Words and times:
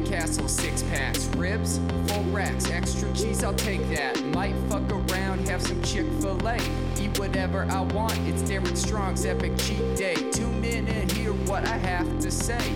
White 0.00 0.08
Castle 0.08 0.48
six 0.48 0.82
packs, 0.84 1.26
ribs, 1.36 1.78
full 2.06 2.22
racks, 2.32 2.70
extra 2.70 3.12
cheese, 3.12 3.44
I'll 3.44 3.52
take 3.52 3.86
that. 3.90 4.18
Might 4.28 4.54
fuck 4.70 4.90
around, 4.90 5.46
have 5.46 5.60
some 5.60 5.82
Chick 5.82 6.06
fil 6.20 6.40
A. 6.48 6.56
Eat 6.98 7.18
whatever 7.18 7.66
I 7.70 7.82
want, 7.82 8.16
it's 8.20 8.40
Derek 8.42 8.76
Strong's 8.76 9.26
epic 9.26 9.52
cheat 9.58 9.96
day. 9.96 10.14
Tune 10.32 10.64
in 10.64 10.88
and 10.88 11.12
hear 11.12 11.32
what 11.32 11.68
I 11.68 11.76
have 11.76 12.18
to 12.20 12.30
say. 12.30 12.72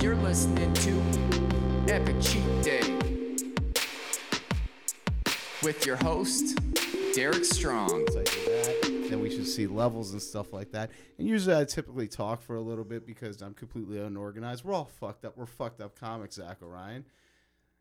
You're 0.00 0.16
listening 0.16 0.72
to 0.74 1.00
Epic 1.88 2.16
Cheat 2.20 2.62
Day 2.62 2.98
with 5.62 5.86
your 5.86 5.96
host, 5.96 6.58
Derek 7.14 7.44
Strong. 7.44 8.06
Then 9.08 9.20
we 9.20 9.30
should 9.30 9.46
see 9.46 9.68
levels 9.68 10.10
and 10.10 10.20
stuff 10.20 10.52
like 10.52 10.72
that. 10.72 10.90
And 11.16 11.28
usually 11.28 11.54
I 11.54 11.64
typically 11.64 12.08
talk 12.08 12.42
for 12.42 12.56
a 12.56 12.60
little 12.60 12.82
bit 12.82 13.06
because 13.06 13.40
I'm 13.40 13.54
completely 13.54 14.00
unorganized. 14.00 14.64
We're 14.64 14.74
all 14.74 14.90
fucked 14.98 15.24
up. 15.24 15.36
We're 15.36 15.46
fucked 15.46 15.80
up 15.80 15.98
comics, 15.98 16.38
Zako 16.38 16.72
Ryan. 16.72 17.04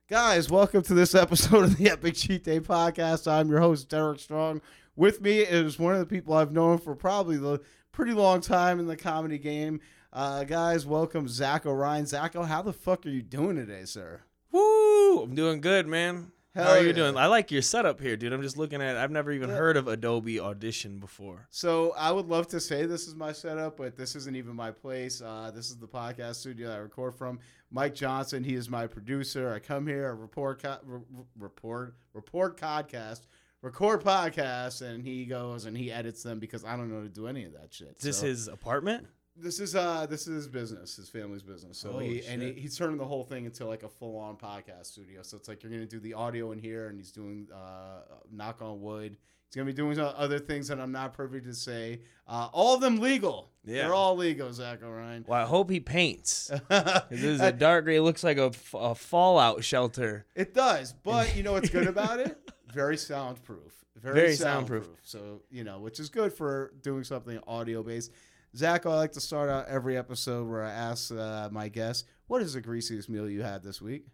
Guys, 0.08 0.52
welcome 0.52 0.84
to 0.84 0.94
this 0.94 1.16
episode 1.16 1.64
of 1.64 1.78
the 1.78 1.90
Epic 1.90 2.14
Cheat 2.14 2.44
Day 2.44 2.60
podcast. 2.60 3.28
I'm 3.30 3.50
your 3.50 3.60
host, 3.60 3.90
Derek 3.90 4.20
Strong. 4.20 4.62
With 4.96 5.20
me 5.20 5.40
is 5.40 5.80
one 5.80 5.94
of 5.94 6.00
the 6.00 6.06
people 6.06 6.36
I've 6.36 6.52
known 6.52 6.78
for 6.78 6.94
probably 6.94 7.38
the 7.38 7.60
pretty 7.92 8.14
long 8.14 8.40
time 8.40 8.80
in 8.80 8.86
the 8.86 8.96
comedy 8.96 9.40
game. 9.40 9.80
Uh, 10.14 10.44
guys, 10.44 10.86
welcome 10.86 11.26
Zako 11.26 11.76
Ryan. 11.76 12.06
Zach, 12.06 12.36
how 12.36 12.62
the 12.62 12.72
fuck 12.72 13.04
are 13.08 13.10
you 13.10 13.24
doing 13.24 13.56
today, 13.56 13.86
sir? 13.86 14.22
Woo! 14.52 15.24
I'm 15.24 15.34
doing 15.34 15.60
good, 15.60 15.88
man. 15.88 16.32
How 16.56 16.70
are 16.72 16.80
you 16.82 16.88
yeah. 16.88 16.94
doing? 16.94 17.18
I 17.18 17.26
like 17.28 17.52
your 17.52 17.62
setup 17.62 18.00
here, 18.00 18.16
dude. 18.16 18.32
I'm 18.32 18.42
just 18.42 18.58
looking 18.58 18.82
at. 18.82 18.96
I've 18.96 19.12
never 19.12 19.32
even 19.32 19.50
Yeah. 19.50 19.56
heard 19.58 19.76
of 19.78 19.88
Adobe 19.90 20.40
Audition 20.40 21.00
before. 21.00 21.48
So 21.50 21.92
I 21.98 22.12
would 22.12 22.28
love 22.28 22.48
to 22.50 22.60
say 22.62 22.86
this 22.86 23.08
is 23.08 23.16
my 23.16 23.34
setup, 23.34 23.78
but 23.78 23.98
this 23.98 24.16
isn't 24.16 24.36
even 24.36 24.56
my 24.56 24.72
place. 24.72 25.22
Uh, 25.22 25.52
this 25.54 25.70
is 25.70 25.78
the 25.78 25.88
podcast 25.88 26.36
studio 26.36 26.72
I 26.74 26.78
record 26.78 27.14
from. 27.16 27.40
Mike 27.72 27.94
Johnson, 27.94 28.44
he 28.44 28.56
is 28.56 28.70
my 28.70 28.88
producer. 28.88 29.52
I 29.54 29.60
come 29.60 29.86
here, 29.86 30.06
I 30.08 30.12
report, 30.12 30.62
co- 30.64 30.78
re- 30.86 31.00
re- 31.12 31.24
report, 31.38 31.96
report 32.14 32.58
podcast, 32.60 33.22
record 33.62 34.02
podcasts, 34.04 34.82
and 34.82 35.04
he 35.04 35.26
goes 35.26 35.66
and 35.66 35.78
he 35.78 35.92
edits 35.92 36.24
them 36.24 36.40
because 36.40 36.64
I 36.64 36.78
don't 36.78 36.90
know 36.90 36.98
how 37.00 37.04
to 37.04 37.10
do 37.10 37.28
any 37.28 37.44
of 37.44 37.52
that 37.54 37.74
shit. 37.74 37.96
Is 37.98 38.04
this 38.04 38.20
So- 38.20 38.28
his 38.28 38.48
apartment? 38.48 39.08
This 39.38 39.60
is 39.60 39.76
uh 39.76 40.06
this 40.10 40.28
is 40.28 40.36
his 40.36 40.48
business, 40.48 40.96
his 40.96 41.10
family's 41.10 41.44
business. 41.44 41.78
So 41.78 41.94
Oh, 41.96 42.00
he 42.00 42.24
and 42.26 42.42
he, 42.42 42.48
shit. 42.50 42.58
he's 42.58 42.78
turning 42.78 42.98
the 42.98 43.06
whole 43.06 43.24
thing 43.24 43.46
into 43.46 43.66
like 43.66 43.84
a 43.84 43.90
full 43.90 44.18
on 44.18 44.38
podcast 44.38 44.86
studio. 44.86 45.22
So 45.24 45.36
it's 45.38 45.48
like 45.50 45.62
you're 45.62 45.72
gonna 45.72 45.86
do 45.86 46.00
the 46.00 46.14
audio 46.14 46.52
in 46.54 46.60
here, 46.60 46.88
and 46.88 46.98
he's 46.98 47.12
doing 47.12 47.48
uh 47.54 48.02
knock 48.32 48.62
on 48.62 48.82
wood. 48.82 49.18
He's 49.48 49.56
gonna 49.56 49.66
be 49.66 49.74
doing 49.74 50.00
other 50.00 50.40
things 50.40 50.70
that 50.70 50.80
I'm 50.80 50.92
not 50.92 51.14
privy 51.14 51.42
to 51.42 51.54
say. 51.54 52.02
Uh, 52.28 52.48
all 52.52 52.76
of 52.76 52.82
them 52.82 52.98
legal. 53.00 53.52
Yeah. 53.66 53.84
they're 53.84 53.94
all 53.94 54.16
legal, 54.16 54.50
Zako 54.50 54.96
Ryan. 54.96 55.26
Well, 55.28 55.42
I 55.42 55.46
hope 55.46 55.70
he 55.70 55.80
paints. 55.80 56.50
This 57.10 57.24
is 57.24 57.42
a 57.42 57.52
dark 57.52 57.86
gray. 57.86 57.98
It 57.98 58.02
looks 58.02 58.24
like 58.24 58.38
a, 58.38 58.52
a 58.74 58.96
fallout 58.96 59.64
shelter. 59.64 60.26
it 60.36 60.54
does, 60.54 60.94
but 60.94 61.36
you 61.36 61.44
know 61.44 61.54
what's 61.54 61.70
good 61.70 61.88
about 61.96 62.20
it? 62.20 62.38
Very 62.74 62.98
soundproof. 62.98 63.74
Very, 63.98 64.16
Very 64.16 64.36
soundproof. 64.36 64.84
soundproof. 64.86 65.00
So 65.04 65.42
you 65.52 65.64
know, 65.64 65.80
which 65.80 66.00
is 66.00 66.10
good 66.10 66.32
for 66.34 66.74
doing 66.82 67.04
something 67.04 67.40
audio 67.48 67.84
based. 67.84 68.12
Zach, 68.56 68.86
I 68.86 68.96
like 68.96 69.12
to 69.14 69.22
start 69.22 69.50
out 69.50 69.68
every 69.68 69.98
episode 69.98 70.48
where 70.48 70.64
I 70.64 70.72
ask 70.72 71.12
uh, 71.14 71.50
my 71.52 71.68
guests, 71.70 72.06
"What 72.28 72.42
is 72.42 72.54
the 72.54 72.62
greasiest 72.62 73.10
meal 73.10 73.30
you 73.30 73.42
had 73.44 73.64
this 73.64 73.82
week?" 73.82 74.08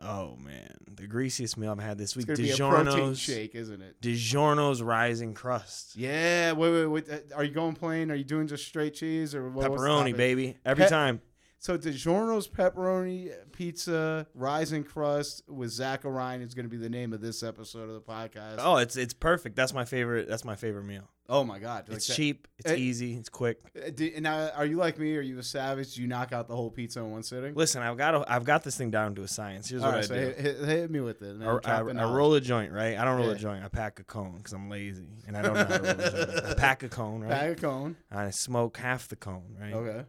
Oh 0.00 0.36
man, 0.36 0.76
the 0.88 1.06
greasiest 1.08 1.56
meal 1.56 1.72
I've 1.72 1.80
had 1.80 1.98
this 1.98 2.10
It's 2.10 2.16
week. 2.18 2.26
gonna 2.28 2.36
be 2.38 2.50
a 2.50 2.56
protein 2.56 2.86
DiGiorno's 3.02 3.18
shake, 3.18 3.54
isn't 3.56 3.82
it? 3.82 4.00
DiGiorno's 4.00 4.80
rising 4.80 5.34
crust. 5.34 5.96
Yeah. 5.96 6.52
Wait, 6.52 6.70
wait, 6.72 6.86
wait. 6.86 7.10
uh, 7.10 7.34
Are 7.36 7.42
you 7.44 7.52
going 7.52 7.74
plain? 7.74 8.10
Are 8.10 8.14
you 8.14 8.22
doing 8.24 8.46
just 8.46 8.64
straight 8.66 8.94
cheese 8.94 9.34
or 9.34 9.48
what, 9.50 9.70
Pepperoni, 9.70 10.16
baby. 10.16 10.56
Every 10.64 10.84
Pe- 10.84 10.90
time. 10.90 11.20
So 11.60 11.76
DiGiorno's 11.76 12.46
pepperoni 12.46 13.32
pizza, 13.50 14.28
rising 14.34 14.84
crust 14.84 15.42
with 15.48 15.70
Zako 15.70 16.14
Ryan 16.14 16.42
is 16.42 16.54
going 16.54 16.66
to 16.66 16.70
be 16.70 16.76
the 16.76 16.88
name 16.88 17.12
of 17.12 17.20
this 17.20 17.42
episode 17.42 17.88
of 17.88 17.94
the 17.94 18.00
podcast. 18.00 18.58
Oh, 18.60 18.76
it's 18.76 18.96
it's 18.96 19.12
perfect. 19.14 19.56
That's 19.56 19.74
my 19.74 19.84
favorite. 19.84 20.28
That's 20.28 20.44
my 20.44 20.54
favorite 20.54 20.84
meal. 20.84 21.10
Oh 21.30 21.44
my 21.44 21.58
God! 21.58 21.88
Like 21.88 21.98
It's 21.98 22.06
that- 22.06 22.14
cheap. 22.14 22.48
It's 22.58 22.70
Eh, 22.70 22.76
easy. 22.76 23.14
It's 23.14 23.28
quick. 23.28 23.58
Do- 23.94 24.10
and 24.14 24.22
now, 24.22 24.50
are 24.56 24.64
you 24.64 24.76
like 24.78 24.98
me? 24.98 25.14
Are 25.14 25.20
you 25.20 25.38
a 25.38 25.42
savage? 25.42 25.94
Do 25.94 26.00
you 26.00 26.08
knock 26.08 26.32
out 26.32 26.48
the 26.48 26.56
whole 26.56 26.70
pizza 26.70 27.00
in 27.00 27.10
one 27.10 27.22
sitting? 27.22 27.54
Listen, 27.54 27.82
I've 27.82 27.98
got 27.98 28.14
a, 28.14 28.32
I've 28.32 28.44
got 28.44 28.64
this 28.64 28.78
thing 28.78 28.90
down 28.90 29.14
to 29.16 29.22
a 29.22 29.28
science. 29.28 29.68
Here's 29.68 29.82
All 29.82 29.90
what 29.90 29.96
right, 29.96 30.04
I 30.04 30.06
so 30.06 30.14
do. 30.14 30.20
hit, 30.20 30.38
hit, 30.38 30.56
hit 30.64 30.90
me 30.90 31.00
with 31.00 31.20
it. 31.20 31.36
I, 31.42 31.58
I, 31.70 31.78
I 31.80 32.10
roll 32.10 32.32
a 32.32 32.40
joint, 32.40 32.72
right? 32.72 32.96
I 32.96 33.04
don't 33.04 33.18
roll 33.18 33.26
Yeah. 33.28 33.34
a 33.34 33.38
joint. 33.38 33.62
I 33.62 33.68
pack 33.68 34.00
a 34.00 34.04
cone 34.04 34.38
because 34.38 34.54
I'm 34.54 34.70
lazy 34.70 35.04
and 35.26 35.36
I 35.36 35.42
don't 35.42 35.52
know 35.54 35.64
how 35.66 35.76
to 35.76 35.82
roll 35.82 35.90
a 36.00 36.10
joint. 36.32 36.46
I 36.46 36.54
pack 36.58 36.82
a 36.82 36.88
cone, 36.88 37.20
right? 37.20 37.28
Bag 37.30 37.50
of 37.50 37.60
cone. 37.60 37.96
I 38.10 38.30
smoke 38.30 38.78
half 38.78 39.08
the 39.08 39.16
cone, 39.16 39.54
right? 39.60 39.74
Okay. 39.74 40.04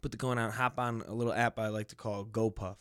Put 0.00 0.12
the 0.12 0.18
cone 0.18 0.38
out, 0.38 0.52
hop 0.52 0.78
on 0.78 1.02
a 1.08 1.12
little 1.12 1.32
app 1.32 1.58
I 1.58 1.68
like 1.68 1.88
to 1.88 1.96
call 1.96 2.24
GoPuff. 2.24 2.54
Go 2.54 2.76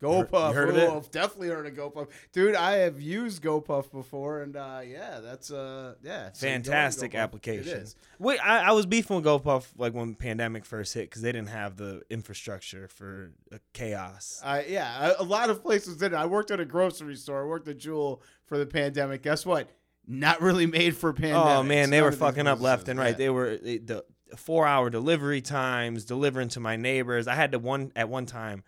heard- 0.00 0.18
you 0.18 0.24
Puff. 0.24 0.54
heard 0.54 0.68
of 0.70 0.76
it? 0.76 1.12
Definitely 1.12 1.48
heard 1.48 1.66
of 1.66 1.74
GoPuff, 1.74 2.08
Dude, 2.32 2.54
I 2.54 2.76
have 2.76 3.00
used 3.00 3.42
GoPuff 3.42 3.90
before 3.90 4.42
and 4.42 4.56
uh, 4.56 4.80
yeah, 4.86 5.20
that's 5.20 5.50
uh 5.50 5.94
yeah. 6.02 6.30
Fantastic 6.34 7.14
application. 7.14 7.86
Wait, 8.18 8.38
I, 8.44 8.68
I 8.68 8.72
was 8.72 8.86
beefing 8.86 9.16
with 9.16 9.24
GoPuff 9.24 9.66
like 9.76 9.94
when 9.94 10.14
pandemic 10.14 10.64
first 10.64 10.94
hit 10.94 11.08
because 11.10 11.22
they 11.22 11.32
didn't 11.32 11.48
have 11.48 11.76
the 11.76 12.02
infrastructure 12.10 12.88
for 12.88 13.32
uh, 13.52 13.58
chaos. 13.72 14.40
I 14.44 14.64
yeah, 14.64 15.14
a, 15.18 15.22
a 15.22 15.24
lot 15.24 15.50
of 15.50 15.62
places 15.62 15.96
did. 15.96 16.14
I 16.14 16.26
worked 16.26 16.50
at 16.50 16.60
a 16.60 16.64
grocery 16.64 17.16
store. 17.16 17.42
I 17.42 17.46
worked 17.46 17.68
at 17.68 17.78
Jewel 17.78 18.22
for 18.46 18.58
the 18.58 18.66
pandemic. 18.66 19.22
Guess 19.22 19.44
what? 19.46 19.68
Not 20.06 20.40
really 20.40 20.66
made 20.66 20.96
for 20.96 21.12
pandemic. 21.12 21.46
Oh 21.46 21.62
man, 21.62 21.90
they 21.90 22.00
were 22.00 22.12
fucking 22.12 22.46
up 22.46 22.60
left 22.60 22.88
and 22.88 22.98
right. 22.98 23.16
They, 23.16 23.24
They 23.24 23.30
were 23.30 23.56
they, 23.56 23.78
the 23.78 24.04
four 24.36 24.66
hour 24.66 24.90
delivery 24.90 25.40
times, 25.40 26.04
delivering 26.04 26.48
to 26.50 26.60
my 26.60 26.76
neighbors. 26.76 27.26
I 27.26 27.34
had 27.34 27.52
to 27.52 27.58
one 27.58 27.92
at 27.96 28.08
one 28.08 28.26
time 28.26 28.62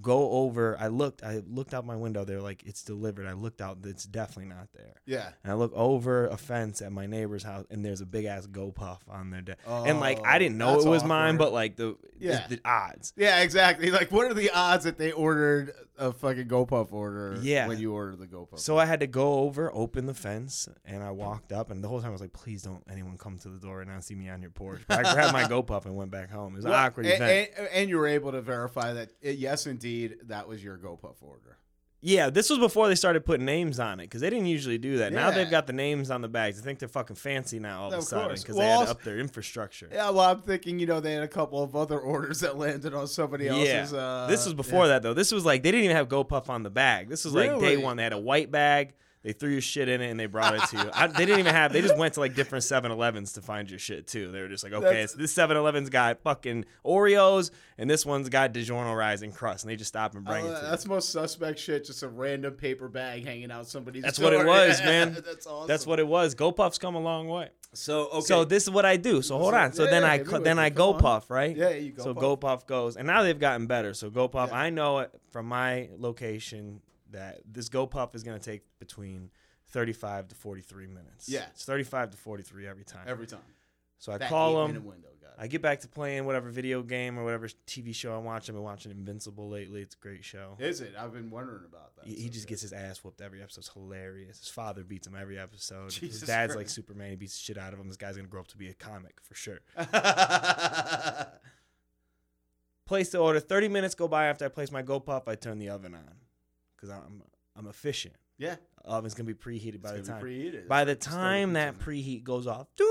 go 0.00 0.30
over. 0.32 0.76
I 0.80 0.88
looked, 0.88 1.22
I 1.22 1.42
looked 1.46 1.74
out 1.74 1.84
my 1.84 1.96
window. 1.96 2.24
They're 2.24 2.40
like, 2.40 2.62
it's 2.64 2.82
delivered. 2.82 3.26
I 3.26 3.32
looked 3.34 3.60
out. 3.60 3.78
It's 3.84 4.04
definitely 4.04 4.54
not 4.54 4.68
there. 4.74 4.94
yeah. 5.06 5.30
And 5.44 5.52
I 5.52 5.54
look 5.54 5.72
over 5.74 6.26
a 6.28 6.36
fence 6.36 6.80
at 6.80 6.92
my 6.92 7.06
neighbor's 7.06 7.42
house, 7.42 7.66
and 7.70 7.84
there's 7.84 8.00
a 8.00 8.06
big 8.06 8.24
ass 8.24 8.46
GoPuff 8.46 8.98
on 9.08 9.30
their 9.30 9.42
desk. 9.42 9.58
and 9.66 10.00
like, 10.00 10.24
I 10.24 10.38
didn't 10.38 10.58
know 10.58 10.76
Oh, 10.76 10.80
it 10.80 10.88
was 10.88 11.04
mine, 11.04 11.36
but 11.36 11.52
like 11.52 11.76
the 11.76 11.96
Yeah. 12.18 12.46
the 12.48 12.60
odds. 12.64 13.12
Yeah, 13.16 13.40
exactly. 13.42 13.90
Like, 13.90 14.10
what 14.10 14.26
are 14.30 14.34
the 14.34 14.50
odds 14.50 14.84
that 14.84 14.96
they 14.98 15.12
ordered 15.12 15.72
a 15.98 16.12
fucking 16.12 16.48
GoPuff 16.48 16.92
order? 16.92 17.38
Yeah. 17.42 17.66
when 17.68 17.78
you 17.78 17.92
ordered 17.92 18.18
the 18.18 18.26
GoPuff. 18.26 18.58
So 18.60 18.78
I 18.78 18.86
had 18.86 19.00
to 19.00 19.06
go 19.06 19.40
over, 19.40 19.70
open 19.74 20.06
the 20.06 20.14
fence, 20.14 20.68
and 20.84 21.02
I 21.02 21.10
walked 21.10 21.52
up, 21.52 21.70
and 21.70 21.82
the 21.84 21.88
whole 21.88 22.00
time 22.00 22.08
I 22.08 22.12
was 22.12 22.20
like, 22.20 22.32
"Please 22.32 22.62
don't 22.62 22.82
anyone 22.90 23.18
come 23.18 23.38
to 23.38 23.48
the 23.48 23.58
door 23.58 23.82
and 23.82 24.02
see 24.02 24.14
me 24.14 24.28
on 24.28 24.40
your 24.40 24.50
porch." 24.50 24.82
But 24.88 25.04
I 25.06 25.12
grabbed 25.14 25.32
my 25.32 25.44
GoPuff 25.52 25.84
and 25.84 25.94
went 25.96 26.10
back 26.10 26.30
home. 26.30 26.54
It 26.54 26.56
was 26.56 26.64
an 26.64 26.70
Well, 26.70 26.80
awkward 26.86 27.06
and, 27.06 27.14
event. 27.16 27.50
and, 27.58 27.68
and 27.68 27.90
you 27.90 27.98
were 27.98 28.06
able 28.06 28.32
to 28.32 28.40
verify 28.40 28.92
that 28.94 29.10
it, 29.20 29.36
yes, 29.38 29.66
indeed, 29.66 29.81
that 30.24 30.48
was 30.48 30.62
your 30.62 30.76
GoPuff 30.78 31.16
order. 31.22 31.58
Yeah, 32.04 32.30
this 32.30 32.50
was 32.50 32.58
before 32.58 32.88
they 32.88 32.96
started 32.96 33.24
putting 33.24 33.46
names 33.46 33.78
on 33.78 34.00
it 34.00 34.04
because 34.06 34.22
they 34.22 34.28
didn't 34.30 34.46
usually 34.46 34.76
do 34.76 34.96
that. 34.98 35.12
Now 35.12 35.28
Yeah. 35.28 35.34
they've 35.36 35.50
got 35.50 35.68
the 35.68 35.72
names 35.72 36.10
on 36.10 36.20
the 36.20 36.28
bags. 36.28 36.58
I 36.58 36.62
think 36.64 36.80
they're 36.80 36.88
fucking 36.88 37.14
fancy 37.14 37.60
now 37.60 37.82
all 37.82 37.86
of, 37.88 37.92
Of 37.94 37.98
a 38.00 38.02
sudden 38.02 38.26
course. 38.30 38.42
because 38.42 38.56
Well, 38.56 38.64
they 38.66 38.70
had 38.70 38.74
to 38.74 38.80
also- 38.80 38.90
up 38.90 39.02
their 39.04 39.18
infrastructure. 39.20 39.88
Yeah, 39.92 40.10
well, 40.10 40.28
I'm 40.28 40.42
thinking, 40.42 40.80
you 40.80 40.86
know, 40.86 40.98
they 40.98 41.12
had 41.12 41.22
a 41.22 41.28
couple 41.28 41.62
of 41.62 41.76
other 41.76 42.00
orders 42.00 42.40
that 42.40 42.58
landed 42.58 42.92
on 42.92 43.06
somebody 43.06 43.46
else's. 43.46 43.94
Uh, 43.94 44.26
this 44.28 44.44
was 44.44 44.54
before 44.54 44.88
that 44.88 45.02
though. 45.02 45.14
This 45.14 45.30
was 45.30 45.44
like 45.44 45.62
they 45.62 45.70
didn't 45.70 45.84
even 45.84 45.96
have 45.96 46.08
GoPuff 46.08 46.48
on 46.48 46.64
the 46.64 46.70
bag. 46.70 47.08
This 47.08 47.24
was 47.24 47.34
like 47.34 47.50
day 47.60 47.72
Really? 47.74 47.76
one. 47.76 47.96
They 47.98 48.02
had 48.02 48.12
a 48.12 48.18
white 48.18 48.50
bag. 48.50 48.94
They 49.22 49.32
threw 49.32 49.50
your 49.50 49.60
shit 49.60 49.88
in 49.88 50.00
it 50.00 50.10
and 50.10 50.18
they 50.18 50.26
brought 50.26 50.54
it 50.56 50.62
to 50.70 50.76
you. 50.78 50.90
I, 50.92 51.06
they 51.06 51.24
didn't 51.24 51.38
even 51.38 51.54
have. 51.54 51.72
They 51.72 51.80
just 51.80 51.96
went 51.96 52.14
to 52.14 52.20
like 52.20 52.34
different 52.34 52.64
7-Elevens 52.64 53.34
to 53.34 53.40
find 53.40 53.70
your 53.70 53.78
shit 53.78 54.08
too. 54.08 54.32
They 54.32 54.40
were 54.40 54.48
just 54.48 54.64
like, 54.64 54.72
okay, 54.72 54.84
That's- 54.84 55.12
so 55.12 55.18
this 55.18 55.32
7-Eleven's 55.32 55.90
got 55.90 56.20
fucking 56.22 56.64
Oreos 56.84 57.52
and 57.78 57.88
this 57.88 58.04
one's 58.04 58.28
got 58.28 58.52
DiGiorno 58.52 58.96
Rising 58.96 59.30
Crust, 59.32 59.64
and 59.64 59.70
they 59.70 59.76
just 59.76 59.88
stop 59.88 60.14
and 60.16 60.24
bring 60.24 60.44
Oh, 60.44 60.48
it 60.52 60.58
to 60.58 60.64
you. 60.64 60.70
that's 60.70 60.86
most 60.86 61.10
suspect 61.10 61.58
shit. 61.58 61.84
Just 61.84 62.02
a 62.02 62.08
random 62.08 62.54
paper 62.54 62.88
bag 62.88 63.24
hanging 63.24 63.50
out 63.52 63.66
somebody's. 63.68 64.02
That's 64.02 64.18
what 64.18 64.32
it 64.32 64.44
was, 64.44 64.80
man. 64.84 65.14
That's 65.24 65.46
awesome. 65.46 65.68
That's 65.68 65.86
what 65.86 65.98
it 66.00 66.06
was. 66.06 66.34
GoPuff's 66.34 66.78
come 66.78 66.94
a 66.96 67.00
long 67.00 67.28
way. 67.28 67.48
So 67.74 68.08
okay. 68.08 68.20
So 68.22 68.44
this 68.44 68.64
is 68.64 68.70
what 68.70 68.84
I 68.84 68.96
do. 68.98 69.22
So 69.22 69.38
hold 69.38 69.54
on. 69.54 69.72
So 69.72 69.84
yeah, 69.84 69.90
then 69.90 70.02
yeah, 70.02 70.08
I 70.08 70.12
hit 70.18 70.26
me 70.26 70.28
cl- 70.30 70.40
with 70.40 70.44
then. 70.44 70.58
I 70.58 70.68
Come 70.70 70.76
go 70.76 70.92
on. 70.94 71.00
puff 71.00 71.30
right. 71.30 71.56
yeah, 71.56 71.70
you 71.70 71.92
go. 71.92 72.02
so 72.02 72.12
Puff. 72.14 72.22
GoPuff 72.40 72.66
goes, 72.66 72.96
and 72.96 73.06
now 73.06 73.22
they've 73.22 73.38
gotten 73.38 73.66
better. 73.66 73.94
So 73.94 74.10
GoPuff, 74.10 74.48
Yeah. 74.48 74.56
I 74.58 74.70
know 74.70 74.98
it 74.98 75.10
from 75.30 75.46
my 75.46 75.88
location 75.96 76.80
that 77.12 77.40
this 77.46 77.68
GoPuff 77.68 78.14
is 78.14 78.22
going 78.22 78.38
to 78.38 78.44
take 78.44 78.62
between 78.78 79.30
35 79.68 80.28
to 80.28 80.34
43 80.34 80.86
minutes. 80.86 81.28
Yeah. 81.28 81.44
it's 81.50 81.64
35 81.64 82.10
to 82.10 82.16
43 82.16 82.66
every 82.66 82.84
time. 82.84 83.04
every 83.06 83.26
time. 83.26 83.40
so 83.98 84.12
I 84.12 84.18
That 84.18 84.28
call 84.28 84.66
them. 84.66 84.84
Window. 84.84 85.08
I 85.38 85.46
get 85.46 85.62
back 85.62 85.80
to 85.80 85.88
playing 85.88 86.26
whatever 86.26 86.50
video 86.50 86.82
game 86.82 87.18
or 87.18 87.24
whatever 87.24 87.48
TV 87.66 87.94
show 87.94 88.14
I'm 88.14 88.24
watching. 88.24 88.52
I've 88.54 88.58
been 88.58 88.64
watching 88.64 88.92
Invincible 88.92 89.48
lately. 89.48 89.80
It's 89.80 89.94
a 89.94 89.98
great 89.98 90.24
show. 90.24 90.56
Is 90.58 90.80
it? 90.82 90.92
I've 90.96 91.12
been 91.14 91.30
wondering 91.30 91.64
about 91.66 91.96
that. 91.96 92.06
He, 92.06 92.14
he 92.14 92.28
just 92.28 92.46
gets 92.46 92.60
his 92.62 92.72
ass 92.72 93.02
whooped 93.02 93.20
every 93.22 93.42
episode. 93.42 93.60
It's 93.60 93.70
hilarious. 93.72 94.38
His 94.40 94.48
father 94.50 94.84
beats 94.84 95.06
him 95.06 95.16
every 95.18 95.38
episode. 95.38 95.90
Jesus 95.90 96.20
his 96.20 96.28
dad's 96.28 96.54
like 96.54 96.68
Superman. 96.68 97.10
He 97.10 97.16
beats 97.16 97.34
the 97.36 97.42
shit 97.42 97.56
out 97.58 97.72
of 97.72 97.78
him. 97.80 97.88
This 97.88 97.96
guy's 97.96 98.16
gonna 98.16 98.28
grow 98.28 98.40
up 98.40 98.48
to 98.48 98.58
be 98.58 98.68
a 98.68 98.74
comic 98.74 99.20
for 99.22 99.34
sure. 99.34 99.60
Place 102.84 103.08
the 103.10 103.18
order. 103.18 103.40
Thirty 103.40 103.68
minutes 103.68 103.94
go 103.94 104.08
by 104.08 104.26
after 104.26 104.44
I 104.44 104.48
place 104.48 104.70
my 104.70 104.82
GoPuff. 104.82 105.26
I 105.26 105.34
turn 105.34 105.58
the 105.58 105.70
oven 105.70 105.94
on 105.94 106.04
because 106.82 106.94
I'm 106.96 107.22
I'm 107.56 107.66
efficient. 107.68 108.14
yeah, 108.38 108.56
Oven's 108.84 109.14
gonna 109.14 109.26
be 109.26 109.34
preheated 109.34 109.80
by 109.82 109.92
the 109.92 110.02
time. 110.02 110.20
be 110.20 110.26
preheated. 110.26 110.68
By 110.68 110.84
the 110.84 110.94
time 110.94 111.52
that 111.54 111.78
preheat 111.78 112.24
goes 112.24 112.46
off, 112.46 112.66
doom, 112.76 112.88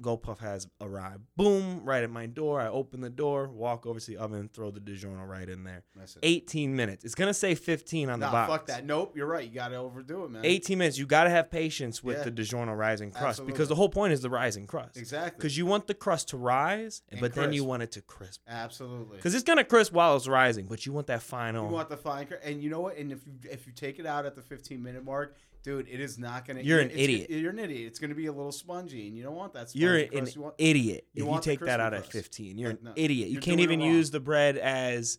boom, 0.00 0.18
GoPuff 0.18 0.38
has 0.38 0.66
arrived. 0.80 1.22
Boom, 1.36 1.84
right 1.84 2.02
at 2.02 2.10
my 2.10 2.26
door. 2.26 2.60
I 2.60 2.68
open 2.68 3.00
the 3.00 3.10
door, 3.10 3.48
walk 3.48 3.86
over 3.86 4.00
to 4.00 4.06
the 4.06 4.16
oven, 4.16 4.48
throw 4.52 4.70
the 4.70 4.80
DiGiorno 4.80 5.26
right 5.26 5.48
in 5.48 5.64
there. 5.64 5.82
That's 5.96 6.16
it. 6.16 6.20
18 6.22 6.74
minutes. 6.74 7.04
It's 7.04 7.14
gonna 7.14 7.34
say 7.34 7.54
15 7.54 8.10
on 8.10 8.20
the 8.20 8.26
box. 8.26 8.50
fuck 8.50 8.66
that. 8.66 8.84
Nope, 8.84 9.14
you're 9.16 9.26
right. 9.26 9.48
You 9.48 9.54
got 9.54 9.68
to 9.68 9.76
overdo 9.76 10.24
it, 10.24 10.30
man. 10.30 10.44
18 10.44 10.78
minutes. 10.78 10.98
You 10.98 11.06
gotta 11.06 11.30
have 11.30 11.50
patience 11.50 12.02
with 12.02 12.18
Yeah. 12.18 12.24
the 12.24 12.30
DiGiorno 12.32 12.76
rising 12.76 13.10
crust 13.10 13.24
Absolutely. 13.40 13.52
because 13.52 13.68
the 13.68 13.74
whole 13.74 13.88
point 13.88 14.12
is 14.12 14.20
the 14.20 14.30
rising 14.30 14.66
crust. 14.66 14.96
Exactly. 14.96 15.36
Because 15.36 15.56
you 15.56 15.66
want 15.66 15.86
the 15.86 15.94
crust 15.94 16.28
to 16.30 16.36
rise, 16.36 17.02
And 17.10 17.20
but 17.20 17.34
then 17.34 17.52
you 17.52 17.64
want 17.64 17.82
it 17.82 17.92
to 17.92 18.02
crisp. 18.02 18.40
Absolutely. 18.46 19.16
Because 19.16 19.34
it's 19.34 19.44
gonna 19.44 19.64
crisp 19.64 19.92
while 19.92 20.16
it's 20.16 20.28
rising, 20.28 20.66
but 20.66 20.86
you 20.86 20.92
want 20.92 21.06
that 21.08 21.22
final. 21.22 21.66
You 21.68 21.72
want 21.74 21.88
the 21.88 21.96
fine, 21.96 22.28
and 22.44 22.62
you 22.62 22.70
know 22.70 22.80
what? 22.80 22.96
And 22.96 23.12
if 23.12 23.26
you 23.26 23.32
if 23.50 23.66
you 23.66 23.72
take 23.72 23.98
it 23.98 24.06
out 24.06 24.26
at 24.26 24.34
the 24.34 24.42
15 24.42 24.82
minute 24.82 25.04
mark, 25.04 25.36
dude, 25.62 25.88
it 25.88 26.00
is 26.00 26.18
not 26.18 26.46
gonna. 26.46 26.60
You're 26.60 26.80
an 26.80 26.90
idiot. 26.90 27.30
You're 27.30 27.50
an 27.50 27.58
idiot. 27.58 27.86
It's 27.86 27.98
gonna 27.98 28.14
be 28.14 28.26
a 28.26 28.32
little 28.32 28.52
spongy, 28.52 29.08
and 29.08 29.16
you 29.16 29.22
don't 29.22 29.34
want 29.36 29.52
that. 29.54 29.70
Spongy 29.70 29.84
You're 29.84 29.96
an 29.96 30.08
crust. 30.08 30.36
You 30.36 30.42
want, 30.42 30.54
idiot 30.58 31.06
you 31.14 31.26
if 31.28 31.34
you 31.34 31.40
take 31.40 31.60
that 31.60 31.80
out 31.80 31.94
at 31.94 32.06
15. 32.06 32.58
You're 32.58 32.70
an 32.72 32.78
No, 32.82 32.92
idiot. 32.96 33.28
You 33.30 33.40
can't 33.40 33.60
even 33.60 33.80
use 33.80 34.10
the 34.10 34.20
bread 34.20 34.56
as 34.58 35.18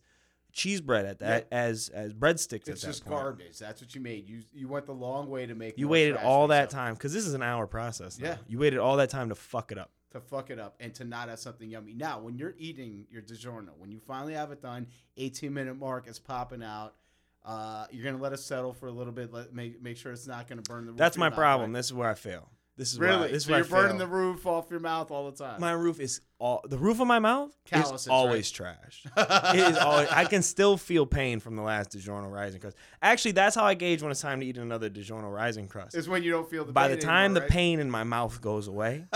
cheese 0.51 0.81
bread 0.81 1.05
at 1.05 1.17
that 1.19 1.47
Yeah. 1.51 1.57
as 1.57 1.89
as 1.89 2.13
breadsticks 2.13 2.63
at 2.63 2.67
it's 2.69 2.81
that 2.81 2.87
just 2.87 3.05
point. 3.05 3.15
garbage. 3.19 3.57
That's 3.57 3.81
what 3.81 3.95
you 3.95 4.01
made. 4.01 4.29
You 4.29 4.41
you 4.53 4.67
went 4.67 4.85
the 4.85 4.93
long 4.93 5.29
way 5.29 5.45
to 5.47 5.55
make. 5.55 5.77
You 5.77 5.87
waited 5.87 6.15
all 6.17 6.47
that 6.49 6.69
time 6.69 6.93
because 6.93 7.11
this 7.13 7.25
is 7.25 7.33
an 7.33 7.41
hour 7.43 7.65
process. 7.65 8.19
now. 8.19 8.27
Yeah. 8.29 8.37
You 8.47 8.59
waited 8.59 8.79
all 8.79 8.97
that 8.97 9.09
time 9.09 9.29
to 9.29 9.35
fuck 9.35 9.71
it 9.71 9.77
up. 9.77 9.91
to 10.11 10.21
fuck 10.21 10.51
it 10.51 10.59
up 10.59 10.75
and 10.79 10.93
to 10.93 11.03
not 11.03 11.27
have 11.27 11.39
something 11.39 11.67
yummy. 11.67 11.95
Now, 11.95 12.19
when 12.19 12.37
you're 12.37 12.53
eating 12.59 13.07
your 13.09 13.23
DiGiorno, 13.23 13.69
when 13.79 13.89
you 13.89 13.99
finally 13.99 14.35
have 14.35 14.51
it 14.51 14.61
done, 14.61 14.85
18 15.17 15.51
minute 15.51 15.73
mark, 15.75 16.05
it's 16.07 16.19
popping 16.19 16.61
out. 16.61 16.93
Uh, 17.45 17.85
you're 17.91 18.05
gonna 18.05 18.21
let 18.21 18.31
it 18.33 18.37
settle 18.39 18.73
for 18.73 18.87
a 18.87 18.91
little 18.91 19.11
bit. 19.13 19.33
Let 19.33 19.53
make 19.53 19.81
make 19.81 19.97
sure 19.97 20.11
it's 20.11 20.27
not 20.27 20.47
gonna 20.47 20.61
burn 20.61 20.85
the. 20.85 20.91
Roof 20.91 20.97
That's 20.97 21.17
my 21.17 21.29
problem. 21.29 21.71
right? 21.71 21.77
This 21.79 21.87
is 21.87 21.93
where 21.93 22.09
I 22.09 22.13
fail. 22.13 22.49
This 22.75 22.93
is 22.93 22.99
Really? 22.99 23.27
this 23.27 23.37
is 23.37 23.43
so 23.45 23.51
where 23.51 23.59
you're 23.59 23.67
burning 23.67 23.97
the 23.99 24.07
roof 24.07 24.47
off 24.47 24.71
your 24.71 24.79
mouth 24.79 25.11
all 25.11 25.29
the 25.29 25.37
time. 25.37 25.59
My 25.61 25.73
roof 25.73 25.99
is 25.99 26.21
all 26.39 26.61
the 26.67 26.77
roof 26.77 26.99
of 26.99 27.07
my 27.07 27.19
mouth 27.19 27.51
Calluses, 27.65 28.01
is 28.01 28.07
always 28.07 28.51
trashed. 28.51 29.05
it 29.55 29.71
is 29.71 29.77
always. 29.77 30.09
I 30.09 30.25
can 30.25 30.41
still 30.41 30.77
feel 30.77 31.05
pain 31.05 31.39
from 31.39 31.55
the 31.55 31.61
last 31.61 31.91
DiGiorno 31.91 32.29
rising 32.31 32.59
crust. 32.59 32.75
Actually, 33.01 33.31
that's 33.31 33.55
how 33.55 33.63
I 33.63 33.73
gauge 33.75 34.01
when 34.01 34.11
it's 34.11 34.21
time 34.21 34.39
to 34.41 34.45
eat 34.45 34.57
another 34.57 34.89
DiGiorno 34.89 35.33
rising 35.33 35.67
crust. 35.67 35.95
It's 35.95 36.07
when 36.07 36.23
you 36.23 36.31
don't 36.31 36.49
feel 36.49 36.65
the. 36.65 36.73
By 36.73 36.87
pain 36.87 36.95
the 36.97 37.01
time 37.01 37.31
anymore, 37.31 37.41
the 37.41 37.47
pain 37.47 37.79
in 37.79 37.89
my 37.89 38.03
mouth 38.03 38.41
goes 38.41 38.67
away, 38.67 39.05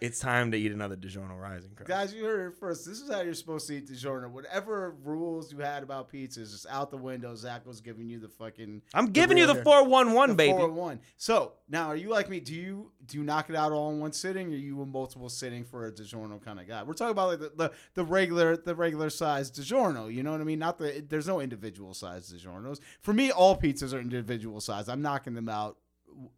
it's 0.00 0.20
time 0.20 0.50
to 0.52 0.58
eat 0.58 0.72
another 0.72 0.96
DiGiorno 0.96 1.40
rising 1.40 1.70
crust. 1.74 1.88
Guys, 1.88 2.14
you 2.14 2.24
heard 2.24 2.52
it 2.52 2.58
first. 2.58 2.86
This 2.86 3.00
is 3.00 3.10
how 3.10 3.22
you're 3.22 3.34
supposed 3.34 3.66
to 3.68 3.76
eat 3.76 3.88
DiGiorno. 3.88 4.30
Whatever 4.30 4.94
rules 5.02 5.52
you 5.52 5.58
had 5.58 5.82
about 5.82 6.08
pizza 6.08 6.40
is 6.40 6.52
just 6.52 6.66
out 6.68 6.90
the 6.90 6.96
window. 6.96 7.34
Zach 7.34 7.66
was 7.66 7.80
giving 7.80 8.08
you 8.08 8.20
the 8.20 8.28
fucking. 8.28 8.82
I'm 8.94 9.06
giving 9.06 9.38
you 9.38 9.46
the 9.46 9.62
four 9.62 9.84
one 9.86 10.12
one, 10.12 10.30
the 10.30 10.34
baby. 10.36 10.52
401. 10.52 11.00
So 11.16 11.52
now, 11.68 11.88
are 11.88 11.96
you 11.96 12.10
like 12.10 12.28
me? 12.28 12.40
Do 12.40 12.54
you 12.54 12.92
do 13.06 13.18
you 13.18 13.24
knock 13.24 13.50
it 13.50 13.56
out 13.56 13.72
all 13.72 13.90
in 13.90 14.00
one 14.00 14.12
sitting, 14.12 14.48
or 14.52 14.56
are 14.56 14.58
you 14.58 14.80
a 14.82 14.86
multiple 14.86 15.28
sitting 15.28 15.64
for 15.64 15.86
a 15.86 15.92
DiGiorno 15.92 16.42
kind 16.50 16.60
of 16.60 16.68
guy? 16.68 16.82
We're 16.82 16.94
talking 16.94 17.12
about 17.12 17.28
like 17.28 17.38
the, 17.40 17.52
the, 17.56 17.72
the 17.94 18.04
regular 18.04 18.56
the 18.56 18.74
regular 18.74 19.10
size 19.10 19.50
DiGiorno. 19.50 20.12
You 20.12 20.22
know 20.22 20.32
what 20.32 20.40
I 20.40 20.44
mean? 20.44 20.58
Not 20.58 20.78
the 20.78 21.04
there's 21.08 21.26
no 21.28 21.40
individual 21.40 21.94
size 21.94 22.32
DiGiornos. 22.32 22.80
For 23.00 23.12
me, 23.12 23.30
all 23.30 23.56
pizzas 23.56 23.92
are 23.94 24.00
individual 24.00 24.60
size. 24.60 24.88
I'm 24.88 25.02
knocking 25.02 25.34
them 25.34 25.48
out 25.48 25.76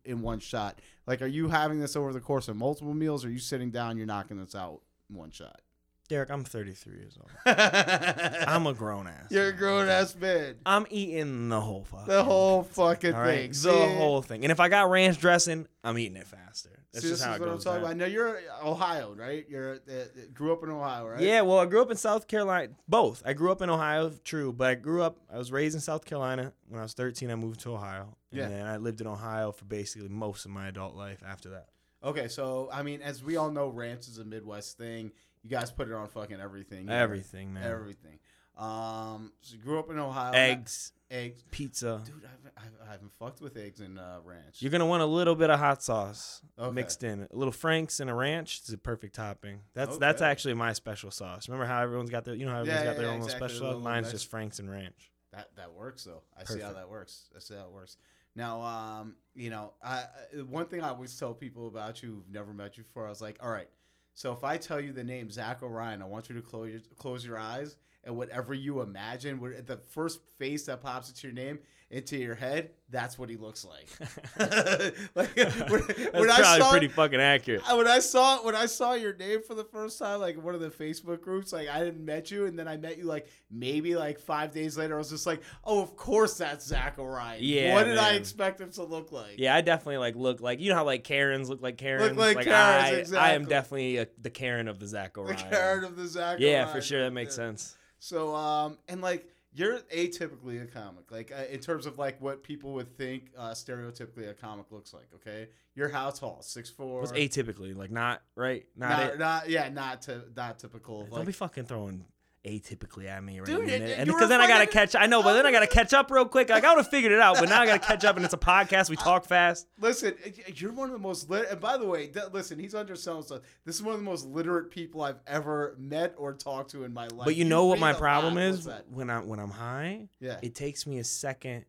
in 0.05 0.21
one 0.21 0.39
shot. 0.39 0.79
Like, 1.07 1.23
are 1.23 1.27
you 1.27 1.49
having 1.49 1.81
this 1.81 1.97
over 1.97 2.13
the 2.13 2.21
course 2.21 2.49
of 2.49 2.57
multiple 2.57 2.95
meals? 2.95 3.25
Or 3.25 3.29
are 3.29 3.31
you 3.31 3.39
sitting 3.39 3.71
down? 3.71 3.97
You're 3.97 4.07
knocking 4.07 4.37
this 4.39 4.55
out 4.55 4.83
in 5.09 5.17
one 5.17 5.31
shot. 5.31 5.61
Derek, 6.09 6.31
I'm 6.31 6.45
33 6.45 6.95
years 6.99 7.17
old. 7.19 7.31
I'm 7.47 8.67
a 8.67 8.75
grown 8.75 9.07
ass. 9.07 9.29
you're 9.31 9.49
a 9.49 9.53
grown 9.53 9.89
ass 9.89 10.15
man. 10.15 10.57
I'm 10.67 10.85
eating 10.91 11.49
the 11.49 11.61
whole 11.61 11.85
fucking 11.85 12.07
The 12.07 12.23
whole 12.23 12.65
fucking 12.65 13.13
thing. 13.13 13.19
right, 13.19 13.53
the 13.53 13.95
whole 13.97 14.21
thing. 14.21 14.45
And 14.45 14.53
if 14.53 14.61
I 14.61 14.69
got 14.69 14.91
ranch 14.91 15.19
dressing, 15.19 15.67
I'm 15.83 15.97
eating 15.97 16.17
it 16.19 16.27
faster. 16.27 16.82
That's 16.93 17.05
See, 17.05 17.11
this 17.11 17.21
is 17.21 17.27
what 17.27 17.49
I'm 17.49 17.59
talking 17.59 17.65
down. 17.65 17.77
about. 17.85 17.97
Now 17.97 18.05
you're 18.05 18.39
Ohio, 18.63 19.15
right? 19.15 19.47
You're 19.49 19.77
uh, 19.77 20.05
grew 20.35 20.53
up 20.53 20.63
in 20.63 20.71
Ohio, 20.71 21.09
right? 21.09 21.21
Yeah, 21.21 21.41
well, 21.41 21.59
I 21.59 21.65
grew 21.67 21.81
up 21.81 21.91
in 21.91 21.97
South 21.97 22.29
Carolina. 22.29 22.69
Both. 22.87 23.23
I 23.25 23.33
grew 23.33 23.51
up 23.51 23.63
in 23.63 23.71
Ohio, 23.71 24.11
true, 24.25 24.53
but 24.53 24.69
I 24.69 24.75
grew 24.75 25.03
up. 25.03 25.17
I 25.33 25.39
was 25.39 25.51
raised 25.51 25.75
in 25.75 25.81
South 25.81 26.05
Carolina. 26.05 26.53
When 26.69 26.79
I 26.81 26.83
was 26.83 26.93
13, 26.93 27.31
I 27.31 27.35
moved 27.35 27.61
to 27.61 27.73
Ohio, 27.73 28.15
and 28.31 28.41
Yeah. 28.41 28.49
then 28.49 28.67
I 28.67 28.77
lived 28.77 29.01
in 29.01 29.07
Ohio 29.07 29.53
for 29.53 29.65
basically 29.65 30.09
most 30.09 30.45
of 30.45 30.51
my 30.51 30.69
adult 30.69 30.95
life 30.95 31.23
after 31.27 31.49
that. 31.51 31.69
Okay, 32.05 32.29
so 32.29 32.69
I 32.73 32.83
mean, 32.83 33.01
as 33.01 33.23
we 33.25 33.37
all 33.37 33.51
know, 33.51 33.69
ranch 33.69 34.09
is 34.09 34.19
a 34.19 34.25
Midwest 34.25 34.77
thing. 34.77 35.13
You 35.43 35.49
guys 35.51 35.71
put 35.71 35.89
it 35.89 35.95
on 35.95 36.09
fucking 36.09 36.41
everything. 36.41 36.81
you 36.81 36.87
know? 36.87 36.95
Everything, 36.97 37.55
man. 37.55 37.65
Everything. 37.65 38.19
Um, 38.57 39.33
so 39.41 39.57
you 39.57 39.63
grew 39.63 39.79
up 39.79 39.91
in 39.91 39.99
Ohio. 39.99 40.33
Eggs, 40.35 40.93
Eggs. 41.13 41.45
pizza. 41.51 42.01
Dude, 42.05 42.25
I 42.25 42.29
haven't, 42.61 42.81
I 42.89 42.91
haven't- 42.91 43.13
fucked 43.19 43.41
with 43.41 43.57
eggs 43.57 43.81
in 43.81 43.99
uh, 43.99 44.19
ranch. 44.25 44.57
You're 44.61 44.71
gonna 44.71 44.87
want 44.87 45.03
a 45.03 45.07
little 45.07 45.35
bit 45.35 45.51
of 45.51 45.59
hot 45.59 45.83
sauce 45.83 46.41
Okay. 46.59 46.75
mixed 46.75 47.05
in. 47.05 47.29
A 47.31 47.37
little 47.37 47.53
Frank's 47.53 48.01
and 48.01 48.09
a 48.11 48.15
ranch 48.15 48.63
is 48.67 48.73
a 48.73 48.79
perfect 48.79 49.15
topping. 49.15 49.61
That's 49.75 49.99
that's 49.99 50.23
actually 50.23 50.55
my 50.55 50.73
special 50.73 51.11
sauce. 51.11 51.49
Remember 51.49 51.67
how 51.67 51.83
everyone's 51.83 52.11
got 52.11 52.25
their 52.25 52.35
you 52.35 52.47
know 52.47 52.53
how 52.53 52.61
everyone's 52.61 52.81
Yeah, 52.83 52.91
got 52.91 52.97
their 52.97 53.07
yeah, 53.07 53.13
own 53.13 53.23
exactly, 53.23 53.49
special 53.49 53.73
sauce? 53.75 53.83
Mine's 53.85 54.05
nice- 54.07 54.13
just 54.13 54.31
Frank's 54.31 54.59
and 54.59 54.71
ranch. 54.71 55.11
That 55.33 55.49
that 55.57 55.73
works 55.73 56.05
though. 56.05 56.23
I 56.39 56.45
see 56.45 56.61
how 56.61 56.73
that 56.73 56.89
works. 56.89 57.29
I 57.37 57.41
see 57.41 57.55
how 57.55 57.65
it 57.67 57.73
works. 57.73 57.97
Now, 58.35 58.63
um, 58.63 59.17
you 59.35 59.51
know, 59.51 59.75
I, 59.85 60.05
one 60.49 60.65
thing 60.65 60.81
I 60.83 60.89
always 60.89 61.19
tell 61.19 61.35
people 61.35 61.69
about 61.69 62.03
you 62.03 62.09
who've 62.15 62.31
never 62.31 62.55
met 62.55 62.79
you 62.79 62.85
before, 62.85 63.05
I 63.07 63.11
was 63.11 63.21
like, 63.21 63.37
all 63.43 63.51
right, 63.51 63.69
so 64.15 64.33
if 64.33 64.43
I 64.43 64.57
tell 64.57 64.81
you 64.81 64.93
the 64.95 65.05
name 65.05 65.29
Zako 65.29 65.71
Ryan, 65.71 66.01
I 66.01 66.07
want 66.07 66.31
you 66.31 66.35
to 66.37 66.41
close 66.43 66.71
your 66.71 66.81
close 66.97 67.27
your 67.27 67.39
eyes 67.39 67.77
and 68.05 68.17
whatever 68.17 68.55
you 68.55 68.81
imagine, 68.81 69.41
the 69.67 69.77
first 69.91 70.21
face 70.39 70.65
that 70.67 70.83
pops 70.83 71.09
into 71.09 71.27
your 71.29 71.35
name 71.35 71.59
into 71.93 72.17
your 72.17 72.35
head, 72.35 72.71
that's 72.89 73.19
what 73.19 73.29
he 73.29 73.37
looks 73.37 73.67
like. 73.67 73.87
like 75.15 75.37
when, 75.37 75.47
That's 75.47 76.13
when 76.15 76.31
I 76.31 76.41
probably 76.41 76.61
saw 76.61 76.71
pretty 76.71 76.89
fucking 76.89 77.21
accurate. 77.21 77.63
When 77.71 77.87
I 77.87 77.99
saw 77.99 78.43
when 78.45 78.57
I 78.57 78.65
saw 78.65 78.95
your 78.95 79.15
name 79.15 79.43
for 79.43 79.55
the 79.55 79.65
first 79.65 79.99
time, 79.99 80.19
like 80.19 80.43
one 80.43 80.55
of 80.55 80.63
the 80.63 80.71
Facebook 80.71 81.21
groups, 81.21 81.53
like 81.53 81.69
I 81.69 81.81
didn't 81.81 82.03
met 82.03 82.31
you, 82.31 82.47
and 82.47 82.59
then 82.59 82.67
I 82.67 82.79
met 82.79 82.97
you 82.97 83.05
like 83.05 83.29
maybe 83.51 83.95
like 83.95 84.19
five 84.19 84.53
days 84.53 84.79
later. 84.79 84.95
I 84.95 84.99
was 84.99 85.11
just 85.11 85.27
like, 85.27 85.43
oh, 85.65 85.83
of 85.83 85.95
course 85.95 86.39
that's 86.39 86.73
Zako 86.73 87.07
Ryan. 87.13 87.41
Yeah, 87.43 87.75
what 87.75 87.85
did 87.85 87.99
I 87.99 88.15
expect 88.15 88.61
him 88.61 88.71
to 88.73 88.85
look 88.85 89.13
like? 89.13 89.35
Yeah, 89.37 89.55
I 89.55 89.61
definitely 89.61 89.99
like 89.99 90.17
look 90.17 90.41
like 90.41 90.59
you 90.59 90.71
know 90.71 90.77
how 90.77 90.85
like 90.85 91.05
Karens 91.05 91.51
look 91.51 91.61
like 91.61 91.77
Karens. 91.77 92.17
Look 92.17 92.37
like 92.37 92.47
I, 92.47 92.91
Karens, 92.91 93.13
I 93.13 93.33
am 93.35 93.45
definitely 93.45 93.99
a, 93.99 94.09
the 94.21 94.31
Karen 94.31 94.67
of 94.67 94.79
the 94.79 94.87
Zach 94.87 95.13
the 95.13 95.35
Karen 95.35 95.85
of 95.85 95.97
the 95.97 96.07
Zach. 96.07 96.39
Orion. 96.39 96.41
Yeah, 96.41 96.61
Orion. 96.63 96.75
for 96.75 96.81
sure, 96.81 97.03
that 97.03 97.13
makes 97.13 97.37
Yeah. 97.37 97.49
sense. 97.49 97.77
So, 97.99 98.35
um, 98.35 98.79
and 98.89 99.01
like 99.01 99.32
you're 99.55 99.79
atypically 99.95 100.63
a 100.63 100.67
comic, 100.67 101.11
like 101.11 101.33
uh, 101.37 101.45
in 101.51 101.61
terms 101.61 101.87
of 101.87 101.99
like 101.99 102.21
what 102.21 102.43
people 102.43 102.73
would 102.75 102.97
think 102.97 103.31
uh, 103.37 103.51
stereotypically 103.51 104.31
a 104.31 104.35
comic 104.35 104.67
looks 104.71 104.95
like. 104.95 105.09
Okay, 105.15 105.49
you're 105.75 105.89
how 105.89 106.11
tall? 106.11 106.43
Six 106.43 106.71
four. 106.71 107.01
What's 107.01 107.13
atypically 107.13 107.77
like 107.77 107.91
not 107.91 108.23
right? 108.35 108.65
Not, 108.77 108.89
Not, 108.89 109.19
not 109.19 109.51
yeah, 109.51 109.69
not 109.69 110.03
to 110.03 110.23
not 110.37 110.59
typical. 110.59 111.03
Of, 111.03 111.11
Don't 111.11 111.19
like, 111.19 111.27
be 111.27 111.33
fucking 111.33 111.65
throwing 111.65 112.05
atypically 112.45 113.07
at 113.07 113.23
me 113.23 113.39
right 113.39 113.47
Dude, 113.47 113.69
and 113.69 114.07
because 114.07 114.29
then 114.29 114.41
I 114.41 114.49
gotta 114.49 114.67
catch. 114.67 114.97
I 114.97 115.07
know, 115.07 115.23
but 115.23 115.35
then 115.35 115.47
I 115.47 115.53
gotta 115.53 115.67
catch 115.67 115.93
up 115.93 116.11
real 116.11 116.25
quick. 116.25 116.51
Like 116.51 116.65
I 116.65 116.71
would 116.75 116.79
have 116.83 116.89
figured 116.91 117.13
it 117.13 117.21
out, 117.21 117.37
but 117.39 117.49
now 117.49 117.61
I 117.61 117.67
gotta 117.67 117.79
catch 117.79 118.05
up, 118.05 118.17
and 118.17 118.25
it's 118.25 118.35
a 118.35 118.39
podcast. 118.39 118.91
We 118.91 118.97
talk 118.97 119.25
fast. 119.25 119.67
Listen, 119.81 120.15
you're 120.55 120.73
one 120.73 120.89
of 120.89 120.93
the 120.93 120.99
most 120.99 121.31
lit. 121.31 121.49
And 121.51 121.61
by 121.61 121.77
the 121.77 121.87
way, 121.87 122.11
listen, 122.33 122.59
he's 122.59 122.75
underselling 122.75 123.23
stuff. 123.23 123.43
This 123.65 123.77
is 123.77 123.83
one 123.83 123.95
of 123.95 124.01
the 124.01 124.05
most 124.05 124.27
literate 124.27 124.71
people 124.71 125.03
I've 125.03 125.21
ever 125.27 125.77
met 125.79 126.15
or 126.17 126.33
talked 126.33 126.73
to 126.73 126.85
in 126.85 126.93
my 126.93 127.07
life. 127.09 127.27
But 127.27 127.37
you 127.37 127.45
know 127.45 127.67
what 127.67 127.79
my 127.79 127.91
a 127.91 127.93
lot. 127.93 128.01
problem 128.01 128.39
is 128.39 128.69
when 128.91 129.09
I 129.09 129.21
when 129.21 129.39
I'm 129.39 129.51
high. 129.51 130.09
Yeah. 130.21 130.39
it 130.43 130.55
takes 130.55 130.87
me 130.87 130.99
a 130.99 131.05
second 131.05 131.65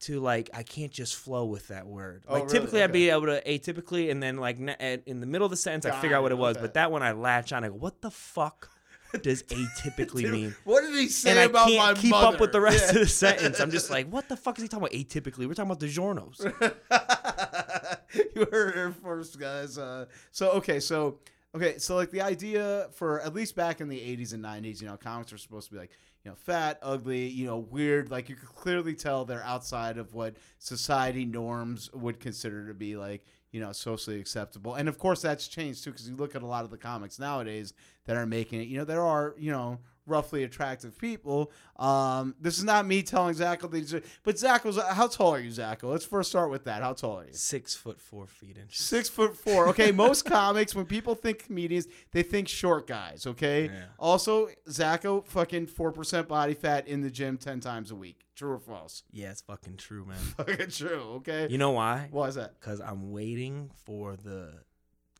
to 0.00 0.18
like 0.20 0.50
I 0.54 0.62
can't 0.62 0.92
just 0.92 1.14
flow 1.16 1.44
with 1.46 1.68
that 1.68 1.86
word. 1.86 2.24
Oh, 2.26 2.34
Like 2.34 2.42
really? 2.44 2.54
typically 2.54 2.82
I'd 2.82 2.92
be 2.92 3.10
able 3.10 3.26
to 3.26 3.42
atypically 3.46 4.10
and 4.10 4.22
then 4.22 4.36
like 4.38 4.58
in 4.58 5.20
the 5.20 5.26
middle 5.26 5.44
of 5.44 5.50
the 5.50 5.56
sentence 5.56 5.84
I 5.86 5.98
figure 6.00 6.16
out 6.16 6.22
what 6.22 6.32
it, 6.32 6.36
it 6.36 6.38
was, 6.38 6.56
okay. 6.56 6.62
but 6.62 6.74
that 6.74 6.90
one 6.90 7.02
I 7.02 7.12
latch 7.12 7.52
on. 7.52 7.64
I 7.64 7.68
go, 7.68 7.74
what 7.74 8.00
the 8.00 8.10
fuck 8.10 8.70
does 9.22 9.42
atypically 9.44 10.22
Dude, 10.22 10.32
mean? 10.32 10.56
What 10.64 10.82
did 10.82 10.94
he 10.94 11.08
say 11.08 11.30
And 11.30 11.38
I 11.38 11.42
about 11.44 11.68
can't 11.68 11.96
my 11.96 12.00
keep 12.00 12.10
mother? 12.10 12.34
up 12.36 12.40
with 12.40 12.52
the 12.52 12.60
rest 12.60 12.84
Yeah. 12.84 12.88
of 12.90 12.94
the 12.96 13.06
sentence. 13.08 13.60
I'm 13.60 13.70
just 13.70 13.90
like, 13.90 14.08
what 14.08 14.28
the 14.28 14.36
fuck 14.36 14.58
is 14.58 14.62
he 14.62 14.68
talking 14.68 14.86
about 14.86 14.92
atypically? 14.92 15.46
We're 15.46 15.54
talking 15.54 15.70
about 15.70 15.80
DiGiorno's. 15.80 16.40
you 18.34 18.46
heard 18.50 18.76
it 18.76 18.94
first, 19.02 19.38
guys. 19.38 19.78
Uh, 19.78 20.06
so 20.30 20.50
okay, 20.52 20.80
so 20.80 21.18
okay, 21.54 21.78
so 21.78 21.96
like 21.96 22.10
the 22.10 22.20
idea 22.22 22.88
for 22.92 23.20
at 23.20 23.34
least 23.34 23.56
back 23.56 23.80
in 23.80 23.88
the 23.88 23.98
'80s 23.98 24.32
and 24.34 24.44
'90s, 24.44 24.80
you 24.80 24.88
know, 24.88 24.96
comics 24.96 25.32
were 25.32 25.38
supposed 25.38 25.68
to 25.68 25.74
be 25.74 25.78
like 25.80 25.90
you 26.24 26.30
know 26.30 26.36
fat, 26.36 26.78
ugly, 26.82 27.26
you 27.28 27.46
know, 27.46 27.58
weird. 27.58 28.10
Like 28.10 28.28
you 28.28 28.36
could 28.36 28.48
clearly 28.48 28.94
tell 28.94 29.24
they're 29.24 29.44
outside 29.44 29.98
of 29.98 30.14
what 30.14 30.36
society 30.58 31.24
norms 31.24 31.90
would 31.92 32.20
consider 32.20 32.66
to 32.68 32.74
be 32.74 32.96
like 32.96 33.24
you 33.50 33.60
know 33.60 33.72
socially 33.72 34.20
acceptable. 34.20 34.74
And 34.74 34.88
of 34.88 34.98
course, 34.98 35.22
that's 35.22 35.48
changed 35.48 35.84
too 35.84 35.90
because 35.90 36.08
you 36.08 36.16
look 36.16 36.34
at 36.34 36.42
a 36.42 36.46
lot 36.46 36.64
of 36.64 36.70
the 36.70 36.78
comics 36.78 37.18
nowadays 37.18 37.72
that 38.06 38.16
are 38.16 38.26
making 38.26 38.60
it. 38.60 38.68
You 38.68 38.78
know, 38.78 38.84
there 38.84 39.02
are 39.02 39.34
you 39.38 39.50
know 39.52 39.78
roughly 40.06 40.44
attractive 40.44 40.98
people. 40.98 41.50
Um, 41.76 42.34
this 42.40 42.58
is 42.58 42.64
not 42.64 42.86
me 42.86 43.02
telling 43.02 43.34
Zako 43.34 43.70
these, 43.70 43.94
but 44.22 44.36
Zako's 44.36 44.78
how 44.82 45.06
tall 45.06 45.34
are 45.34 45.40
you, 45.40 45.50
Zako? 45.50 45.84
Let's 45.84 46.04
first 46.04 46.30
start 46.30 46.50
with 46.50 46.64
that. 46.64 46.82
How 46.82 46.92
tall 46.92 47.20
are 47.20 47.24
you? 47.26 47.32
Six 47.32 47.74
foot 47.74 48.00
four 48.00 48.26
feet 48.26 48.56
inches. 48.58 48.84
Six 48.84 49.08
foot 49.08 49.36
four. 49.36 49.68
Okay, 49.68 49.92
most 49.92 50.24
comics, 50.24 50.74
when 50.74 50.86
people 50.86 51.14
think 51.14 51.46
comedians, 51.46 51.86
they 52.12 52.22
think 52.22 52.48
short 52.48 52.86
guys. 52.86 53.26
Okay. 53.26 53.66
Yeah. 53.66 53.84
Also, 53.98 54.48
Zako, 54.68 55.24
fucking 55.26 55.66
four 55.66 55.92
percent 55.92 56.28
body 56.28 56.54
fat 56.54 56.88
in 56.88 57.00
the 57.00 57.10
gym 57.10 57.38
ten 57.38 57.60
times 57.60 57.90
a 57.90 57.96
week. 57.96 58.24
True 58.34 58.52
or 58.52 58.58
false? 58.58 59.02
Yeah, 59.12 59.30
it's 59.30 59.42
fucking 59.42 59.76
true, 59.76 60.06
man. 60.06 60.16
Fucking 60.38 60.70
true. 60.70 61.02
Okay. 61.16 61.46
You 61.50 61.58
know 61.58 61.72
why? 61.72 62.08
Why 62.10 62.28
is 62.28 62.36
that? 62.36 62.58
Because 62.58 62.80
I'm 62.80 63.12
waiting 63.12 63.70
for 63.84 64.16
the 64.16 64.62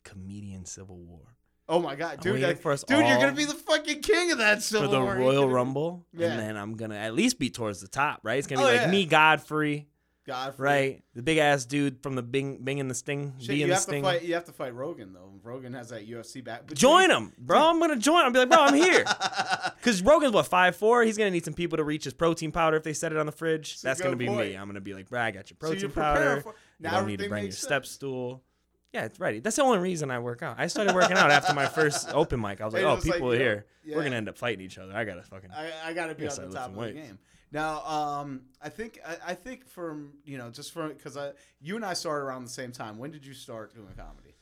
comedian 0.05 0.65
civil 0.65 0.97
war 0.97 1.37
Oh 1.71 1.79
my 1.81 1.95
god, 1.95 2.21
dude! 2.21 2.43
that- 2.43 2.59
for 2.61 2.73
us 2.73 2.83
dude, 2.85 2.99
you're 3.07 3.17
gonna 3.19 3.33
be 3.33 3.45
the 3.45 3.55
fucking 3.55 4.03
king 4.03 4.33
of 4.33 4.39
that 4.39 4.63
Civil 4.63 4.89
for 4.89 4.95
the 4.97 5.01
War. 5.01 5.15
Royal 5.15 5.43
gonna- 5.43 5.55
Rumble, 5.55 6.07
Yeah. 6.13 6.29
and 6.33 6.39
then 6.41 6.57
I'm 6.57 6.75
gonna 6.75 6.97
at 6.97 7.15
least 7.15 7.39
be 7.39 7.49
towards 7.49 7.81
the 7.81 7.89
top, 7.89 8.21
right? 8.25 8.39
It's 8.39 8.47
gonna 8.49 8.61
be 8.63 8.65
Oh, 8.69 8.73
like 8.73 8.81
yeah. 8.83 8.91
me, 8.91 9.07
Godfrey, 9.07 9.87
Godfrey. 10.27 10.65
right? 10.65 11.03
The 11.15 11.23
big 11.23 11.39
ass 11.39 11.65
dude 11.65 12.03
from 12.03 12.17
the 12.17 12.23
Bing, 12.23 12.59
Bing 12.65 12.81
and 12.81 12.91
the 12.91 12.95
Sting, 12.95 13.35
Shit, 13.39 13.57
you 13.57 13.67
have 13.69 13.77
to 13.77 13.83
Sting. 13.83 14.03
fight. 14.03 14.23
You 14.23 14.35
have 14.35 14.45
to 14.47 14.53
fight 14.53 14.75
Rogan 14.75 15.13
though. 15.13 15.29
Rogan 15.43 15.73
has 15.75 15.89
that 15.91 16.07
UFC 16.09 16.43
back. 16.45 16.65
But 16.67 16.77
Join 16.77 17.11
him, 17.11 17.33
bro. 17.39 17.59
I'm 17.59 17.79
gonna 17.81 17.97
join. 17.97 18.25
I'll 18.25 18.31
be 18.31 18.41
like, 18.41 18.51
bro, 18.51 18.59
I'm 18.61 18.75
here. 18.75 19.05
Cause 19.83 20.03
Rogan's 20.03 20.33
what 20.33 20.47
five 20.47 20.77
four. 20.77 21.03
He's 21.05 21.17
gonna 21.17 21.31
need 21.31 21.45
some 21.45 21.55
people 21.55 21.79
to 21.79 21.85
reach 21.85 22.05
his 22.05 22.13
protein 22.15 22.53
powder 22.53 22.77
if 22.77 22.83
they 22.83 22.93
set 22.93 23.13
it 23.13 23.19
on 23.19 23.27
the 23.27 23.33
fridge. 23.33 23.81
That's 23.81 24.01
gonna 24.01 24.17
be 24.17 24.29
me. 24.29 24.55
I'm 24.55 24.67
gonna 24.67 24.81
be 24.81 24.93
like, 24.93 25.09
bro, 25.09 25.21
I 25.21 25.31
got 25.31 25.49
your 25.51 25.57
protein 25.59 25.81
you're 25.81 25.91
powder. 25.91 26.41
for. 26.43 26.55
You 26.83 26.91
don't 26.91 27.07
need 27.07 27.19
to 27.21 27.29
bring 27.29 27.43
your 27.45 27.49
makes 27.49 27.59
step 27.59 27.87
stool. 27.87 28.43
Yeah, 28.93 29.05
it's 29.05 29.21
ready. 29.21 29.39
That's 29.41 29.57
the 29.57 29.63
only 29.63 29.79
reason 29.79 30.11
I 30.11 30.19
work 30.19 30.43
out. 30.43 30.57
I 30.59 30.67
started 30.67 30.95
working 30.95 31.17
out 31.17 31.31
after 31.31 31.55
my 31.55 31.67
first 31.67 32.09
open 32.13 32.41
mic. 32.41 32.61
I 32.61 32.65
was 32.65 32.75
like, 32.75 32.83
it 32.83 32.87
oh, 32.87 32.97
was 32.97 33.05
like, 33.07 33.15
people 33.15 33.31
are 33.31 33.35
yo, 33.35 33.41
here. 33.41 33.67
yeah. 33.85 33.97
We're 33.97 34.03
gonna 34.03 34.17
end 34.17 34.29
up 34.29 34.37
fighting 34.37 34.65
each 34.65 34.79
other. 34.79 34.93
I 34.97 35.05
gotta 35.05 35.23
fucking. 35.23 35.51
I, 35.53 35.71
I 35.85 35.93
got 35.93 36.09
to 36.09 36.15
be 36.17 36.25
Yes, 36.25 36.39
on 36.39 36.45
the 36.47 36.51
lift 36.51 36.57
top 36.57 36.65
some 36.67 36.73
of 36.79 36.81
the 36.89 36.95
weights. 36.95 37.07
game. 37.09 37.19
Now, 37.53 37.85
um, 37.87 38.43
I 38.63 38.69
think 38.69 39.01
I, 39.07 39.17
I 39.29 39.35
think 39.35 39.69
from 39.69 40.15
you 40.25 40.39
know 40.39 40.51
just 40.51 40.73
from 40.73 40.89
because 40.89 41.17
I 41.17 41.33
you 41.61 41.77
and 41.77 41.85
I 41.85 41.95
started 41.95 42.25
around 42.25 42.45
the 42.45 42.51
same 42.51 42.73
time. 42.73 42.99
When 42.99 43.11
did 43.13 43.25
you 43.25 43.35
start 43.35 43.75
doing 43.75 43.89
comedy? 43.97 44.35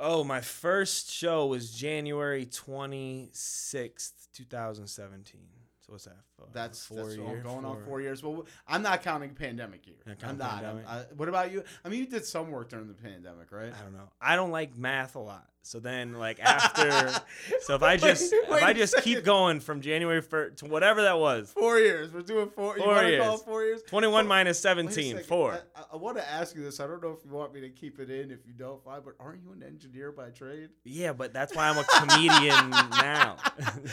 Oh, 0.00 0.22
my 0.22 0.40
first 0.40 1.10
show 1.10 1.46
was 1.46 1.72
January 1.72 2.46
26th, 2.46 4.28
2017. 4.32 5.40
So 5.88 5.92
what's 5.94 6.04
that? 6.04 6.16
Uh, 6.38 6.44
That's 6.52 6.84
four 6.84 7.04
that's 7.04 7.16
years. 7.16 7.42
going 7.42 7.64
on 7.64 7.82
four 7.86 8.02
years. 8.02 8.22
Well, 8.22 8.44
I'm 8.66 8.82
not 8.82 9.02
counting 9.02 9.30
pandemic 9.30 9.86
year. 9.86 9.96
Not 10.06 10.16
I'm 10.22 10.36
not. 10.36 10.50
pandemic? 10.62 10.86
I, 10.86 11.04
what 11.16 11.30
about 11.30 11.50
you? 11.50 11.64
I 11.82 11.88
mean, 11.88 12.00
you 12.00 12.06
did 12.06 12.26
some 12.26 12.50
work 12.50 12.68
during 12.68 12.88
the 12.88 12.94
pandemic, 12.94 13.50
right? 13.50 13.72
I 13.72 13.82
don't 13.84 13.94
know. 13.94 14.10
I 14.20 14.36
don't 14.36 14.50
like 14.50 14.76
math 14.76 15.14
a 15.14 15.20
lot. 15.20 15.46
So 15.62 15.80
then, 15.80 16.14
like 16.14 16.40
after, 16.40 17.10
so 17.60 17.74
if 17.74 17.82
I 17.82 17.96
just 17.98 18.32
wait 18.48 18.58
if 18.58 18.62
I 18.62 18.72
just 18.72 18.96
keep 19.02 19.22
going 19.22 19.60
from 19.60 19.82
January 19.82 20.22
first 20.22 20.58
to 20.58 20.66
whatever 20.66 21.02
that 21.02 21.18
was, 21.18 21.50
Four 21.52 21.78
years. 21.78 22.10
We're 22.12 22.22
doing 22.22 22.48
four. 22.48 22.76
Four 22.76 22.86
want 22.86 23.06
to 23.06 23.18
call 23.18 23.28
years. 23.30 23.40
it 23.40 23.44
four 23.44 23.64
years? 23.64 23.82
21 23.82 24.24
Wait- 24.24 24.28
minus 24.28 24.56
wait 24.64 24.70
a 24.70 24.76
17, 24.76 25.10
second. 25.12 25.26
four. 25.26 25.52
I, 25.52 25.80
I, 25.80 25.84
I 25.92 25.96
want 25.96 26.16
to 26.16 26.26
ask 26.30 26.56
you 26.56 26.62
this. 26.62 26.80
I 26.80 26.86
don't 26.86 27.02
know 27.02 27.10
if 27.12 27.24
you 27.24 27.30
want 27.32 27.52
me 27.52 27.60
to 27.60 27.68
keep 27.68 27.98
it 28.00 28.10
in. 28.10 28.30
If 28.30 28.46
you 28.46 28.54
don't, 28.54 28.82
fine. 28.82 29.02
But 29.04 29.14
aren't 29.20 29.42
you 29.42 29.52
an 29.52 29.62
engineer 29.62 30.10
by 30.10 30.30
trade? 30.30 30.70
Yeah, 30.84 31.12
but 31.12 31.34
that's 31.34 31.54
why 31.54 31.68
I'm 31.68 31.76
a 31.76 31.84
comedian 31.84 32.70
now. 32.70 33.36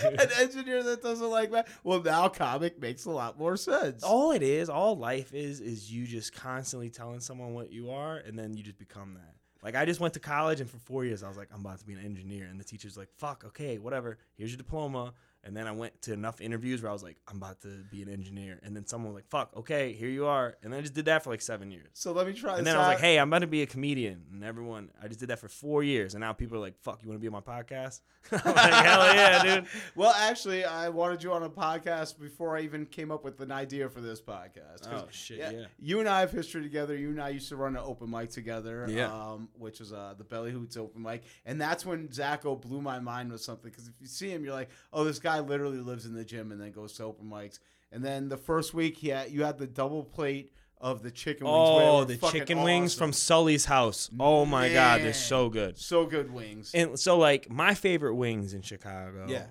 an 0.04 0.30
engineer 0.40 0.82
that 0.84 1.02
doesn't 1.04 1.30
like 1.30 1.52
that. 1.52 1.68
Well, 1.84 2.02
now 2.02 2.30
comic 2.30 2.80
makes 2.80 3.04
a 3.06 3.12
lot 3.12 3.38
more 3.38 3.58
sense. 3.58 4.02
all 4.04 4.32
it 4.32 4.44
is, 4.44 4.70
all 4.70 4.98
life 4.98 5.34
is, 5.34 5.60
is 5.60 5.92
you 5.92 6.06
just 6.08 6.34
constantly 6.34 6.90
telling 6.90 7.20
someone 7.20 7.54
what 7.54 7.72
you 7.72 7.92
are, 7.92 8.16
and 8.18 8.40
then 8.40 8.56
you 8.56 8.64
just 8.64 8.78
become 8.78 9.16
that. 9.16 9.35
Like 9.66 9.76
I 9.76 9.84
just 9.84 10.00
went 10.00 10.14
to 10.14 10.20
college, 10.20 10.62
and 10.62 10.70
for 10.70 10.78
four 10.78 11.06
years 11.06 11.24
I 11.24 11.28
was 11.28 11.38
like, 11.38 11.50
I'm 11.52 11.62
about 11.62 11.80
to 11.80 11.86
be 11.86 11.94
an 11.94 12.06
engineer, 12.06 12.46
and 12.46 12.60
the 12.60 12.64
teacher's 12.64 12.96
like, 12.96 13.10
Fuck, 13.18 13.44
okay, 13.48 13.80
whatever. 13.80 14.20
Here's 14.38 14.52
your 14.52 14.60
diploma. 14.60 15.16
And 15.46 15.56
then 15.56 15.68
I 15.68 15.72
went 15.72 16.02
to 16.02 16.14
enough 16.14 16.42
interviews 16.42 16.82
where 16.82 16.90
I 16.90 16.94
was 16.94 17.04
like, 17.04 17.18
I'm 17.28 17.38
about 17.38 17.62
to 17.62 17.84
be 17.92 18.02
an 18.02 18.10
engineer, 18.10 18.60
and 18.64 18.76
then 18.76 18.86
someone 18.88 19.14
was 19.14 19.20
like, 19.20 19.30
Fuck, 19.30 19.56
okay, 19.56 19.94
here 19.94 20.10
you 20.10 20.26
are, 20.26 20.58
and 20.64 20.74
then 20.74 20.80
I 20.80 20.82
just 20.82 20.96
did 20.96 21.06
that 21.06 21.24
for 21.24 21.30
like 21.30 21.42
seven 21.42 21.70
years. 21.72 21.88
So 21.94 22.12
let 22.14 22.26
me 22.26 22.34
try. 22.34 22.58
And 22.58 22.66
then 22.66 22.76
I 22.76 22.80
was 22.80 22.88
like, 22.88 23.00
"Hey, 23.00 23.20
I'm 23.20 23.30
about 23.30 23.40
to 23.40 23.48
be 23.48 23.62
a 23.62 23.68
comedian," 23.68 24.24
and 24.34 24.44
everyone, 24.44 24.90
I 25.02 25.08
just 25.08 25.20
did 25.20 25.30
that 25.30 25.38
for 25.40 25.48
four 25.48 25.84
years, 25.84 26.16
and 26.16 26.22
now 26.22 26.34
people 26.34 26.58
are 26.58 26.62
like, 26.62 26.78
"Fuck, 26.82 27.04
you 27.04 27.10
want 27.10 27.20
to 27.20 27.22
be 27.22 27.28
on 27.28 27.34
my 27.34 27.42
podcast?" 27.42 28.02
I'm 28.32 28.56
like, 28.56 28.74
"Hell 28.74 29.14
yeah, 29.16 29.44
dude!" 29.44 29.66
Well, 29.96 30.14
actually, 30.18 30.66
I 30.66 30.90
wanted 30.90 31.22
you 31.24 31.32
on 31.32 31.44
a 31.44 31.50
podcast 31.50 32.20
before 32.20 32.58
I 32.58 32.62
even 32.62 32.86
came 32.88 33.12
up 33.12 33.24
with 33.24 33.40
an 33.40 33.52
idea 33.52 33.88
for 33.88 34.02
this 34.02 34.20
podcast. 34.22 34.88
Oh 34.92 35.06
shit, 35.12 35.38
yeah. 35.38 35.66
You 35.80 36.00
and 36.00 36.10
I 36.10 36.22
have 36.22 36.32
history 36.32 36.64
together. 36.64 36.96
You 36.98 37.10
and 37.10 37.22
I 37.22 37.30
used 37.30 37.50
to 37.50 37.56
run 37.56 37.76
an 37.76 37.84
open 37.86 38.10
mic 38.10 38.32
together, 38.32 38.88
Yeah. 38.90 39.14
um, 39.14 39.50
which 39.60 39.80
was 39.80 39.94
uh, 39.94 40.16
the 40.18 40.24
Belly 40.24 40.52
Hoots 40.52 40.76
open 40.76 41.04
mic, 41.04 41.22
and 41.46 41.62
that's 41.62 41.86
when 41.86 42.08
Zako 42.08 42.60
blew 42.60 42.82
my 42.82 43.00
mind 43.00 43.32
with 43.32 43.42
something. 43.42 43.70
Because 43.70 43.88
if 43.88 43.94
you 44.02 44.08
see 44.08 44.30
him, 44.32 44.44
you're 44.44 44.54
like, 44.54 44.70
oh, 44.92 45.04
this 45.04 45.20
guy 45.20 45.35
literally 45.40 45.80
lives 45.80 46.06
in 46.06 46.14
the 46.14 46.26
gym 46.26 46.52
and 46.52 46.60
then 46.62 46.72
goes 46.72 46.94
to 46.94 47.04
open 47.04 47.30
mics. 47.30 47.60
And 47.92 48.04
then 48.04 48.30
the 48.30 48.38
first 48.38 48.74
week, 48.74 48.98
he 48.98 49.10
had, 49.10 49.32
you 49.32 49.44
had 49.44 49.58
the 49.58 49.68
double 49.68 50.04
plate 50.04 50.52
of 50.82 51.02
the 51.02 51.12
chicken 51.12 51.48
wings. 51.48 51.58
Oh, 51.58 52.04
the 52.04 52.18
chicken 52.18 52.62
wings 52.64 52.92
awesome. 52.94 53.00
from 53.00 53.14
Sully's 53.14 53.66
house. 53.66 54.10
Oh 54.20 54.46
my 54.46 54.72
god, 54.72 55.02
they're 55.02 55.14
so 55.14 55.50
good. 55.50 55.78
so 55.78 56.06
good 56.06 56.32
wings. 56.32 56.72
And 56.74 57.00
so, 57.00 57.18
like, 57.18 57.50
my 57.50 57.74
favorite 57.74 58.16
wings 58.16 58.54
in 58.54 58.62
Chicago. 58.62 59.26
yeah, 59.30 59.48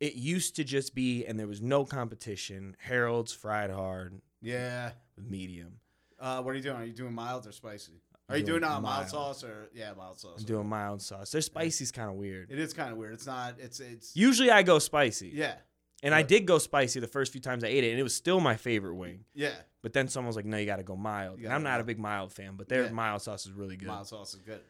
It 0.00 0.14
used 0.14 0.56
to 0.56 0.64
just 0.64 0.94
be, 0.94 1.24
and 1.24 1.38
there 1.38 1.46
was 1.46 1.62
no 1.62 1.84
competition. 1.84 2.76
Harold's 2.80 3.32
fried 3.32 3.70
hard 3.70 4.20
yeah. 4.40 4.90
with 5.16 5.30
medium. 5.30 5.78
Uh, 6.18 6.42
what 6.42 6.52
are 6.52 6.56
you 6.56 6.62
doing? 6.62 6.76
Are 6.76 6.84
you 6.84 6.92
doing 6.92 7.14
mild 7.14 7.46
or 7.46 7.52
spicy? 7.52 8.00
Are 8.28 8.36
you 8.38 8.44
doing, 8.44 8.60
doing 8.60 8.64
uh, 8.72 8.80
mild 8.80 8.82
mild. 8.82 9.08
sauce 9.08 9.44
or 9.44 9.68
yeah, 9.74 9.92
mild 9.96 10.18
sauce? 10.18 10.38
I'm 10.40 10.44
doing 10.44 10.66
mild 10.68 11.02
sauce. 11.02 11.30
Their 11.32 11.40
spicy's 11.42 11.92
kind 11.92 12.08
of 12.08 12.16
weird. 12.16 12.50
It 12.50 12.58
is 12.58 12.72
kind 12.72 12.90
of 12.92 12.98
weird. 12.98 13.14
It's 13.14 13.26
not. 13.26 13.56
It's 13.58 13.80
it's. 13.80 14.16
Usually, 14.16 14.50
I 14.50 14.62
go 14.62 14.78
spicy. 14.78 15.30
yeah, 15.34 15.54
And 16.02 16.14
I 16.14 16.22
did 16.22 16.46
go 16.46 16.58
spicy 16.58 17.00
the 17.00 17.08
first 17.08 17.32
few 17.32 17.40
times 17.40 17.62
I 17.64 17.68
ate 17.68 17.84
it, 17.84 17.90
and 17.90 18.00
it 18.00 18.02
was 18.02 18.14
still 18.14 18.40
my 18.40 18.56
favorite 18.56 18.94
wing. 18.94 19.24
yeah. 19.34 19.54
But 19.82 19.92
then 19.92 20.06
someone 20.08 20.28
was 20.28 20.36
like, 20.36 20.44
"No, 20.44 20.56
you 20.58 20.64
got 20.66 20.76
to 20.76 20.84
go 20.84 20.94
mild." 20.96 21.40
And 21.40 21.52
I'm 21.52 21.64
not 21.64 21.80
a 21.80 21.84
big 21.84 21.98
mild 21.98 22.32
fan, 22.32 22.54
but 22.56 22.68
their 22.68 22.84
Yeah. 22.84 22.90
mild 22.92 23.20
sauce 23.22 23.46
is 23.46 23.52
really 23.52 23.76
good. 23.76 23.88
Mild 23.88 24.06
sauce 24.06 24.32
is 24.34 24.40
good. 24.40 24.60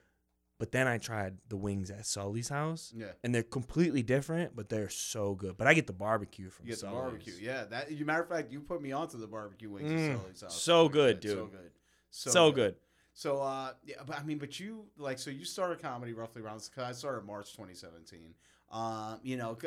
But 0.58 0.70
then 0.72 0.86
I 0.88 0.96
tried 0.98 1.36
the 1.48 1.56
wings 1.56 1.90
at 1.90 2.06
Sully's 2.06 2.48
house, 2.48 2.92
Yeah. 2.96 3.06
and 3.22 3.34
they're 3.34 3.42
completely 3.42 4.02
different, 4.02 4.56
but 4.56 4.68
they're 4.70 4.88
so 4.88 5.34
good. 5.34 5.56
But 5.58 5.66
I 5.66 5.74
get 5.74 5.86
the 5.86 5.92
barbecue 5.92 6.48
from 6.50 6.66
You 6.66 6.72
get 6.72 6.80
the 6.80 6.86
barbecue. 6.86 7.34
Yeah. 7.40 7.64
That. 7.64 7.90
You 7.92 8.06
matter 8.06 8.22
of 8.22 8.28
fact, 8.28 8.50
you 8.52 8.60
put 8.60 8.80
me 8.80 8.92
onto 8.92 9.18
the 9.18 9.26
barbecue 9.26 9.68
wings. 9.70 9.90
at 9.92 9.98
Mm, 9.98 10.18
Sully's 10.20 10.40
house. 10.40 10.62
so 10.62 10.88
Pretty 10.88 10.92
good, 11.14 11.20
dude. 11.20 11.30
So 11.36 11.46
good. 11.46 11.70
So, 12.10 12.52
good. 12.52 12.76
So 13.14 13.40
uh 13.40 13.72
yeah, 13.84 13.96
but 14.06 14.18
I 14.18 14.22
mean, 14.22 14.38
but 14.38 14.58
you 14.58 14.86
like 14.96 15.18
so 15.18 15.30
you 15.30 15.44
started 15.44 15.80
comedy 15.80 16.12
roughly 16.12 16.42
around 16.42 16.62
because 16.68 16.88
I 16.88 16.92
started 16.92 17.26
March 17.26 17.52
2017. 17.52 18.34
Um, 18.72 19.20
you 19.22 19.36
know, 19.36 19.58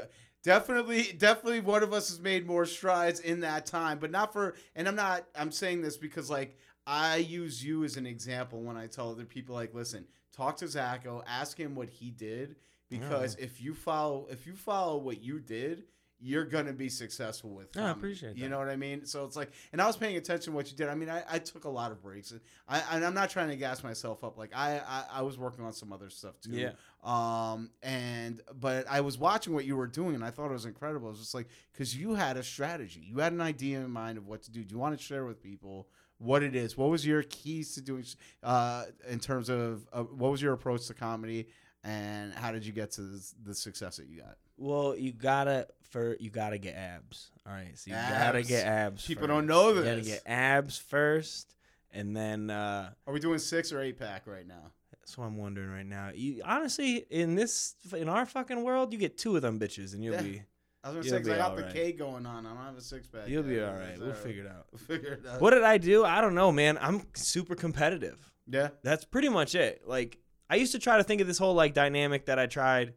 definitely, 0.44 1.14
definitely 1.18 1.60
one 1.60 1.84
of 1.84 1.94
us 1.94 2.10
has 2.10 2.20
made 2.20 2.48
more 2.48 2.66
strides 2.66 3.20
in 3.20 3.42
that 3.42 3.66
time, 3.66 4.00
but 4.00 4.12
not 4.12 4.34
for. 4.34 4.56
And 4.76 4.88
I'm 4.88 4.96
not. 4.96 5.26
I'm 5.36 5.52
saying 5.52 5.82
this 5.82 5.96
because 5.96 6.30
like 6.30 6.58
I 6.88 7.18
use 7.18 7.64
you 7.64 7.84
as 7.84 7.98
an 7.98 8.08
example 8.08 8.62
when 8.62 8.78
I 8.78 8.88
tell 8.88 9.12
other 9.12 9.26
people 9.26 9.56
like, 9.56 9.74
listen, 9.74 10.06
talk 10.36 10.58
to 10.58 10.66
Zako, 10.66 11.24
ask 11.28 11.58
him 11.58 11.76
what 11.76 11.90
he 11.90 12.10
did 12.10 12.56
because 12.90 13.36
if 13.36 13.62
you 13.62 13.74
follow, 13.74 14.28
if 14.30 14.48
you 14.48 14.54
follow 14.54 14.98
what 14.98 15.22
you 15.22 15.40
did. 15.40 15.84
You're 16.20 16.46
gonna 16.46 16.74
be 16.74 16.90
successful 16.90 17.52
with. 17.52 17.76
Yeah, 17.76 17.82
I 17.82 17.86
comedy. 17.88 18.00
appreciate 18.00 18.38
You 18.38 18.50
know 18.50 18.58
what 18.58 18.70
I 18.70 18.76
mean? 18.78 19.06
So 19.06 19.26
it's 19.26 19.36
like, 19.36 19.52
and 19.72 19.82
I 19.82 19.86
was 19.86 19.98
paying 19.98 20.16
attention 20.16 20.54
to 20.54 20.56
what 20.56 20.72
you 20.72 20.78
did. 20.78 20.88
I 20.88 20.96
mean, 20.96 21.10
I, 21.10 21.24
I 21.30 21.40
took 21.40 21.66
a 21.66 21.70
lot 21.70 21.92
of 21.92 22.02
breaks. 22.02 22.34
I, 22.68 22.82
and 22.92 23.06
I'm 23.06 23.14
not 23.14 23.30
trying 23.30 23.50
to 23.50 23.56
gas 23.56 23.84
myself 23.84 24.24
up. 24.24 24.38
Like 24.38 24.52
I, 24.56 24.80
I, 24.80 25.20
I 25.20 25.22
was 25.24 25.38
working 25.38 25.66
on 25.66 25.74
some 25.74 25.92
other 25.92 26.10
stuff 26.10 26.40
too. 26.40 26.52
Yeah. 26.52 26.72
Um. 27.04 27.70
And 27.84 28.42
but 28.60 28.86
I 28.90 29.02
was 29.02 29.18
watching 29.18 29.54
what 29.54 29.66
you 29.66 29.76
were 29.76 29.88
doing, 29.88 30.16
and 30.16 30.24
I 30.24 30.32
thought 30.32 30.50
it 30.50 30.54
was 30.54 30.66
incredible. 30.66 31.10
It 31.10 31.12
was 31.12 31.20
just 31.20 31.36
like 31.36 31.48
because 31.72 31.96
you 31.96 32.16
had 32.16 32.38
a 32.38 32.44
strategy, 32.44 33.06
you 33.06 33.20
had 33.20 33.34
an 33.34 33.42
idea 33.42 33.80
in 33.80 33.92
mind 33.92 34.18
of 34.18 34.26
what 34.26 34.42
to 34.44 34.52
do. 34.52 34.64
Do 34.64 34.74
you 34.74 34.80
want 34.80 34.98
to 34.98 35.04
share 35.04 35.26
with 35.26 35.44
people 35.44 35.90
what 36.18 36.44
it 36.44 36.56
is? 36.56 36.78
What 36.78 36.90
was 36.90 37.06
your 37.06 37.24
keys 37.24 37.76
to 37.76 37.82
doing? 37.82 38.06
Uh, 38.42 38.86
in 39.10 39.20
terms 39.20 39.50
of 39.50 39.86
uh, 39.92 40.04
what 40.04 40.32
was 40.32 40.42
your 40.42 40.54
approach 40.54 40.88
to 40.88 40.94
comedy, 40.94 41.50
and 41.84 42.34
how 42.34 42.52
did 42.52 42.66
you 42.66 42.72
get 42.72 42.92
to 42.92 43.02
this, 43.02 43.36
the 43.44 43.54
success 43.54 43.98
that 43.98 44.08
you 44.08 44.22
got? 44.22 44.38
Well, 44.58 44.96
you 44.96 45.12
gotta 45.12 45.68
for 45.90 46.16
you 46.20 46.30
gotta 46.30 46.58
get 46.58 46.76
abs. 46.76 47.32
All 47.48 47.54
right, 47.54 47.78
so 47.78 47.92
you 47.92 47.96
gotta 47.96 48.42
get 48.44 48.66
abs. 48.66 49.06
People 49.06 49.22
first. 49.24 49.30
don't 49.30 49.48
know 49.48 49.74
this. 49.74 49.86
You 49.86 49.92
gotta 49.92 50.02
get 50.08 50.24
abs 50.26 50.78
first, 50.78 51.56
and 51.92 52.16
then 52.16 52.50
uh, 52.50 52.92
Are 53.08 53.14
we 53.14 53.20
doing 53.20 53.40
six 53.40 53.72
or 53.72 53.82
eight 53.82 53.98
pack 54.00 54.28
right 54.28 54.48
now? 54.48 54.72
that's 55.02 55.18
what 55.20 55.26
I'm 55.26 55.38
wondering 55.38 55.70
right 55.70 55.86
now. 55.86 56.10
You 56.16 56.42
honestly 56.44 57.06
in 57.12 57.36
this 57.36 57.76
in 57.96 58.10
our 58.10 58.26
fucking 58.26 58.64
world, 58.64 58.92
you 58.92 58.98
get 58.98 59.18
two 59.20 59.36
of 59.36 59.42
them 59.44 59.60
bitches, 59.60 59.94
and 59.94 60.04
you'll 60.04 60.16
Yeah. 60.16 60.22
be 60.22 60.42
I 60.84 60.90
was 60.90 60.98
gonna 60.98 61.10
say 61.10 61.18
'cause 61.20 61.30
I 61.30 61.38
got 61.38 61.50
all 61.52 61.58
the 61.58 61.64
right. 61.64 61.74
K 61.74 61.92
going 61.92 62.26
on. 62.26 62.46
I 62.46 62.50
don't 62.50 62.64
have 62.64 62.78
a 62.78 62.82
six 62.82 63.08
pack. 63.08 63.28
you'll 63.28 63.44
be 63.44 63.60
all 63.62 63.74
right. 63.74 63.98
We'll 64.00 64.10
all 64.10 64.14
figure 64.16 64.44
it 64.46 64.50
out. 64.50 64.66
We'll 64.72 64.80
figure 64.80 65.14
it 65.14 65.26
out. 65.28 65.42
What 65.42 65.52
did 65.52 65.64
I 65.64 65.78
do? 65.78 66.04
I 66.06 66.22
don't 66.22 66.34
know, 66.36 66.52
man. 66.52 66.78
I'm 66.82 67.04
super 67.14 67.56
competitive. 67.56 68.32
Yeah. 68.48 68.70
That's 68.84 69.06
pretty 69.06 69.30
much 69.30 69.54
it. 69.56 69.82
Like 69.86 70.18
I 70.50 70.56
used 70.56 70.72
to 70.72 70.80
try 70.80 70.98
to 70.98 71.04
think 71.04 71.22
of 71.22 71.28
this 71.28 71.38
whole 71.38 71.54
like 71.54 71.74
dynamic 71.76 72.26
that 72.28 72.40
I 72.40 72.46
tried 72.48 72.94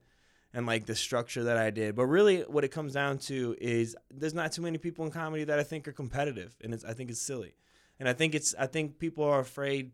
and 0.54 0.66
like 0.66 0.86
the 0.86 0.94
structure 0.94 1.44
that 1.44 1.56
I 1.56 1.70
did. 1.70 1.94
But 1.94 2.06
really 2.06 2.40
what 2.42 2.64
it 2.64 2.68
comes 2.68 2.92
down 2.94 3.18
to 3.18 3.56
is 3.60 3.96
there's 4.10 4.34
not 4.34 4.52
too 4.52 4.62
many 4.62 4.78
people 4.78 5.04
in 5.04 5.10
comedy 5.10 5.44
that 5.44 5.58
I 5.58 5.62
think 5.62 5.86
are 5.88 5.92
competitive 5.92 6.56
and 6.62 6.72
it's 6.74 6.84
I 6.84 6.94
think 6.94 7.10
it's 7.10 7.20
silly. 7.20 7.54
And 8.00 8.08
I 8.08 8.12
think 8.12 8.34
it's 8.34 8.54
I 8.58 8.66
think 8.66 8.98
people 8.98 9.24
are 9.24 9.40
afraid 9.40 9.92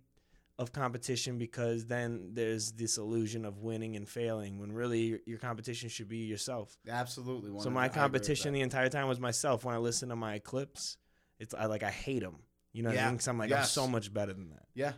of 0.56 0.72
competition 0.72 1.36
because 1.36 1.86
then 1.86 2.30
there's 2.32 2.70
this 2.72 2.96
illusion 2.96 3.44
of 3.44 3.58
winning 3.58 3.96
and 3.96 4.08
failing 4.08 4.60
when 4.60 4.70
really 4.70 5.00
your, 5.00 5.18
your 5.26 5.38
competition 5.38 5.88
should 5.88 6.08
be 6.08 6.18
yourself. 6.18 6.78
Absolutely. 6.88 7.50
so 7.60 7.70
my 7.70 7.88
competition 7.88 8.52
the 8.54 8.60
entire 8.60 8.88
time 8.88 9.08
was 9.08 9.18
myself. 9.18 9.64
When 9.64 9.74
I 9.74 9.78
listen 9.78 10.10
to 10.10 10.16
my 10.16 10.38
clips, 10.38 10.96
it's 11.40 11.54
I 11.54 11.66
like 11.66 11.82
I 11.82 11.90
hate 11.90 12.22
them. 12.22 12.36
You 12.72 12.82
know 12.84 12.90
what 12.90 12.96
Yeah. 12.96 13.02
I 13.02 13.06
mean? 13.06 13.14
Because 13.16 13.28
I'm 13.28 13.38
like 13.38 13.50
I'm 13.52 13.64
so 13.64 13.88
much 13.88 14.14
better 14.14 14.32
than 14.32 14.50
that. 14.50 14.66
Yeah. 14.74 14.92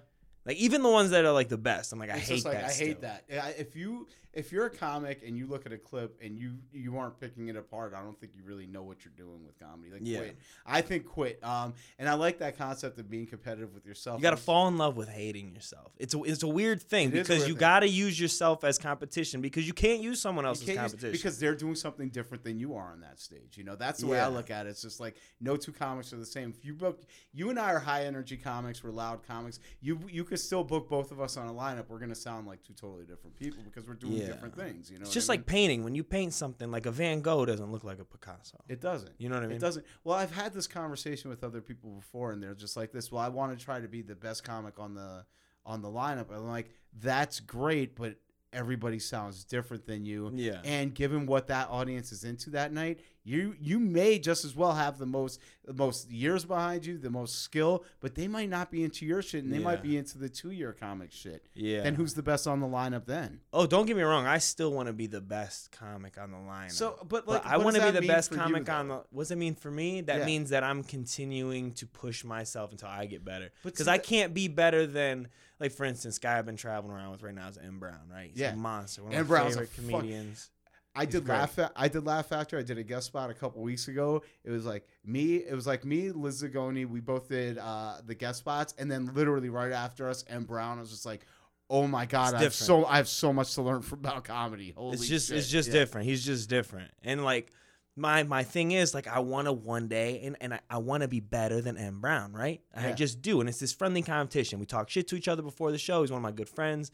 Like 0.45 0.59
even 0.59 0.83
the 0.83 0.91
ones 0.91 1.11
that 1.11 1.25
are 1.25 1.33
like 1.33 1.49
the 1.49 1.59
best, 1.59 1.93
I'm 1.93 1.99
like, 1.99 2.11
I 2.11 2.17
It's 2.19 2.29
hate 2.29 2.45
like 2.45 2.55
that. 2.61 2.65
I 2.65 2.73
hate 2.73 2.99
still. 2.99 3.11
that. 3.29 3.59
If 3.59 3.75
you 3.77 4.07
if 4.37 4.53
you're 4.53 4.67
a 4.67 4.71
comic 4.71 5.23
and 5.27 5.37
you 5.37 5.47
look 5.47 5.65
at 5.67 5.73
a 5.73 5.79
clip 5.79 6.19
and 6.23 6.39
you 6.39 6.53
you 6.73 6.97
aren't 6.99 7.19
picking 7.19 7.49
it 7.49 7.57
apart, 7.57 7.95
I 7.97 8.03
don't 8.03 8.19
think 8.21 8.33
you 8.37 8.43
really 8.45 8.67
know 8.67 8.83
what 8.83 8.99
you're 9.05 9.15
doing 9.17 9.45
with 9.45 9.59
comedy. 9.59 9.91
Like 9.91 10.03
Yeah. 10.05 10.19
quit. 10.19 10.37
I 10.67 10.81
think 10.83 11.07
quit. 11.07 11.43
Um, 11.43 11.73
and 11.99 12.09
I 12.09 12.15
like 12.15 12.39
that 12.41 12.59
concept 12.59 12.99
of 13.01 13.09
being 13.11 13.27
competitive 13.27 13.73
with 13.75 13.87
yourself. 13.87 14.19
You 14.21 14.23
got 14.23 14.31
to 14.33 14.37
fall 14.37 14.69
in 14.69 14.77
love 14.77 14.97
with 14.97 15.09
hating 15.09 15.55
yourself. 15.55 15.93
It's 15.99 16.15
a, 16.15 16.23
it's 16.25 16.43
a 16.43 16.49
weird 16.49 16.83
thing 16.83 17.09
It 17.09 17.13
because 17.13 17.49
you 17.49 17.55
got 17.55 17.81
to 17.81 17.89
use 17.89 18.21
yourself 18.21 18.63
as 18.63 18.79
competition 18.79 19.41
because 19.41 19.67
you 19.67 19.73
can't 19.73 20.03
use 20.03 20.21
someone 20.21 20.45
else's 20.45 20.67
can't 20.67 20.77
use- 20.83 20.93
competition. 20.93 21.13
because 21.13 21.39
they're 21.39 21.55
doing 21.55 21.75
something 21.75 22.11
different 22.11 22.45
than 22.45 22.59
you 22.59 22.75
are 22.75 22.93
on 22.93 23.01
that 23.01 23.19
stage. 23.19 23.57
You 23.57 23.65
know, 23.65 23.75
that's 23.75 24.01
the 24.01 24.07
way 24.07 24.21
I 24.21 24.29
look 24.29 24.51
at 24.51 24.67
it. 24.67 24.71
It's 24.71 24.83
just 24.83 25.01
like 25.01 25.17
no 25.41 25.57
two 25.57 25.73
comics 25.73 26.13
are 26.13 26.17
the 26.19 26.27
same. 26.27 26.51
If 26.57 26.65
you 26.65 26.75
book, 26.75 27.03
you 27.33 27.49
and 27.51 27.59
I 27.59 27.73
are 27.73 27.79
high 27.81 28.05
energy 28.05 28.37
comics, 28.37 28.85
we're 28.85 28.91
loud 28.91 29.27
comics. 29.27 29.61
You 29.81 29.99
you 30.11 30.25
could 30.25 30.41
still 30.41 30.63
book 30.63 30.89
both 30.91 31.11
of 31.11 31.21
us 31.21 31.37
on 31.39 31.49
a 31.49 31.53
lineup. 31.55 31.85
We're 31.89 31.99
gonna 31.99 32.15
sound 32.15 32.47
like 32.47 32.63
two 32.63 32.75
totally 32.75 33.05
different 33.07 33.37
people 33.37 33.63
because 33.65 33.89
we're 33.89 33.95
doing 33.95 34.13
Yeah. 34.19 34.26
Different 34.27 34.57
things. 34.57 34.91
You 34.91 34.99
know, 34.99 35.03
it's 35.03 35.13
just 35.13 35.31
I 35.31 35.35
mean? 35.35 35.41
like 35.41 35.47
painting. 35.47 35.85
When 35.85 35.95
you 35.95 36.05
paint 36.05 36.33
something, 36.35 36.71
like 36.71 36.87
a 36.87 36.91
Van 36.91 37.21
Gogh 37.21 37.45
doesn't 37.45 37.71
look 37.71 37.85
like 37.85 37.99
a 37.99 38.05
Picasso. 38.05 38.63
it 38.69 38.81
doesn't. 38.81 39.13
You 39.19 39.29
know 39.29 39.37
what 39.37 39.45
I 39.45 39.47
mean? 39.49 39.57
It 39.57 39.61
doesn't. 39.61 39.87
Well, 40.05 40.17
I've 40.17 40.35
had 40.35 40.53
this 40.53 40.67
conversation 40.67 41.31
with 41.31 41.45
other 41.45 41.61
people 41.61 41.91
before, 41.91 42.33
and 42.33 42.43
they're 42.43 42.55
just 42.55 42.77
like 42.77 42.93
this. 42.93 43.11
Well, 43.11 43.23
I 43.23 43.29
want 43.29 43.59
to 43.59 43.65
try 43.65 43.81
to 43.81 43.89
be 43.89 44.03
the 44.03 44.17
best 44.17 44.45
comic 44.45 44.79
on 44.79 44.95
the 44.95 45.25
on 45.65 45.83
the 45.83 45.89
lineup. 45.89 46.29
And 46.29 46.39
I'm 46.39 46.49
like, 46.49 46.71
that's 46.99 47.41
great, 47.41 47.97
but 47.97 48.17
everybody 48.53 48.99
sounds 48.99 49.45
different 49.45 49.87
than 49.87 50.05
you. 50.07 50.31
Yeah. 50.35 50.61
And 50.65 50.95
given 50.95 51.27
what 51.27 51.49
that 51.49 51.69
audience 51.71 52.13
is 52.13 52.25
into 52.25 52.51
that 52.51 52.73
night, 52.73 53.01
you 53.25 53.57
you 53.61 53.81
may 53.81 54.19
just 54.21 54.45
as 54.45 54.55
well 54.55 54.73
have 54.75 54.99
the 54.99 55.07
most 55.07 55.41
the 55.65 55.73
most 55.73 56.09
years 56.11 56.45
behind 56.45 56.87
you, 56.87 56.97
the 56.97 57.11
most 57.11 57.41
skill, 57.43 57.85
but 58.01 58.15
they 58.15 58.29
might 58.29 58.49
not 58.49 58.71
be 58.71 58.85
into 58.85 59.05
your 59.05 59.21
shit, 59.21 59.43
and 59.43 59.53
they 59.53 59.59
might 59.59 59.83
be 59.83 59.97
into 59.97 60.17
the 60.17 60.29
two 60.29 60.53
year 60.53 60.73
comic 60.73 61.11
shit. 61.13 61.45
Yeah. 61.55 61.83
Then 61.83 61.97
who's 61.97 62.15
the 62.15 62.23
best 62.23 62.47
on 62.47 62.61
the 62.61 62.69
lineup 62.69 63.05
then? 63.05 63.41
Oh, 63.53 63.67
don't 63.67 63.87
get 63.87 63.97
me 63.97 64.03
wrong. 64.03 64.27
I 64.27 64.39
still 64.39 64.71
want 64.73 64.87
to 64.87 64.93
be 64.93 65.09
the 65.09 65.21
best 65.21 65.73
comic 65.73 66.19
on 66.19 66.31
the 66.31 66.39
line. 66.39 66.71
So, 66.71 66.99
but 67.09 67.27
But 67.27 67.45
like, 67.45 67.47
I 67.47 67.57
want 67.57 67.75
to 67.77 67.83
be 67.83 67.91
the 67.91 68.07
best 68.07 68.29
for 68.31 68.37
you, 68.37 68.43
comic 68.43 68.69
on 68.69 68.89
the. 68.89 68.95
What 69.11 69.23
does 69.25 69.31
it 69.33 69.39
mean 69.39 69.57
for 69.57 69.73
me? 69.73 70.03
That 70.03 70.21
Yeah. 70.21 70.27
means 70.27 70.51
that 70.51 70.63
I'm 70.63 70.85
continuing 70.85 71.73
to 71.73 71.87
push 71.87 72.23
myself 72.23 72.71
until 72.71 72.89
I 72.89 73.07
get 73.07 73.25
better. 73.25 73.51
Because 73.65 73.89
I 73.89 73.99
can't 73.99 74.35
be 74.35 74.47
better 74.47 74.87
than, 74.87 75.29
like 75.61 75.73
for 75.73 75.85
instance, 75.85 76.19
guy 76.19 76.39
I've 76.39 76.47
been 76.47 76.57
traveling 76.57 76.93
around 76.95 77.13
with 77.13 77.23
right 77.23 77.35
now 77.35 77.49
is 77.49 77.59
M 77.59 77.79
Brown, 77.79 78.09
right? 78.13 78.31
He's 78.31 78.41
Yeah. 78.41 78.53
a 78.53 78.57
monster. 78.57 79.03
One 79.03 79.13
of 79.13 79.19
M. 79.19 79.25
my 79.25 79.29
Brown's 79.29 79.57
a 79.57 79.59
favorite 79.61 79.69
fuck- 79.71 79.85
comedians. 80.01 80.51
I 80.95 81.05
He's 81.05 81.13
did 81.13 81.25
great. 81.27 81.35
laugh. 81.37 81.53
Fa- 81.53 81.73
I 81.77 81.89
did 81.89 82.07
laugh 82.07 82.27
factor. 82.27 82.59
I 82.59 82.63
did 82.63 82.79
a 82.79 82.83
guest 82.83 83.07
spot 83.09 83.29
a 83.29 83.35
couple 83.35 83.61
weeks 83.63 83.87
ago. 83.87 84.23
It 84.45 84.51
was 84.51 84.65
like 84.65 84.89
me. 85.05 85.37
It 85.37 85.55
was 85.55 85.67
like 85.67 85.85
me, 85.85 86.11
Liz 86.11 86.43
Zagoni. 86.43 86.89
We 86.89 87.01
both 87.01 87.29
did 87.29 87.59
uh, 87.59 87.97
the 88.07 88.15
guest 88.15 88.39
spots, 88.39 88.75
and 88.79 88.91
then 88.91 89.11
literally 89.13 89.51
right 89.51 89.73
after 89.73 90.09
us, 90.09 90.25
M 90.29 90.45
Brown. 90.45 90.81
Was 90.81 90.89
just 90.91 91.05
like, 91.05 91.27
"Oh 91.69 91.87
my 91.87 92.07
god, 92.07 92.33
I 92.33 92.43
have 92.45 92.55
so 92.55 92.87
I 92.87 92.97
have 92.97 93.09
so 93.09 93.31
much 93.31 93.55
to 93.57 93.63
learn 93.63 93.83
from 93.83 93.99
about 93.99 94.25
comedy." 94.25 94.73
Holy 94.75 94.95
it's 94.95 95.07
just 95.07 95.29
shit. 95.29 95.37
it's 95.37 95.49
just 95.49 95.69
Yeah. 95.69 95.75
different. 95.75 96.07
He's 96.07 96.25
just 96.25 96.49
different. 96.49 96.91
And 97.03 97.23
like 97.25 97.53
my 97.97 98.23
my 98.25 98.43
thing 98.43 98.73
is 98.73 98.93
like 98.95 99.07
I 99.09 99.21
want 99.21 99.47
to 99.47 99.53
one 99.53 99.89
day 99.89 100.21
and, 100.25 100.37
and 100.41 100.55
I, 100.55 100.61
I 100.69 100.79
want 100.79 101.03
to 101.03 101.09
be 101.09 101.21
better 101.21 101.61
than 101.61 101.77
M 101.79 102.01
Brown, 102.01 102.33
right? 102.33 102.61
I 102.75 102.93
just 102.93 103.23
do. 103.23 103.41
And 103.41 103.49
it's 103.49 103.59
this 103.59 103.73
friendly 103.73 104.03
competition. 104.03 104.59
We 104.61 104.67
talk 104.67 104.91
shit 104.91 105.09
to 105.09 105.17
each 105.17 105.29
other 105.29 105.43
before 105.43 105.73
the 105.73 105.79
show. 105.79 106.03
He's 106.03 106.11
one 106.11 106.19
of 106.19 106.23
my 106.23 106.33
good 106.33 106.49
friends. 106.49 106.91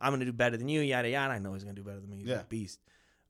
I'm 0.00 0.12
gonna 0.12 0.24
do 0.24 0.32
better 0.32 0.56
than 0.56 0.68
you, 0.68 0.80
yada 0.82 1.08
yada. 1.08 1.32
I 1.34 1.38
know 1.38 1.52
he's 1.54 1.64
gonna 1.64 1.74
do 1.74 1.82
better 1.82 2.00
than 2.00 2.08
me. 2.10 2.18
He's 2.18 2.28
Yeah. 2.28 2.40
a 2.40 2.44
beast. 2.44 2.80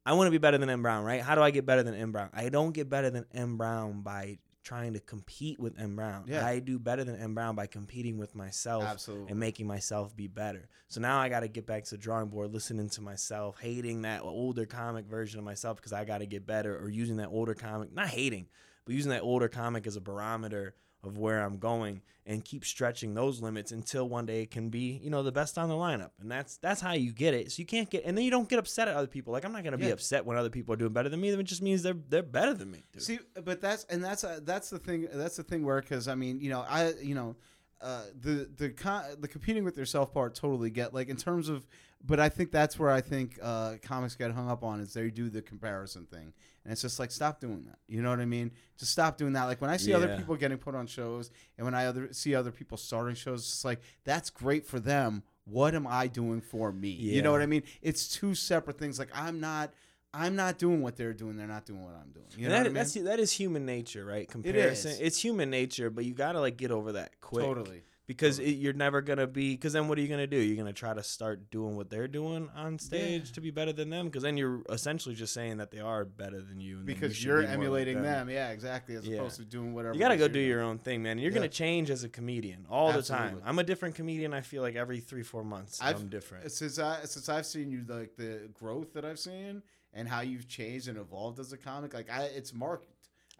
I 0.05 0.13
want 0.13 0.29
to 0.29 0.31
be 0.31 0.39
better 0.39 0.59
than 0.59 0.69
M 0.71 0.83
Brown, 0.83 1.05
right? 1.05 1.21
How 1.21 1.35
do 1.35 1.41
I 1.43 1.51
get 1.51 1.67
better 1.67 1.83
than 1.83 1.95
M 1.95 2.13
Brown? 2.13 2.29
I 2.33 2.49
don't 2.49 2.73
get 2.73 2.89
better 2.89 3.11
than 3.11 3.25
M 3.35 3.57
Brown 3.57 4.03
by 4.03 4.39
trying 4.67 4.95
to 4.95 5.01
compete 5.01 5.61
with 5.61 5.79
M 5.79 5.95
Brown. 5.95 6.25
Yeah. 6.27 6.45
I 6.45 6.59
do 6.59 6.79
better 6.79 7.05
than 7.05 7.15
M 7.17 7.35
Brown 7.35 7.55
by 7.55 7.69
competing 7.69 8.19
with 8.19 8.35
myself 8.35 8.83
Absolutely. 8.83 9.31
and 9.31 9.39
making 9.39 9.69
myself 9.69 10.15
be 10.17 10.27
better. 10.27 10.69
So 10.89 11.01
now 11.01 11.19
I 11.19 11.29
got 11.29 11.41
to 11.41 11.49
get 11.49 11.67
back 11.67 11.85
to 11.85 11.91
the 11.93 11.99
drawing 11.99 12.29
board, 12.29 12.53
listening 12.53 12.89
to 12.91 13.01
myself, 13.01 13.61
hating 13.61 14.03
that 14.03 14.23
older 14.23 14.67
comic 14.67 15.07
version 15.07 15.39
of 15.39 15.45
myself 15.45 15.77
because 15.77 15.93
I 15.93 16.05
got 16.05 16.19
to 16.19 16.27
get 16.27 16.47
better, 16.47 16.77
or 16.77 16.89
using 16.89 17.19
that 17.19 17.29
older 17.29 17.55
comic, 17.55 17.95
not 17.95 18.09
hating, 18.09 18.49
but 18.85 18.95
using 18.95 19.11
that 19.11 19.23
older 19.23 19.49
comic 19.49 19.87
as 19.87 19.95
a 19.95 20.01
barometer 20.01 20.75
of 21.07 21.19
where 21.19 21.43
I'm 21.43 21.59
going 21.59 22.03
and 22.27 22.45
keep 22.45 22.65
stretching 22.65 23.15
those 23.15 23.41
limits 23.41 23.71
until 23.71 24.09
one 24.09 24.27
day 24.27 24.43
it 24.43 24.51
can 24.51 24.69
be, 24.69 25.01
you 25.03 25.11
know, 25.11 25.23
the 25.23 25.31
best 25.31 25.57
on 25.57 25.69
the 25.69 25.75
lineup. 25.75 26.11
And 26.21 26.31
that's 26.31 26.57
that's 26.59 26.81
how 26.81 26.93
you 26.93 27.13
get 27.13 27.35
it. 27.35 27.53
So 27.53 27.61
you 27.61 27.67
can't 27.67 27.89
get 27.89 28.05
and 28.05 28.19
then 28.19 28.25
you 28.25 28.31
don't 28.31 28.49
get 28.49 28.59
upset 28.59 28.89
at 28.89 28.97
other 28.97 29.07
people. 29.07 29.33
Like 29.33 29.45
I'm 29.45 29.53
not 29.53 29.63
gonna 29.63 29.79
be 29.79 29.91
upset 29.91 30.27
when 30.27 30.37
other 30.37 30.51
people 30.51 30.75
are 30.75 30.77
doing 30.77 30.93
better 30.93 31.09
than 31.09 31.21
me. 31.21 31.29
It 31.29 31.43
just 31.45 31.63
means 31.63 31.83
they're 31.83 31.95
they're 32.09 32.23
better 32.25 32.53
than 32.53 32.71
me. 32.71 32.85
Dude. 32.93 33.03
See, 33.03 33.19
but 33.45 33.61
that's 33.61 33.85
and 33.85 34.05
that's 34.05 34.25
uh, 34.25 34.41
that's 34.43 34.71
the 34.71 34.79
thing. 34.79 35.07
That's 35.13 35.37
the 35.37 35.45
thing 35.45 35.65
where 35.65 35.81
because 35.81 36.09
I 36.09 36.17
mean, 36.17 36.41
you 36.41 36.51
know, 36.51 36.65
I 36.69 36.95
you 37.01 37.15
know, 37.15 37.37
uh, 37.81 38.03
the 38.19 38.49
the 38.57 38.71
con- 38.71 39.05
the 39.21 39.29
competing 39.29 39.65
with 39.65 39.77
yourself 39.77 40.13
part 40.13 40.35
totally 40.35 40.71
get 40.71 40.95
like 40.95 41.09
in 41.09 41.17
terms 41.17 41.49
of, 41.49 41.67
but 42.05 42.19
I 42.19 42.29
think 42.29 42.51
that's 42.51 42.79
where 42.79 42.91
I 42.91 43.01
think 43.01 43.39
uh, 43.43 43.75
comics 43.83 44.15
get 44.17 44.31
hung 44.33 44.51
up 44.51 44.63
on 44.65 44.81
is 44.81 44.95
they 44.95 45.11
do 45.11 45.29
the 45.29 45.43
comparison 45.43 46.07
thing, 46.07 46.33
and 46.65 46.73
it's 46.73 46.83
just 46.83 46.99
like 46.99 47.11
stop 47.11 47.39
doing 47.41 47.65
that. 47.67 47.79
You 47.87 48.03
know 48.03 48.11
what 48.11 48.21
I 48.21 48.25
mean? 48.25 48.51
Just 48.79 48.93
stop 48.93 49.17
doing 49.19 49.35
that. 49.35 49.45
Like 49.45 49.61
when 49.61 49.71
I 49.71 49.77
see 49.77 49.93
other 49.97 50.09
people 50.19 50.37
getting 50.37 50.59
put 50.59 50.75
on 50.75 50.87
shows, 50.87 51.31
and 51.59 51.65
when 51.65 51.75
I 51.75 51.87
other 51.87 52.13
see 52.13 52.35
other 52.35 52.51
people 52.51 52.79
starting 52.79 53.15
shows, 53.15 53.41
it's 53.41 53.65
like 53.65 53.81
that's 54.05 54.31
great 54.31 54.67
for 54.67 54.81
them. 54.81 55.23
What 55.45 55.75
am 55.75 55.87
I 55.87 56.07
doing 56.09 56.41
for 56.41 56.73
me? 56.73 56.89
You 56.91 57.23
know 57.23 57.31
what 57.33 57.43
I 57.43 57.47
mean? 57.47 57.63
It's 57.83 58.09
two 58.09 58.35
separate 58.35 58.79
things. 58.79 58.99
Like 58.99 59.11
I'm 59.15 59.39
not. 59.39 59.73
I'm 60.15 60.37
not 60.37 60.59
doing 60.59 60.83
what 60.83 60.97
they're 60.97 61.13
doing. 61.13 61.37
They're 61.37 61.47
not 61.47 61.67
doing 61.67 61.83
what 61.85 61.95
I'm 61.95 62.11
doing. 62.13 62.27
You 62.37 62.45
know 62.49 62.51
that, 62.55 62.59
what 62.59 62.67
I 62.67 62.69
mean? 62.69 62.75
that's 62.75 62.95
that 62.95 63.21
is 63.21 63.33
human 63.33 63.67
nature, 63.67 64.05
right? 64.05 64.29
Comparison. 64.29 64.93
is. 64.93 65.01
It's 65.01 65.21
human 65.23 65.51
nature, 65.51 65.91
but 65.91 66.05
you 66.05 66.15
gotta 66.15 66.41
like 66.41 66.57
get 66.57 66.71
over 66.71 66.93
that 66.93 67.21
quick. 67.21 67.45
Totally. 67.45 67.83
because 68.07 68.39
it, 68.39 68.53
you're 68.53 68.73
never 68.73 69.03
gonna 69.03 69.27
be 69.27 69.55
because 69.55 69.73
then 69.75 69.89
what 69.89 69.99
are 69.99 70.01
you 70.01 70.07
gonna 70.09 70.29
do 70.29 70.37
you're 70.37 70.57
gonna 70.57 70.73
try 70.73 70.95
to 70.95 71.03
start 71.03 71.51
doing 71.51 71.75
what 71.77 71.91
they're 71.91 72.07
doing 72.07 72.49
on 72.55 72.79
stage 72.79 73.27
Yeah. 73.27 73.35
to 73.35 73.41
be 73.41 73.51
better 73.51 73.73
than 73.73 73.91
them 73.91 74.07
because 74.07 74.23
then 74.23 74.37
you're 74.37 74.63
essentially 74.71 75.17
just 75.17 75.35
saying 75.35 75.57
that 75.57 75.73
they 75.73 75.81
are 75.81 76.05
better 76.05 76.41
than 76.41 76.61
you 76.61 76.79
and 76.79 76.87
then 76.89 76.95
you 76.95 77.01
because 77.01 77.25
you're 77.25 77.39
be 77.39 77.43
more 77.43 77.51
like 77.51 77.59
emulating 77.59 78.03
them. 78.03 78.31
Yeah, 78.31 78.51
exactly. 78.51 78.95
As 78.95 79.07
Yeah. 79.09 79.17
opposed 79.17 79.37
to 79.39 79.45
doing 79.45 79.75
whatever. 79.75 79.95
you 79.95 80.01
gotta 80.01 80.17
go 80.17 80.29
do 80.29 80.39
your 80.39 80.63
own 80.63 80.79
thing 80.79 81.03
man 81.03 81.19
you're 81.19 81.31
Yeah. 81.33 81.39
gonna 81.39 81.49
change 81.49 81.91
as 81.91 82.05
a 82.05 82.09
comedian 82.09 82.65
all 82.71 82.93
the 82.93 83.03
time 83.03 83.43
i'm 83.45 83.59
a 83.59 83.65
different 83.65 83.97
comedian 83.97 84.33
i 84.33 84.41
feel 84.41 84.63
like 84.63 84.77
every 84.77 85.01
three 85.01 85.25
four 85.25 85.43
months 85.45 85.81
I've- 85.83 86.01
am 86.01 86.09
different 86.09 86.51
Since 86.53 86.79
I 86.79 87.01
since 87.05 87.29
I've 87.29 87.45
seen 87.45 87.71
you, 87.73 87.85
like 87.89 88.15
the 88.17 88.49
growth 88.55 88.93
that 88.95 89.05
I've 89.05 89.19
seen 89.19 89.63
and 89.97 90.09
how 90.09 90.21
you've 90.21 90.47
changed 90.49 90.87
and 90.89 90.99
evolved 90.99 91.41
as 91.41 91.53
a 91.53 91.57
comic, 91.57 91.93
like 91.95 92.09
I, 92.11 92.25
it's 92.27 92.53
marked. 92.55 92.87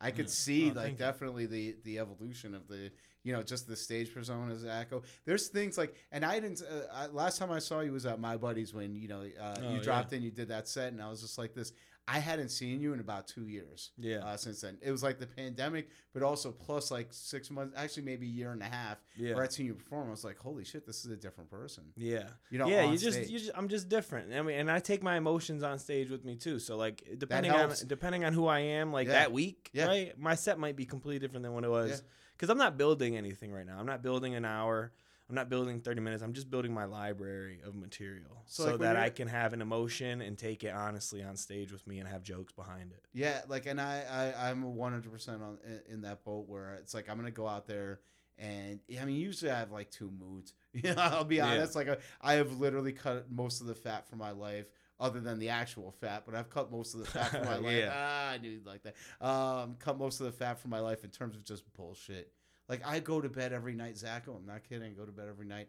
I 0.01 0.11
could 0.11 0.27
Yeah. 0.27 0.31
see 0.31 0.65
Oh, 0.65 0.67
like 0.69 0.77
thank 0.77 0.99
you. 0.99 1.05
definitely 1.07 1.47
the 1.47 1.77
the 1.85 1.99
evolution 2.01 2.55
of 2.55 2.67
the 2.69 2.91
you 3.23 3.33
know 3.33 3.43
just 3.43 3.67
the 3.67 3.77
stage 3.77 4.13
persona 4.13 4.53
as 4.53 4.65
Echo. 4.65 5.03
There's 5.25 5.49
things 5.49 5.79
like, 5.79 5.95
and 6.13 6.25
I 6.25 6.39
didn't. 6.41 6.63
Uh, 6.63 6.83
I, 6.93 7.07
last 7.07 7.39
time 7.39 7.51
I 7.51 7.61
saw 7.61 7.81
you 7.81 7.93
was 7.93 8.05
at 8.07 8.21
my 8.21 8.37
buddies 8.37 8.75
when 8.75 8.95
you 8.95 9.09
know 9.09 9.23
uh, 9.41 9.55
Oh, 9.63 9.71
you 9.71 9.77
yeah. 9.77 9.83
dropped 9.83 10.13
in, 10.13 10.23
you 10.23 10.31
did 10.31 10.49
that 10.49 10.69
set, 10.69 10.93
and 10.93 11.01
I 11.03 11.09
was 11.09 11.21
just 11.23 11.39
like 11.39 11.55
this. 11.55 11.73
I 12.09 12.21
hadn't 12.21 12.51
seen 12.51 12.81
you 12.81 12.93
in 12.93 13.01
about 13.01 13.27
two 13.27 13.49
years. 13.49 13.91
Yeah. 13.99 14.19
Uh, 14.19 14.37
since 14.37 14.61
then, 14.61 14.79
it 14.81 14.93
was 14.93 15.03
like 15.03 15.19
the 15.19 15.27
pandemic, 15.27 15.89
but 16.15 16.23
also 16.23 16.53
plus 16.53 16.93
like 16.93 17.09
six 17.11 17.51
months, 17.51 17.75
actually 17.77 18.05
maybe 18.05 18.27
a 18.27 18.31
year 18.31 18.53
and 18.53 18.63
a 18.63 18.67
half. 18.67 18.99
Yeah. 19.17 19.35
Where 19.35 19.43
I'd 19.43 19.53
seen 19.53 19.67
you 19.67 19.75
perform, 19.75 20.07
I 20.07 20.11
was 20.13 20.23
like, 20.23 20.39
holy 20.39 20.65
shit, 20.65 20.87
this 20.87 21.05
is 21.05 21.11
a 21.11 21.17
different 21.17 21.51
person. 21.51 21.83
yeah 21.97 22.29
You 22.51 22.59
know, 22.59 22.69
yeah 22.69 22.85
you 22.85 22.97
just 22.97 23.17
stage. 23.19 23.29
you 23.31 23.39
just 23.41 23.51
i'm 23.57 23.69
just 23.69 23.89
different 23.89 24.33
i 24.33 24.41
mean 24.43 24.59
and 24.61 24.71
i 24.71 24.79
take 24.79 25.03
my 25.03 25.17
emotions 25.17 25.63
on 25.65 25.79
stage 25.79 26.09
with 26.11 26.25
me 26.25 26.37
too 26.37 26.59
so 26.59 26.77
like 26.77 27.03
depending 27.19 27.51
on 27.53 27.73
depending 27.87 28.25
on 28.25 28.33
who 28.33 28.47
i 28.47 28.61
am 28.61 28.93
like 28.93 29.07
Yeah. 29.09 29.15
that 29.15 29.33
week 29.33 29.71
Yeah. 29.73 29.87
right 29.87 30.19
my 30.19 30.35
set 30.35 30.59
might 30.59 30.77
be 30.77 30.85
completely 30.85 31.19
different 31.19 31.43
than 31.43 31.53
what 31.55 31.65
it 31.65 31.71
was 31.71 31.91
Yeah. 31.91 31.97
because 32.37 32.51
i'm 32.51 32.59
not 32.59 32.77
building 32.79 33.17
anything 33.17 33.51
right 33.53 33.67
now 33.67 33.79
i'm 33.79 33.87
not 33.87 34.03
building 34.03 34.35
an 34.35 34.45
hour 34.45 34.93
i'm 35.29 35.35
not 35.35 35.49
building 35.49 35.81
30 35.81 36.01
minutes 36.01 36.23
i'm 36.23 36.33
just 36.33 36.51
building 36.51 36.73
my 36.73 36.85
library 36.85 37.61
of 37.65 37.75
material 37.75 38.43
So, 38.47 38.65
so, 38.65 38.71
like, 38.71 38.81
that 38.81 38.97
i 38.97 39.11
can 39.11 39.29
have 39.29 39.53
an 39.53 39.61
emotion 39.61 40.21
and 40.21 40.37
take 40.39 40.65
it 40.65 40.73
honestly 40.75 41.23
on 41.23 41.37
stage 41.37 41.73
with 41.73 41.87
me 41.87 41.99
and 41.99 42.09
have 42.09 42.23
jokes 42.23 42.53
behind 42.53 42.93
it 42.93 43.05
Yeah, 43.13 43.41
like, 43.49 43.67
and 43.67 43.81
I, 43.81 44.33
I 44.37 44.51
I'm 44.51 44.63
100 44.77 45.11
percent 45.11 45.43
on 45.43 45.59
in, 45.91 46.03
that 46.03 46.25
boat 46.25 46.49
where 46.49 46.75
it's 46.75 46.93
like 46.95 47.09
I'm 47.09 47.17
gonna 47.17 47.31
go 47.31 47.47
out 47.47 47.67
there, 47.67 48.01
and 48.39 48.79
I 49.01 49.05
mean, 49.07 49.17
usually 49.17 49.51
I 49.51 49.59
have 49.59 49.73
like 49.73 49.91
two 49.91 50.11
moods. 50.11 50.53
You 50.75 50.95
know, 50.95 51.01
I'll 51.03 51.25
be 51.25 51.37
Yeah. 51.37 51.47
honest. 51.47 51.75
Like, 51.75 51.89
I, 51.89 51.97
I 52.21 52.35
have 52.35 52.61
literally 52.61 52.93
cut 52.93 53.31
most 53.31 53.63
of 53.63 53.67
the 53.67 53.75
fat 53.75 54.07
from 54.09 54.19
my 54.19 54.33
life, 54.33 54.67
other 55.01 55.21
than 55.21 55.39
the 55.39 55.49
actual 55.49 55.91
fat. 55.93 56.25
But 56.27 56.35
I've 56.35 56.51
cut 56.51 56.71
most 56.71 56.93
of 56.93 57.01
the 57.01 57.07
fat 57.07 57.31
from 57.31 57.45
my 57.53 57.57
life. 57.57 57.77
Yeah. 57.79 57.93
Ah, 57.95 58.31
I 58.33 58.39
knew 58.39 58.51
you'd 58.51 58.67
like 58.67 58.83
that. 58.83 58.95
Um, 59.27 59.77
cut 59.79 59.97
most 59.99 60.21
of 60.21 60.27
the 60.27 60.33
fat 60.33 60.59
from 60.61 60.71
my 60.71 60.81
life 60.81 61.03
in 61.03 61.09
terms 61.11 61.35
of 61.37 61.45
just 61.45 61.65
bullshit. 61.73 62.31
Like, 62.69 62.83
I 62.87 63.01
go 63.01 63.21
to 63.21 63.29
bed 63.29 63.53
every 63.53 63.75
night, 63.75 63.95
Zako. 63.95 64.29
Oh, 64.31 64.37
I'm 64.41 64.47
not 64.47 64.65
kidding. 64.69 64.91
I 64.91 64.95
go 64.95 65.05
to 65.05 65.13
bed 65.13 65.29
every 65.29 65.47
night. 65.47 65.69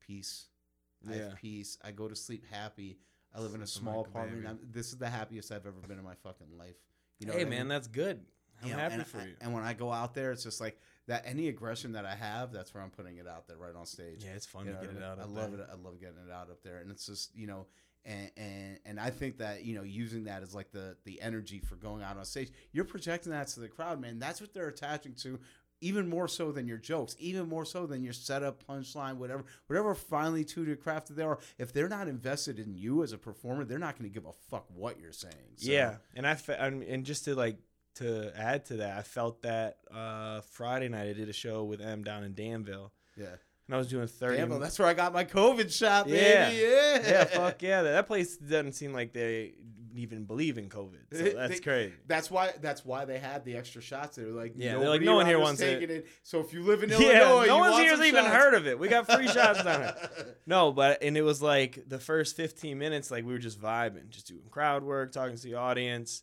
Peace. 0.00 0.46
I 1.08 1.14
Yeah. 1.14 1.22
have 1.30 1.36
peace. 1.36 1.78
I 1.82 1.92
go 1.92 2.08
to 2.08 2.16
sleep 2.16 2.44
happy. 2.50 2.98
I 3.34 3.40
live 3.40 3.54
in 3.54 3.62
a 3.62 3.66
small 3.66 4.00
apartment. 4.04 4.46
I'm, 4.46 4.58
this 4.70 4.88
is 4.88 4.98
the 4.98 5.08
happiest 5.08 5.50
I've 5.52 5.66
ever 5.66 5.80
been 5.86 5.98
in 5.98 6.04
my 6.04 6.14
fucking 6.16 6.56
life. 6.58 6.76
You 7.18 7.26
know 7.26 7.32
hey 7.32 7.40
what 7.40 7.46
I 7.46 7.50
man 7.50 7.58
mean? 7.60 7.68
that's 7.68 7.86
good 7.88 8.20
i'm 8.62 8.68
You 8.68 8.74
know, 8.74 8.80
happy 8.80 9.04
for 9.04 9.18
I- 9.18 9.24
you 9.26 9.34
And 9.40 9.54
when 9.54 9.62
I 9.62 9.72
go 9.74 9.90
out 9.92 10.12
there, 10.14 10.32
it's 10.32 10.42
just 10.42 10.60
like 10.60 10.78
that. 11.06 11.22
Any 11.24 11.48
aggression 11.48 11.92
that 11.92 12.04
I 12.04 12.14
have, 12.14 12.52
that's 12.52 12.74
where 12.74 12.82
I'm 12.82 12.90
putting 12.90 13.16
it 13.16 13.26
out 13.28 13.46
there, 13.48 13.56
right 13.56 13.74
on 13.74 13.86
stage. 13.86 14.22
yeah 14.24 14.32
it's 14.32 14.44
fun 14.46 14.66
You 14.66 14.72
to 14.72 14.76
know 14.80 14.86
get 14.86 14.96
it 14.96 15.02
out 15.02 15.18
I 15.18 15.24
love 15.24 15.52
there. 15.52 15.60
it. 15.62 15.68
I 15.72 15.76
love 15.76 15.98
getting 16.00 16.18
it 16.26 16.30
out 16.32 16.50
up 16.50 16.62
there, 16.62 16.78
and 16.78 16.90
it's 16.90 17.06
just 17.06 17.34
you 17.34 17.46
know, 17.46 17.66
and 18.04 18.30
and 18.36 18.78
and 18.84 19.00
I 19.00 19.10
think 19.10 19.38
that 19.38 19.64
you 19.64 19.74
know, 19.76 19.82
using 19.82 20.24
that 20.24 20.42
as 20.42 20.54
like 20.54 20.72
the 20.72 20.96
the 21.04 21.20
energy 21.22 21.60
for 21.60 21.76
going 21.76 22.02
out 22.02 22.16
on 22.18 22.24
stage, 22.24 22.50
you're 22.72 22.84
projecting 22.84 23.30
that 23.32 23.46
to 23.48 23.60
the 23.60 23.68
crowd, 23.68 24.00
man. 24.00 24.18
That's 24.18 24.40
what 24.40 24.52
they're 24.52 24.68
attaching 24.68 25.14
to. 25.22 25.38
Even 25.82 26.08
more 26.08 26.28
so 26.28 26.52
than 26.52 26.66
your 26.66 26.78
jokes, 26.78 27.16
even 27.18 27.48
more 27.48 27.64
so 27.64 27.86
than 27.86 28.02
your 28.02 28.12
setup, 28.12 28.64
punchline, 28.66 29.16
whatever, 29.16 29.44
whatever 29.66 29.94
finely 29.94 30.44
tuned 30.44 30.62
crafted 30.80 31.16
they 31.16 31.24
are. 31.24 31.38
If 31.58 31.72
they're 31.72 31.88
not 31.88 32.08
invested 32.08 32.58
in 32.58 32.74
you 32.74 33.02
as 33.02 33.12
a 33.12 33.18
performer, 33.18 33.64
they're 33.64 33.78
not 33.78 33.98
going 33.98 34.08
to 34.08 34.14
give 34.14 34.24
a 34.24 34.32
fuck 34.50 34.64
what 34.72 35.00
you're 35.00 35.12
saying. 35.12 35.34
So, 35.56 35.70
Yeah, 35.70 35.96
and 36.14 36.26
I 36.26 36.36
fe- 36.36 36.56
and 36.58 37.04
just 37.04 37.24
to 37.24 37.34
like 37.34 37.58
to 37.96 38.32
add 38.36 38.64
to 38.66 38.76
that, 38.78 38.96
I 38.96 39.02
felt 39.02 39.42
that 39.42 39.78
uh, 39.92 40.40
Friday 40.52 40.88
night 40.88 41.08
I 41.08 41.12
did 41.12 41.28
a 41.28 41.32
show 41.32 41.64
with 41.64 41.80
M 41.80 42.04
down 42.04 42.24
in 42.24 42.34
Danville, 42.34 42.92
yeah. 43.16 43.26
and 43.66 43.74
I 43.74 43.76
was 43.76 43.88
doing 43.88 44.06
thirty. 44.06 44.38
Damn, 44.38 44.60
that's 44.60 44.78
where 44.78 44.88
I 44.88 44.94
got 44.94 45.12
my 45.12 45.24
COVID 45.24 45.70
shot, 45.76 46.06
baby. 46.06 46.18
Yeah. 46.18 46.50
Yeah, 46.50 47.10
yeah, 47.10 47.24
fuck 47.24 47.60
yeah, 47.60 47.82
that, 47.82 47.92
that 47.92 48.06
place 48.06 48.36
doesn't 48.36 48.72
seem 48.72 48.92
like 48.92 49.12
they 49.12 49.54
even 49.94 50.24
believe 50.24 50.58
in 50.58 50.68
COVID. 50.68 50.98
So 51.12 51.22
that's 51.36 51.54
they- 51.54 51.60
crazy. 51.60 51.92
That's 52.06 52.30
why. 52.30 52.52
That's 52.60 52.84
why 52.84 53.04
they 53.04 53.18
had 53.18 53.44
the 53.44 53.56
extra 53.56 53.80
shots. 53.82 54.16
They 54.16 54.24
were 54.24 54.30
like, 54.32 54.54
Yeah, 54.56 54.78
they're 54.78 54.88
like, 54.88 55.02
no 55.02 55.16
one 55.16 55.26
here 55.26 55.38
wants 55.38 55.60
it. 55.60 55.82
it. 55.90 56.06
So 56.22 56.40
if 56.40 56.52
you 56.52 56.62
live 56.62 56.82
in 56.82 56.90
Yeah, 56.90 56.96
Illinois, 56.98 57.46
no 57.46 57.54
you 57.56 57.60
one's 57.60 57.76
here's 57.78 58.00
even 58.00 58.24
shots. 58.24 58.34
heard 58.36 58.54
of 58.54 58.66
it. 58.66 58.78
We 58.78 58.88
got 58.88 59.06
free 59.10 59.28
shots 59.28 59.62
down 59.64 59.82
it. 59.82 59.94
No, 60.46 60.72
but 60.72 61.02
and 61.02 61.16
it 61.16 61.22
was 61.22 61.40
like 61.42 61.84
the 61.88 61.98
first 61.98 62.36
15 62.36 62.78
minutes, 62.78 63.10
like 63.10 63.24
we 63.24 63.32
were 63.32 63.38
just 63.38 63.60
vibing, 63.60 64.08
just 64.08 64.28
doing 64.28 64.42
crowd 64.50 64.82
work, 64.82 65.12
talking 65.12 65.36
to 65.36 65.42
the 65.42 65.54
audience, 65.54 66.22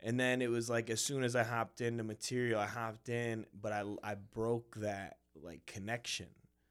and 0.00 0.18
then 0.20 0.42
it 0.42 0.50
was 0.50 0.68
like 0.70 0.90
as 0.90 1.00
soon 1.00 1.24
as 1.24 1.34
I 1.34 1.42
hopped 1.42 1.80
into 1.80 2.04
material, 2.04 2.60
I 2.60 2.66
hopped 2.66 3.08
in, 3.08 3.46
but 3.60 3.72
I 3.72 3.84
I 4.02 4.14
broke 4.14 4.76
that 4.76 5.16
like 5.42 5.66
connection 5.66 6.26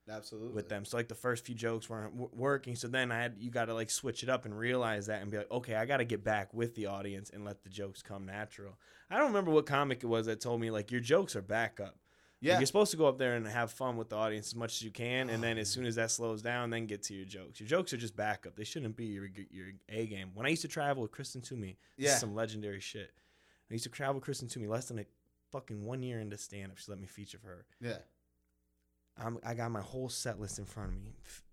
Absolutely. 0.10 0.54
with 0.54 0.70
them. 0.70 0.86
So 0.86 0.98
like 0.98 1.08
the 1.08 1.16
first 1.16 1.46
few 1.46 1.56
jokes 1.56 1.90
weren't 1.90 2.12
w- 2.14 2.30
working. 2.34 2.76
So 2.76 2.88
then 2.88 3.12
I 3.12 3.22
had 3.22 3.36
you 3.40 3.50
got 3.50 3.66
to 3.66 3.74
like 3.74 3.90
switch 3.90 4.22
it 4.24 4.30
up 4.30 4.46
and 4.46 4.58
realize 4.58 5.08
that 5.08 5.22
and 5.22 5.32
be 5.32 5.38
like, 5.38 5.52
okay, 5.52 5.76
I 5.76 5.86
got 5.86 5.98
to 5.98 6.06
get 6.06 6.24
back 6.24 6.54
with 6.54 6.76
the 6.76 6.86
audience 6.88 7.30
and 7.32 7.44
let 7.44 7.64
the 7.64 7.70
jokes 7.70 8.02
come 8.02 8.26
natural. 8.26 8.78
I 9.10 9.18
don't 9.18 9.28
remember 9.28 9.52
what 9.52 9.66
comic 9.66 10.04
it 10.04 10.08
was 10.08 10.26
that 10.28 10.42
told 10.42 10.62
me 10.62 10.70
like 10.72 10.92
your 10.92 11.02
jokes 11.02 11.36
are 11.36 11.42
backup. 11.42 11.86
Like, 12.42 12.50
Yeah. 12.52 12.58
you're 12.60 12.66
supposed 12.68 12.92
to 12.92 12.98
go 12.98 13.08
up 13.08 13.18
there 13.18 13.36
and 13.36 13.48
have 13.48 13.72
fun 13.72 13.98
with 13.98 14.10
the 14.10 14.18
audience 14.18 14.48
as 14.48 14.56
much 14.56 14.74
as 14.76 14.82
you 14.84 14.92
can, 14.92 15.30
and 15.30 15.40
oh, 15.44 15.48
then 15.48 15.58
as 15.58 15.70
soon 15.70 15.86
as 15.86 15.96
that 15.96 16.12
slows 16.12 16.42
down, 16.44 16.70
then 16.70 16.86
get 16.86 17.02
to 17.04 17.14
your 17.16 17.26
jokes. 17.26 17.60
Your 17.60 17.68
jokes 17.68 17.92
are 17.94 17.98
just 17.98 18.16
backup. 18.16 18.56
They 18.56 18.66
shouldn't 18.66 18.96
be 18.96 19.06
your 19.06 19.28
your 19.50 19.68
A 19.90 20.06
game. 20.06 20.30
When 20.36 20.46
I 20.46 20.50
used 20.50 20.62
to 20.64 20.68
travel 20.68 21.02
with 21.02 21.12
Kristen 21.12 21.42
Toomey, 21.42 21.78
this 21.98 22.08
Yeah. 22.08 22.18
some 22.18 22.36
legendary 22.36 22.82
shit. 22.82 23.12
I 23.72 23.74
used 23.74 23.86
to 23.86 23.90
travel 23.90 24.16
with 24.16 24.24
Kristen 24.26 24.48
Toomey 24.48 24.68
less 24.68 24.90
than 24.90 25.00
a 25.00 25.06
fucking 25.52 25.84
one 25.86 26.04
year 26.04 26.20
into 26.20 26.38
stand 26.38 26.72
up. 26.72 26.78
She 26.78 26.92
let 26.92 27.00
me 27.00 27.08
feature 27.08 27.40
for 27.40 27.48
her. 27.48 27.66
Yeah. 27.82 27.98
I'm, 29.18 29.38
I 29.44 29.54
got 29.54 29.72
my 29.72 29.82
whole 29.82 30.10
set 30.10 30.40
list 30.40 30.60
in 30.60 30.66
front 30.66 30.90
of 30.90 30.96
me, 30.96 31.14
F- 31.26 31.44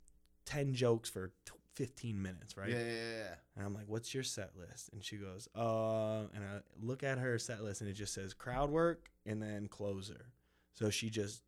ten 0.44 0.74
jokes 0.74 1.08
for 1.08 1.28
t- 1.46 1.52
15 1.74 2.20
minutes, 2.20 2.56
right? 2.56 2.68
Yeah, 2.68 2.78
yeah, 2.78 3.18
yeah. 3.18 3.34
And 3.56 3.64
I'm 3.64 3.72
like, 3.74 3.86
"What's 3.86 4.12
your 4.12 4.22
set 4.24 4.50
list?" 4.58 4.90
And 4.92 5.02
she 5.02 5.16
goes, 5.16 5.48
"Uh," 5.56 6.24
and 6.34 6.44
I 6.44 6.60
look 6.80 7.02
at 7.02 7.18
her 7.18 7.38
set 7.38 7.62
list, 7.62 7.80
and 7.80 7.88
it 7.88 7.94
just 7.94 8.12
says 8.14 8.34
crowd 8.34 8.70
work 8.70 9.10
and 9.24 9.40
then 9.42 9.68
closer. 9.68 10.26
So 10.74 10.90
she 10.90 11.08
just 11.08 11.42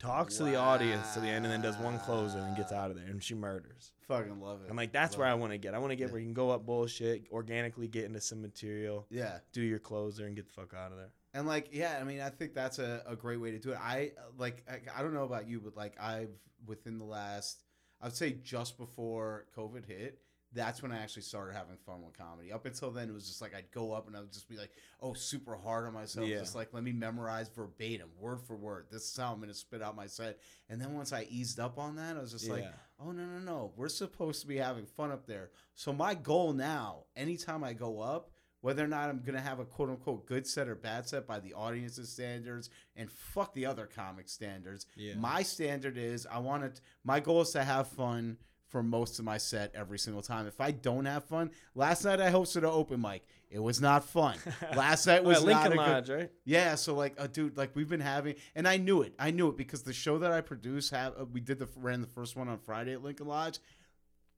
talks 0.00 0.38
to 0.38 0.44
the 0.44 0.56
audience 0.56 1.12
to 1.14 1.20
the 1.20 1.28
end, 1.28 1.44
and 1.44 1.52
then 1.52 1.60
does 1.60 1.76
one 1.76 1.98
closer 2.00 2.38
and 2.38 2.56
gets 2.56 2.72
out 2.72 2.90
of 2.90 2.96
there, 2.96 3.06
and 3.06 3.22
she 3.22 3.34
murders. 3.34 3.92
Fucking 4.08 4.40
love 4.40 4.62
it. 4.64 4.70
I'm 4.70 4.76
like, 4.76 4.92
that's 4.92 5.12
Love 5.12 5.18
where 5.20 5.28
I 5.28 5.34
want 5.34 5.52
to 5.52 5.58
get. 5.58 5.74
I 5.74 5.78
want 5.78 5.90
to 5.90 5.96
get 5.96 6.06
Yeah. 6.06 6.12
where 6.12 6.20
you 6.20 6.26
can 6.26 6.34
go 6.34 6.50
up 6.50 6.64
bullshit, 6.66 7.26
organically 7.30 7.86
get 7.86 8.06
into 8.06 8.20
some 8.20 8.40
material, 8.40 9.06
Yeah. 9.10 9.38
do 9.52 9.60
your 9.60 9.78
closer, 9.78 10.26
and 10.26 10.34
get 10.34 10.46
the 10.46 10.52
fuck 10.52 10.72
out 10.74 10.90
of 10.90 10.98
there. 10.98 11.12
And 11.32 11.46
like, 11.46 11.68
yeah, 11.72 11.98
I 12.00 12.04
mean, 12.04 12.20
I 12.20 12.28
think 12.28 12.54
that's 12.54 12.78
a, 12.78 13.02
a 13.06 13.14
great 13.14 13.40
way 13.40 13.52
to 13.52 13.58
do 13.58 13.70
it. 13.70 13.78
I 13.80 14.12
like, 14.36 14.64
I, 14.68 14.98
I 14.98 15.02
don't 15.02 15.14
know 15.14 15.24
about 15.24 15.48
you, 15.48 15.60
but 15.60 15.76
like, 15.76 15.94
I've 16.00 16.30
within 16.66 16.98
the 16.98 17.04
last, 17.04 17.62
I'd 18.02 18.14
say 18.14 18.36
just 18.42 18.78
before 18.78 19.46
COVID 19.56 19.86
hit, 19.86 20.18
that's 20.52 20.82
when 20.82 20.90
I 20.90 20.98
actually 20.98 21.22
started 21.22 21.54
having 21.54 21.76
fun 21.86 22.02
with 22.02 22.18
comedy. 22.18 22.50
Up 22.50 22.66
until 22.66 22.90
then, 22.90 23.08
it 23.08 23.12
was 23.12 23.28
just 23.28 23.40
like 23.40 23.54
I'd 23.54 23.70
go 23.70 23.92
up 23.92 24.08
and 24.08 24.16
I 24.16 24.20
would 24.20 24.32
just 24.32 24.48
be 24.48 24.56
like, 24.56 24.72
oh, 25.00 25.12
super 25.12 25.54
hard 25.56 25.86
on 25.86 25.94
myself. 25.94 26.26
Yeah. 26.26 26.38
Just 26.38 26.56
like, 26.56 26.70
let 26.72 26.82
me 26.82 26.92
memorize 26.92 27.48
verbatim, 27.54 28.08
word 28.18 28.40
for 28.42 28.56
word. 28.56 28.86
This 28.90 29.02
is 29.02 29.16
how 29.16 29.32
I'm 29.32 29.36
going 29.36 29.48
to 29.50 29.54
spit 29.54 29.80
out 29.80 29.94
my 29.94 30.06
set. 30.06 30.40
And 30.68 30.80
then 30.80 30.94
once 30.94 31.12
I 31.12 31.28
eased 31.30 31.60
up 31.60 31.78
on 31.78 31.94
that, 31.96 32.16
I 32.16 32.20
was 32.20 32.32
just 32.32 32.48
like, 32.50 32.64
oh, 32.98 33.12
no, 33.12 33.24
no, 33.24 33.38
no. 33.38 33.72
We're 33.76 33.88
supposed 33.88 34.40
to 34.40 34.48
be 34.48 34.56
having 34.56 34.86
fun 34.86 35.12
up 35.12 35.24
there. 35.24 35.50
So 35.76 35.92
my 35.92 36.14
goal 36.14 36.52
now, 36.52 37.04
anytime 37.14 37.62
I 37.62 37.72
go 37.72 38.00
up, 38.00 38.32
whether 38.60 38.84
or 38.84 38.88
not 38.88 39.08
I'm 39.08 39.22
gonna 39.24 39.40
have 39.40 39.58
a 39.58 39.64
quote 39.64 39.90
unquote 39.90 40.26
good 40.26 40.46
set 40.46 40.68
or 40.68 40.74
bad 40.74 41.08
set 41.08 41.26
by 41.26 41.40
the 41.40 41.54
audience's 41.54 42.10
standards 42.10 42.70
and 42.96 43.10
fuck 43.10 43.54
the 43.54 43.66
other 43.66 43.86
comic 43.86 44.28
standards. 44.28 44.86
Yeah. 44.96 45.14
My 45.14 45.42
standard 45.42 45.96
is 45.96 46.26
I 46.30 46.38
want 46.38 46.64
it. 46.64 46.80
My 47.04 47.20
goal 47.20 47.42
is 47.42 47.50
to 47.50 47.64
have 47.64 47.88
fun 47.88 48.38
for 48.68 48.82
most 48.82 49.18
of 49.18 49.24
my 49.24 49.36
set 49.36 49.72
every 49.74 49.98
single 49.98 50.22
time. 50.22 50.46
If 50.46 50.60
I 50.60 50.70
don't 50.70 51.04
have 51.04 51.24
fun, 51.24 51.50
last 51.74 52.04
night 52.04 52.20
I 52.20 52.30
hosted 52.30 52.58
an 52.58 52.66
open 52.66 53.00
mic. 53.00 53.24
It 53.50 53.58
was 53.58 53.80
not 53.80 54.04
fun. 54.04 54.36
Last 54.76 55.08
night 55.08 55.24
was 55.24 55.42
Lincoln 55.42 55.66
a 55.66 55.70
good, 55.70 55.76
Lodge, 55.76 56.10
right? 56.10 56.30
yeah, 56.44 56.76
so 56.76 56.94
like, 56.94 57.14
uh, 57.18 57.26
dude, 57.26 57.56
like 57.56 57.74
we've 57.74 57.88
been 57.88 57.98
having, 57.98 58.36
and 58.54 58.68
I 58.68 58.76
knew 58.76 59.02
it. 59.02 59.12
I 59.18 59.32
knew 59.32 59.48
it 59.48 59.56
because 59.56 59.82
the 59.82 59.92
show 59.92 60.18
that 60.18 60.30
I 60.30 60.40
produce, 60.40 60.90
have 60.90 61.14
uh, 61.20 61.24
we 61.24 61.40
did 61.40 61.58
the 61.58 61.68
ran 61.74 62.00
the 62.00 62.06
first 62.06 62.36
one 62.36 62.46
on 62.46 62.58
Friday 62.58 62.92
at 62.92 63.02
Lincoln 63.02 63.26
Lodge, 63.26 63.58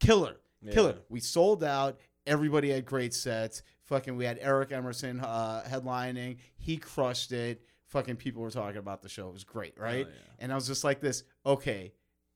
killer, 0.00 0.38
killer. 0.70 0.92
Yeah. 0.92 1.02
We 1.10 1.20
sold 1.20 1.62
out. 1.62 1.98
Everybody 2.26 2.70
had 2.70 2.84
great 2.84 3.14
sets. 3.14 3.62
Fucking, 3.84 4.16
we 4.16 4.24
had 4.24 4.38
Eric 4.40 4.72
Emerson 4.72 5.20
uh, 5.20 5.64
headlining. 5.68 6.36
He 6.56 6.76
crushed 6.76 7.32
it. 7.32 7.62
Fucking, 7.88 8.16
people 8.16 8.42
were 8.42 8.50
talking 8.50 8.78
about 8.78 9.02
the 9.02 9.08
show. 9.08 9.28
It 9.28 9.32
was 9.34 9.44
great, 9.44 9.78
right? 9.78 10.06
yeah. 10.08 10.32
And 10.38 10.52
I 10.52 10.54
was 10.54 10.66
just 10.66 10.84
like, 10.84 11.00
this. 11.00 11.24
Okay, 11.44 11.92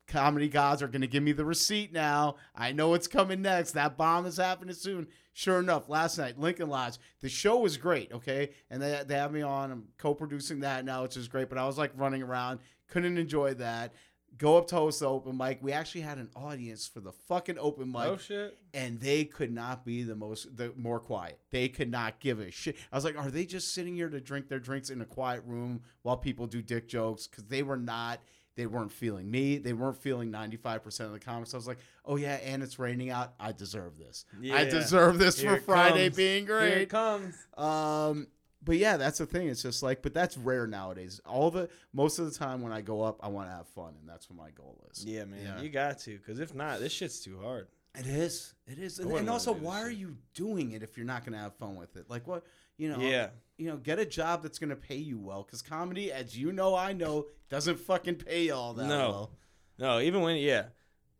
comedy 0.06 0.48
gods 0.48 0.82
are 0.82 0.88
gonna 0.88 1.06
give 1.06 1.22
me 1.22 1.32
the 1.32 1.44
receipt 1.44 1.92
now. 1.92 2.36
I 2.54 2.72
know 2.72 2.94
it's 2.94 3.08
coming 3.08 3.42
next. 3.42 3.72
That 3.72 3.96
bomb 3.96 4.26
is 4.26 4.36
happening 4.36 4.74
soon. 4.74 5.08
Sure 5.32 5.58
enough, 5.60 5.88
last 5.88 6.16
night, 6.18 6.38
Lincoln 6.38 6.68
Lodge, 6.68 6.98
the 7.20 7.28
show 7.28 7.58
was 7.58 7.76
great, 7.76 8.10
okay? 8.12 8.50
And 8.70 8.80
they, 8.80 9.02
they 9.06 9.14
have 9.14 9.32
me 9.32 9.42
on. 9.42 9.70
I'm 9.70 9.84
co-producing 9.98 10.60
that 10.60 10.84
now, 10.84 11.02
which 11.02 11.16
is 11.16 11.28
great. 11.28 11.48
But 11.48 11.58
I 11.58 11.66
was 11.66 11.76
like 11.76 11.92
running 11.94 12.22
around, 12.22 12.60
couldn't 12.88 13.18
enjoy 13.18 13.54
that. 13.54 13.92
Go 14.38 14.58
up 14.58 14.66
to 14.68 14.76
host 14.76 15.00
the 15.00 15.08
open 15.08 15.36
mic. 15.36 15.58
We 15.62 15.72
actually 15.72 16.02
had 16.02 16.18
an 16.18 16.30
audience 16.36 16.86
for 16.86 17.00
the 17.00 17.12
fucking 17.12 17.58
open 17.58 17.90
mic 17.90 18.02
oh 18.06 18.16
shit. 18.16 18.58
and 18.74 19.00
they 19.00 19.24
could 19.24 19.52
not 19.52 19.84
be 19.84 20.02
the 20.02 20.14
most 20.16 20.56
the 20.56 20.72
more 20.76 21.00
quiet. 21.00 21.38
They 21.50 21.68
could 21.68 21.90
not 21.90 22.20
give 22.20 22.40
a 22.40 22.50
shit. 22.50 22.76
I 22.92 22.96
was 22.96 23.04
like, 23.04 23.16
are 23.18 23.30
they 23.30 23.46
just 23.46 23.72
sitting 23.72 23.94
here 23.94 24.08
to 24.08 24.20
drink 24.20 24.48
their 24.48 24.58
drinks 24.58 24.90
in 24.90 25.00
a 25.00 25.06
quiet 25.06 25.42
room 25.46 25.82
while 26.02 26.16
people 26.16 26.46
do 26.46 26.60
dick 26.62 26.88
jokes? 26.88 27.26
Because 27.26 27.44
they 27.44 27.62
were 27.62 27.76
not. 27.78 28.20
They 28.56 28.64
weren't 28.66 28.90
feeling 28.90 29.30
me. 29.30 29.58
They 29.58 29.74
weren't 29.74 29.98
feeling 29.98 30.30
ninety 30.30 30.56
five 30.56 30.82
percent 30.82 31.08
of 31.08 31.12
the 31.12 31.20
comics. 31.20 31.52
I 31.52 31.58
was 31.58 31.66
like, 31.66 31.76
oh 32.06 32.16
yeah, 32.16 32.36
and 32.36 32.62
it's 32.62 32.78
raining 32.78 33.10
out. 33.10 33.34
I 33.38 33.52
deserve 33.52 33.98
this. 33.98 34.24
I 34.50 34.64
deserve 34.64 35.18
this 35.18 35.38
Here 35.38 35.56
for 35.58 35.62
Friday 35.62 36.06
comes. 36.06 36.16
being 36.16 36.46
Here 36.46 36.60
it 36.60 36.72
great. 36.74 36.88
comes. 36.88 37.34
Um, 37.54 38.28
but 38.62 38.76
yeah, 38.76 38.96
that's 38.96 39.18
the 39.18 39.26
thing. 39.26 39.48
It's 39.48 39.62
just 39.62 39.82
like, 39.82 40.02
but 40.02 40.12
that's 40.14 40.36
rare 40.36 40.66
nowadays. 40.66 41.20
All 41.26 41.50
the 41.50 41.68
most 41.92 42.18
of 42.18 42.24
the 42.32 42.36
time 42.38 42.62
when 42.62 42.72
I 42.72 42.80
go 42.80 43.02
up, 43.02 43.18
I 43.22 43.28
want 43.28 43.48
to 43.48 43.54
have 43.54 43.68
fun, 43.68 43.94
and 44.00 44.08
that's 44.08 44.28
what 44.28 44.36
my 44.38 44.50
goal 44.50 44.84
is. 44.90 45.04
Yeah, 45.04 45.24
man, 45.24 45.40
Yeah. 45.42 45.60
you 45.62 45.68
got 45.68 45.98
to, 46.00 46.16
because 46.18 46.40
if 46.40 46.54
not, 46.54 46.80
this 46.80 46.92
shit's 46.92 47.20
too 47.20 47.38
hard. 47.42 47.68
It 47.98 48.06
is. 48.06 48.52
It 48.66 48.78
is. 48.78 48.98
And, 48.98 49.10
and 49.12 49.30
also, 49.30 49.52
why 49.54 49.80
are 49.80 49.90
you 49.90 50.16
doing 50.34 50.72
it 50.72 50.82
if 50.82 50.96
you're 50.98 51.06
not 51.06 51.24
going 51.24 51.32
to 51.32 51.38
have 51.38 51.54
fun 51.54 51.76
with 51.76 51.96
it? 51.96 52.10
Like 52.10 52.26
what? 52.26 52.44
You 52.76 52.90
know. 52.90 52.98
Yeah. 52.98 53.28
You 53.56 53.68
know, 53.68 53.76
get 53.78 53.98
a 53.98 54.04
job 54.04 54.42
that's 54.42 54.58
going 54.58 54.68
to 54.68 54.76
pay 54.76 54.96
you 54.96 55.18
well 55.18 55.42
because 55.42 55.62
comedy, 55.62 56.12
as 56.12 56.36
you 56.36 56.52
know, 56.52 56.74
I 56.74 56.92
know, 56.92 57.26
doesn't 57.48 57.80
fucking 57.80 58.16
pay 58.16 58.50
all 58.50 58.74
that 58.74 58.86
No. 58.86 58.98
well. 59.10 59.30
No, 59.78 60.00
even 60.00 60.20
when 60.20 60.36
yeah, 60.36 60.64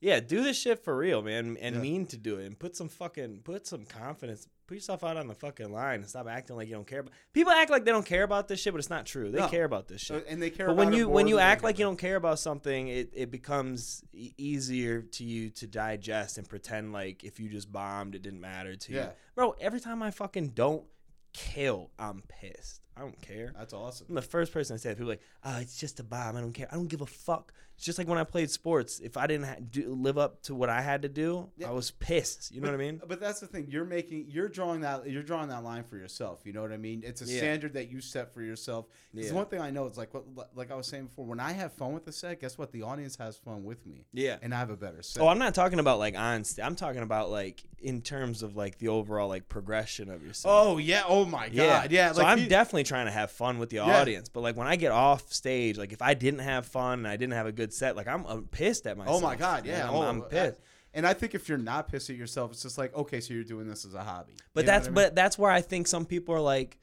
yeah, 0.01 0.21
do 0.21 0.43
this 0.43 0.59
shit 0.61 0.85
for 0.85 0.97
real, 0.97 1.23
man, 1.23 1.57
and 1.61 1.77
Yeah. 1.77 1.81
mean 1.83 2.07
to 2.07 2.17
do 2.17 2.39
it, 2.39 2.47
and 2.47 2.59
put 2.59 2.77
some 2.77 2.89
fucking 2.89 3.41
put 3.45 3.67
some 3.67 3.85
confidence, 3.85 4.47
put 4.67 4.75
yourself 4.75 5.03
out 5.05 5.17
on 5.17 5.27
the 5.29 5.35
fucking 5.35 5.73
line, 5.73 6.01
and 6.01 6.09
stop 6.09 6.27
acting 6.29 6.57
like 6.57 6.69
you 6.69 6.75
don't 6.75 6.87
care. 6.87 7.01
about 7.01 7.13
People 7.33 7.53
act 7.53 7.71
like 7.71 7.85
they 7.85 7.91
don't 7.93 8.05
care 8.07 8.25
about 8.25 8.49
this 8.49 8.61
shit, 8.61 8.73
but 8.73 8.79
it's 8.79 8.91
not 8.91 9.07
true. 9.07 9.31
They 9.31 9.39
No. 9.39 9.49
care 9.49 9.65
about 9.65 9.89
this 9.89 10.01
shit. 10.03 10.27
And 10.29 10.43
they 10.43 10.51
care. 10.51 10.67
But 10.67 10.77
when 10.77 10.93
you 10.93 11.09
when 11.09 11.29
you 11.29 11.39
act 11.39 11.63
like 11.65 11.79
you 11.79 11.85
don't 11.85 11.99
care 11.99 12.17
about 12.17 12.39
something, 12.39 12.89
it, 12.89 13.11
it 13.15 13.31
becomes 13.31 14.05
e- 14.13 14.33
easier 14.37 15.03
to 15.03 15.25
you 15.25 15.51
to 15.51 15.67
digest 15.67 16.37
and 16.39 16.49
pretend 16.49 16.93
like 16.93 17.25
if 17.25 17.41
you 17.41 17.49
just 17.49 17.73
bombed, 17.73 18.15
it 18.15 18.23
didn't 18.23 18.41
matter 18.41 18.77
to 18.77 18.93
you. 18.93 18.99
Yeah. 18.99 19.11
Bro, 19.35 19.53
every 19.61 19.81
time 19.81 20.03
I 20.03 20.11
fucking 20.11 20.49
don't 20.51 20.85
kill, 21.33 21.91
I'm 21.99 22.23
pissed. 22.29 22.81
I 22.97 23.01
don't 23.03 23.21
care. 23.21 23.53
That's 23.55 23.75
awesome. 23.75 24.07
I'm 24.09 24.15
the 24.15 24.23
first 24.23 24.53
person 24.53 24.75
I 24.75 24.79
say 24.79 24.91
it. 24.91 24.95
People 24.97 25.11
are 25.11 25.15
like, 25.15 25.23
oh, 25.45 25.59
it's 25.59 25.77
just 25.77 26.01
a 26.01 26.03
bomb. 26.03 26.35
I 26.35 26.41
don't 26.41 26.53
care. 26.55 26.67
I 26.73 26.77
don't 26.77 26.89
give 26.89 27.03
a 27.03 27.07
fuck. 27.07 27.53
It's 27.77 27.85
just 27.85 27.99
like 27.99 28.09
when 28.09 28.17
I 28.19 28.25
played 28.25 28.51
sports. 28.51 29.01
If 29.01 29.17
I 29.19 29.27
didn't 29.27 29.47
ha- 29.47 29.57
do, 29.71 29.93
live 29.93 30.17
up 30.17 30.43
to 30.45 30.55
what 30.55 30.71
I 30.71 30.81
had 30.81 31.03
to 31.03 31.09
do, 31.11 31.51
Yeah. 31.59 31.69
I 31.69 31.73
was 31.73 31.91
pissed. 31.91 32.51
You 32.51 32.61
know 32.63 32.69
but, 32.69 32.73
what 32.73 32.81
I 32.81 32.85
mean? 32.85 33.01
But 33.07 33.21
that's 33.21 33.41
the 33.41 33.47
thing. 33.47 33.67
You're 33.69 33.85
making. 33.85 34.27
You're 34.31 34.49
drawing 34.49 34.81
that. 34.81 35.09
You're 35.11 35.23
drawing 35.23 35.49
that 35.51 35.63
line 35.63 35.85
for 35.85 35.97
yourself. 35.99 36.41
You 36.45 36.55
know 36.55 36.63
what 36.63 36.73
I 36.73 36.79
mean? 36.79 37.03
It's 37.05 37.21
a 37.21 37.27
Yeah. 37.27 37.37
standard 37.39 37.75
that 37.75 37.91
you 37.91 38.01
set 38.01 38.33
for 38.33 38.41
yourself. 38.43 38.87
Because 39.13 39.31
Yeah. 39.31 39.37
one 39.37 39.47
thing 39.47 39.61
I 39.61 39.71
know 39.71 39.87
is 39.87 39.99
like 39.99 40.15
what, 40.15 40.25
like 40.57 40.71
I 40.71 40.75
was 40.75 40.87
saying 40.87 41.07
before. 41.07 41.27
When 41.27 41.39
I 41.39 41.53
have 41.53 41.73
fun 41.75 41.93
with 41.93 42.07
the 42.07 42.13
set, 42.13 42.41
guess 42.41 42.57
what? 42.57 42.73
The 42.73 42.83
audience 42.83 43.17
has 43.17 43.37
fun 43.37 43.63
with 43.65 43.85
me. 43.85 44.07
Yeah. 44.13 44.39
And 44.41 44.55
I 44.55 44.59
have 44.59 44.71
a 44.71 44.77
better 44.77 45.03
set. 45.03 45.23
Oh, 45.23 45.29
I'm 45.29 45.39
not 45.39 45.55
talking 45.55 45.79
about 45.79 45.99
like 45.99 46.17
on. 46.17 46.45
I'm 46.63 46.77
talking 46.77 47.03
about 47.03 47.31
like 47.31 47.63
in 47.79 48.01
terms 48.01 48.43
of 48.43 48.57
like 48.57 48.79
the 48.79 48.89
overall 48.89 49.29
like 49.29 49.49
progression 49.51 50.11
of 50.11 50.25
yourself. 50.25 50.55
Oh 50.67 50.79
yeah. 50.79 51.03
Oh 51.07 51.27
my 51.27 51.51
god. 51.51 51.93
Yeah. 51.93 52.13
so 52.13 52.23
like 52.23 52.39
I'm 52.39 52.49
definitely 52.49 52.85
trying 52.85 53.05
to 53.07 53.13
have 53.13 53.31
fun 53.31 53.59
with 53.59 53.69
the 53.69 53.81
audience, 53.81 54.31
but 54.31 54.41
like 54.41 54.57
when 54.57 54.67
I 54.67 54.77
get 54.77 54.93
off 54.93 55.31
stage, 55.31 55.77
like 55.77 55.93
if 55.93 56.01
I 56.01 56.15
didn't 56.15 56.41
have 56.41 56.67
fun 56.67 57.01
and 57.01 57.09
I 57.09 57.17
didn't 57.17 57.35
have 57.35 57.47
a 57.47 57.53
good 57.53 57.66
set, 57.73 57.97
like 57.97 58.07
I'm, 58.09 58.25
I'm 58.27 58.45
pissed 58.47 58.87
at 58.87 58.97
myself. 58.97 59.17
Oh 59.17 59.21
my 59.21 59.37
god, 59.37 59.65
man. 59.67 59.79
yeah. 59.79 59.89
I'm, 59.89 59.95
oh, 59.95 60.03
I'm 60.03 60.23
I- 60.23 60.27
pissed. 60.27 60.61
and 60.95 61.07
I 61.07 61.13
think 61.15 61.35
if 61.35 61.49
you're 61.49 61.59
not 61.59 61.89
pissed 61.89 62.11
at 62.11 62.17
yourself, 62.17 62.53
it's 62.53 62.63
just 62.63 62.79
like, 62.79 62.95
okay, 62.95 63.21
so 63.21 63.35
you're 63.35 63.45
doing 63.45 63.69
this 63.69 63.85
as 63.85 63.95
a 63.95 64.03
hobby. 64.03 64.35
But 64.55 64.63
You 64.65 64.67
that's 64.67 64.87
I 64.87 64.91
mean? 64.91 64.95
but 64.95 65.15
that's 65.15 65.39
where 65.39 65.51
I 65.51 65.61
think 65.61 65.87
some 65.87 66.07
people 66.07 66.35
are 66.35 66.41
like, 66.41 66.79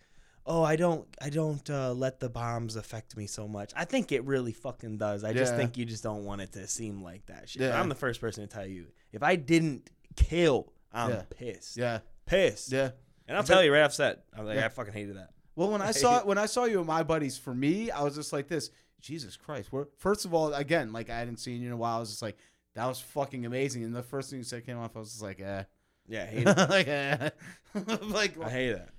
oh, 0.45 0.61
I 0.61 0.75
don't, 0.75 1.07
I 1.21 1.29
don't 1.29 1.67
uh, 1.69 1.93
let 1.93 2.19
the 2.19 2.29
bombs 2.29 2.75
affect 2.75 3.15
me 3.15 3.27
so 3.27 3.47
much. 3.47 3.71
I 3.75 3.85
think 3.85 4.11
it 4.11 4.23
really 4.25 4.51
fucking 4.51 4.97
does. 4.97 5.23
I 5.23 5.31
just 5.33 5.55
think 5.55 5.77
you 5.77 5.85
just 5.85 6.03
don't 6.03 6.25
want 6.25 6.41
it 6.41 6.51
to 6.53 6.67
seem 6.67 7.01
like 7.01 7.25
that 7.27 7.47
shit. 7.49 7.61
Yeah. 7.61 7.79
I'm 7.79 7.87
the 7.89 7.95
first 7.95 8.19
person 8.19 8.45
to 8.47 8.53
tell 8.53 8.65
you 8.67 8.87
if 9.13 9.23
I 9.23 9.35
didn't 9.37 9.89
kill, 10.17 10.73
I'm 10.91 11.11
Yeah. 11.11 11.21
pissed. 11.29 11.77
Yeah, 11.77 11.99
Pissed. 12.25 12.71
yeah. 12.71 12.91
And 13.27 13.37
I'll 13.37 13.43
tell 13.43 13.63
you 13.63 13.71
right 13.73 13.83
off 13.83 13.93
set, 13.93 14.25
I'm 14.37 14.45
like, 14.45 14.57
Yeah. 14.57 14.65
I 14.65 14.69
fucking 14.69 14.93
hated 14.93 15.15
that. 15.17 15.29
Well, 15.55 15.69
when 15.71 15.81
I 15.81 15.91
saw 15.91 16.19
it, 16.19 16.25
when 16.25 16.37
I 16.37 16.45
saw 16.47 16.65
you 16.65 16.79
with 16.79 16.87
my 16.87 17.03
buddies, 17.03 17.37
for 17.37 17.53
me, 17.53 17.89
I 17.91 18.01
was 18.03 18.15
just 18.15 18.33
like 18.33 18.47
this. 18.47 18.69
Jesus 19.03 19.37
Christ! 19.37 19.71
We're, 19.71 19.85
first 19.97 20.25
of 20.25 20.33
all, 20.33 20.53
again, 20.53 20.91
like 20.93 21.09
I 21.11 21.19
hadn't 21.19 21.37
seen 21.37 21.61
you 21.61 21.67
in 21.67 21.73
a 21.73 21.77
while. 21.77 21.97
I 21.97 21.99
was 21.99 22.09
just 22.09 22.21
like, 22.21 22.37
that 22.73 22.85
was 22.87 22.99
fucking 22.99 23.45
amazing. 23.45 23.83
And 23.83 23.93
the 23.93 24.01
first 24.01 24.29
thing 24.31 24.39
you 24.39 24.43
said 24.45 24.65
came 24.65 24.79
off, 24.79 24.95
I 24.95 24.99
was 24.99 25.11
just 25.11 25.21
like, 25.21 25.39
eh, 25.41 25.63
Yeah, 26.07 26.23
I 26.23 26.25
hate 26.27 26.47
it. 26.47 26.69
like, 26.69 26.87
eh. 26.87 27.29
like, 28.07 28.41
I 28.41 28.49
hate 28.49 28.71
that. 28.73 28.89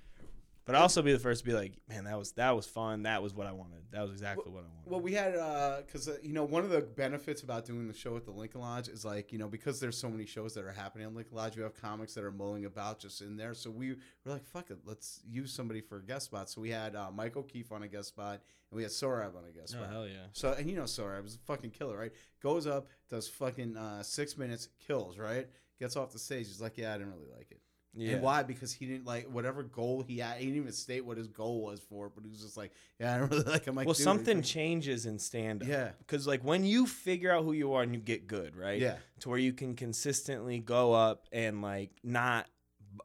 But 0.65 0.73
I'll 0.73 0.81
also 0.81 1.03
be 1.03 1.13
the 1.13 1.19
first 1.19 1.41
to 1.41 1.45
be 1.45 1.53
like, 1.53 1.73
man, 1.87 2.05
that 2.05 2.17
was 2.17 2.31
that 2.33 2.55
was 2.55 2.65
fun. 2.65 3.03
That 3.03 3.21
was 3.21 3.35
what 3.35 3.45
I 3.45 3.51
wanted. 3.51 3.83
That 3.91 4.01
was 4.01 4.11
exactly 4.11 4.51
what 4.51 4.63
I 4.63 4.67
wanted. 4.67 4.91
Well, 4.91 4.99
we 4.99 5.13
had 5.13 5.33
because 5.85 6.07
uh, 6.07 6.17
you 6.23 6.33
know 6.33 6.43
one 6.43 6.63
of 6.63 6.71
the 6.71 6.81
benefits 6.81 7.43
about 7.43 7.65
doing 7.65 7.87
the 7.87 7.93
show 7.93 8.17
at 8.17 8.25
the 8.25 8.31
Lincoln 8.31 8.61
Lodge 8.61 8.87
is 8.87 9.05
like 9.05 9.31
you 9.31 9.37
know 9.37 9.47
because 9.47 9.79
there's 9.79 9.97
so 9.97 10.09
many 10.09 10.25
shows 10.25 10.55
that 10.55 10.63
are 10.63 10.71
happening 10.71 11.05
at 11.05 11.13
Lincoln 11.13 11.37
Lodge, 11.37 11.55
we 11.55 11.61
have 11.61 11.79
comics 11.79 12.15
that 12.15 12.23
are 12.23 12.31
mulling 12.31 12.65
about 12.65 12.97
just 12.99 13.21
in 13.21 13.37
there. 13.37 13.53
So 13.53 13.69
we 13.69 13.91
were 13.91 14.31
like, 14.31 14.43
fuck 14.43 14.71
it, 14.71 14.79
let's 14.85 15.21
use 15.29 15.53
somebody 15.53 15.81
for 15.81 15.97
a 15.97 16.03
guest 16.03 16.25
spot. 16.25 16.49
So 16.49 16.61
we 16.61 16.71
had 16.71 16.95
uh, 16.95 17.11
Mike 17.13 17.37
O'Keefe 17.37 17.71
on 17.71 17.83
a 17.83 17.87
guest 17.87 18.07
spot, 18.07 18.41
and 18.71 18.77
we 18.77 18.81
had 18.81 18.91
Sorab 18.91 19.37
on 19.37 19.43
a 19.47 19.51
guest 19.51 19.75
oh 19.75 19.83
spot. 19.83 19.91
hell 19.91 20.07
yeah. 20.07 20.25
So 20.33 20.53
and 20.53 20.67
you 20.67 20.75
know 20.75 20.83
Sorab 20.83 21.21
was 21.21 21.35
a 21.35 21.39
fucking 21.39 21.71
killer, 21.71 21.95
right? 21.95 22.11
Goes 22.41 22.65
up, 22.65 22.87
does 23.07 23.27
fucking 23.27 23.77
uh, 23.77 24.01
six 24.01 24.35
minutes, 24.35 24.69
kills, 24.87 25.19
right? 25.19 25.47
Gets 25.79 25.95
off 25.95 26.11
the 26.11 26.19
stage. 26.19 26.47
He's 26.47 26.61
like, 26.61 26.77
yeah, 26.77 26.95
I 26.95 26.97
didn't 26.97 27.13
really 27.13 27.29
like 27.37 27.51
it. 27.51 27.59
Yeah. 27.95 28.13
And 28.15 28.21
why? 28.21 28.43
Because 28.43 28.73
he 28.73 28.85
didn't 28.85 29.05
like 29.05 29.25
whatever 29.31 29.63
goal 29.63 30.03
he 30.05 30.17
had. 30.19 30.37
He 30.37 30.45
didn't 30.45 30.57
even 30.57 30.71
state 30.73 31.05
what 31.05 31.17
his 31.17 31.27
goal 31.27 31.61
was 31.63 31.79
for, 31.79 32.07
it, 32.07 32.11
but 32.15 32.23
he 32.23 32.29
was 32.29 32.41
just 32.41 32.57
like, 32.57 32.71
yeah, 32.99 33.15
I 33.15 33.17
don't 33.19 33.31
really 33.31 33.43
like 33.43 33.65
him. 33.65 33.75
Like, 33.75 33.87
well, 33.87 33.93
something 33.93 34.41
changes 34.41 35.05
in 35.05 35.17
stand 35.17 35.61
up. 35.63 35.69
Yeah. 35.69 35.91
Because 35.99 36.27
like 36.27 36.43
when 36.43 36.65
you 36.65 36.87
figure 36.87 37.31
out 37.31 37.43
who 37.45 37.53
you 37.53 37.73
are 37.73 37.83
and 37.83 37.93
you 37.93 38.01
get 38.01 38.27
good, 38.27 38.55
right? 38.55 38.81
Yeah. 38.81 38.97
To 39.21 39.29
where 39.29 39.37
you 39.39 39.53
can 39.53 39.75
consistently 39.75 40.59
go 40.59 40.93
up 40.93 41.27
and 41.31 41.61
like 41.61 41.91
not 42.03 42.47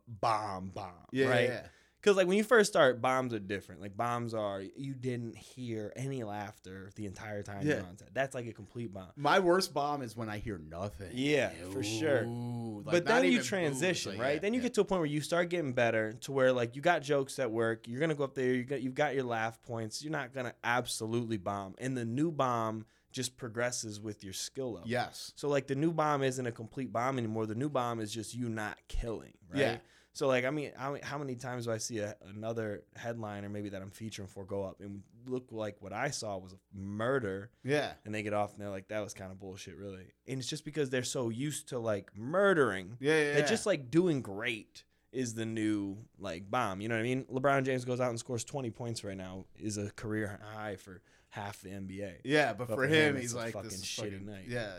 bomb 0.08 0.70
bomb. 0.74 0.92
Yeah, 1.12 1.28
Right. 1.28 1.48
yeah, 1.48 1.62
Because 2.00 2.16
like 2.16 2.26
when 2.26 2.38
you 2.38 2.44
first 2.44 2.70
start, 2.70 3.02
bombs 3.02 3.34
are 3.34 3.38
different. 3.38 3.80
Like 3.80 3.96
bombs 3.96 4.32
are 4.32 4.62
you 4.76 4.94
didn't 4.94 5.36
hear 5.36 5.92
any 5.96 6.24
laughter 6.24 6.90
the 6.96 7.06
entire 7.06 7.42
time 7.42 7.66
Yeah. 7.66 7.76
you're 7.76 7.86
on 7.86 7.98
set. 7.98 8.14
That's 8.14 8.34
like 8.34 8.46
a 8.46 8.52
complete 8.52 8.92
bomb. 8.92 9.10
My 9.16 9.38
worst 9.38 9.74
bomb 9.74 10.00
is 10.02 10.16
when 10.16 10.28
I 10.30 10.38
hear 10.38 10.58
nothing. 10.58 11.10
Yeah, 11.12 11.50
for 11.72 11.82
sure. 11.82 12.24
Like, 12.24 12.84
but 12.84 13.04
then 13.04 13.24
you 13.24 13.42
transition, 13.42 14.12
like, 14.12 14.20
right? 14.20 14.34
yeah, 14.34 14.40
then 14.40 14.54
you 14.54 14.60
yeah. 14.60 14.64
get 14.64 14.74
to 14.74 14.80
a 14.80 14.84
point 14.84 15.00
where 15.00 15.06
you 15.10 15.20
start 15.20 15.50
getting 15.50 15.72
better 15.72 16.12
to 16.22 16.32
where 16.32 16.52
like 16.52 16.74
you 16.74 16.82
got 16.82 17.02
jokes 17.02 17.36
that 17.36 17.50
work. 17.50 17.86
You're 17.86 18.00
gonna 18.00 18.14
go 18.14 18.24
up 18.24 18.34
there. 18.34 18.54
You 18.54 18.64
got 18.64 18.80
you've 18.80 18.94
got 18.94 19.14
your 19.14 19.24
laugh 19.24 19.60
points. 19.62 20.02
You're 20.02 20.12
not 20.12 20.32
gonna 20.32 20.54
absolutely 20.64 21.36
bomb, 21.36 21.74
and 21.78 21.96
the 21.96 22.04
new 22.06 22.30
bomb 22.30 22.86
just 23.12 23.36
progresses 23.36 24.00
with 24.00 24.22
your 24.22 24.32
skill 24.32 24.72
level. 24.74 24.88
Yes. 24.88 25.32
So 25.36 25.48
like 25.48 25.66
the 25.66 25.74
new 25.74 25.92
bomb 25.92 26.22
isn't 26.22 26.46
a 26.46 26.52
complete 26.52 26.92
bomb 26.92 27.18
anymore. 27.18 27.44
The 27.46 27.54
new 27.56 27.68
bomb 27.68 28.00
is 28.00 28.12
just 28.12 28.34
you 28.34 28.48
not 28.48 28.78
killing, 28.88 29.34
right? 29.50 29.60
Yeah. 29.60 29.76
So 30.12 30.26
like 30.26 30.44
I 30.44 30.50
mean, 30.50 30.72
how, 30.76 30.96
how 31.02 31.18
many 31.18 31.36
times 31.36 31.66
do 31.66 31.72
I 31.72 31.78
see 31.78 31.98
a, 32.00 32.16
another 32.34 32.82
headliner 32.96 33.48
maybe 33.48 33.68
that 33.70 33.80
I'm 33.80 33.90
featuring 33.90 34.28
for 34.28 34.44
go 34.44 34.64
up 34.64 34.80
and 34.80 35.02
look 35.26 35.46
like 35.50 35.76
what 35.80 35.92
I 35.92 36.10
saw 36.10 36.36
was 36.38 36.52
a 36.52 36.56
murder, 36.74 37.50
Yeah. 37.62 37.92
and 38.04 38.14
they 38.14 38.22
get 38.22 38.32
off 38.32 38.52
and 38.52 38.60
they're 38.60 38.70
like 38.70 38.88
that 38.88 39.00
was 39.04 39.14
kind 39.14 39.30
of 39.30 39.38
bullshit, 39.38 39.76
really. 39.76 40.06
And 40.26 40.38
it's 40.40 40.48
just 40.48 40.64
because 40.64 40.90
they're 40.90 41.02
so 41.04 41.28
used 41.28 41.68
to 41.68 41.78
like 41.78 42.10
murdering 42.16 42.96
Yeah. 43.00 43.16
Yeah. 43.22 43.38
yeah. 43.38 43.46
just 43.46 43.66
like 43.66 43.90
doing 43.90 44.20
great 44.22 44.84
is 45.12 45.34
the 45.34 45.46
new 45.46 45.98
like 46.18 46.50
bomb. 46.50 46.80
You 46.80 46.88
know 46.88 46.94
what 46.96 47.00
I 47.00 47.04
mean? 47.04 47.24
LeBron 47.32 47.64
James 47.64 47.84
goes 47.84 48.00
out 48.00 48.10
and 48.10 48.18
scores 48.18 48.44
20 48.44 48.70
points 48.70 49.02
right 49.04 49.16
now 49.16 49.44
is 49.58 49.76
a 49.78 49.90
career 49.92 50.40
high 50.54 50.76
for 50.76 51.02
half 51.30 51.60
the 51.62 51.68
NBA. 51.70 52.14
Yeah, 52.24 52.52
but, 52.52 52.68
But 52.68 52.74
for 52.76 52.84
him, 52.86 53.14
him, 53.16 53.20
he's 53.20 53.34
like 53.34 53.52
fucking 53.52 53.70
this 53.70 53.84
shitty 53.84 54.12
fucking, 54.12 54.26
night. 54.26 54.44
Yeah. 54.48 54.70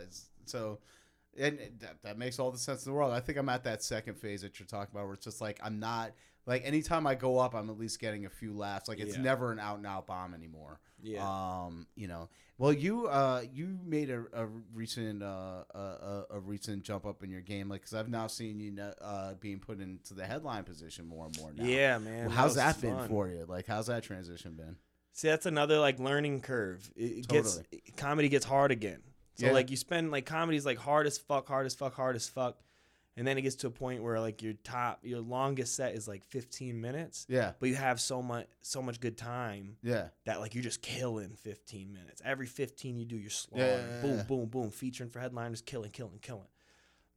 So, 0.45 0.79
and 1.39 1.59
that, 1.79 2.01
that 2.03 2.17
makes 2.17 2.39
all 2.39 2.51
the 2.51 2.57
sense 2.57 2.85
in 2.85 2.91
the 2.91 2.97
world. 2.97 3.13
I 3.13 3.19
think 3.19 3.37
I'm 3.37 3.49
at 3.49 3.63
that 3.63 3.83
second 3.83 4.15
phase 4.15 4.41
that 4.41 4.59
you're 4.59 4.67
talking 4.67 4.91
about, 4.93 5.05
where 5.05 5.13
it's 5.13 5.25
just 5.25 5.41
like 5.41 5.59
I'm 5.63 5.79
not 5.79 6.11
like 6.45 6.65
anytime 6.65 7.05
I 7.05 7.15
go 7.15 7.37
up, 7.39 7.53
I'm 7.53 7.69
at 7.69 7.77
least 7.77 7.99
getting 7.99 8.25
a 8.25 8.29
few 8.29 8.53
laughs. 8.53 8.87
Like 8.87 8.99
it's 8.99 9.15
Yeah. 9.15 9.23
never 9.23 9.51
an 9.51 9.59
out 9.59 9.77
and 9.77 9.85
out 9.85 10.07
bomb 10.07 10.33
anymore. 10.33 10.79
Yeah. 11.01 11.27
Um, 11.27 11.87
you 11.95 12.07
know, 12.07 12.29
well, 12.57 12.73
you 12.73 13.07
uh, 13.07 13.43
you 13.51 13.79
made 13.83 14.09
a, 14.09 14.23
a 14.33 14.45
recent 14.73 15.23
uh, 15.23 15.63
a, 15.73 16.23
a, 16.31 16.39
recent 16.39 16.83
jump 16.83 17.05
up 17.07 17.23
in 17.23 17.31
your 17.31 17.41
game, 17.41 17.69
like 17.69 17.81
because 17.81 17.95
I've 17.95 18.09
now 18.09 18.27
seen 18.27 18.59
you 18.59 18.79
uh, 19.01 19.33
being 19.35 19.59
put 19.59 19.79
into 19.79 20.13
the 20.13 20.25
headline 20.25 20.63
position 20.63 21.07
more 21.07 21.25
and 21.25 21.39
more 21.39 21.51
now. 21.53 21.63
yeah, 21.63 21.97
man. 21.97 22.27
Well, 22.27 22.35
how's 22.35 22.49
was 22.49 22.55
that 22.57 22.81
been 22.81 23.07
for 23.07 23.27
you? 23.27 23.45
Like, 23.47 23.65
how's 23.65 23.87
that 23.87 24.03
transition 24.03 24.53
been? 24.53 24.75
See, 25.13 25.27
that's 25.27 25.47
another 25.47 25.79
like 25.79 25.99
learning 25.99 26.41
curve. 26.41 26.89
It, 26.95 27.03
it 27.03 27.27
gets 27.27 27.61
comedy 27.97 28.29
gets 28.29 28.45
hard 28.45 28.71
again. 28.71 29.01
So 29.35 29.47
Yeah. 29.47 29.53
like 29.53 29.71
you 29.71 29.77
spend 29.77 30.11
like 30.11 30.25
comedy's 30.25 30.65
like 30.65 30.77
hard 30.77 31.07
as 31.07 31.17
fuck, 31.17 31.47
hard 31.47 31.65
as 31.65 31.73
fuck, 31.73 31.95
hard 31.95 32.15
as 32.15 32.27
fuck, 32.27 32.59
and 33.17 33.25
then 33.27 33.37
it 33.37 33.41
gets 33.41 33.55
to 33.57 33.67
a 33.67 33.71
point 33.71 34.03
where 34.03 34.19
like 34.19 34.41
your 34.41 34.53
top, 34.53 34.99
your 35.03 35.19
longest 35.19 35.75
set 35.75 35.95
is 35.95 36.07
like 36.07 36.23
15 36.23 36.79
minutes, 36.79 37.25
Yeah, 37.29 37.53
but 37.59 37.69
you 37.69 37.75
have 37.75 37.99
so 37.99 38.21
much, 38.21 38.47
so 38.61 38.81
much 38.81 38.99
good 38.99 39.17
time 39.17 39.77
yeah, 39.81 40.09
that 40.25 40.39
like 40.39 40.53
you're 40.53 40.63
just 40.63 40.81
killing 40.81 41.35
15 41.35 41.91
minutes. 41.93 42.21
Every 42.23 42.47
15 42.47 42.97
you 42.99 43.05
do, 43.05 43.17
you're 43.17 43.29
slaughter. 43.29 43.63
Yeah, 43.63 43.77
yeah, 43.77 44.01
boom, 44.01 44.23
boom, 44.27 44.45
boom, 44.47 44.71
featuring 44.71 45.09
for 45.09 45.19
headliners, 45.19 45.61
killing, 45.61 45.91
killing, 45.91 46.19
killing. 46.21 46.47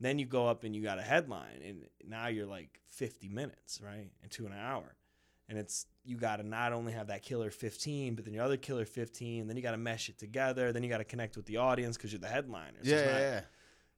Then 0.00 0.18
you 0.18 0.26
go 0.26 0.48
up 0.48 0.64
and 0.64 0.74
you 0.74 0.82
got 0.82 0.98
a 0.98 1.02
headline, 1.02 1.62
and 1.64 1.86
now 2.06 2.26
you're 2.26 2.46
like 2.46 2.80
50 2.86 3.28
minutes, 3.28 3.80
right, 3.80 4.10
into 4.22 4.46
an 4.46 4.52
hour, 4.52 4.96
and 5.48 5.56
it's 5.58 5.86
you 6.04 6.16
got 6.16 6.36
to 6.36 6.42
not 6.42 6.72
only 6.72 6.92
have 6.92 7.06
that 7.06 7.22
killer 7.22 7.50
15, 7.50 8.14
but 8.14 8.24
then 8.24 8.34
your 8.34 8.44
other 8.44 8.56
killer 8.56 8.84
15. 8.84 9.46
Then 9.46 9.56
you 9.56 9.62
got 9.62 9.72
to 9.72 9.78
mesh 9.78 10.08
it 10.08 10.18
together. 10.18 10.72
Then 10.72 10.82
you 10.82 10.88
got 10.88 10.98
to 10.98 11.04
connect 11.04 11.36
with 11.36 11.46
the 11.46 11.56
audience 11.56 11.96
because 11.96 12.12
you're 12.12 12.20
the 12.20 12.28
headliner. 12.28 12.78
So 12.82 12.90
yeah, 12.90 12.96
it's 12.96 13.06
yeah, 13.06 13.18
yeah. 13.18 13.40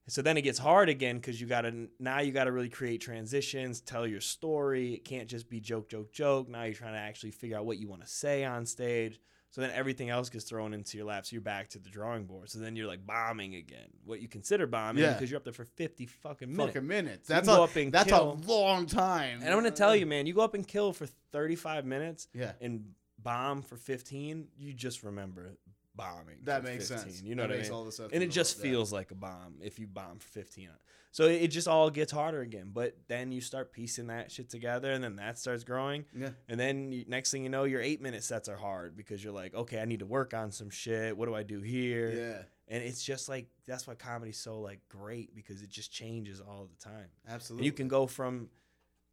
so 0.07 0.21
then 0.21 0.37
it 0.37 0.43
gets 0.43 0.57
hard 0.57 0.87
again 0.89 1.17
because 1.17 1.39
you 1.39 1.47
got 1.47 1.61
to 1.61 1.89
now 1.99 2.19
you 2.19 2.31
got 2.31 2.45
to 2.45 2.51
really 2.51 2.69
create 2.69 3.01
transitions, 3.01 3.81
tell 3.81 4.07
your 4.07 4.21
story. 4.21 4.93
It 4.93 5.05
can't 5.05 5.27
just 5.27 5.49
be 5.49 5.59
joke, 5.59 5.89
joke, 5.89 6.13
joke. 6.13 6.47
Now 6.47 6.63
you're 6.63 6.73
trying 6.73 6.93
to 6.93 6.99
actually 6.99 7.31
figure 7.31 7.57
out 7.57 7.65
what 7.65 7.77
you 7.77 7.89
want 7.89 8.03
to 8.03 8.07
say 8.07 8.45
on 8.45 8.65
stage. 8.65 9.19
So 9.57 9.61
then 9.61 9.71
everything 9.71 10.11
else 10.11 10.29
gets 10.29 10.45
thrown 10.45 10.71
into 10.71 10.97
your 10.97 11.07
lap. 11.07 11.25
So 11.25 11.33
you're 11.33 11.41
back 11.41 11.69
to 11.69 11.79
the 11.79 11.89
drawing 11.89 12.25
board. 12.25 12.47
So 12.51 12.59
then 12.59 12.75
you're 12.75 12.85
like 12.85 13.07
bombing 13.07 13.55
again. 13.55 13.87
What 14.05 14.21
you 14.21 14.27
consider 14.27 14.67
bombing 14.67 15.03
Yeah. 15.03 15.13
because 15.13 15.31
you're 15.31 15.37
up 15.39 15.45
there 15.45 15.51
for 15.51 15.65
50 15.65 16.05
fucking 16.05 16.47
minutes. 16.55 16.73
Fucking 16.75 16.87
minutes. 16.87 17.27
That's 17.27 17.47
can 17.47 17.57
a 17.57 17.63
up 17.63 17.75
and 17.75 17.91
that's 17.91 18.09
kill. 18.09 18.33
a 18.39 18.47
long 18.51 18.85
time. 18.85 19.39
And 19.41 19.49
I'm 19.49 19.55
gonna 19.57 19.71
tell 19.71 19.95
you, 19.95 20.05
man, 20.05 20.27
you 20.27 20.35
go 20.35 20.41
up 20.41 20.53
and 20.53 20.67
kill 20.67 20.93
for 20.93 21.07
35 21.31 21.85
minutes 21.85 22.27
Yeah, 22.35 22.51
and 22.61 22.91
bomb 23.17 23.63
for 23.63 23.77
15. 23.77 24.47
You 24.59 24.73
just 24.73 25.01
remember 25.01 25.57
bombing. 25.97 26.37
that 26.43 26.63
makes 26.63 26.87
15, 26.87 26.97
sense. 26.97 27.21
You 27.23 27.35
know 27.35 27.43
that 27.43 27.49
what 27.49 27.59
I 27.59 27.63
mean? 27.63 27.71
all 27.71 27.83
the 27.85 28.09
and 28.13 28.23
it 28.23 28.31
just 28.31 28.57
world, 28.57 28.65
yeah. 28.65 28.71
feels 28.71 28.93
like 28.93 29.11
a 29.11 29.15
bomb 29.15 29.55
if 29.61 29.79
you 29.79 29.87
bomb 29.87 30.19
for 30.19 30.27
15 30.29 30.69
so 31.11 31.25
it 31.25 31.41
it 31.41 31.47
just 31.47 31.67
all 31.67 31.89
gets 31.89 32.11
harder 32.11 32.41
again 32.41 32.69
but 32.73 32.95
then 33.07 33.31
you 33.31 33.41
start 33.41 33.71
piecing 33.73 34.07
that 34.07 34.31
shit 34.31 34.49
together 34.49 34.91
and 34.91 35.03
then 35.03 35.15
that 35.15 35.39
starts 35.39 35.63
growing 35.63 36.05
Yeah, 36.15 36.29
and 36.47 36.59
then 36.59 36.91
you, 36.91 37.05
next 37.07 37.31
thing 37.31 37.43
you 37.43 37.49
know 37.49 37.63
your 37.63 37.81
eight 37.81 38.01
minute 38.01 38.23
sets 38.23 38.47
are 38.47 38.57
hard 38.57 38.95
because 38.95 39.23
you're 39.23 39.33
like 39.33 39.55
okay 39.55 39.79
i 39.79 39.85
need 39.85 39.99
to 39.99 40.05
work 40.05 40.33
on 40.33 40.51
some 40.51 40.69
shit 40.69 41.17
what 41.17 41.25
do 41.27 41.35
i 41.35 41.43
do 41.43 41.61
here 41.61 42.09
yeah, 42.11 42.41
and 42.73 42.83
it's 42.83 43.03
just 43.03 43.27
like 43.29 43.47
that's 43.65 43.87
why 43.87 43.95
comedy's 43.95 44.37
so 44.37 44.59
like 44.59 44.79
great 44.89 45.33
because 45.35 45.61
it 45.61 45.69
just 45.69 45.91
changes 45.91 46.39
all 46.41 46.67
the 46.69 46.83
time 46.83 47.07
absolutely. 47.27 47.61
and 47.61 47.65
you 47.65 47.71
can 47.71 47.87
go 47.87 48.05
from 48.05 48.49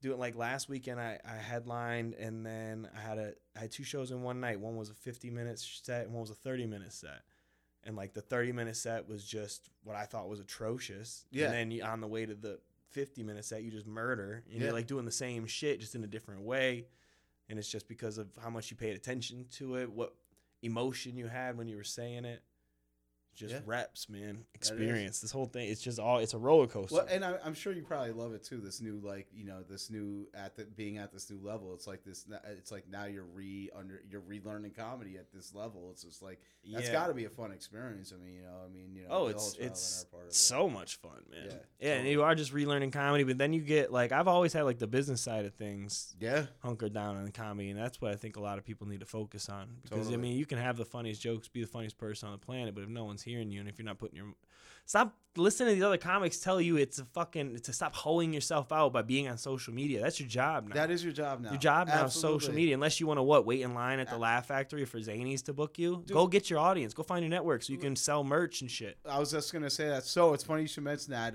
doing 0.04 0.18
like 0.18 0.36
last 0.36 0.68
weekend 0.68 1.00
I, 1.00 1.18
I 1.24 1.36
headlined 1.36 2.12
and 2.14 2.44
then 2.44 2.86
I 2.94 3.00
had 3.00 3.16
a 3.16 3.32
I 3.56 3.60
had 3.60 3.72
two 3.72 3.84
shows 3.84 4.10
in 4.10 4.22
one 4.22 4.38
night. 4.38 4.60
One 4.60 4.76
was 4.76 4.90
a 4.90 4.94
50 4.94 5.30
minute 5.30 5.58
set 5.58 6.04
and 6.04 6.12
one 6.12 6.20
was 6.20 6.30
a 6.30 6.34
30 6.34 6.66
minute 6.66 6.92
set. 6.92 7.22
And 7.84 7.96
like 7.96 8.12
the 8.12 8.20
30 8.20 8.52
minute 8.52 8.76
set 8.76 9.08
was 9.08 9.24
just 9.24 9.70
what 9.82 9.96
I 9.96 10.04
thought 10.04 10.28
was 10.28 10.40
atrocious. 10.40 11.24
Yeah. 11.30 11.46
And 11.46 11.54
then 11.54 11.70
you, 11.70 11.82
on 11.82 12.02
the 12.02 12.06
way 12.06 12.26
to 12.26 12.34
the 12.34 12.58
50 12.90 13.22
minute 13.22 13.46
set, 13.46 13.62
you 13.62 13.70
just 13.70 13.86
murder 13.86 14.44
and 14.50 14.58
Yeah. 14.60 14.64
you're 14.66 14.72
like 14.74 14.86
doing 14.86 15.06
the 15.06 15.10
same 15.10 15.46
shit 15.46 15.80
just 15.80 15.94
in 15.94 16.04
a 16.04 16.06
different 16.06 16.42
way. 16.42 16.84
And 17.48 17.58
it's 17.58 17.70
just 17.70 17.88
because 17.88 18.18
of 18.18 18.28
how 18.42 18.50
much 18.50 18.70
you 18.70 18.76
paid 18.76 18.96
attention 18.96 19.46
to 19.52 19.76
it, 19.76 19.90
what 19.90 20.14
emotion 20.62 21.16
you 21.16 21.28
had 21.28 21.56
when 21.56 21.66
you 21.66 21.76
were 21.76 21.82
saying 21.82 22.26
it. 22.26 22.42
Just 23.34 23.54
Yeah. 23.54 23.60
reps, 23.66 24.08
man. 24.08 24.44
Experience. 24.54 25.20
This 25.20 25.32
whole 25.32 25.46
thing, 25.46 25.68
it's 25.68 25.80
just 25.80 25.98
all, 25.98 26.18
it's 26.18 26.34
a 26.34 26.38
roller 26.38 26.66
coaster. 26.66 26.94
Well, 26.96 27.06
and 27.10 27.24
I, 27.24 27.36
I'm 27.44 27.54
sure 27.54 27.72
you 27.72 27.82
probably 27.82 28.12
love 28.12 28.32
it 28.32 28.44
too. 28.44 28.60
This 28.60 28.80
new, 28.80 29.00
like 29.02 29.26
you 29.34 29.44
know, 29.44 29.62
this 29.68 29.90
new 29.90 30.28
at 30.34 30.54
the 30.56 30.64
being 30.64 30.98
at 30.98 31.12
this 31.12 31.28
new 31.30 31.40
level. 31.42 31.74
It's 31.74 31.86
like 31.86 32.04
this. 32.04 32.26
It's 32.56 32.70
like 32.70 32.88
now 32.88 33.06
you're 33.06 33.24
re 33.24 33.70
under 33.76 34.00
you're 34.08 34.20
relearning 34.20 34.76
comedy 34.76 35.16
at 35.18 35.32
this 35.32 35.54
level. 35.54 35.88
It's 35.90 36.04
just 36.04 36.22
like 36.22 36.40
that's 36.72 36.86
Yeah. 36.86 36.92
got 36.92 37.08
to 37.08 37.14
be 37.14 37.24
a 37.24 37.30
fun 37.30 37.50
experience. 37.52 38.12
I 38.14 38.24
mean, 38.24 38.34
you 38.36 38.42
know, 38.42 38.56
I 38.64 38.68
mean, 38.72 38.94
you 38.94 39.02
know, 39.02 39.08
Oh, 39.10 39.26
it's 39.26 39.42
whole 39.42 39.50
trial 39.52 39.62
and 39.66 39.70
it's 39.72 40.06
of 40.12 40.20
it. 40.26 40.34
so 40.34 40.68
much 40.70 40.96
fun, 40.96 41.22
man. 41.30 41.46
Yeah, 41.46 41.54
Yeah, 41.88 41.94
and 41.96 42.08
you 42.08 42.22
are 42.22 42.34
just 42.34 42.54
relearning 42.54 42.92
comedy, 42.92 43.24
but 43.24 43.36
then 43.38 43.52
you 43.52 43.60
get 43.62 43.92
like 43.92 44.12
I've 44.12 44.28
always 44.28 44.52
had 44.52 44.62
like 44.62 44.78
the 44.78 44.86
business 44.86 45.20
side 45.20 45.44
of 45.44 45.54
things 45.54 46.14
yeah, 46.20 46.46
hunkered 46.62 46.94
down 46.94 47.16
on 47.16 47.28
comedy, 47.32 47.70
and 47.70 47.78
that's 47.78 48.00
what 48.00 48.12
I 48.12 48.16
think 48.16 48.36
a 48.36 48.40
lot 48.40 48.58
of 48.58 48.64
people 48.64 48.86
need 48.86 49.00
to 49.00 49.06
focus 49.06 49.48
on. 49.48 49.68
Because 49.82 49.98
Totally. 50.06 50.14
I 50.14 50.18
mean, 50.18 50.36
you 50.38 50.46
can 50.46 50.58
have 50.58 50.76
the 50.76 50.84
funniest 50.84 51.20
jokes, 51.20 51.48
be 51.48 51.60
the 51.60 51.66
funniest 51.66 51.98
person 51.98 52.28
on 52.28 52.32
the 52.32 52.44
planet, 52.44 52.74
but 52.74 52.82
if 52.84 52.88
no 52.88 53.04
one's 53.04 53.22
hearing 53.24 53.50
you, 53.50 53.60
and 53.60 53.68
if 53.68 53.78
you're 53.78 53.86
not 53.86 53.98
putting 53.98 54.16
your 54.16 54.26
Stop 54.86 55.14
listening 55.36 55.70
to 55.70 55.74
these 55.74 55.82
other 55.82 55.96
comics 55.98 56.38
tell 56.38 56.60
you 56.60 56.76
it's 56.76 57.00
a 57.00 57.04
fucking 57.06 57.58
to 57.58 57.72
stop 57.72 57.92
hoeing 57.96 58.32
yourself 58.32 58.70
out 58.70 58.92
by 58.92 59.02
being 59.02 59.26
on 59.26 59.36
social 59.36 59.74
media. 59.74 60.00
That's 60.00 60.20
your 60.20 60.28
job 60.28 60.68
now. 60.68 60.74
That 60.76 60.92
is 60.92 61.02
your 61.02 61.12
job 61.12 61.40
now. 61.40 61.50
Your 61.50 61.58
job 61.58 61.88
now 61.88 62.04
is 62.04 62.12
social 62.12 62.54
media. 62.54 62.74
Unless 62.74 63.00
you 63.00 63.08
want 63.08 63.18
to 63.18 63.22
what 63.24 63.44
wait 63.44 63.62
in 63.62 63.74
line 63.74 63.98
at 63.98 64.08
the 64.08 64.16
Laugh 64.16 64.46
Factory 64.46 64.84
for 64.84 64.98
Zanies 65.00 65.42
to 65.46 65.52
book 65.52 65.76
you, 65.76 66.04
go 66.06 66.28
get 66.28 66.50
your 66.50 66.60
audience. 66.60 66.94
Go 66.94 67.02
find 67.02 67.22
your 67.24 67.30
network 67.30 67.64
so 67.64 67.72
you 67.72 67.80
can 67.80 67.96
sell 67.96 68.22
merch 68.22 68.60
and 68.60 68.70
shit. 68.70 68.96
I 69.08 69.18
was 69.18 69.32
just 69.32 69.52
gonna 69.52 69.70
say 69.70 69.88
that. 69.88 70.04
So 70.04 70.34
it's 70.34 70.44
funny 70.44 70.62
you 70.62 70.68
should 70.68 70.84
mention 70.84 71.10
that, 71.12 71.32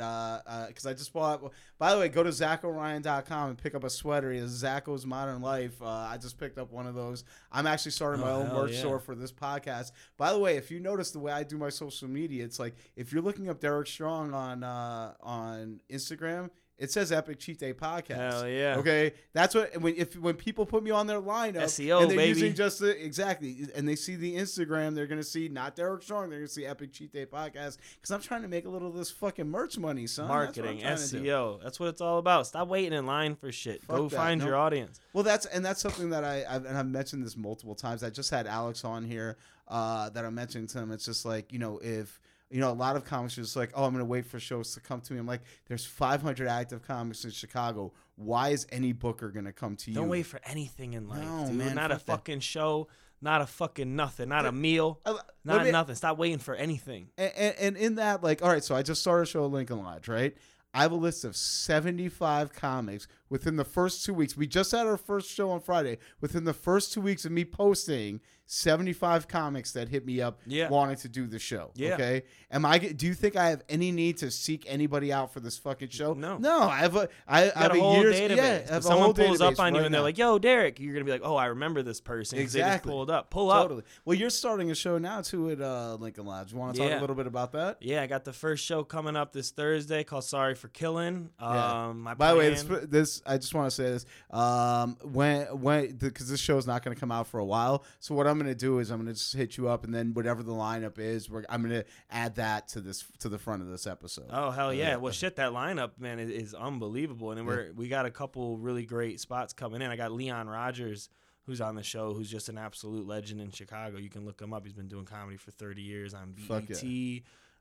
because 0.69 0.85
I 0.85 0.93
just 0.93 1.11
bought. 1.11 1.51
By 1.77 1.93
the 1.93 1.99
way, 1.99 2.07
go 2.09 2.23
to 2.23 2.29
ZakoRyan.com 2.29 3.49
and 3.49 3.57
pick 3.57 3.73
up 3.75 3.83
a 3.83 3.89
sweater. 3.89 4.31
It's 4.31 4.51
Zako's 4.51 5.05
Modern 5.05 5.41
Life. 5.41 5.81
Uh, 5.81 5.85
I 5.87 6.17
just 6.21 6.37
picked 6.37 6.57
up 6.57 6.71
one 6.71 6.87
of 6.87 6.93
those. 6.95 7.23
I'm 7.51 7.65
actually 7.67 7.91
starting 7.91 8.21
my 8.21 8.31
Oh, 8.31 8.41
own 8.43 8.49
merch 8.53 8.73
yeah. 8.73 8.79
store 8.79 8.99
for 8.99 9.15
this 9.15 9.31
podcast. 9.31 9.91
By 10.17 10.31
the 10.33 10.39
way, 10.39 10.57
if 10.57 10.71
you 10.71 10.79
notice 10.81 11.11
the 11.11 11.19
way 11.19 11.31
I 11.31 11.43
do 11.43 11.57
my 11.57 11.69
social 11.69 12.07
media, 12.09 12.43
it's 12.43 12.59
like 12.59 12.75
if 12.97 13.11
you're 13.13 13.21
looking 13.21 13.38
up 13.47 13.59
Derek 13.61 13.87
Strong 13.87 14.33
on 14.33 14.63
uh, 14.63 15.13
on 15.21 15.79
Instagram. 15.89 16.49
It 16.77 16.89
says 16.89 17.11
Epic 17.11 17.39
Cheat 17.39 17.59
Day 17.59 17.73
Podcast. 17.73 18.15
Hell 18.15 18.47
yeah. 18.47 18.77
Okay, 18.77 19.11
that's 19.33 19.53
what 19.53 19.75
when 19.81 19.95
if 19.97 20.15
when 20.17 20.35
people 20.35 20.65
put 20.65 20.81
me 20.81 20.91
on 20.91 21.07
their 21.07 21.19
lineup 21.21 21.63
SEO, 21.63 22.03
and 22.03 22.09
they're 22.11 22.15
baby. 22.17 22.29
using 22.39 22.53
just 22.53 22.79
the 22.79 22.91
exactly, 23.05 23.67
and 23.75 23.85
they 23.85 23.97
see 23.97 24.15
the 24.15 24.33
Instagram, 24.35 24.95
they're 24.95 25.05
gonna 25.05 25.21
see 25.21 25.49
not 25.49 25.75
Derek 25.75 26.01
Strong, 26.03 26.29
they're 26.29 26.39
gonna 26.39 26.47
see 26.47 26.65
Epic 26.65 26.93
Cheat 26.93 27.11
Day 27.11 27.25
Podcast 27.25 27.79
because 27.95 28.11
I'm 28.11 28.21
trying 28.21 28.43
to 28.43 28.47
make 28.47 28.63
a 28.65 28.69
little 28.69 28.87
of 28.87 28.95
this 28.95 29.11
fucking 29.11 29.49
merch 29.49 29.77
money, 29.77 30.07
son. 30.07 30.29
That's 30.29 30.57
Marketing, 30.57 30.77
do. 30.79 30.85
SEO. 30.85 31.61
That's 31.61 31.81
what 31.81 31.89
it's 31.89 31.99
all 31.99 32.17
about. 32.17 32.47
Stop 32.47 32.69
waiting 32.69 32.93
in 32.93 33.05
line 33.05 33.35
for 33.35 33.51
shit. 33.51 33.83
Fuck 33.83 33.97
go 33.97 34.07
that. 34.07 34.15
find 34.15 34.39
No. 34.39 34.47
your 34.47 34.55
audience. 34.55 35.01
Well, 35.11 35.25
that's 35.25 35.47
and 35.47 35.65
that's 35.65 35.81
something 35.81 36.11
that 36.11 36.23
I 36.23 36.45
I've, 36.49 36.63
and 36.63 36.77
I've 36.77 36.87
mentioned 36.87 37.25
this 37.25 37.35
multiple 37.35 37.75
times. 37.75 38.03
I 38.03 38.09
just 38.09 38.29
had 38.29 38.47
Alex 38.47 38.85
on 38.85 39.03
here 39.03 39.35
uh, 39.67 40.07
that 40.11 40.23
I'm 40.23 40.33
mentioning 40.33 40.67
to 40.67 40.79
him. 40.79 40.93
It's 40.93 41.03
just 41.03 41.25
like 41.25 41.51
you 41.51 41.59
know 41.59 41.77
if 41.83 42.21
you 42.49 42.59
know 42.59 42.71
a 42.71 42.73
lot 42.73 42.95
of 42.95 43.05
comics 43.05 43.37
are 43.37 43.41
just 43.41 43.55
like 43.55 43.71
oh 43.75 43.85
I'm 43.85 43.91
gonna 43.93 44.05
wait 44.05 44.25
for 44.25 44.39
shows 44.39 44.73
to 44.73 44.79
come 44.79 45.01
to 45.01 45.13
me. 45.13 45.19
I'm 45.19 45.27
like 45.27 45.41
there's 45.67 45.85
500 45.85 46.47
active 46.47 46.81
comics 46.87 47.23
in 47.25 47.31
Chicago. 47.31 47.93
Why 48.15 48.49
is 48.49 48.65
any 48.71 48.91
booker 48.91 49.29
gonna 49.29 49.53
come 49.53 49.75
to 49.77 49.91
you? 49.91 49.95
Don't 49.95 50.09
wait 50.09 50.23
for 50.25 50.39
anything 50.45 50.93
in 50.93 51.07
life, 51.07 51.23
No, 51.23 51.45
dude. 51.45 51.55
man, 51.55 51.75
not 51.75 51.91
a 51.91 51.95
fuck 51.95 52.05
that. 52.05 52.11
fucking 52.13 52.39
show, 52.41 52.87
not 53.21 53.41
a 53.41 53.45
fucking 53.45 53.95
nothing, 53.95 54.29
not 54.29 54.45
a 54.45 54.51
meal, 54.51 54.99
Uh, 55.05 55.17
not 55.45 55.63
me- 55.65 55.71
nothing. 55.71 55.95
Stop 55.95 56.17
waiting 56.17 56.39
for 56.39 56.55
anything. 56.55 57.09
and, 57.17 57.31
and, 57.37 57.55
and 57.57 57.77
in 57.77 57.95
that, 57.95 58.23
like, 58.23 58.41
all 58.41 58.49
right, 58.49 58.63
so 58.63 58.75
I 58.75 58.81
just 58.81 59.01
started 59.01 59.23
a 59.23 59.25
show 59.25 59.45
at 59.45 59.51
Lincoln 59.51 59.77
Lodge, 59.83 60.07
right? 60.07 60.35
I 60.73 60.81
have 60.83 60.91
a 60.91 60.95
list 60.95 61.23
of 61.25 61.35
75 61.35 62.53
comics 62.53 63.07
within 63.29 63.55
the 63.55 63.65
first 63.65 64.05
two 64.05 64.13
weeks. 64.13 64.37
We 64.37 64.47
just 64.47 64.71
had 64.71 64.85
our 64.85 64.97
first 64.97 65.29
show 65.31 65.49
on 65.51 65.61
Friday. 65.61 65.97
Within 66.21 66.43
the 66.43 66.53
first 66.53 66.93
two 66.93 67.01
weeks 67.01 67.25
of 67.25 67.31
me 67.31 67.43
posting, 67.45 68.21
75 68.51 69.27
comics 69.27 69.73
that 69.73 69.89
hit 69.89 70.07
me 70.07 70.19
up 70.21 70.39
Yeah. 70.47 70.69
wanting 70.69 70.95
to 70.97 71.07
do 71.07 71.27
the 71.27 71.37
show. 71.37 71.69
Yeah. 71.75 71.93
Okay. 71.93 72.23
Am 72.51 72.65
I? 72.65 72.79
Do 72.79 73.05
you 73.05 73.13
think 73.13 73.35
I 73.35 73.51
have 73.51 73.61
any 73.69 73.91
need 73.91 74.17
to 74.17 74.31
seek 74.31 74.65
anybody 74.67 75.13
out 75.13 75.31
for 75.31 75.39
this 75.39 75.55
fucking 75.59 75.89
show? 75.89 76.13
No. 76.13 76.39
No. 76.39 76.61
I 76.63 76.77
have 76.79 76.95
a. 76.95 77.09
I, 77.27 77.41
I 77.41 77.43
You 77.43 77.51
have 77.51 77.53
got 77.53 77.75
a 77.77 77.79
whole 77.79 77.97
year's, 78.01 78.15
database. 78.15 78.35
Yeah, 78.37 78.43
I 78.43 78.47
If 78.55 78.69
have 78.69 78.83
someone 78.83 79.13
pulls 79.13 79.39
up 79.39 79.59
on 79.59 79.73
you 79.75 79.79
right 79.81 79.85
and 79.85 79.93
they're 79.93 80.01
like, 80.01 80.17
"Yo, 80.17 80.39
Derek," 80.39 80.79
you're 80.79 80.93
gonna 80.93 81.05
be 81.05 81.11
like, 81.11 81.21
"Oh, 81.23 81.35
I 81.35 81.45
remember 81.45 81.83
this 81.83 82.01
person." 82.01 82.39
'cause 82.39 82.53
They 82.53 82.59
just 82.61 82.67
Exactly. 82.69 82.91
pulled 82.91 83.11
up. 83.11 83.29
Pull 83.29 83.51
up. 83.51 83.61
Totally. 83.65 83.83
Well, 84.03 84.15
you're 84.17 84.31
starting 84.31 84.71
a 84.71 84.75
show 84.75 84.97
now 84.97 85.21
too 85.21 85.51
at 85.51 85.61
uh, 85.61 85.97
Lincoln 85.99 86.25
Lodge. 86.25 86.51
You 86.51 86.57
want 86.57 86.73
to 86.73 86.81
talk 86.81 86.89
Yeah. 86.89 86.99
a 86.99 87.01
little 87.01 87.15
bit 87.15 87.27
about 87.27 87.51
that? 87.51 87.77
Yeah, 87.81 88.01
I 88.01 88.07
got 88.07 88.25
the 88.25 88.33
first 88.33 88.65
show 88.65 88.83
coming 88.83 89.15
up 89.15 89.31
this 89.31 89.51
Thursday 89.51 90.03
called 90.03 90.23
"Sorry 90.23 90.55
for 90.55 90.69
Killing." 90.69 91.29
Um, 91.39 92.01
my 92.01 92.15
By 92.15 92.31
the 92.33 92.39
way, 92.39 92.49
this, 92.49 92.63
this 92.89 93.21
I 93.27 93.37
just 93.37 93.53
want 93.53 93.69
to 93.69 93.75
say 93.75 93.83
this. 93.91 94.05
Um, 94.31 94.97
when 95.03 95.43
when 95.61 95.91
because 95.97 96.29
this 96.31 96.39
show 96.39 96.57
is 96.57 96.65
not 96.65 96.83
going 96.83 96.95
to 96.95 96.99
come 96.99 97.11
out 97.11 97.27
for 97.27 97.39
a 97.39 97.45
while, 97.45 97.83
so 97.99 98.15
what 98.15 98.25
I'm 98.25 98.38
going 98.39 98.51
to 98.51 98.55
do 98.55 98.79
is 98.79 98.89
I'm 98.89 98.97
going 98.97 99.07
to 99.07 99.13
just 99.13 99.35
hit 99.35 99.57
you 99.57 99.69
up, 99.69 99.83
and 99.83 99.93
then 99.93 100.13
whatever 100.13 100.41
the 100.43 100.51
lineup 100.53 100.97
is, 100.97 101.29
we're, 101.29 101.43
I'm 101.49 101.61
going 101.61 101.81
to 101.81 101.85
add 102.09 102.35
that 102.35 102.67
to 102.69 102.81
this 102.81 103.05
to 103.19 103.29
the 103.29 103.37
front 103.37 103.61
of 103.61 103.67
this 103.69 103.85
episode. 103.85 104.27
Oh 104.31 104.51
hell 104.51 104.73
yeah! 104.73 104.89
Yeah. 104.89 104.95
Well, 104.97 105.13
shit, 105.13 105.35
that 105.37 105.51
lineup 105.51 105.91
man 105.99 106.19
is, 106.19 106.29
is 106.29 106.53
unbelievable, 106.53 107.31
and 107.31 107.37
then 107.37 107.45
we're 107.45 107.71
we 107.75 107.87
got 107.87 108.05
a 108.05 108.11
couple 108.11 108.57
really 108.57 108.85
great 108.85 109.19
spots 109.19 109.53
coming 109.53 109.81
in. 109.81 109.91
I 109.91 109.95
got 109.95 110.11
Leon 110.11 110.47
Rogers, 110.47 111.09
who's 111.43 111.61
on 111.61 111.75
the 111.75 111.83
show, 111.83 112.13
who's 112.13 112.29
just 112.29 112.49
an 112.49 112.57
absolute 112.57 113.07
legend 113.07 113.41
in 113.41 113.51
Chicago. 113.51 113.97
You 113.97 114.09
can 114.09 114.25
look 114.25 114.41
him 114.41 114.53
up. 114.53 114.63
He's 114.63 114.73
been 114.73 114.87
doing 114.87 115.05
comedy 115.05 115.37
for 115.37 115.51
thirty 115.51 115.81
years 115.81 116.13
on 116.13 116.33
Fuck 116.33 116.67
BET, 116.67 116.83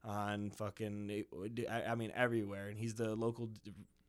on 0.04 0.50
fucking, 0.50 1.24
I, 1.70 1.84
I 1.84 1.94
mean 1.94 2.12
everywhere, 2.14 2.68
and 2.68 2.78
he's 2.78 2.94
the 2.94 3.14
local 3.14 3.50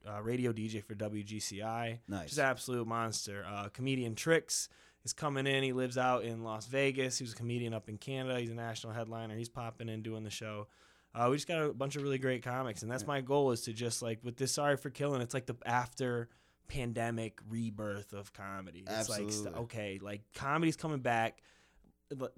uh, 0.07 0.21
radio 0.21 0.51
DJ 0.51 0.83
for 0.83 0.95
WGCI. 0.95 1.99
Nice. 2.07 2.27
just 2.27 2.39
an 2.39 2.45
absolute 2.45 2.87
monster. 2.87 3.45
Uh, 3.49 3.69
comedian 3.69 4.15
Tricks 4.15 4.69
is 5.05 5.13
coming 5.13 5.47
in. 5.47 5.63
He 5.63 5.73
lives 5.73 5.97
out 5.97 6.23
in 6.23 6.43
Las 6.43 6.65
Vegas. 6.67 7.17
He 7.17 7.23
was 7.23 7.33
a 7.33 7.35
comedian 7.35 7.73
up 7.73 7.89
in 7.89 7.97
Canada. 7.97 8.39
He's 8.39 8.49
a 8.49 8.55
national 8.55 8.93
headliner. 8.93 9.35
He's 9.35 9.49
popping 9.49 9.89
in 9.89 10.01
doing 10.01 10.23
the 10.23 10.29
show. 10.29 10.67
Uh, 11.15 11.27
we 11.31 11.37
just 11.37 11.47
got 11.47 11.63
a 11.63 11.73
bunch 11.73 11.95
of 11.95 12.03
really 12.03 12.19
great 12.19 12.43
comics, 12.43 12.83
and 12.83 12.91
that's 12.91 13.07
my 13.07 13.19
goal 13.21 13.51
is 13.51 13.61
to 13.61 13.73
just 13.73 14.01
like 14.01 14.19
with 14.23 14.37
this 14.37 14.51
Sorry 14.51 14.77
for 14.77 14.89
Killing. 14.91 15.21
It's 15.21 15.33
like 15.33 15.47
the 15.47 15.55
after 15.65 16.29
pandemic 16.67 17.39
rebirth 17.49 18.13
of 18.13 18.31
comedy. 18.31 18.83
It's 18.87 19.09
like 19.09 19.23
Absolutely. 19.23 19.59
okay, 19.61 19.99
like 20.01 20.21
comedy's 20.35 20.75
coming 20.75 20.99
back. 20.99 21.41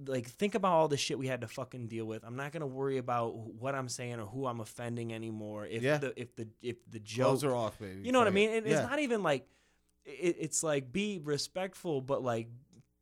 Like 0.06 0.26
think 0.28 0.56
about 0.56 0.72
all 0.74 0.88
the 0.88 0.98
shit 0.98 1.18
we 1.20 1.28
had 1.28 1.42
to 1.42 1.48
fucking 1.48 1.88
deal 1.88 2.06
with. 2.06 2.24
I'm 2.26 2.36
not 2.36 2.52
gonna 2.54 2.68
worry 2.68 2.98
about 2.98 3.36
what 3.36 3.76
I'm 3.76 3.88
saying 3.90 4.20
or 4.20 4.26
who 4.26 4.46
I'm 4.46 4.60
offending 4.62 5.14
anymore. 5.14 5.66
If 5.66 5.82
Yeah. 5.84 5.98
the 5.98 6.20
if 6.20 6.36
the 6.36 6.48
if 6.62 6.78
the 6.90 7.00
joke 7.00 7.28
Clothes 7.28 7.44
are 7.46 7.56
off, 7.56 7.80
baby. 7.80 8.02
you 8.04 8.12
know 8.12 8.20
what 8.20 8.28
I 8.28 8.32
mean? 8.32 8.50
it. 8.52 8.66
Yeah. 8.66 8.80
It's 8.82 8.90
not 8.90 9.00
even 9.00 9.22
like 9.24 9.48
it, 10.06 10.38
it's 10.40 10.64
like 10.64 10.92
be 10.92 11.20
respectful, 11.24 12.02
but 12.02 12.24
like 12.24 12.48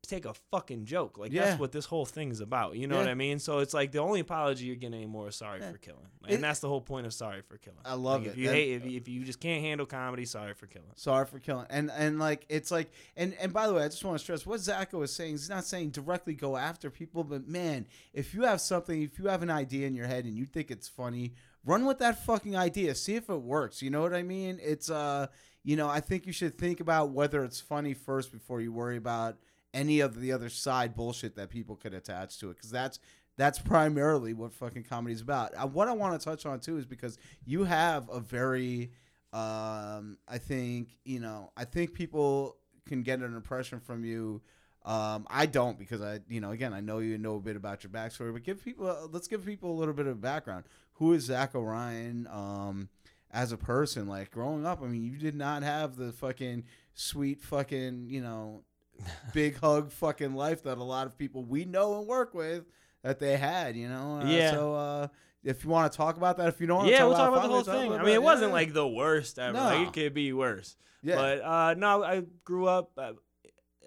take 0.08 0.26
a 0.26 0.34
fucking 0.50 0.86
joke. 0.86 1.20
Like 1.20 1.32
Yeah. 1.32 1.46
that's 1.46 1.60
what 1.60 1.72
this 1.72 1.86
whole 1.86 2.04
thing's 2.06 2.40
about. 2.40 2.76
You 2.76 2.88
know 2.88 2.98
what 2.98 3.08
I 3.08 3.14
mean? 3.14 3.38
So 3.38 3.60
it's 3.60 3.76
like 3.76 3.92
the 3.92 4.00
only 4.00 4.22
apology 4.22 4.66
you're 4.66 4.76
getting 4.76 4.96
anymore 4.96 5.28
is 5.28 5.36
sorry 5.36 5.60
Yeah. 5.60 5.72
for 5.72 5.78
killing, 5.78 6.08
It- 6.28 6.34
and 6.34 6.44
that's 6.44 6.62
the 6.62 6.68
whole 6.68 6.82
point 6.82 7.06
of 7.06 7.14
sorry 7.14 7.44
for 7.44 7.60
killing. 7.60 7.78
I 7.86 7.94
love 7.94 8.22
Like, 8.22 8.30
it. 8.30 8.32
If 8.32 8.38
you 8.40 8.48
And- 8.48 8.56
hate, 8.56 8.72
if 8.74 8.86
you, 8.90 8.98
if 8.98 9.08
you 9.08 9.24
just 9.24 9.40
can't 9.40 9.62
handle 9.62 9.86
comedy, 9.86 10.26
sorry 10.26 10.56
for 10.56 10.66
killing. 10.66 10.90
Sorry 10.96 11.28
for 11.28 11.38
killing. 11.38 11.68
And 11.70 11.92
and 11.92 12.18
like 12.18 12.44
it's 12.50 12.72
like 12.72 12.90
and 13.16 13.36
and 13.36 13.54
by 13.54 13.68
the 13.68 13.74
way, 13.76 13.84
I 13.84 13.88
just 13.88 14.04
want 14.04 14.18
to 14.18 14.24
stress 14.24 14.48
what 14.48 14.60
Zako 14.62 15.04
is 15.04 15.14
saying. 15.14 15.32
He's 15.34 15.48
not 15.50 15.64
saying 15.64 15.92
directly 15.92 16.34
go 16.34 16.58
after 16.58 16.90
people, 16.90 17.24
but 17.24 17.48
man, 17.48 17.86
if 18.12 18.34
you 18.34 18.44
have 18.46 18.62
something, 18.62 19.04
if 19.04 19.20
you 19.20 19.28
have 19.28 19.44
an 19.44 19.52
idea 19.52 19.86
in 19.86 19.94
your 19.94 20.08
head 20.08 20.26
and 20.26 20.36
you 20.36 20.46
think 20.46 20.72
it's 20.72 20.88
funny, 20.88 21.34
run 21.64 21.86
with 21.86 22.00
that 22.00 22.26
fucking 22.26 22.56
idea. 22.58 22.96
See 22.96 23.14
if 23.14 23.30
it 23.30 23.42
works. 23.44 23.84
You 23.84 23.92
know 23.92 24.02
what 24.02 24.16
I 24.16 24.24
mean? 24.24 24.60
It's 24.60 24.90
uh, 24.90 25.28
you 25.64 25.76
know, 25.76 25.88
I 25.88 26.00
think 26.00 26.26
you 26.26 26.34
should 26.34 26.58
think 26.58 26.80
about 26.80 27.12
whether 27.12 27.44
it's 27.44 27.60
funny 27.60 27.94
first 27.94 28.32
before 28.32 28.62
you 28.62 28.72
worry 28.72 28.98
about 28.98 29.38
any 29.74 30.00
of 30.00 30.20
the 30.20 30.32
other 30.32 30.50
side 30.50 30.96
bullshit 30.96 31.36
that 31.36 31.50
people 31.50 31.76
could 31.76 31.94
attach 31.94 32.40
to 32.40 32.50
it 32.50 32.56
because 32.56 32.72
that's 32.72 33.00
that's 33.38 33.60
primarily 33.60 34.34
what 34.34 34.54
fucking 34.54 34.84
comedy 34.84 35.14
is 35.14 35.22
about. 35.22 35.54
Uh, 35.56 35.68
what 35.68 35.88
I 35.88 35.94
want 35.94 36.20
to 36.20 36.24
touch 36.24 36.46
on 36.46 36.60
too 36.60 36.78
is 36.78 36.86
because 36.86 37.18
you 37.46 37.64
have 37.64 38.10
a 38.10 38.20
very 38.20 38.92
um, 39.32 40.18
I 40.28 40.40
think 40.40 40.98
you 41.06 41.20
know. 41.20 41.52
I 41.56 41.66
think 41.66 41.94
people 41.94 42.58
can 42.88 43.04
get 43.04 43.20
an 43.20 43.36
impression 43.36 43.80
from 43.80 44.04
you. 44.04 44.42
Um, 44.86 45.28
I 45.30 45.46
don't 45.46 45.78
because 45.78 46.02
I, 46.02 46.20
you 46.30 46.42
know, 46.42 46.52
again, 46.52 46.74
I 46.74 46.80
know 46.80 47.00
you 47.00 47.18
know 47.18 47.36
a 47.36 47.40
bit 47.40 47.56
about 47.56 47.84
your 47.84 47.92
backstory, 47.92 48.34
but 48.34 48.44
give 48.44 48.64
people, 48.64 49.10
let's 49.12 49.28
give 49.28 49.46
people 49.46 49.72
a 49.72 49.78
little 49.78 49.94
bit 49.94 50.08
of 50.08 50.20
background. 50.20 50.64
Who 50.94 51.14
is 51.14 51.30
Zako 51.30 51.66
Ryan 51.66 52.28
um, 52.32 52.90
as 53.32 53.52
a 53.52 53.58
person? 53.58 54.08
Like 54.08 54.32
growing 54.32 54.66
up, 54.66 54.82
I 54.82 54.88
mean, 54.88 55.04
you 55.04 55.18
did 55.18 55.36
not 55.36 55.64
have 55.64 55.96
the 55.96 56.12
fucking 56.12 56.66
sweet 56.94 57.42
fucking, 57.42 58.08
you 58.10 58.22
know, 58.22 58.64
big 59.34 59.58
hug 59.58 59.92
fucking 59.92 60.34
life 60.34 60.64
that 60.64 60.78
a 60.78 60.84
lot 60.84 61.08
of 61.08 61.18
people 61.18 61.44
we 61.44 61.66
know 61.66 62.00
and 62.00 62.08
work 62.08 62.34
with 62.34 62.66
that 63.04 63.20
they 63.20 63.38
had. 63.38 63.76
You 63.76 63.90
know, 63.90 64.22
uh, 64.22 64.26
Yeah. 64.26 64.52
So 64.52 64.74
uh, 64.74 65.08
if 65.44 65.64
you 65.64 65.70
want 65.70 65.92
to 65.92 65.98
talk 65.98 66.18
about 66.18 66.38
that, 66.38 66.48
if 66.50 66.60
you 66.60 66.68
don't, 66.68 66.86
yeah, 66.88 67.04
we'll 67.04 67.16
talk 67.16 67.30
about 67.30 67.46
about 67.46 67.66
the 67.66 67.72
whole 67.72 67.82
thing. 67.82 67.94
I 67.94 68.04
mean, 68.04 68.14
it 68.14 68.24
wasn't 68.24 68.50
yeah. 68.50 68.56
like 68.56 68.74
the 68.74 68.88
worst 68.88 69.40
ever. 69.40 69.54
No. 69.54 69.64
Like 69.64 69.88
it 69.88 69.94
could 69.94 70.14
be 70.14 70.34
worse. 70.34 70.76
yeah. 71.02 71.16
But 71.16 71.42
uh, 71.42 71.74
no, 71.76 72.04
I 72.04 72.24
grew 72.44 72.68
up. 72.68 72.92
Uh, 72.98 73.14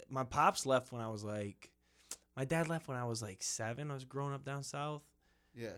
my 0.09 0.25
pops 0.25 0.67
left 0.67 0.93
when 0.93 1.01
I 1.01 1.09
was 1.09 1.25
like, 1.25 1.71
my 2.37 2.45
dad 2.45 2.69
left 2.69 2.89
when 2.89 2.97
I 2.97 3.05
was 3.05 3.23
like 3.23 3.43
seven. 3.43 3.91
I 3.91 3.95
was 3.95 4.05
growing 4.05 4.35
up 4.35 4.45
down 4.45 4.63
south. 4.63 5.03
yeah. 5.55 5.69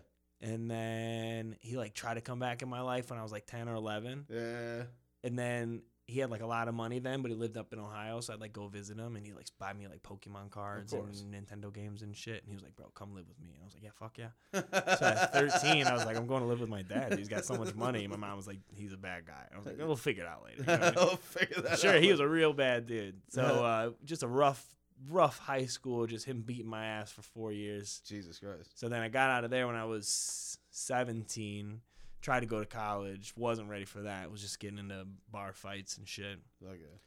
And 0.44 0.70
then 0.70 1.56
he 1.60 1.76
like 1.76 1.94
tried 1.94 2.14
to 2.14 2.20
come 2.20 2.38
back 2.38 2.60
in 2.62 2.68
my 2.68 2.82
life 2.82 3.08
when 3.10 3.18
I 3.18 3.22
was 3.22 3.32
like 3.32 3.46
10 3.46 3.68
or 3.68 3.74
11 3.74 4.26
Yeah. 4.28 4.82
and 5.24 5.38
then 5.38 5.82
he 6.06 6.18
had 6.20 6.30
like 6.30 6.42
a 6.42 6.46
lot 6.46 6.68
of 6.68 6.74
money 6.74 6.98
then 6.98 7.22
but 7.22 7.30
he 7.30 7.34
lived 7.36 7.56
up 7.56 7.72
in 7.72 7.78
Ohio 7.78 8.20
so 8.20 8.34
I'd 8.34 8.40
like 8.40 8.52
go 8.52 8.68
visit 8.68 8.98
him 8.98 9.16
and 9.16 9.24
he'd 9.24 9.34
like 9.34 9.46
buy 9.58 9.72
me 9.72 9.88
like 9.88 10.02
Pokemon 10.02 10.50
cards 10.50 10.92
and. 10.92 11.08
Nintendo 11.32 11.72
games 11.72 12.02
and 12.02 12.14
shit. 12.14 12.42
And 12.42 12.48
he 12.50 12.54
was 12.54 12.62
like 12.62 12.76
bro 12.76 12.86
come 12.94 13.14
live 13.14 13.26
with 13.26 13.40
me. 13.40 13.54
And 13.54 13.62
I 13.62 13.64
was 13.64 13.72
like 13.72 13.82
yeah 13.84 13.90
fuck 13.98 14.18
yeah. 14.18 14.28
So 14.98 15.06
at 15.06 15.32
13 15.32 15.86
I 15.86 15.94
was 15.94 16.04
like 16.04 16.18
I'm 16.18 16.26
going 16.26 16.42
to 16.42 16.46
live 16.46 16.60
with 16.60 16.68
my 16.68 16.82
dad. 16.82 17.16
He's 17.18 17.28
got 17.28 17.46
so 17.46 17.54
much 17.56 17.74
money. 17.74 18.06
My 18.06 18.16
mom 18.16 18.36
was 18.36 18.46
like 18.46 18.58
he's 18.74 18.92
a 18.92 18.98
bad 18.98 19.24
guy. 19.26 19.48
I 19.54 19.56
was 19.56 19.64
like 19.66 19.78
we'll 19.78 19.96
figure 19.96 20.24
it 20.24 20.28
out 20.28 20.44
later. 20.44 20.60
You 20.60 20.66
know 20.66 20.84
I 20.86 20.90
mean? 20.90 20.94
I'll 20.98 21.16
figure 21.16 21.62
that 21.62 21.78
sure 21.78 21.94
out. 21.96 22.02
he 22.02 22.10
was 22.10 22.20
a 22.20 22.28
real 22.28 22.52
bad 22.52 22.86
dude. 22.86 23.16
So 23.30 23.42
uh, 23.64 23.90
just 24.04 24.22
a 24.22 24.28
rough 24.28 24.62
rough 25.08 25.38
high 25.38 25.66
school 25.66 26.06
just 26.06 26.24
him 26.24 26.42
beating 26.42 26.66
my 26.66 26.84
ass 26.84 27.10
for 27.10 27.22
four 27.22 27.52
years 27.52 28.00
Jesus 28.06 28.38
Christ. 28.38 28.78
so 28.78 28.88
then 28.88 29.00
I 29.00 29.08
got 29.08 29.30
out 29.30 29.44
of 29.44 29.50
there 29.50 29.66
when 29.66 29.76
I 29.76 29.84
was 29.84 30.58
17. 30.70 31.80
Tried 32.20 32.40
to 32.40 32.46
go 32.46 32.58
to 32.58 32.66
college, 32.66 33.34
wasn't 33.36 33.68
ready 33.68 33.84
for 33.84 34.02
that. 34.02 34.30
Was 34.30 34.40
just 34.40 34.58
getting 34.58 34.78
into 34.78 35.06
bar 35.30 35.52
fights 35.52 35.98
and 35.98 36.08
shit. 36.08 36.38
Okay. 36.66 37.00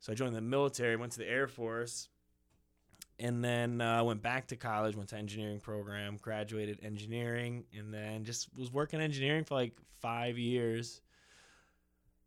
So 0.00 0.12
I 0.12 0.14
joined 0.14 0.34
the 0.34 0.40
military, 0.40 0.96
went 0.96 1.12
to 1.12 1.18
the 1.18 1.28
Air 1.28 1.46
Force, 1.46 2.08
and 3.18 3.44
then 3.44 3.80
I 3.80 3.98
uh, 3.98 4.04
went 4.04 4.22
back 4.22 4.48
to 4.48 4.56
college, 4.56 4.96
went 4.96 5.10
to 5.10 5.16
engineering 5.16 5.60
program, 5.60 6.16
graduated 6.20 6.80
engineering, 6.82 7.64
and 7.76 7.92
then 7.92 8.24
just 8.24 8.48
was 8.56 8.72
working 8.72 9.00
engineering 9.00 9.44
for 9.44 9.54
like 9.54 9.74
five 10.00 10.38
years. 10.38 11.00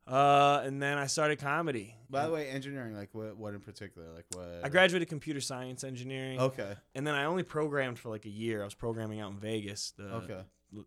Uh, 0.07 0.61
and 0.63 0.81
then 0.81 0.97
I 0.97 1.07
started 1.07 1.39
comedy. 1.39 1.95
By 2.09 2.27
the 2.27 2.31
way, 2.31 2.47
engineering, 2.49 2.95
like 2.95 3.09
what? 3.13 3.35
What 3.37 3.53
in 3.55 3.59
particular? 3.59 4.07
Like 4.13 4.25
what? 4.33 4.61
I 4.63 4.69
graduated 4.69 5.09
computer 5.09 5.41
science 5.41 5.83
engineering. 5.83 6.39
Okay. 6.39 6.73
And 6.93 7.05
then 7.07 7.15
I 7.15 7.25
only 7.25 7.43
programmed 7.43 7.97
for 7.97 8.09
like 8.09 8.25
a 8.25 8.29
year. 8.29 8.61
I 8.61 8.65
was 8.65 8.75
programming 8.75 9.19
out 9.19 9.31
in 9.31 9.39
Vegas. 9.39 9.93
The, 9.97 10.03
Okay. 10.15 10.41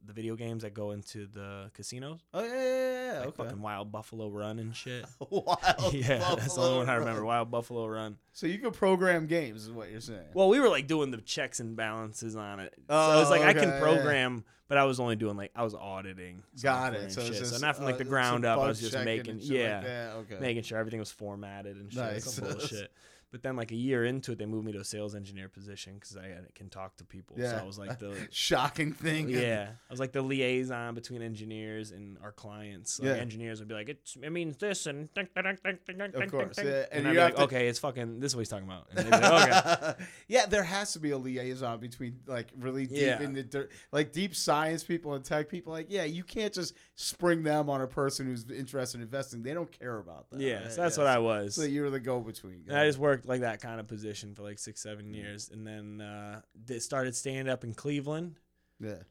The 0.04 0.12
video 0.12 0.36
games 0.36 0.64
that 0.64 0.74
go 0.74 0.90
into 0.90 1.26
the 1.26 1.70
casinos. 1.72 2.20
Oh 2.34 2.42
yeah, 2.42 2.48
yeah, 2.48 2.54
yeah. 2.62 3.12
yeah, 3.12 3.18
Like 3.20 3.28
okay. 3.28 3.42
fucking 3.44 3.62
Wild 3.62 3.90
Buffalo 3.90 4.28
Run 4.28 4.58
and 4.58 4.74
shit. 4.76 5.06
Wild 5.30 5.92
yeah, 5.92 6.18
that's 6.36 6.54
the 6.56 6.60
only 6.60 6.78
one 6.78 6.88
I 6.90 6.94
remember. 6.96 7.24
Wild 7.24 7.50
Buffalo 7.50 7.86
Run. 7.86 8.16
So 8.32 8.46
you 8.46 8.58
can 8.58 8.70
program 8.72 9.26
games, 9.26 9.62
is 9.64 9.70
what 9.72 9.90
you're 9.90 10.00
saying? 10.02 10.26
Well, 10.34 10.48
we 10.48 10.60
were 10.60 10.68
like 10.68 10.86
doing 10.86 11.10
the 11.10 11.16
checks 11.18 11.60
and 11.60 11.74
balances 11.76 12.36
on 12.36 12.60
it. 12.60 12.74
Oh, 12.88 13.10
so 13.12 13.16
it 13.16 13.20
was 13.20 13.28
Oh, 13.28 13.30
like 13.30 13.40
I 13.42 13.50
okay, 13.50 13.60
can 13.60 13.68
yeah. 13.70 13.80
program, 13.80 14.44
but 14.68 14.76
I 14.78 14.84
was 14.84 15.00
only 15.00 15.16
doing 15.16 15.36
like 15.38 15.52
I 15.56 15.62
was 15.64 15.74
auditing. 15.74 16.42
Got 16.62 16.94
it. 16.94 17.10
So, 17.12 17.22
just, 17.26 17.46
so 17.54 17.58
not 17.66 17.76
from 17.76 17.86
like 17.86 17.94
uh, 17.94 17.98
the 17.98 18.04
ground 18.04 18.44
up. 18.44 18.58
I 18.60 18.66
was 18.68 18.80
just 18.80 18.98
making 19.04 19.40
shit 19.40 19.50
like 19.72 19.84
yeah. 19.84 20.12
Okay. 20.18 20.38
making 20.38 20.64
sure 20.64 20.76
everything 20.78 21.00
was 21.00 21.10
formatted 21.10 21.76
and 21.76 21.90
shit. 21.90 22.02
Nice. 22.02 22.24
Some 22.24 22.44
bullshit. 22.50 22.92
But 23.30 23.42
then 23.42 23.56
like 23.56 23.72
a 23.72 23.76
year 23.76 24.04
into 24.06 24.32
it, 24.32 24.38
they 24.38 24.46
moved 24.46 24.64
me 24.64 24.72
to 24.72 24.80
a 24.80 24.84
sales 24.84 25.14
engineer 25.14 25.48
position 25.50 25.94
because 25.94 26.16
I 26.16 26.30
can 26.54 26.70
talk 26.70 26.96
to 26.96 27.04
people. 27.04 27.36
So 27.36 27.42
Yeah. 27.42 27.60
I 27.60 27.64
was 27.64 27.78
like 27.78 27.98
the 27.98 28.16
Shocking 28.30 28.92
thing. 28.92 29.28
yeah, 29.28 29.68
I 29.88 29.92
was 29.92 30.00
like 30.00 30.12
the 30.12 30.22
liaison 30.22 30.94
between 30.94 31.20
engineers 31.20 31.90
and 31.90 32.16
our 32.22 32.32
clients. 32.32 32.98
Like 32.98 33.08
Yeah. 33.08 33.14
engineers 33.16 33.58
would 33.58 33.68
be 33.68 33.74
like, 33.74 33.88
it's, 33.90 34.16
it 34.16 34.30
means 34.30 34.56
this 34.56 34.86
and 34.86 35.10
Of 35.16 36.30
course, 36.30 36.58
yeah, 36.58 36.84
and, 36.90 37.06
and 37.06 37.08
I'd 37.08 37.12
be 37.12 37.18
like, 37.18 37.36
to- 37.36 37.42
okay, 37.42 37.68
it's 37.68 37.78
fucking 37.78 38.20
this 38.20 38.32
is 38.32 38.36
what 38.36 38.40
he's 38.40 38.48
talking 38.48 38.66
about. 38.66 38.86
And 38.90 38.98
they'd 38.98 39.04
be 39.04 39.10
like, 39.28 39.66
okay, 39.78 40.04
yeah, 40.28 40.46
there 40.46 40.62
has 40.62 40.92
to 40.94 40.98
be 40.98 41.10
a 41.10 41.18
liaison 41.18 41.80
between 41.80 42.20
like 42.26 42.48
really 42.58 42.86
deep 42.86 42.98
Yeah. 42.98 43.20
in 43.22 43.32
the 43.34 43.42
dirt, 43.42 43.70
like 43.92 44.12
deep 44.12 44.34
science 44.34 44.84
people 44.84 45.14
and 45.14 45.24
tech 45.24 45.48
people. 45.48 45.72
Like, 45.72 45.86
yeah, 45.90 46.04
you 46.04 46.24
can't 46.24 46.52
just 46.52 46.74
spring 46.94 47.42
them 47.42 47.68
on 47.70 47.80
a 47.82 47.86
person 47.86 48.26
who's 48.26 48.48
interested 48.50 48.98
in 48.98 49.02
investing. 49.02 49.42
They 49.42 49.54
don't 49.54 49.70
care 49.70 49.98
about 49.98 50.30
that. 50.30 50.40
yeah, 50.40 50.62
right? 50.62 50.72
so 50.72 50.82
that's 50.82 50.96
Yeah, 50.96 51.04
what 51.04 51.10
I 51.12 51.18
was. 51.18 51.54
So 51.54 51.62
you 51.62 51.82
were 51.82 51.90
the 51.90 52.00
go-between. 52.00 52.64
And 52.68 52.76
I 52.78 52.86
just 52.86 52.98
worked 52.98 53.17
like 53.24 53.40
that 53.42 53.60
kind 53.60 53.80
of 53.80 53.86
position 53.86 54.34
for 54.34 54.42
like 54.42 54.58
six, 54.58 54.80
seven 54.80 55.12
years, 55.14 55.50
and 55.52 55.66
then 55.66 56.00
uh, 56.00 56.40
did, 56.64 56.82
started 56.82 57.14
stand 57.16 57.48
up 57.48 57.64
in 57.64 57.74
Cleveland. 57.74 58.36
yeah, 58.80 59.02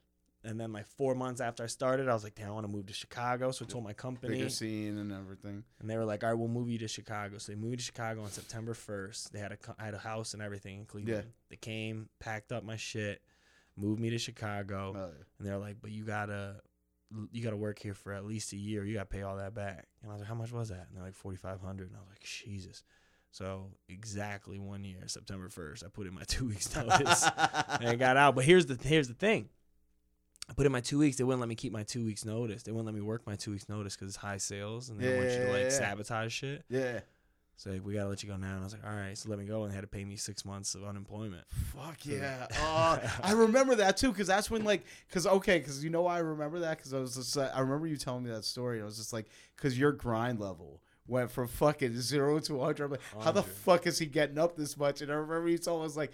And 0.43 0.59
then 0.59 0.71
like 0.73 0.85
four 0.85 1.15
months 1.15 1.41
after 1.41 1.63
I 1.63 1.67
started, 1.67 2.07
I 2.07 2.13
was 2.13 2.23
like, 2.23 2.35
damn, 2.35 2.47
I 2.49 2.51
want 2.51 2.65
to 2.65 2.71
move 2.71 2.85
to 2.87 2.93
Chicago. 2.93 3.51
So 3.51 3.65
I 3.65 3.67
told 3.71 3.83
my 3.83 3.93
company, 3.93 4.35
bigger 4.37 4.49
scene 4.49 4.97
and 4.97 5.11
everything. 5.11 5.63
and 5.79 5.89
they 5.89 5.97
were 5.97 6.05
like, 6.05 6.23
all 6.23 6.29
right, 6.29 6.37
we'll 6.39 6.47
move 6.47 6.69
you 6.69 6.77
to 6.79 6.87
Chicago. 6.87 7.37
So 7.37 7.51
they 7.51 7.57
moved 7.57 7.79
to 7.79 7.83
Chicago 7.85 8.21
on 8.23 8.29
September 8.29 8.73
first. 8.73 9.33
They 9.33 9.39
had 9.39 9.51
a 9.51 9.57
co- 9.57 9.75
I 9.79 9.85
had 9.85 9.93
a 9.93 9.97
house 9.99 10.33
and 10.33 10.41
everything 10.41 10.79
in 10.79 10.85
Cleveland. 10.85 11.27
They 11.49 11.55
came, 11.57 12.09
packed 12.19 12.51
up 12.51 12.63
my 12.63 12.77
shit, 12.77 13.21
moved 13.75 13.99
me 13.99 14.09
to 14.11 14.17
Chicago, 14.17 14.93
Oh, 14.95 14.99
yeah. 14.99 15.23
and 15.39 15.47
they're 15.47 15.57
like, 15.57 15.77
but 15.81 15.91
you 15.91 16.03
gotta. 16.05 16.61
You 17.31 17.41
gotta 17.41 17.55
work 17.55 17.79
here 17.79 17.93
for 17.93 18.11
at 18.11 18.25
least 18.25 18.51
a 18.51 18.57
year. 18.57 18.83
You 18.83 18.95
gotta 18.95 19.05
pay 19.05 19.21
all 19.21 19.37
that 19.37 19.53
back. 19.55 19.87
And 20.01 20.11
I 20.11 20.13
was 20.13 20.19
like, 20.19 20.27
"How 20.27 20.35
much 20.35 20.51
was 20.51 20.67
that?" 20.67 20.87
And 20.89 20.97
they're 20.97 21.05
like, 21.05 21.15
forty 21.15 21.37
five 21.37 21.61
hundred. 21.61 21.87
And 21.87 21.95
I 21.95 21.99
was 22.01 22.09
like, 22.09 22.19
"Jesus." 22.21 22.83
So 23.31 23.71
exactly 23.89 24.57
one 24.57 24.83
year, 24.83 25.03
September 25.07 25.49
first, 25.49 25.83
I 25.83 25.89
put 25.89 26.07
in 26.07 26.13
my 26.13 26.23
two 26.27 26.47
weeks 26.47 26.75
notice 26.75 27.27
and 27.81 27.99
got 27.99 28.17
out. 28.17 28.35
But 28.35 28.45
here's 28.45 28.65
the 28.65 28.75
here's 28.75 29.07
the 29.07 29.13
thing. 29.13 29.49
I 30.49 30.53
put 30.53 30.65
in 30.65 30.71
my 30.71 30.79
two 30.79 30.99
weeks. 30.99 31.17
They 31.17 31.23
wouldn't 31.23 31.41
let 31.41 31.49
me 31.49 31.55
keep 31.55 31.73
my 31.73 31.83
two 31.83 32.05
weeks 32.05 32.23
notice. 32.23 32.63
They 32.63 32.71
wouldn't 32.71 32.85
let 32.85 32.95
me 32.95 33.01
work 33.01 33.27
my 33.27 33.35
two 33.35 33.51
weeks 33.51 33.67
notice 33.67 33.95
because 33.95 34.09
it's 34.09 34.17
high 34.17 34.37
sales 34.37 34.89
and 34.89 34.99
they 34.99 35.07
don't 35.07 35.17
want 35.17 35.29
you 35.29 35.37
to 35.37 35.43
like 35.45 35.57
yeah, 35.57 35.63
yeah. 35.63 35.69
sabotage 35.69 36.33
shit. 36.33 36.63
yeah. 36.69 36.99
So 37.57 37.71
like, 37.71 37.83
we 37.83 37.95
gotta 37.95 38.07
let 38.07 38.21
you 38.21 38.29
go 38.29 38.37
now. 38.37 38.51
And 38.51 38.59
I 38.59 38.63
was 38.63 38.73
like, 38.73 38.85
all 38.85 38.95
right. 38.95 39.17
So 39.17 39.29
let 39.29 39.39
me 39.39 39.45
go, 39.45 39.63
and 39.63 39.71
they 39.71 39.75
had 39.75 39.81
to 39.81 39.87
pay 39.87 40.05
me 40.05 40.15
six 40.15 40.45
months 40.45 40.75
of 40.75 40.83
unemployment. 40.83 41.43
Fuck 41.49 42.05
yeah! 42.05 42.47
Uh, 42.61 42.99
I 43.23 43.31
remember 43.31 43.75
that 43.75 43.97
too, 43.97 44.11
because 44.11 44.27
that's 44.27 44.51
when 44.51 44.63
like, 44.63 44.85
because 45.07 45.25
okay, 45.25 45.57
because 45.57 45.83
you 45.83 45.89
know 45.89 46.03
why 46.03 46.17
I 46.17 46.19
remember 46.19 46.59
that? 46.59 46.77
Because 46.77 46.93
I 46.93 46.99
was 46.99 47.15
just, 47.15 47.35
uh, 47.35 47.49
I 47.53 47.61
remember 47.61 47.87
you 47.87 47.97
telling 47.97 48.23
me 48.23 48.29
that 48.29 48.45
story. 48.45 48.77
And 48.77 48.83
I 48.83 48.85
was 48.85 48.97
just 48.97 49.11
like, 49.11 49.25
because 49.55 49.77
your 49.77 49.91
grind 49.91 50.39
level 50.39 50.81
went 51.07 51.31
from 51.31 51.47
fucking 51.47 51.99
zero 51.99 52.39
to 52.39 52.59
hundred. 52.59 52.85
I'm 52.85 52.91
like, 52.91 53.01
how 53.13 53.31
the 53.31 53.41
100. 53.41 53.45
fuck 53.63 53.87
is 53.87 53.99
he 53.99 54.05
getting 54.05 54.37
up 54.37 54.55
this 54.55 54.77
much? 54.77 55.01
And 55.01 55.11
I 55.11 55.15
remember 55.15 55.55
told 55.57 55.83
me, 55.83 55.89
like. 55.95 56.11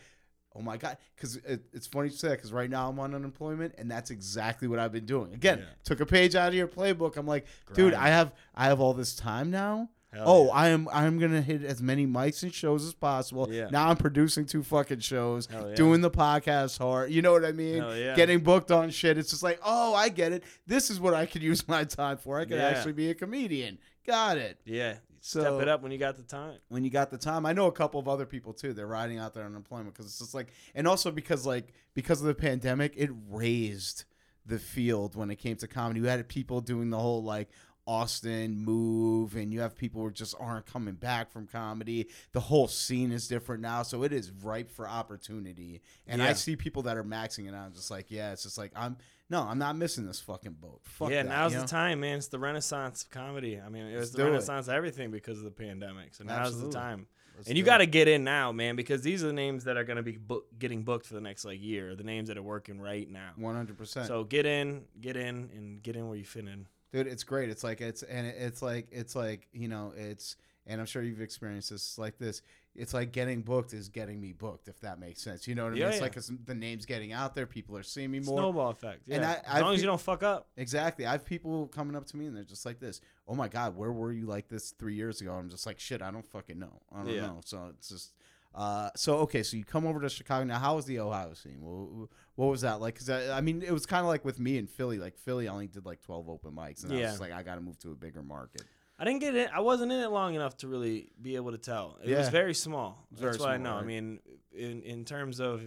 Oh 0.56 0.62
my 0.62 0.78
god! 0.78 0.98
Because 1.16 1.38
it, 1.38 1.64
it's 1.74 1.88
funny 1.88 2.10
you 2.10 2.16
say 2.16 2.28
that. 2.28 2.36
Because 2.36 2.54
right 2.54 2.70
now 2.70 2.88
I'm 2.88 3.00
on 3.00 3.16
unemployment, 3.16 3.74
and 3.80 3.89
that's 3.89 4.12
exactly 4.12 4.68
what 4.68 4.78
I've 4.78 4.91
been 4.91 5.08
doing. 5.08 5.34
Again, 5.34 5.58
Yeah. 5.58 5.66
took 5.84 6.00
a 6.00 6.06
page 6.06 6.36
out 6.36 6.50
of 6.50 6.54
your 6.54 6.68
playbook. 6.68 7.18
I'm 7.18 7.26
like, 7.26 7.48
dude, 7.74 7.94
Grind. 7.94 7.96
I 7.96 8.10
have 8.10 8.34
I 8.54 8.66
have 8.66 8.80
all 8.80 8.94
this 8.94 9.16
time 9.16 9.50
now. 9.50 9.89
Hell 10.12 10.24
oh, 10.28 10.46
yeah. 10.46 10.52
I 10.52 10.68
am 10.68 10.88
I'm 10.94 11.18
gonna 11.18 11.41
hit 11.41 11.64
as 11.64 11.82
many 11.82 12.06
mics 12.06 12.44
and 12.44 12.54
shows 12.54 12.86
as 12.86 12.94
possible. 12.94 13.52
Yeah. 13.52 13.70
Now 13.72 13.89
I'm 13.89 13.98
producing 13.98 14.46
two 14.46 14.62
fucking 14.62 15.00
shows, 15.00 15.48
Hell 15.48 15.70
yeah. 15.70 15.76
doing 15.76 16.02
the 16.02 16.12
podcast 16.12 16.78
hard. 16.78 17.10
You 17.10 17.24
know 17.24 17.32
what 17.32 17.44
I 17.46 17.52
mean? 17.52 17.80
Hell 17.82 17.98
yeah. 17.98 18.16
Getting 18.16 18.41
booked 18.41 18.70
on 18.70 18.91
shit. 18.91 19.18
It's 19.18 19.32
just 19.32 19.41
like, 19.41 19.60
oh, 19.66 19.96
I 19.96 20.10
get 20.10 20.34
it. 20.34 20.44
This 20.68 20.91
is 20.91 21.00
what 21.00 21.16
I 21.16 21.26
could 21.26 21.41
use 21.41 21.68
my 21.68 21.84
time 21.84 22.18
for. 22.18 22.39
I 22.39 22.46
could 22.46 22.58
Yeah. 22.58 22.68
actually 22.68 22.94
be 22.94 23.10
a 23.10 23.16
comedian. 23.16 23.80
Got 24.06 24.38
it. 24.38 24.60
Yeah. 24.66 24.95
So 25.22 25.39
Step 25.39 25.62
it 25.62 25.68
up 25.70 25.82
when 25.82 25.91
you 25.93 25.97
got 25.97 26.18
the 26.18 26.24
time. 26.24 26.58
when 26.68 26.84
you 26.84 26.89
got 26.89 27.10
the 27.10 27.18
time. 27.18 27.45
I 27.45 27.54
know 27.54 27.68
a 27.68 27.72
couple 27.72 27.99
of 27.99 28.10
other 28.10 28.26
people 28.26 28.51
too. 28.51 28.74
They're 28.74 28.86
riding 28.88 29.20
out 29.20 29.34
their 29.34 29.45
unemployment 29.45 29.93
because 29.93 30.06
it's 30.08 30.20
just 30.20 30.34
like, 30.34 30.47
and 30.76 30.86
also 30.86 31.12
because 31.12 31.45
like 31.45 31.74
because 31.93 32.20
of 32.20 32.28
the 32.28 32.36
pandemic, 32.36 32.93
it 32.97 33.10
raised 33.30 34.04
the 34.45 34.60
field 34.60 35.16
when 35.16 35.32
it 35.32 35.38
came 35.38 35.56
to 35.58 35.68
comedy. 35.68 36.01
You 36.01 36.08
had 36.08 36.28
people 36.28 36.60
doing 36.60 36.89
the 36.89 36.99
whole 36.99 37.24
like 37.24 37.47
Austin 37.88 38.58
move, 38.60 39.36
and 39.36 39.54
you 39.54 39.62
have 39.62 39.76
people 39.78 40.01
who 40.01 40.12
just 40.12 40.36
aren't 40.39 40.66
coming 40.66 40.95
back 40.95 41.32
from 41.32 41.47
comedy. 41.47 42.08
The 42.34 42.39
whole 42.39 42.68
scene 42.68 43.12
is 43.12 43.28
different 43.28 43.62
now, 43.62 43.84
so 43.84 44.04
it 44.04 44.12
is 44.14 44.30
ripe 44.30 44.70
for 44.70 44.88
opportunity. 44.88 45.82
And 46.08 46.22
I 46.22 46.34
see 46.34 46.56
people 46.56 46.84
that 46.84 46.97
are 46.97 47.04
maxing 47.04 47.47
it 47.47 47.54
out. 47.54 47.74
Just 47.74 47.91
like, 47.91 48.08
yeah, 48.10 48.34
it's 48.34 48.43
just 48.43 48.58
like 48.58 48.72
I'm 48.76 48.97
no, 49.30 49.41
I'm 49.41 49.57
not 49.57 49.76
missing 49.78 50.05
this 50.05 50.19
fucking 50.19 50.57
boat. 50.59 50.82
Fuck 50.84 51.09
yeah, 51.09 51.24
that, 51.24 51.30
now's 51.30 51.53
the 51.53 51.61
know? 51.61 51.65
time, 51.65 52.01
man. 52.01 52.17
It's 52.17 52.28
the 52.28 52.39
renaissance 52.39 53.03
of 53.03 53.09
comedy. 53.09 53.59
I 53.59 53.69
mean, 53.69 53.84
it 53.88 53.95
was 53.95 53.99
Let's 54.01 54.11
the 54.11 54.17
do 54.17 54.24
it. 54.24 54.30
renaissance 54.32 54.67
of 54.67 54.74
everything 54.74 55.11
because 55.11 55.38
of 55.39 55.43
the 55.45 55.51
pandemic. 55.51 56.13
So 56.13 56.24
now's 56.24 56.47
Absolutely. 56.47 56.69
the 56.71 56.78
time. 56.78 57.07
Let's 57.36 57.47
and 57.49 57.57
you 57.57 57.63
got 57.63 57.78
to 57.80 57.88
get 57.88 58.07
in 58.07 58.24
now, 58.24 58.51
man, 58.51 58.76
because 58.76 59.01
these 59.01 59.24
are 59.24 59.28
the 59.28 59.34
names 59.34 59.63
that 59.63 59.76
are 59.76 59.84
going 59.84 59.97
to 59.97 60.03
be 60.03 60.17
book- 60.17 60.47
getting 60.59 60.84
booked 60.84 61.07
for 61.07 61.15
the 61.15 61.21
next 61.21 61.45
like 61.45 61.59
year. 61.61 61.95
The 61.95 62.03
names 62.03 62.28
that 62.28 62.38
are 62.38 62.43
working 62.43 62.80
right 62.80 63.09
now. 63.09 63.32
100%. 63.39 64.05
So 64.07 64.24
get 64.24 64.45
in, 64.45 64.84
get 65.01 65.17
in, 65.17 65.49
and 65.55 65.82
get 65.82 65.95
in 65.95 66.07
where 66.07 66.17
you 66.17 66.26
fit 66.26 66.45
in. 66.45 66.67
dude 66.91 67.07
it's 67.07 67.24
great 67.24 67.49
it's 67.49 67.63
like 67.63 67.82
it's 67.82 68.03
and 68.03 68.28
it's 68.28 68.61
like 68.61 68.88
it's 68.91 69.15
like 69.15 69.47
you 69.51 69.67
know 69.67 69.93
it's 69.97 70.36
and 70.68 70.80
i'm 70.80 70.86
sure 70.88 71.01
you've 71.03 71.22
experienced 71.22 71.70
this 71.70 71.97
like 71.97 72.18
this 72.18 72.41
it's 72.76 72.93
like 72.93 73.11
getting 73.11 73.41
booked 73.41 73.74
is 73.74 73.89
getting 73.89 74.20
me 74.20 74.32
booked 74.34 74.68
if 74.68 74.80
that 74.82 74.99
makes 74.99 75.22
sense 75.22 75.47
you 75.47 75.55
know 75.55 75.64
what 75.64 75.70
i 75.70 75.72
mean 75.74 75.82
Yeah, 75.82 75.88
it's 75.89 75.97
yeah. 75.97 76.03
like 76.03 76.18
it's, 76.18 76.32
the 76.45 76.55
name's 76.55 76.86
getting 76.86 77.11
out 77.14 77.36
there 77.36 77.45
people 77.45 77.78
are 77.78 77.84
seeing 77.84 78.09
me 78.11 78.20
more 78.20 78.38
Snowball 78.39 78.70
effect. 78.70 79.01
Yeah. 79.05 79.18
And 79.18 79.26
I- 79.26 79.34
as 79.34 79.41
I 79.47 79.59
long 79.61 79.74
as 79.76 79.82
you 79.82 79.88
don't 79.88 80.01
fuck 80.01 80.24
up. 80.24 80.47
exactly 80.57 81.05
i 81.05 81.11
have 81.11 81.26
people 81.26 81.68
coming 81.68 81.95
up 81.95 82.05
to 82.07 82.18
me 82.18 82.26
and 82.26 82.36
they're 82.36 82.43
just 82.43 82.66
like 82.66 82.80
this 82.80 83.01
oh 83.28 83.36
my 83.36 83.47
god 83.47 83.76
where 83.78 83.91
were 83.91 84.11
you 84.11 84.26
like 84.26 84.47
this 84.47 84.72
three 84.72 84.95
years 84.95 85.22
ago 85.22 85.34
i'm 85.34 85.49
just 85.49 85.66
like 85.66 85.80
shit 85.80 86.01
i 86.01 86.09
don't 86.11 86.26
fucking 86.26 86.57
know 86.59 86.82
i 86.93 87.03
don't 87.03 87.09
Yeah. 87.14 87.22
know 87.28 87.41
so 87.45 87.68
it's 87.78 87.89
just 87.89 88.14
uh, 88.55 88.91
so 88.95 89.16
okay, 89.16 89.41
so 89.41 89.57
you 89.57 89.64
come 89.66 89.88
over 89.88 89.99
to 89.99 90.07
Chicago. 90.09 90.43
Now, 90.45 90.59
how 90.59 90.76
was 90.76 90.86
the 90.86 90.99
Ohio 90.99 91.34
scene? 91.34 91.57
What, 91.59 92.07
what 92.36 92.45
was 92.51 92.61
that 92.61 92.80
like? 92.80 92.93
Because 92.93 93.09
I, 93.09 93.36
I 93.39 93.41
mean, 93.41 93.64
it 93.64 93.72
was 93.72 93.88
kind 93.88 94.01
of 94.01 94.05
like 94.05 94.24
with 94.24 94.39
me 94.39 94.59
in 94.59 94.68
Philly. 94.68 94.99
Like 94.99 95.18
Philly, 95.18 95.47
I 95.47 95.51
only 95.51 95.66
did 95.66 95.88
like 95.88 96.01
twelve 96.03 96.30
open 96.30 96.51
mics, 96.51 96.84
and 96.84 96.93
I 96.93 96.97
was 96.97 97.03
just 97.07 97.20
like, 97.20 97.32
I 97.32 97.41
got 97.41 97.55
to 97.55 97.61
move 97.61 97.80
to 97.80 97.89
a 97.93 97.95
bigger 97.95 98.22
market. 98.22 98.61
I 99.00 99.06
didn't 99.06 99.22
get 99.22 99.36
it. 99.36 99.50
I 99.54 99.60
wasn't 99.62 99.91
in 99.91 100.00
it 100.00 100.10
long 100.12 100.36
enough 100.36 100.56
to 100.58 100.68
really 100.68 101.10
be 101.22 101.36
able 101.36 101.52
to 101.52 101.58
tell. 101.58 101.98
It 102.04 102.16
was 102.16 102.30
very 102.30 102.54
small. 102.54 103.08
was 103.12 103.20
That's 103.20 103.38
very 103.38 103.48
what 103.50 103.54
I 103.56 103.58
small, 103.64 103.74
know. 103.74 103.80
I 103.80 103.84
mean, 103.84 104.20
in 104.52 104.82
in 104.84 105.04
terms 105.06 105.39
of 105.39 105.64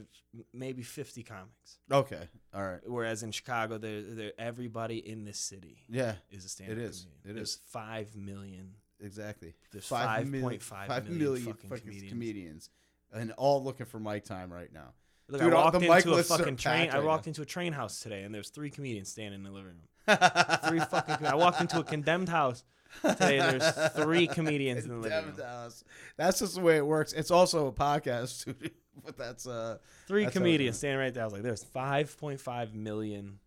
maybe 0.52 0.82
50 0.82 1.22
comics, 1.24 1.78
Okay, 1.90 2.28
all 2.54 2.62
right. 2.62 2.80
whereas 2.86 3.22
in 3.22 3.32
Chicago, 3.32 3.78
there, 3.78 4.02
there 4.02 4.32
everybody 4.38 4.98
in 4.98 5.24
this 5.24 5.38
city 5.38 5.78
Yeah, 5.88 6.14
is 6.30 6.44
a 6.44 6.48
stand-up 6.48 6.78
It 6.78 6.82
is. 6.84 7.00
comedian. 7.02 7.20
It 7.30 7.34
There's 7.34 7.50
is. 7.54 7.60
five 7.66 8.14
million. 8.16 8.74
exactly. 9.00 9.54
There's 9.72 9.86
Five 9.86 10.28
mil- 10.28 10.42
5.5 10.48 10.62
five 10.86 11.04
million 11.08 11.18
million 11.18 11.46
fucking 11.46 11.68
fucking 11.70 11.84
comedians. 11.84 12.10
comedians. 12.12 12.70
and 13.12 13.32
all 13.32 13.62
looking 13.62 13.86
for 13.86 13.98
mic 13.98 14.24
time 14.24 14.52
right 14.52 14.72
now. 14.72 14.92
Look, 15.28 15.40
Dude, 15.40 15.52
I 15.52 15.56
walked 15.56 15.76
into 15.82 16.12
a 16.14 16.22
fucking 16.22 16.56
train. 16.56 16.82
packed 16.88 16.94
I 16.94 17.00
walked 17.00 17.26
now. 17.26 17.30
into 17.30 17.42
a 17.42 17.46
train 17.46 17.72
house 17.72 17.98
today, 18.00 18.22
and 18.22 18.32
there's 18.34 18.50
three 18.50 18.70
comedians 18.70 19.10
standing 19.10 19.40
in 19.40 19.42
the 19.44 19.50
living 19.50 19.72
room. 19.72 19.88
Three 20.68 20.78
fucking. 20.78 21.26
I 21.26 21.34
walked 21.34 21.60
into 21.60 21.80
a 21.80 21.84
condemned 21.84 22.28
house 22.28 22.62
today, 23.02 23.38
there's 23.38 23.70
three 23.92 24.26
comedians 24.38 24.84
in 24.84 24.90
the 24.90 24.96
living 24.96 25.24
room. 25.36 25.40
House. 25.46 25.84
That's 26.16 26.38
just 26.40 26.54
the 26.56 26.60
way 26.60 26.76
it 26.76 26.86
works. 26.86 27.12
It's 27.12 27.30
also 27.30 27.66
a 27.66 27.72
podcast 27.72 28.28
studio, 28.40 28.70
but 29.04 29.16
that's 29.16 29.46
uh 29.46 29.78
Three 30.06 30.24
That's 30.24 30.34
how 30.34 30.38
it 30.40 30.42
comedians 30.42 30.74
is. 30.76 30.78
standing 30.78 31.00
right 31.00 31.12
there. 31.14 31.22
I 31.22 31.26
was 31.26 31.32
like, 31.32 31.42
there's 31.42 31.64
5.5 31.64 32.74
million 32.74 33.38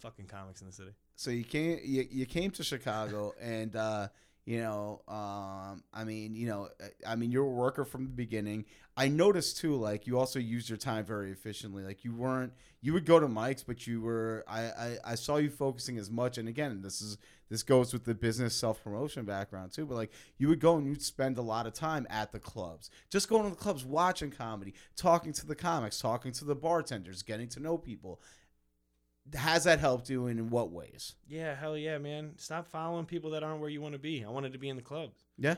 fucking 0.00 0.26
comics 0.26 0.60
in 0.60 0.66
the 0.66 0.72
city. 0.72 0.90
so 1.14 1.30
you 1.30 1.44
came 1.44 1.78
you, 1.82 2.06
you 2.10 2.26
came 2.26 2.50
to 2.52 2.62
Chicago 2.62 3.32
and 3.40 3.74
uh 3.76 4.08
You 4.46 4.60
know, 4.60 5.02
um, 5.08 5.82
I 5.92 6.04
mean, 6.04 6.36
you 6.36 6.46
know, 6.46 6.68
I 7.04 7.16
mean, 7.16 7.32
you're 7.32 7.44
a 7.44 7.50
worker 7.50 7.84
from 7.84 8.04
the 8.04 8.12
beginning. 8.12 8.64
I 8.96 9.08
noticed 9.08 9.58
too, 9.58 9.74
like 9.74 10.06
you 10.06 10.20
also 10.20 10.38
used 10.38 10.68
your 10.68 10.78
time 10.78 11.04
very 11.04 11.32
efficiently. 11.32 11.82
Like 11.82 12.04
you 12.04 12.14
weren't, 12.14 12.52
you 12.80 12.92
would 12.92 13.04
go 13.04 13.18
to 13.18 13.26
mics, 13.26 13.64
but 13.66 13.88
you 13.88 14.00
were. 14.00 14.44
I, 14.46 14.60
I, 14.60 14.96
I 15.04 15.14
saw 15.16 15.38
you 15.38 15.50
focusing 15.50 15.98
as 15.98 16.12
much. 16.12 16.38
And 16.38 16.48
again, 16.48 16.80
this 16.80 17.02
is 17.02 17.18
this 17.50 17.64
goes 17.64 17.92
with 17.92 18.04
the 18.04 18.14
business 18.14 18.54
self 18.54 18.84
promotion 18.84 19.24
background 19.24 19.72
too. 19.72 19.84
But 19.84 19.96
like 19.96 20.12
you 20.38 20.46
would 20.46 20.60
go 20.60 20.76
and 20.76 20.86
you'd 20.86 21.02
spend 21.02 21.38
a 21.38 21.42
lot 21.42 21.66
of 21.66 21.74
time 21.74 22.06
at 22.08 22.30
the 22.30 22.38
clubs, 22.38 22.88
just 23.10 23.28
going 23.28 23.42
to 23.42 23.50
the 23.50 23.56
clubs, 23.56 23.84
watching 23.84 24.30
comedy, 24.30 24.74
talking 24.94 25.32
to 25.32 25.46
the 25.46 25.56
comics, 25.56 25.98
talking 25.98 26.30
to 26.30 26.44
the 26.44 26.54
bartenders, 26.54 27.24
getting 27.24 27.48
to 27.48 27.60
know 27.60 27.76
people. 27.78 28.20
Has 29.34 29.64
that 29.64 29.80
helped 29.80 30.08
you 30.08 30.26
and 30.26 30.38
in 30.38 30.50
what 30.50 30.70
ways? 30.70 31.16
Yeah, 31.28 31.54
hell 31.54 31.76
yeah, 31.76 31.98
man. 31.98 32.32
Stop 32.36 32.68
following 32.68 33.06
people 33.06 33.30
that 33.30 33.42
aren't 33.42 33.60
where 33.60 33.70
you 33.70 33.80
want 33.80 33.94
to 33.94 33.98
be. 33.98 34.24
I 34.24 34.28
wanted 34.28 34.52
to 34.52 34.58
be 34.58 34.68
in 34.68 34.76
the 34.76 34.82
clubs. 34.82 35.18
Yeah. 35.38 35.56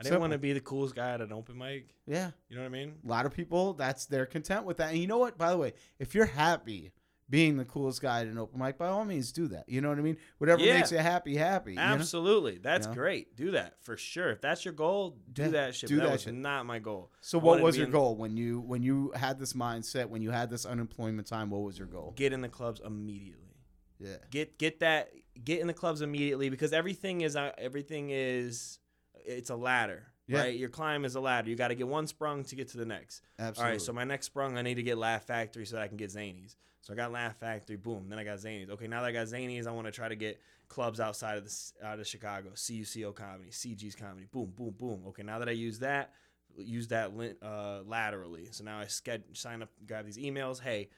I 0.00 0.04
didn't 0.04 0.20
want 0.20 0.32
to 0.32 0.38
be 0.38 0.52
the 0.52 0.60
coolest 0.60 0.96
guy 0.96 1.12
at 1.12 1.20
an 1.20 1.32
open 1.32 1.56
mic. 1.56 1.94
Yeah. 2.06 2.30
You 2.48 2.56
know 2.56 2.62
what 2.62 2.68
I 2.68 2.72
mean? 2.72 2.94
A 3.04 3.08
lot 3.08 3.26
of 3.26 3.32
people, 3.32 3.74
that's 3.74 4.06
they're 4.06 4.26
content 4.26 4.64
with 4.64 4.78
that. 4.78 4.90
And 4.90 4.98
you 4.98 5.06
know 5.06 5.18
what? 5.18 5.38
By 5.38 5.50
the 5.50 5.56
way, 5.56 5.74
if 5.98 6.14
you're 6.14 6.26
happy 6.26 6.90
being 7.32 7.56
the 7.56 7.64
coolest 7.64 8.02
guy 8.02 8.20
at 8.20 8.26
an 8.26 8.36
open 8.36 8.60
mic, 8.60 8.76
by 8.76 8.88
all 8.88 9.06
means 9.06 9.32
do 9.32 9.48
that. 9.48 9.66
You 9.66 9.80
know 9.80 9.88
what 9.88 9.96
I 9.96 10.02
mean? 10.02 10.18
Whatever 10.36 10.60
Yeah. 10.62 10.74
makes 10.76 10.92
you 10.92 10.98
happy, 10.98 11.34
happy. 11.34 11.70
you 11.72 11.76
know? 11.76 11.82
Absolutely. 11.82 12.58
That's 12.58 12.86
You 12.86 12.90
know? 12.90 12.94
great. 12.98 13.34
Do 13.36 13.52
that 13.52 13.82
for 13.82 13.96
sure. 13.96 14.28
If 14.32 14.42
that's 14.42 14.66
your 14.66 14.74
goal, 14.74 15.16
do 15.32 15.44
Yeah, 15.44 15.48
that 15.48 15.74
shit. 15.74 15.88
do 15.88 15.96
that, 15.96 16.02
that 16.02 16.12
was 16.12 16.22
shit. 16.24 16.34
not 16.34 16.66
my 16.66 16.78
goal. 16.78 17.10
So 17.22 17.40
I 17.40 17.42
what 17.42 17.62
was 17.62 17.78
your 17.78 17.86
in- 17.86 17.92
goal 17.92 18.16
when 18.16 18.36
you 18.36 18.60
when 18.60 18.82
you 18.82 19.12
had 19.16 19.38
this 19.38 19.54
mindset, 19.54 20.10
when 20.10 20.20
you 20.20 20.30
had 20.30 20.50
this 20.50 20.66
unemployment 20.66 21.26
time, 21.26 21.48
what 21.48 21.62
was 21.62 21.78
your 21.78 21.88
goal? 21.88 22.12
Get 22.16 22.34
in 22.34 22.42
the 22.42 22.50
clubs 22.50 22.82
immediately. 22.84 23.56
Yeah. 23.98 24.16
Get 24.30 24.58
get 24.58 24.80
that 24.80 25.10
get 25.42 25.60
in 25.60 25.68
the 25.68 25.72
clubs 25.74 26.02
immediately 26.02 26.50
because 26.50 26.74
everything 26.74 27.22
is 27.22 27.34
uh, 27.34 27.52
everything 27.56 28.10
is 28.10 28.78
it's 29.24 29.48
a 29.48 29.56
ladder. 29.56 30.11
Yeah. 30.26 30.40
Right? 30.40 30.56
Your 30.56 30.68
climb 30.68 31.04
is 31.04 31.14
a 31.14 31.20
ladder. 31.20 31.50
You 31.50 31.56
got 31.56 31.68
to 31.68 31.74
get 31.74 31.88
one 31.88 32.06
sprung 32.06 32.44
to 32.44 32.54
get 32.56 32.68
to 32.68 32.78
the 32.78 32.86
next. 32.86 33.22
Absolutely. 33.38 33.62
All 33.62 33.70
right, 33.72 33.80
so 33.80 33.92
my 33.92 34.04
next 34.04 34.26
sprung, 34.26 34.56
I 34.56 34.62
need 34.62 34.76
to 34.76 34.82
get 34.82 34.98
Laugh 34.98 35.24
Factory 35.24 35.66
so 35.66 35.76
that 35.76 35.82
I 35.82 35.88
can 35.88 35.96
get 35.96 36.10
Zanies. 36.10 36.56
So 36.80 36.92
I 36.92 36.96
got 36.96 37.12
Laugh 37.12 37.36
Factory, 37.36 37.76
boom. 37.76 38.08
Then 38.08 38.18
I 38.18 38.24
got 38.24 38.38
Zanies. 38.38 38.70
Okay, 38.70 38.88
now 38.88 39.00
that 39.00 39.08
I 39.08 39.12
got 39.12 39.26
Zanies, 39.26 39.66
I 39.66 39.70
want 39.72 39.86
to 39.86 39.92
try 39.92 40.08
to 40.08 40.16
get 40.16 40.40
clubs 40.68 41.00
outside 41.00 41.38
of 41.38 41.44
the 41.44 41.86
out 41.86 41.98
of 41.98 42.06
Chicago, 42.06 42.50
CUCO 42.54 43.14
comedy, 43.14 43.50
CG's 43.50 43.94
comedy, 43.94 44.26
boom, 44.30 44.52
boom, 44.56 44.74
boom. 44.76 45.02
Okay, 45.08 45.22
now 45.22 45.38
that 45.38 45.48
I 45.48 45.52
use 45.52 45.78
that, 45.80 46.12
use 46.56 46.88
that 46.88 47.12
uh, 47.42 47.80
laterally. 47.86 48.48
So 48.50 48.64
now 48.64 48.80
I 48.80 48.86
sched- 48.86 49.36
sign 49.36 49.62
up, 49.62 49.70
grab 49.86 50.06
these 50.06 50.18
emails. 50.18 50.60
Hey, 50.60 50.88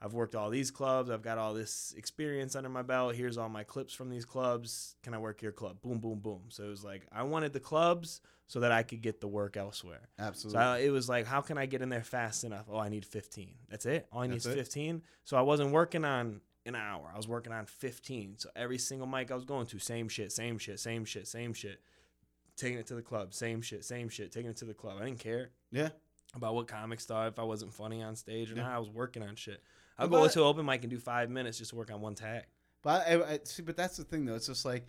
I've 0.00 0.12
worked 0.12 0.34
all 0.34 0.50
these 0.50 0.70
clubs. 0.70 1.10
I've 1.10 1.22
got 1.22 1.38
all 1.38 1.54
this 1.54 1.94
experience 1.96 2.56
under 2.56 2.68
my 2.68 2.82
belt. 2.82 3.14
Here's 3.14 3.36
all 3.36 3.48
my 3.48 3.64
clips 3.64 3.92
from 3.92 4.10
these 4.10 4.24
clubs. 4.24 4.96
Can 5.02 5.14
I 5.14 5.18
work 5.18 5.42
your 5.42 5.52
club? 5.52 5.82
Boom, 5.82 5.98
boom, 5.98 6.20
boom. 6.20 6.42
So 6.48 6.64
it 6.64 6.68
was 6.68 6.84
like 6.84 7.06
I 7.12 7.22
wanted 7.22 7.52
the 7.52 7.60
clubs 7.60 8.20
so 8.48 8.60
that 8.60 8.72
I 8.72 8.82
could 8.82 9.02
get 9.02 9.20
the 9.20 9.28
work 9.28 9.56
elsewhere. 9.56 10.08
Absolutely. 10.18 10.58
So 10.58 10.66
I, 10.66 10.78
it 10.78 10.90
was 10.90 11.08
like, 11.08 11.26
how 11.26 11.42
can 11.42 11.58
I 11.58 11.66
get 11.66 11.82
in 11.82 11.90
there 11.90 12.02
fast 12.02 12.44
enough? 12.44 12.64
Oh, 12.70 12.78
I 12.78 12.88
need 12.88 13.04
15. 13.04 13.54
That's 13.70 13.84
it. 13.84 14.08
All 14.10 14.22
I 14.22 14.26
need 14.26 14.36
That's 14.36 14.46
is 14.46 14.54
it. 14.54 14.58
15. 14.58 15.02
So 15.24 15.36
I 15.36 15.42
wasn't 15.42 15.70
working 15.70 16.04
on 16.04 16.40
an 16.64 16.74
hour. 16.74 17.10
I 17.12 17.16
was 17.16 17.28
working 17.28 17.52
on 17.52 17.66
15. 17.66 18.38
So 18.38 18.48
every 18.56 18.78
single 18.78 19.06
mic 19.06 19.30
I 19.30 19.34
was 19.34 19.44
going 19.44 19.66
to, 19.66 19.78
same 19.78 20.08
shit, 20.08 20.32
same 20.32 20.56
shit, 20.58 20.80
same 20.80 21.04
shit, 21.04 21.28
same 21.28 21.52
shit. 21.52 21.80
Taking 22.56 22.78
it 22.78 22.86
to 22.86 22.94
the 22.94 23.02
club, 23.02 23.34
same 23.34 23.60
shit, 23.60 23.84
same 23.84 24.08
shit. 24.08 24.32
Taking 24.32 24.50
it 24.50 24.56
to 24.56 24.64
the 24.64 24.74
club. 24.74 24.96
I 25.00 25.04
didn't 25.04 25.20
care 25.20 25.50
yeah. 25.70 25.90
about 26.34 26.54
what 26.54 26.66
comics 26.68 27.04
thought 27.04 27.28
if 27.28 27.38
I 27.38 27.42
wasn't 27.42 27.74
funny 27.74 28.02
on 28.02 28.16
stage 28.16 28.50
or 28.50 28.56
Yeah. 28.56 28.62
not. 28.62 28.72
I 28.72 28.78
was 28.78 28.88
working 28.88 29.22
on 29.22 29.36
shit. 29.36 29.62
I'll 29.98 30.08
go 30.08 30.26
to 30.26 30.40
an 30.40 30.46
open 30.46 30.64
mic 30.64 30.82
and 30.82 30.90
do 30.90 30.98
five 30.98 31.28
minutes 31.28 31.58
just 31.58 31.70
to 31.70 31.76
work 31.76 31.92
on 31.92 32.00
one 32.00 32.14
tag. 32.14 32.44
But 32.82 33.08
I, 33.08 33.34
I 33.34 33.38
see, 33.44 33.62
but 33.62 33.76
that's 33.76 33.96
the 33.96 34.04
thing 34.04 34.24
though. 34.24 34.34
It's 34.34 34.46
just 34.46 34.64
like 34.64 34.86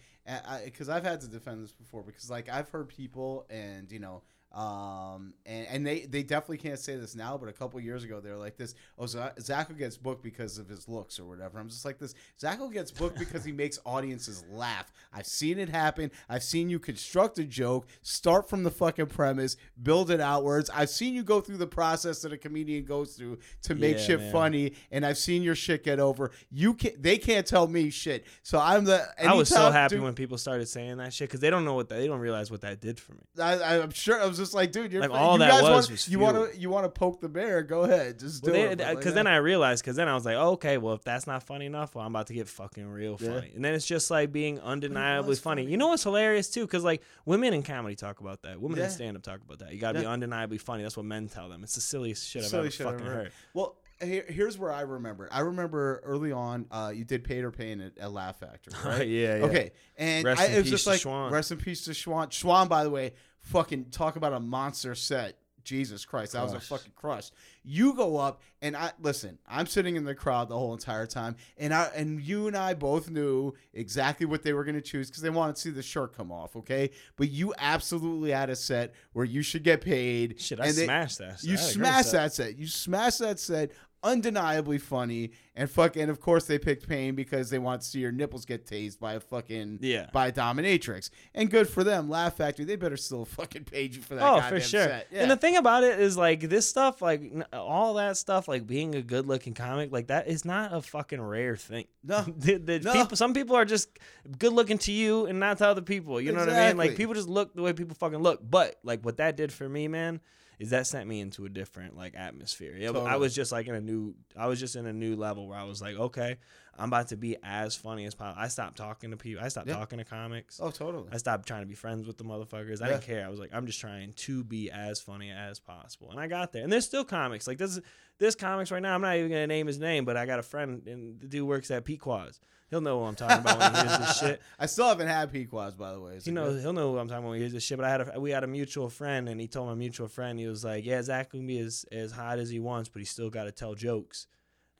because 0.64 0.90
I've 0.90 1.04
had 1.04 1.22
to 1.22 1.28
defend 1.28 1.64
this 1.64 1.72
before 1.72 2.04
because 2.04 2.30
like 2.30 2.50
I've 2.50 2.70
heard 2.70 2.90
people 2.90 3.46
and 3.50 3.92
you 3.92 4.00
know. 4.00 4.24
Um 4.52 5.34
and, 5.46 5.68
and 5.68 5.86
they 5.88 6.02
they 6.02 6.24
definitely 6.24 6.58
can't 6.58 6.80
say 6.80 6.96
this 6.96 7.16
now, 7.16 7.38
but 7.38 7.50
a 7.50 7.54
couple 7.54 7.80
years 7.80 8.04
ago 8.04 8.20
they 8.20 8.32
were 8.32 8.38
like 8.38 8.58
this. 8.58 8.74
Oh, 8.98 9.06
Za- 9.06 9.34
Zako 9.40 9.78
gets 9.78 9.96
booked 9.96 10.24
because 10.24 10.58
of 10.58 10.68
his 10.68 10.88
looks 10.88 11.20
or 11.20 11.26
whatever. 11.26 11.60
I'm 11.60 11.70
just 11.70 11.86
like 11.86 12.00
this. 12.00 12.16
Zako 12.42 12.74
gets 12.74 12.90
booked 12.92 13.20
because 13.20 13.44
he 13.46 13.52
makes 13.52 13.78
audiences 13.86 14.44
laugh. 14.50 14.92
I've 15.14 15.28
seen 15.28 15.60
it 15.60 15.70
happen. 15.70 16.10
I've 16.28 16.44
seen 16.44 16.68
you 16.70 16.80
construct 16.80 17.38
a 17.38 17.44
joke, 17.44 17.86
start 18.02 18.50
from 18.50 18.64
the 18.64 18.72
fucking 18.72 19.06
premise, 19.08 19.56
build 19.84 20.10
it 20.10 20.20
outwards. 20.20 20.72
I've 20.74 20.90
seen 20.90 21.14
you 21.14 21.22
go 21.22 21.42
through 21.42 21.58
the 21.58 21.68
process 21.68 22.22
that 22.24 22.34
a 22.34 22.38
comedian 22.38 22.86
goes 22.86 23.14
through 23.16 23.38
to 23.64 23.76
make 23.76 23.98
Yeah, 23.98 24.04
shit 24.04 24.20
man. 24.20 24.32
funny, 24.32 24.74
and 24.92 25.06
I've 25.06 25.20
seen 25.20 25.44
your 25.44 25.56
shit 25.56 25.84
get 25.84 26.00
over. 26.00 26.32
You 26.50 26.74
can 26.74 26.94
they 27.00 27.20
can't 27.20 27.46
tell 27.46 27.68
me 27.68 27.92
shit. 27.92 28.26
So 28.42 28.60
I'm 28.60 28.86
the. 28.86 29.06
I 29.24 29.34
was 29.36 29.50
so 29.50 29.70
happy 29.70 29.96
dude, 29.96 30.04
when 30.04 30.16
people 30.16 30.40
started 30.40 30.68
saying 30.68 30.98
that 30.98 31.14
shit 31.14 31.30
because 31.30 31.40
they 31.40 31.52
don't 31.52 31.66
know 31.66 31.76
what 31.76 31.90
that, 31.90 32.00
they 32.00 32.08
don't 32.08 32.20
realize 32.20 32.50
what 32.50 32.62
that 32.62 32.82
did 32.82 33.00
for 33.00 33.14
me. 33.14 33.20
I, 33.40 33.80
I'm 33.80 33.92
sure 33.92 34.20
I 34.20 34.26
was 34.26 34.39
just 34.40 34.56
like, 34.56 34.72
dude, 34.72 34.92
you're 34.92 35.02
Like, 35.04 35.12
all 35.12 35.34
you 35.34 35.40
that 35.40 35.52
guys 35.52 35.62
was 35.62 35.70
want, 35.72 35.92
was 35.92 36.10
you 36.10 36.18
want 36.18 36.52
to 36.54 36.60
you 36.60 36.70
want 36.72 36.86
to 36.86 36.90
poke 36.90 37.22
the 37.22 37.30
bear? 37.30 37.62
Go 37.62 37.84
ahead, 37.84 38.18
just 38.18 38.44
do 38.44 38.52
Well, 38.52 38.72
it. 38.72 38.78
because 38.80 39.06
like, 39.06 39.14
then 39.14 39.28
I 39.28 39.36
realized, 39.36 39.84
because 39.84 39.96
then 39.96 40.08
I 40.08 40.16
was 40.16 40.26
like, 40.26 40.36
oh, 40.36 40.54
okay, 40.54 40.78
well, 40.80 40.96
if 40.96 41.04
that's 41.04 41.28
not 41.28 41.44
funny 41.44 41.68
enough, 41.68 41.94
well, 41.94 42.04
I'm 42.06 42.12
about 42.12 42.26
to 42.28 42.34
get 42.34 42.48
fucking 42.48 42.88
real 42.88 43.18
Yeah. 43.20 43.34
funny. 43.36 43.52
And 43.54 43.64
then 43.64 43.76
it's 43.76 43.86
just 43.86 44.10
like 44.10 44.32
being 44.32 44.60
undeniably 44.62 45.36
funny. 45.36 45.62
funny. 45.64 45.72
You 45.72 45.78
know 45.78 45.90
what's 45.90 46.04
hilarious 46.04 46.50
too? 46.50 46.66
Because 46.66 46.84
like 46.84 47.04
women 47.26 47.54
in 47.54 47.62
comedy 47.62 47.96
talk 47.96 48.20
about 48.22 48.42
that. 48.42 48.60
Women 48.60 48.80
Yeah. 48.80 48.86
in 48.86 48.90
stand 48.90 49.16
up 49.18 49.24
talk 49.24 49.42
about 49.42 49.60
that. 49.60 49.72
You 49.74 49.80
got 49.80 49.92
to 49.92 50.00
be 50.00 50.06
undeniably 50.08 50.58
funny. 50.58 50.82
That's 50.82 50.98
what 50.98 51.06
men 51.06 51.28
tell 51.28 51.50
them. 51.50 51.64
It's 51.64 51.76
the 51.76 51.82
silliest 51.82 52.28
shit 52.28 52.44
I've 52.44 52.50
Silly 52.50 52.62
ever 52.64 52.72
shit 52.72 52.88
I've 52.88 52.94
fucking 52.94 53.06
ever 53.08 53.16
heard. 53.16 53.32
Well, 53.54 53.76
here's 54.02 54.58
where 54.58 54.72
I 54.72 54.82
remember. 54.82 55.28
I 55.30 55.42
remember 55.42 56.02
early 56.06 56.32
on, 56.32 56.68
uh, 56.72 56.94
you 56.96 57.04
did 57.04 57.26
Pater 57.26 57.52
Pain 57.52 57.82
at, 57.82 57.98
at 57.98 58.14
Laugh 58.14 58.40
Factory, 58.40 58.74
right? 58.86 59.06
Yeah, 59.06 59.36
yeah. 59.40 59.44
Okay, 59.44 59.72
and 59.98 60.24
Rest 60.24 60.42
I, 60.42 60.46
in 60.46 60.52
it 60.54 60.56
was 60.56 60.64
peace 60.64 60.72
just 60.72 60.84
to 60.86 60.90
like 60.92 61.02
Schwan. 61.02 61.32
rest 61.32 61.52
in 61.52 61.58
peace 61.58 61.84
to 61.84 61.92
Schwan. 61.92 62.28
Schwan, 62.30 62.70
by 62.70 62.86
the 62.86 62.90
way, 62.90 63.12
fucking 63.42 63.86
talk 63.92 64.16
about 64.16 64.34
a 64.34 64.40
monster 64.40 64.96
set. 64.96 65.38
Jesus 65.66 66.04
Christ, 66.04 66.32
that 66.34 66.42
was 66.42 66.54
a 66.54 66.56
Crush. 66.56 66.68
fucking 66.68 66.94
crush. 66.96 67.32
You 67.64 67.94
go 67.94 68.18
up 68.18 68.42
and 68.62 68.76
I 68.76 68.92
listen. 69.02 69.38
I'm 69.48 69.68
sitting 69.68 69.98
in 69.98 70.04
the 70.04 70.16
crowd 70.16 70.50
the 70.50 70.58
whole 70.58 70.74
entire 70.74 71.06
time, 71.06 71.36
and 71.58 71.74
I 71.74 71.92
and 71.94 72.20
you 72.20 72.48
and 72.48 72.58
I 72.58 72.74
both 72.74 73.12
knew 73.12 73.54
exactly 73.74 74.26
what 74.26 74.42
they 74.42 74.54
were 74.54 74.64
going 74.64 74.76
to 74.78 74.82
choose 74.82 75.10
because 75.10 75.22
they 75.22 75.30
wanted 75.30 75.58
to 75.58 75.62
see 75.62 75.70
the 75.70 75.84
shirt 75.84 76.16
come 76.18 76.32
off. 76.32 76.56
Okay, 76.56 76.90
but 77.18 77.30
you 77.30 77.54
absolutely 77.60 78.32
had 78.32 78.50
a 78.50 78.56
set 78.56 78.96
where 79.14 79.26
you 79.26 79.44
should 79.44 79.64
get 79.64 79.82
paid. 79.82 80.40
Shit, 80.40 80.60
I 80.60 80.68
and 80.68 80.76
they- 80.76 80.86
smashed 80.86 81.20
that. 81.20 81.44
you 81.44 81.56
I 81.56 81.58
had 81.58 81.60
a 81.60 81.64
great 81.66 81.74
smashed 81.74 82.10
set. 82.10 82.18
that 82.24 82.34
set. 82.34 82.58
You 82.58 82.66
smashed 82.66 83.20
that 83.20 83.40
set. 83.40 83.72
Undeniably 84.02 84.78
funny 84.78 85.32
and 85.56 85.70
fuck. 85.70 85.98
And 85.98 86.10
of 86.10 86.22
course 86.22 86.46
they 86.46 86.58
picked 86.58 86.88
Pain 86.88 87.16
because 87.16 87.50
they 87.50 87.60
want 87.60 87.82
to 87.82 87.88
see 87.88 88.00
your 88.00 88.12
nipples 88.14 88.46
get 88.46 88.66
tased 88.66 88.98
by 89.00 89.14
a 89.14 89.20
fucking 89.20 89.80
Yeah. 89.82 90.08
by 90.14 90.28
a 90.28 90.32
dominatrix. 90.32 91.10
And 91.36 91.52
good 91.52 91.68
for 91.68 91.84
them. 91.84 92.10
Laugh 92.10 92.38
Factory. 92.38 92.64
They 92.66 92.78
better 92.78 92.96
still 92.96 93.26
fucking 93.40 93.66
paid 93.66 93.96
you 93.96 94.02
for 94.02 94.16
that. 94.16 94.24
Oh, 94.24 94.36
goddamn 94.40 94.50
for 94.50 94.60
sure. 94.62 94.84
Set. 94.86 95.08
Yeah. 95.12 95.22
And 95.24 95.32
the 95.32 95.36
thing 95.36 95.58
about 95.58 95.84
it 95.84 96.00
is 96.00 96.16
like 96.18 96.42
this 96.42 96.70
stuff, 96.70 97.02
like 97.02 97.24
all 97.52 97.96
that 97.96 98.16
stuff, 98.16 98.48
like 98.48 98.66
being 98.66 98.96
a 98.96 99.02
good 99.02 99.28
looking 99.28 99.54
comic, 99.54 99.92
like 99.92 100.08
that 100.08 100.28
is 100.28 100.46
not 100.46 100.74
a 100.74 100.82
fucking 100.82 101.22
rare 101.22 101.58
thing. 101.58 101.86
No. 102.04 102.22
the, 102.38 102.56
the 102.56 102.80
No. 102.80 102.94
people, 102.94 103.18
some 103.18 103.34
people 103.34 103.56
are 103.56 103.66
just 103.66 103.90
good 104.38 104.54
looking 104.54 104.78
to 104.80 104.92
you 104.94 105.26
and 105.26 105.40
not 105.42 105.58
to 105.58 105.68
other 105.68 105.82
people. 105.82 106.22
You 106.22 106.32
know 106.32 106.40
what 106.40 106.50
I 106.50 106.68
mean? 106.70 106.78
Like 106.78 106.96
people 106.96 107.14
just 107.16 107.28
look 107.30 107.54
the 107.54 107.62
way 107.62 107.74
people 107.74 107.96
fucking 107.96 108.20
look. 108.20 108.40
But 108.50 108.76
like 108.84 109.04
what 109.04 109.18
that 109.18 109.36
did 109.36 109.52
for 109.52 109.68
me, 109.68 109.88
man, 109.90 110.22
is 110.60 110.70
that 110.72 110.86
sent 110.86 111.08
me 111.08 111.20
into 111.22 111.46
a 111.46 111.50
different 111.50 111.96
like 111.98 112.14
atmosphere. 112.16 112.76
Yeah, 112.78 112.92
I 112.92 113.16
was 113.16 113.34
just 113.34 113.52
like 113.52 113.68
in 113.68 113.76
a 113.76 113.82
new, 113.82 114.14
I 114.38 114.48
was 114.48 114.60
just 114.60 114.76
in 114.76 114.86
a 114.86 114.94
new 114.94 115.16
level 115.16 115.48
where 115.48 115.58
I 115.58 115.64
was 115.64 115.82
like, 115.82 115.96
okay, 115.96 116.38
I'm 116.78 116.90
about 116.90 117.08
to 117.10 117.18
be 117.18 117.38
as 117.44 117.76
funny 117.76 118.06
as 118.06 118.14
possible. 118.16 118.42
I 118.42 118.48
stopped 118.50 118.78
talking 118.78 119.12
to 119.12 119.18
people. 119.18 119.44
I 119.44 119.48
stopped 119.48 119.68
Yeah. 119.68 119.76
talking 119.76 119.98
to 120.00 120.06
comics. 120.06 120.60
oh, 120.62 120.70
totally. 120.72 121.08
I 121.12 121.18
stopped 121.18 121.48
trying 121.48 121.62
to 121.62 121.66
be 121.68 121.76
friends 121.76 122.06
with 122.08 122.18
the 122.18 122.24
motherfuckers. 122.24 122.82
I 122.82 122.88
Yeah. 122.88 122.92
didn't 122.94 123.04
care. 123.04 123.26
I 123.26 123.30
was 123.30 123.40
like, 123.40 123.52
I'm 123.54 123.66
just 123.66 123.80
trying 123.80 124.14
to 124.14 124.44
be 124.44 124.70
as 124.70 125.00
funny 125.00 125.32
as 125.32 125.60
possible, 125.60 126.12
and 126.12 126.20
I 126.20 126.28
got 126.28 126.52
there. 126.52 126.64
And 126.64 126.72
there's 126.72 126.86
still 126.86 127.06
comics 127.06 127.48
like 127.48 127.58
this. 127.58 127.80
This 128.18 128.36
comics 128.36 128.70
right 128.70 128.82
now. 128.82 128.96
I'm 128.96 129.02
not 129.02 129.16
even 129.16 129.30
gonna 129.32 129.48
name 129.48 129.66
his 129.68 129.80
name, 129.80 130.04
but 130.04 130.18
I 130.18 130.26
got 130.26 130.40
a 130.40 130.44
friend, 130.44 130.86
and 130.88 131.20
the 131.22 131.28
dude 131.28 131.48
works 131.48 131.72
at 131.72 131.86
Pequod's. 131.86 132.42
He'll 132.70 132.82
know 132.82 133.00
what 133.00 133.08
I'm 133.08 133.16
talking 133.16 133.40
about 133.40 133.60
when 133.60 133.74
he 133.74 133.90
hears 133.90 134.00
this 134.00 134.20
shit. 134.20 134.42
I 134.60 134.68
still 134.68 134.88
haven't 134.88 135.08
had 135.08 135.32
Pequods, 135.32 135.76
by 135.76 135.92
the 135.92 136.00
way. 136.00 136.20
He 136.24 136.32
knows. 136.32 136.56
good? 136.56 136.62
He'll 136.62 136.74
know 136.74 136.92
what 136.92 137.00
I'm 137.00 137.08
talking 137.08 137.24
about 137.24 137.30
when 137.30 137.38
he 137.38 137.44
hears 137.44 137.54
this 137.54 137.64
shit. 137.64 137.78
But 137.78 137.86
I 137.86 137.90
had 137.90 138.16
a, 138.16 138.20
we 138.20 138.32
had 138.32 138.44
a 138.44 138.48
mutual 138.48 138.90
friend, 138.90 139.28
and 139.28 139.42
he 139.42 139.48
told 139.48 139.68
my 139.68 139.76
mutual 139.76 140.08
friend 140.08 140.38
he 140.40 140.48
was 140.48 140.64
like, 140.64 140.86
"Yeah, 140.86 141.02
Zach 141.02 141.32
can 141.32 141.48
be 141.48 141.60
as 141.60 141.86
as 141.92 142.12
hot 142.12 142.38
as 142.38 142.50
he 142.50 142.60
wants, 142.60 142.90
but 142.90 143.00
he 143.00 143.06
still 143.06 143.30
got 143.30 143.46
to 143.46 143.52
tell 143.52 143.74
jokes." 143.74 144.28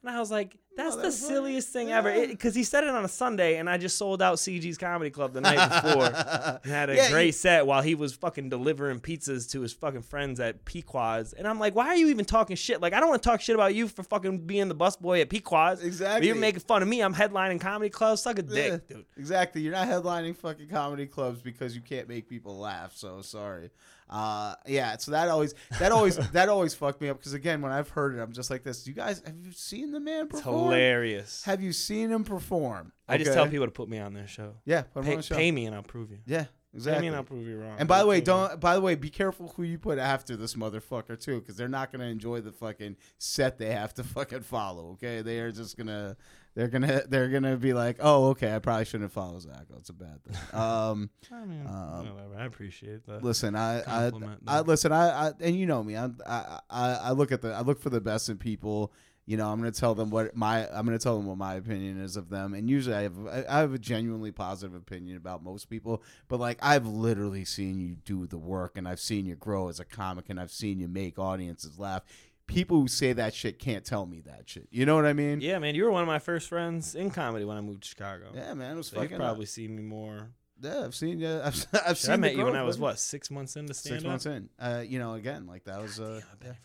And 0.02 0.10
I 0.10 0.18
was 0.18 0.30
like, 0.30 0.56
"That's 0.76 0.96
the 0.96 1.02
that's 1.02 1.20
funny. 1.20 1.34
silliest 1.34 1.68
thing 1.70 1.88
Yeah. 1.88 1.98
ever," 1.98 2.26
because 2.28 2.54
he 2.54 2.62
said 2.64 2.84
it 2.84 2.90
on 2.90 3.04
a 3.04 3.08
Sunday, 3.08 3.56
and 3.58 3.68
I 3.68 3.76
just 3.78 3.98
sold 3.98 4.22
out 4.22 4.38
CG's 4.38 4.78
Comedy 4.78 5.10
Club 5.10 5.32
the 5.32 5.40
night 5.40 5.82
before. 5.82 6.04
and 6.64 6.72
had 6.72 6.90
a 6.90 6.96
Yeah, 6.96 7.10
great 7.10 7.26
you- 7.26 7.32
set 7.32 7.66
while 7.66 7.82
he 7.82 7.94
was 7.94 8.14
fucking 8.14 8.48
delivering 8.48 9.00
pizzas 9.00 9.50
to 9.52 9.60
his 9.60 9.72
fucking 9.72 10.02
friends 10.02 10.40
at 10.40 10.64
Pequod's. 10.64 11.32
And 11.32 11.46
I'm 11.46 11.58
like, 11.58 11.74
why 11.74 11.86
are 11.88 11.96
you 11.96 12.08
even 12.08 12.24
talking 12.24 12.56
shit? 12.56 12.80
Like, 12.80 12.92
I 12.92 13.00
don't 13.00 13.08
want 13.08 13.22
to 13.22 13.28
talk 13.28 13.40
shit 13.40 13.54
about 13.54 13.74
you 13.74 13.88
for 13.88 14.02
fucking 14.02 14.46
being 14.46 14.68
the 14.68 14.74
busboy 14.74 15.20
at 15.20 15.28
Pequod's. 15.28 15.82
Exactly. 15.82 16.26
You're 16.26 16.36
making 16.36 16.60
fun 16.60 16.82
of 16.82 16.88
me. 16.88 17.00
I'm 17.02 17.14
headlining 17.14 17.60
comedy 17.60 17.90
clubs. 17.90 18.22
Suck 18.22 18.38
a 18.38 18.42
dick, 18.42 18.82
Yeah, 18.88 18.96
dude. 18.96 19.06
Exactly. 19.16 19.60
You're 19.62 19.72
not 19.72 19.88
headlining 19.88 20.36
fucking 20.36 20.68
comedy 20.68 21.06
clubs 21.06 21.42
because 21.42 21.74
you 21.74 21.82
can't 21.82 22.08
make 22.08 22.28
people 22.28 22.56
laugh. 22.58 22.92
So 22.96 23.22
sorry. 23.22 23.70
Uh, 24.08 24.54
yeah. 24.66 24.96
So 24.96 25.12
that 25.12 25.28
always, 25.28 25.54
that 25.78 25.92
always, 25.92 26.16
that 26.32 26.48
always 26.48 26.74
fucked 26.74 27.00
me 27.00 27.08
up 27.08 27.18
because 27.18 27.32
again, 27.32 27.62
when 27.62 27.70
I've 27.70 27.88
heard 27.90 28.16
it, 28.16 28.20
I'm 28.20 28.32
just 28.32 28.50
like 28.50 28.64
this. 28.64 28.84
You 28.86 28.92
guys, 28.92 29.22
have 29.24 29.36
you 29.40 29.52
seen 29.52 29.92
the 29.92 30.00
man 30.00 30.26
perform? 30.26 30.59
Hilarious. 30.64 31.44
Have 31.44 31.62
you 31.62 31.72
seen 31.72 32.10
him 32.10 32.24
perform? 32.24 32.92
I 33.08 33.18
just 33.18 33.30
Okay? 33.30 33.36
tell 33.36 33.48
people 33.48 33.66
to 33.66 33.72
put 33.72 33.88
me 33.88 33.98
on 33.98 34.14
their 34.14 34.26
show. 34.28 34.54
Yeah, 34.64 34.82
put 34.82 35.00
him 35.00 35.04
Pay, 35.06 35.10
on 35.12 35.16
the 35.18 35.22
show. 35.22 35.34
pay 35.36 35.50
me 35.50 35.66
and 35.66 35.74
I'll 35.74 35.82
prove 35.82 36.10
you. 36.10 36.18
Yeah, 36.26 36.44
exactly. 36.72 37.06
I 37.06 37.10
mean, 37.10 37.16
I'll 37.16 37.24
prove 37.24 37.46
you 37.46 37.58
wrong. 37.58 37.76
and 37.78 37.88
by 37.88 37.98
the 38.00 38.06
way, 38.06 38.16
I'll 38.18 38.22
prove 38.22 38.36
you- 38.42 38.48
don't. 38.48 38.60
By 38.60 38.74
the 38.76 38.80
way, 38.80 38.94
be 38.94 39.10
careful 39.10 39.48
who 39.56 39.62
you 39.64 39.78
put 39.78 39.98
after 39.98 40.36
this 40.36 40.54
motherfucker 40.54 41.18
too, 41.20 41.40
because 41.40 41.56
they're 41.56 41.68
not 41.68 41.90
gonna 41.92 42.04
enjoy 42.04 42.40
the 42.40 42.52
fucking 42.52 42.96
set 43.18 43.58
they 43.58 43.72
have 43.72 43.94
to 43.94 44.04
fucking 44.16 44.42
follow. 44.42 44.90
Okay, 44.92 45.22
they 45.22 45.40
are 45.40 45.50
just 45.52 45.76
gonna. 45.76 46.16
They're 46.56 46.68
gonna. 46.68 47.02
They're 47.08 47.28
gonna 47.28 47.56
be 47.56 47.72
like, 47.72 47.96
oh, 48.00 48.28
okay, 48.30 48.54
I 48.54 48.58
probably 48.58 48.84
shouldn't 48.84 49.12
follow 49.12 49.38
Zach. 49.38 49.66
It's 49.76 49.88
a 49.90 49.92
bad 49.92 50.22
thing. 50.24 50.36
Um, 50.60 51.10
I 51.32 51.44
mean, 51.44 51.64
Um, 51.66 51.98
whatever. 52.14 52.36
I 52.38 52.44
appreciate 52.44 53.06
that. 53.06 53.22
listen, 53.22 53.54
I, 53.54 53.80
I, 53.80 54.10
Compliment, 54.10 54.42
I 54.48 54.60
listen, 54.60 54.90
I, 54.92 55.28
I, 55.28 55.32
and 55.40 55.56
you 55.56 55.66
know 55.66 55.82
me, 55.84 55.96
I, 55.96 56.10
I, 56.26 56.60
I 56.70 57.10
look 57.12 57.30
at 57.30 57.40
the, 57.40 57.52
I 57.54 57.60
look 57.60 57.80
for 57.80 57.90
the 57.90 58.00
best 58.00 58.28
in 58.28 58.36
people. 58.36 58.92
You 59.30 59.36
know, 59.36 59.46
I'm 59.46 59.60
gonna 59.60 59.70
tell 59.70 59.94
them 59.94 60.10
what 60.10 60.34
my, 60.34 60.66
I'm 60.70 60.84
gonna 60.84 60.98
tell 60.98 61.16
them 61.16 61.26
what 61.26 61.38
my 61.38 61.54
opinion 61.54 62.00
is 62.00 62.16
of 62.16 62.30
them. 62.30 62.52
And 62.52 62.68
usually, 62.68 62.96
I 62.96 63.02
have, 63.02 63.14
I 63.48 63.58
have 63.60 63.72
a 63.72 63.78
genuinely 63.78 64.32
positive 64.32 64.74
opinion 64.74 65.16
about 65.16 65.44
most 65.44 65.70
people. 65.70 66.02
But 66.26 66.40
like, 66.40 66.58
I've 66.60 66.84
literally 66.84 67.44
seen 67.44 67.78
you 67.78 67.94
do 67.94 68.26
the 68.26 68.38
work, 68.38 68.76
and 68.76 68.88
I've 68.88 68.98
seen 68.98 69.26
you 69.26 69.36
grow 69.36 69.68
as 69.68 69.78
a 69.78 69.84
comic, 69.84 70.30
and 70.30 70.40
I've 70.40 70.50
seen 70.50 70.80
you 70.80 70.88
make 70.88 71.16
audiences 71.16 71.78
laugh. 71.78 72.02
People 72.48 72.80
who 72.80 72.88
say 72.88 73.12
that 73.12 73.32
shit 73.32 73.60
can't 73.60 73.84
tell 73.84 74.04
me 74.04 74.20
that 74.22 74.48
shit. 74.48 74.66
You 74.72 74.84
know 74.84 74.96
what 74.96 75.06
I 75.06 75.12
mean? 75.12 75.40
Yeah, 75.40 75.60
man, 75.60 75.76
you 75.76 75.84
were 75.84 75.92
one 75.92 76.02
of 76.02 76.08
my 76.08 76.18
first 76.18 76.48
friends 76.48 76.96
in 76.96 77.12
comedy 77.12 77.44
when 77.44 77.56
I 77.56 77.60
moved 77.60 77.84
to 77.84 77.88
Chicago. 77.88 78.32
Yeah, 78.34 78.52
man, 78.54 78.74
it 78.74 78.76
was 78.78 78.88
so 78.88 78.96
fucking. 78.96 79.10
you've 79.12 79.20
probably 79.20 79.46
seen 79.46 79.76
me 79.76 79.82
more. 79.84 80.30
yeah, 80.60 80.86
I've 80.86 80.94
seen 80.96 81.20
you. 81.20 81.40
I've, 81.44 81.66
I've 81.86 81.98
seen. 81.98 82.14
I 82.14 82.16
met 82.16 82.34
you 82.34 82.46
when 82.46 82.56
I 82.56 82.64
was 82.64 82.80
what 82.80 82.98
six 82.98 83.30
months 83.30 83.54
into 83.54 83.74
stand 83.74 84.00
Six 84.00 84.04
months 84.04 84.26
in. 84.26 84.48
Uh, 84.58 84.82
you 84.84 84.98
know, 84.98 85.14
again, 85.14 85.46
like 85.46 85.62
that 85.66 85.80
was. 85.80 86.00
Uh, 86.00 86.20
Damn, 86.42 86.56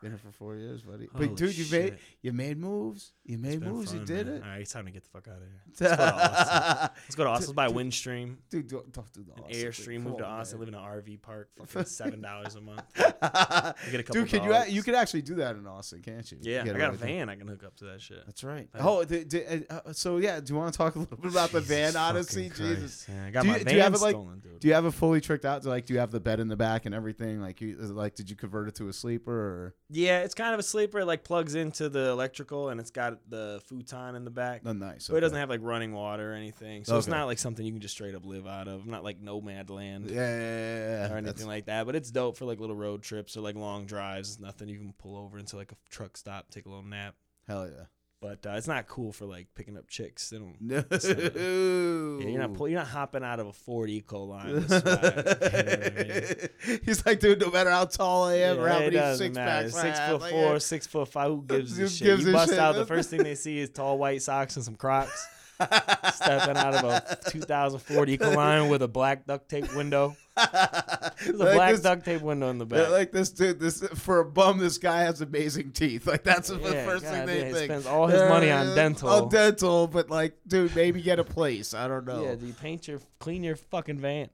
been 0.00 0.10
here 0.12 0.18
for 0.18 0.32
four 0.32 0.56
years 0.56 0.82
Been 0.82 0.90
already. 0.90 1.04
here 1.04 1.10
for 1.10 1.18
four 1.18 1.20
years, 1.20 1.20
buddy. 1.20 1.26
Holy 1.26 1.28
but 1.28 1.36
dude, 1.36 1.58
you 1.58 1.66
made 1.70 1.98
you 2.22 2.32
made 2.32 2.58
moves. 2.58 3.12
You 3.30 3.38
made 3.38 3.62
moves. 3.62 3.94
you 3.94 4.00
did 4.04 4.26
man. 4.26 4.36
it. 4.36 4.42
All 4.42 4.48
right, 4.50 4.60
it's 4.60 4.72
time 4.72 4.86
to 4.86 4.90
get 4.90 5.04
the 5.04 5.08
fuck 5.10 5.28
out 5.28 5.36
of 5.36 5.42
here. 5.42 5.62
Let's 5.68 5.80
go 5.80 5.96
to 5.96 6.12
Austin. 6.14 6.90
Let's 7.06 7.14
go 7.14 7.24
to 7.24 7.30
Austin. 7.30 7.54
Buy 7.54 7.66
a 7.66 7.70
Windstream, 7.70 8.36
Dude, 8.50 8.68
don't, 8.68 8.92
don't 8.92 9.12
do 9.12 9.22
the 9.22 9.40
Austin. 9.42 9.54
Airstream, 9.70 10.02
move 10.02 10.18
to 10.18 10.24
Austin, 10.26 10.58
man. 10.58 10.66
live 10.72 10.74
in 10.74 10.80
an 10.80 11.02
RV 11.02 11.22
park, 11.22 11.48
fucking 11.64 11.84
seven 11.86 12.20
dollars 12.20 12.56
a 12.56 12.60
month. 12.60 12.82
Dude, 12.94 13.04
get 13.20 14.00
a 14.00 14.02
couple 14.02 14.24
can 14.26 14.44
you 14.44 14.54
you 14.74 14.82
could 14.82 14.94
actually 14.94 15.22
do 15.22 15.36
that 15.36 15.54
in 15.56 15.66
Austin, 15.66 16.02
can't 16.02 16.30
you? 16.32 16.38
Yeah, 16.40 16.64
You 16.64 16.74
I 16.74 16.74
got 16.76 16.80
a 16.80 16.82
away 16.86 16.90
with 16.90 17.02
it. 17.02 17.06
van. 17.06 17.28
I 17.28 17.36
can 17.36 17.46
hook 17.48 17.62
up 17.64 17.76
to 17.76 17.84
that 17.84 18.00
shit. 18.00 18.24
That's 18.26 18.42
right. 18.42 18.68
Oh, 18.80 19.04
the, 19.04 19.22
the, 19.24 19.66
uh, 19.88 19.92
so 19.92 20.16
yeah. 20.16 20.40
Do 20.40 20.52
you 20.52 20.58
want 20.58 20.72
to 20.72 20.76
talk 20.76 20.96
a 20.96 20.98
little 20.98 21.16
bit 21.16 21.30
about 21.30 21.50
the 21.52 21.60
van 21.60 21.94
odyssey? 21.96 22.50
Jesus. 22.54 23.06
Yeah, 23.08 23.26
I 23.26 23.30
got 23.30 23.42
Do 23.42 23.48
my 23.48 23.54
you- 23.54 23.58
do 23.60 23.64
van 23.66 23.74
you 23.76 23.80
have 23.82 23.94
it, 23.94 24.00
like- 24.00 24.10
stolen, 24.14 24.38
dude. 24.40 24.58
Do 24.60 24.68
you 24.68 24.74
have 24.74 24.84
it 24.86 24.90
fully 24.92 25.20
tricked 25.20 25.44
out? 25.44 25.62
Do 25.62 25.68
like 25.68 25.86
do 25.86 25.94
you 25.94 26.00
have 26.00 26.10
the 26.10 26.20
bed 26.20 26.40
in 26.40 26.48
the 26.48 26.56
back 26.56 26.84
and 26.86 26.94
everything? 26.94 27.40
Like 27.40 27.60
you 27.60 27.76
like 27.76 28.16
did 28.16 28.28
you 28.28 28.34
convert 28.36 28.66
it 28.68 28.74
to 28.76 28.88
a 28.88 28.92
sleeper 28.92 29.32
or 29.32 29.74
Yeah, 29.88 30.20
it's 30.20 30.34
kind 30.34 30.52
of 30.52 30.58
a 30.60 30.64
sleeper. 30.64 31.00
It 31.00 31.06
like 31.06 31.22
plugs 31.22 31.54
into 31.54 31.88
the 31.88 32.08
electrical, 32.10 32.68
and 32.70 32.80
it's 32.80 32.90
got 32.90 33.19
the 33.28 33.60
futon 33.66 34.14
in 34.14 34.24
the 34.24 34.30
back. 34.30 34.64
no 34.64 34.72
nice? 34.72 35.04
So 35.04 35.14
it 35.16 35.20
doesn't 35.20 35.36
have 35.38 35.48
like 35.50 35.60
running 35.62 35.92
water 35.92 36.32
or 36.32 36.34
anything. 36.34 36.84
So 36.84 36.96
it's 36.98 37.06
not 37.06 37.26
like 37.26 37.38
something 37.38 37.64
you 37.64 37.72
can 37.72 37.80
just 37.80 37.94
straight 37.94 38.14
up 38.14 38.24
live 38.26 38.46
out 38.46 38.68
of. 38.68 38.86
Not 38.86 39.04
like 39.04 39.22
Nomadland 39.22 40.10
Yeah, 40.10 40.16
yeah, 40.16 40.38
yeah, 40.38 40.94
or 40.94 41.08
That's- 41.08 41.24
anything 41.24 41.46
like 41.46 41.66
that. 41.66 41.86
But 41.86 41.96
it's 41.96 42.10
dope 42.10 42.36
for 42.36 42.44
like 42.44 42.60
little 42.60 42.76
road 42.76 43.02
trips 43.02 43.36
or 43.36 43.40
like 43.40 43.54
long 43.56 43.86
drives. 43.86 44.40
Nothing 44.40 44.68
you 44.68 44.78
can 44.78 44.92
pull 44.98 45.16
over 45.16 45.38
into 45.38 45.56
like 45.56 45.72
a 45.72 45.76
truck 45.88 46.16
stop, 46.16 46.50
take 46.50 46.66
a 46.66 46.68
little 46.68 46.84
nap. 46.84 47.14
Hell 47.46 47.66
yeah. 47.66 47.84
But 48.20 48.44
uh, 48.46 48.50
it's 48.50 48.68
not 48.68 48.86
cool 48.86 49.12
for 49.12 49.24
like 49.24 49.46
picking 49.54 49.78
up 49.78 49.88
chicks. 49.88 50.28
They 50.28 50.36
don't. 50.38 50.54
No. 50.60 50.84
Yeah, 52.20 52.28
you're 52.28 52.38
not 52.38 52.52
pull, 52.52 52.68
you're 52.68 52.78
not 52.78 52.88
hopping 52.88 53.24
out 53.24 53.40
of 53.40 53.46
a 53.46 53.52
Ford 53.54 53.88
Eco 53.88 54.24
line. 54.24 54.48
you 54.56 54.58
know 54.58 54.68
I 54.84 55.92
mean? 55.96 56.80
He's 56.84 57.04
like, 57.06 57.20
dude, 57.20 57.40
no 57.40 57.50
matter 57.50 57.70
how 57.70 57.86
tall 57.86 58.24
I 58.24 58.34
am 58.40 58.58
or 58.60 58.68
how 58.68 58.80
many 58.80 58.96
six 59.16 59.34
matter. 59.34 59.70
packs 59.70 59.74
Six 59.80 59.98
foot 60.00 60.20
like, 60.20 60.30
four, 60.32 60.52
yeah. 60.52 60.58
six 60.58 60.86
foot 60.86 61.08
five. 61.08 61.28
Who 61.30 61.42
gives 61.46 61.78
a 61.78 61.80
Who 61.82 61.88
shit? 61.88 62.06
gives 62.06 62.26
you 62.26 62.32
bust 62.32 62.50
shit? 62.50 62.58
out. 62.58 62.74
The 62.74 62.84
first 62.94 63.08
thing 63.08 63.22
they 63.22 63.34
see 63.34 63.58
is 63.58 63.70
tall 63.70 63.96
white 63.96 64.20
socks 64.20 64.54
and 64.56 64.64
some 64.64 64.74
Crocs. 64.74 65.26
Stepping 66.14 66.56
out 66.56 66.74
of 66.74 66.84
a 66.84 67.18
2004 67.30 68.06
Ecoline 68.06 68.68
with 68.70 68.82
a 68.82 68.88
black 68.88 69.26
duct 69.26 69.48
tape 69.48 69.74
window. 69.74 70.16
There's 70.36 70.48
a 71.28 71.32
Like 71.34 71.54
black 71.54 71.72
this- 71.72 71.80
duct 71.82 72.04
tape 72.04 72.22
window 72.22 72.48
in 72.48 72.58
the 72.58 72.66
Yeah, 72.66 72.82
back. 72.82 72.90
like 72.90 73.12
this 73.12 73.30
dude, 73.30 73.60
this 73.60 73.80
for 73.94 74.20
a 74.20 74.24
bum, 74.24 74.58
this 74.58 74.78
guy 74.78 75.02
has 75.02 75.20
amazing 75.20 75.72
teeth. 75.72 76.06
Like 76.06 76.22
that's 76.24 76.48
the 76.48 76.58
Yeah, 76.58 76.84
first 76.86 77.04
thing 77.04 77.14
God 77.20 77.28
they 77.28 77.38
damn, 77.40 77.46
he 77.48 77.52
think. 77.52 77.64
spends 77.70 77.86
all 77.86 78.06
his 78.06 78.20
money 78.28 78.50
on 78.50 78.68
Uh, 78.68 78.74
dental. 78.74 79.08
On 79.08 79.28
dental, 79.28 79.86
but 79.86 80.08
like, 80.10 80.36
dude, 80.46 80.74
maybe 80.74 81.02
get 81.02 81.18
a 81.18 81.24
place. 81.24 81.74
I 81.74 81.88
don't 81.88 82.06
know. 82.06 82.24
Yeah, 82.24 82.34
do 82.36 82.46
you 82.46 82.52
paint 82.54 82.88
your 82.88 83.00
clean 83.18 83.42
your 83.44 83.56
fucking 83.56 83.98
van? 83.98 84.30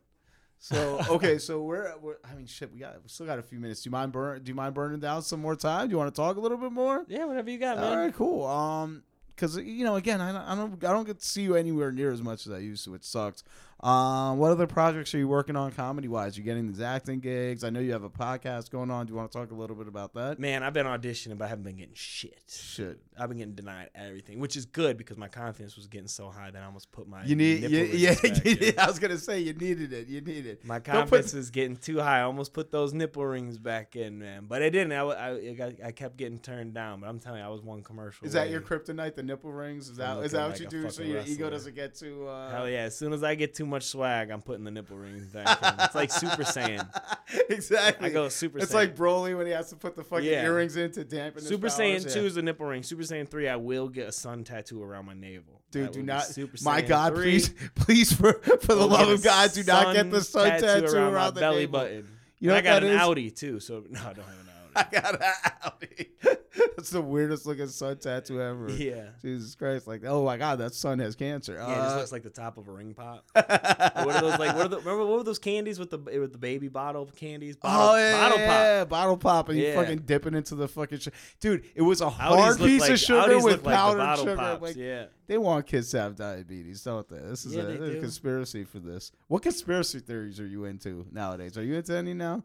So 0.58 1.00
okay, 1.10 1.38
so 1.38 1.60
we're, 1.62 1.92
we're 2.00 2.16
I 2.24 2.34
mean, 2.34 2.46
shit, 2.46 2.72
we 2.72 2.78
got 2.78 2.94
we 3.02 3.08
still 3.08 3.26
got 3.26 3.38
a 3.38 3.42
few 3.42 3.58
minutes. 3.58 3.82
Do 3.82 3.88
you 3.88 3.92
mind 3.92 4.12
burn? 4.12 4.42
Do 4.42 4.48
you 4.48 4.54
mind 4.54 4.74
burning 4.74 5.00
down 5.00 5.22
some 5.22 5.40
more 5.40 5.56
time? 5.56 5.88
Do 5.88 5.92
you 5.92 5.98
want 5.98 6.14
to 6.14 6.18
talk 6.20 6.36
a 6.36 6.40
little 6.40 6.56
bit 6.58 6.72
more? 6.72 7.04
Yeah, 7.08 7.24
whatever 7.24 7.50
you 7.50 7.58
got, 7.58 7.76
man. 7.78 7.84
All 7.92 7.96
right, 7.96 8.14
cool. 8.14 8.46
Um, 8.46 9.02
because 9.36 9.56
you 9.58 9.84
know, 9.84 9.96
again, 9.96 10.20
I 10.20 10.32
don't, 10.32 10.42
I 10.42 10.54
don't, 10.54 10.84
I 10.84 10.92
don't 10.92 11.06
get 11.06 11.20
to 11.20 11.26
see 11.26 11.42
you 11.42 11.54
anywhere 11.54 11.92
near 11.92 12.10
as 12.10 12.22
much 12.22 12.46
as 12.46 12.52
I 12.52 12.58
used 12.58 12.84
to, 12.84 12.92
which 12.92 13.04
sucks. 13.04 13.44
Um, 13.80 14.38
what 14.38 14.52
other 14.52 14.66
projects 14.66 15.14
are 15.14 15.18
you 15.18 15.28
working 15.28 15.54
on 15.54 15.70
comedy 15.70 16.08
wise? 16.08 16.36
You're 16.36 16.46
getting 16.46 16.66
these 16.66 16.80
acting 16.80 17.20
gigs? 17.20 17.62
I 17.62 17.70
know 17.70 17.80
you 17.80 17.92
have 17.92 18.04
a 18.04 18.10
podcast 18.10 18.70
going 18.70 18.90
on. 18.90 19.06
Do 19.06 19.12
you 19.12 19.16
want 19.16 19.30
to 19.30 19.38
talk 19.38 19.50
a 19.50 19.54
little 19.54 19.76
bit 19.76 19.86
about 19.86 20.14
that? 20.14 20.38
Man, 20.38 20.62
I've 20.62 20.72
been 20.72 20.86
auditioning, 20.86 21.36
but 21.36 21.44
I 21.44 21.48
haven't 21.48 21.64
been 21.64 21.76
getting 21.76 21.94
shit. 21.94 22.40
Shit. 22.48 22.98
I've 23.18 23.28
been 23.28 23.38
getting 23.38 23.54
denied 23.54 23.90
everything, 23.94 24.40
which 24.40 24.56
is 24.56 24.64
good 24.64 24.96
because 24.96 25.18
my 25.18 25.28
confidence 25.28 25.76
was 25.76 25.86
getting 25.88 26.08
so 26.08 26.30
high 26.30 26.50
that 26.50 26.62
I 26.62 26.64
almost 26.64 26.90
put 26.90 27.06
my 27.06 27.24
You 27.24 27.36
need, 27.36 27.62
yeah, 27.70 28.14
yeah. 28.14 28.72
I 28.78 28.86
was 28.86 28.98
gonna 28.98 29.18
say 29.18 29.40
you 29.40 29.52
needed 29.52 29.92
it. 29.92 30.08
You 30.08 30.22
needed 30.22 30.46
it. 30.46 30.64
My 30.64 30.76
Don't 30.76 30.84
put- 30.84 30.92
confidence 30.92 31.34
was 31.34 31.50
getting 31.50 31.76
too 31.76 32.00
high. 32.00 32.20
I 32.20 32.22
almost 32.22 32.54
put 32.54 32.70
those 32.70 32.94
nipple 32.94 33.26
rings 33.26 33.58
back 33.58 33.94
in, 33.94 34.18
man. 34.18 34.46
But 34.48 34.62
I 34.62 34.70
didn't. 34.70 34.92
I, 34.92 35.02
I, 35.02 35.30
I, 35.30 35.52
got, 35.52 35.72
I 35.84 35.92
kept 35.92 36.16
getting 36.16 36.38
turned 36.38 36.72
down. 36.72 37.00
But 37.00 37.08
I'm 37.08 37.20
telling 37.20 37.40
you, 37.40 37.46
I 37.46 37.50
was 37.50 37.62
one 37.62 37.82
commercial. 37.82 38.26
Is 38.26 38.32
that 38.32 38.44
away. 38.44 38.52
your 38.52 38.62
kryptonite? 38.62 39.16
The 39.16 39.22
nipple 39.22 39.52
rings? 39.52 39.88
Is 39.88 39.98
that 39.98 40.14
that 40.14 40.32
looking 40.32 40.40
what 40.40 40.60
you 40.60 40.66
do 40.66 40.90
so 40.90 41.02
your 41.02 41.22
ego 41.26 41.50
doesn't 41.50 41.74
get 41.74 41.94
too? 41.94 42.26
Uh... 42.26 42.50
Hell 42.50 42.68
yeah! 42.68 42.84
As 42.84 42.96
soon 42.96 43.12
as 43.12 43.22
I 43.22 43.34
get 43.34 43.54
too 43.54 43.65
much 43.66 43.84
swag, 43.84 44.30
I'm 44.30 44.40
putting 44.42 44.64
the 44.64 44.70
nipple 44.70 44.96
rings 44.96 45.26
back 45.26 45.62
in. 45.62 45.84
It's 45.84 45.94
like 45.94 46.10
Super 46.10 46.42
Saiyan. 46.44 46.88
exactly. 47.50 48.08
I 48.08 48.12
go 48.12 48.28
Super 48.28 48.58
It's 48.58 48.70
Saiyan. 48.72 48.74
like 48.74 48.96
Broly 48.96 49.36
when 49.36 49.46
he 49.46 49.52
has 49.52 49.70
to 49.70 49.76
put 49.76 49.96
the 49.96 50.04
fucking 50.04 50.24
Yeah. 50.24 50.44
earrings 50.44 50.76
in 50.76 50.90
to 50.92 51.04
dampen 51.04 51.40
his 51.40 51.48
Super 51.48 51.68
powers, 51.68 51.78
Saiyan 51.80 52.06
yeah. 52.06 52.12
2 52.14 52.26
is 52.26 52.34
the 52.36 52.42
nipple 52.42 52.66
ring. 52.66 52.82
Super 52.82 53.02
Saiyan 53.02 53.28
3, 53.28 53.48
I 53.48 53.56
will 53.56 53.88
get 53.88 54.08
a 54.08 54.12
sun 54.12 54.44
tattoo 54.44 54.82
around 54.82 55.06
my 55.06 55.14
navel. 55.14 55.60
Dude, 55.70 55.86
That 55.88 55.92
do 55.92 55.98
will 56.00 56.06
be 56.06 56.12
not. 56.12 56.38
My 56.62 56.82
Saiyan 56.82 56.88
God, 56.88 57.14
3. 57.14 57.22
please, 57.24 57.54
please, 57.74 58.12
for 58.12 58.32
for 58.60 58.74
the 58.74 58.86
love 58.86 59.00
get 59.06 59.08
of 59.14 59.20
a 59.20 59.22
God, 59.24 59.52
do 59.52 59.62
not 59.64 59.94
get 59.94 60.10
the 60.10 60.20
sun 60.22 60.60
tattoo, 60.60 60.96
around 60.96 61.34
the 61.34 61.40
belly 61.40 61.60
navel. 61.66 61.72
button. 61.80 62.08
You 62.38 62.48
know 62.50 62.56
And 62.56 62.68
I 62.68 62.70
what 62.74 62.80
got 62.80 62.86
that 62.86 62.90
an 62.90 62.96
is? 62.96 63.00
Audi 63.02 63.30
too, 63.30 63.60
so 63.60 63.84
no, 63.90 64.00
I 64.00 64.12
don't 64.12 64.16
have 64.24 64.34
an 64.40 64.50
Audi. 64.50 64.72
I 64.76 65.00
got 65.00 65.14
an 65.14 65.32
Audi. 65.64 66.38
That's 66.76 66.90
the 66.90 67.00
weirdest 67.02 67.46
looking 67.46 67.68
sun 67.68 67.96
tattoo 67.98 68.40
ever. 68.40 68.70
yeah. 68.70 69.06
Jesus 69.22 69.54
Christ! 69.54 69.86
Like, 69.86 70.02
oh 70.04 70.24
my 70.24 70.36
God, 70.36 70.58
that 70.58 70.74
sun 70.74 70.98
has 71.00 71.14
cancer. 71.16 71.54
Yeah, 71.54 71.70
it 71.72 71.74
just 71.76 71.94
Uh, 71.94 71.98
looks 71.98 72.12
like 72.12 72.22
the 72.22 72.30
top 72.30 72.58
of 72.58 72.68
a 72.68 72.72
ring 72.72 72.94
pop. 72.94 73.24
what 73.34 73.46
are 73.46 74.20
those 74.20 74.38
like? 74.38 74.54
What 74.56 74.66
are 74.66 74.68
the 74.68 74.78
remember 74.78 75.04
what 75.06 75.18
were 75.18 75.24
those 75.24 75.38
candies 75.38 75.78
with 75.78 75.90
the 75.90 75.98
with 75.98 76.32
the 76.32 76.38
baby 76.38 76.68
bottle 76.68 77.06
candies? 77.16 77.56
Bottle, 77.56 77.90
oh 77.90 77.96
yeah, 77.96 78.12
bottle 78.12 78.38
yeah, 78.38 78.46
pop. 78.46 78.60
yeah, 78.64 78.84
bottle 78.84 79.16
pop, 79.16 79.48
and 79.48 79.58
you 79.58 79.74
fucking 79.74 79.98
dip 80.00 80.26
it 80.26 80.34
into 80.34 80.54
the 80.54 80.68
fucking. 80.68 80.98
Sh- 80.98 81.08
Dude, 81.40 81.64
it 81.74 81.82
was 81.82 82.00
a 82.00 82.06
Audis 82.06 82.10
hard 82.10 82.60
look 82.60 82.68
piece 82.68 82.80
like, 82.82 82.90
of 82.92 82.98
sugar 83.00 83.20
Audis 83.32 83.44
with 83.44 83.52
look 83.56 83.64
like 83.66 83.74
powdered 83.76 84.18
sugar. 84.18 84.36
Pops. 84.36 84.62
Like, 84.62 84.76
yeah. 84.76 85.04
They 85.26 85.38
want 85.38 85.66
kids 85.66 85.90
to 85.90 86.00
have 86.00 86.14
diabetes, 86.16 86.82
don't 86.82 87.08
they? 87.08 87.18
This 87.18 87.44
is 87.44 87.54
Yeah, 87.54 87.62
a, 87.62 87.96
a 87.96 88.00
conspiracy 88.00 88.62
for 88.64 88.78
this. 88.78 89.10
What 89.26 89.42
conspiracy 89.42 89.98
theories 89.98 90.38
are 90.38 90.46
you 90.46 90.64
into 90.66 91.04
nowadays? 91.10 91.58
Are 91.58 91.64
you 91.64 91.74
into 91.74 91.96
any 91.96 92.14
now? 92.14 92.44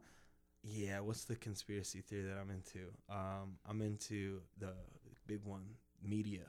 Yeah, 0.64 0.99
what's 0.99 1.24
the 1.24 1.36
conspiracy 1.36 2.01
theory 2.01 2.24
that 2.24 2.38
I'm 2.38 2.49
into? 2.51 2.88
Um, 3.09 3.57
I'm 3.68 3.82
into 3.82 4.41
the 4.59 4.74
big 5.28 5.43
one, 5.43 5.64
media. 6.03 6.41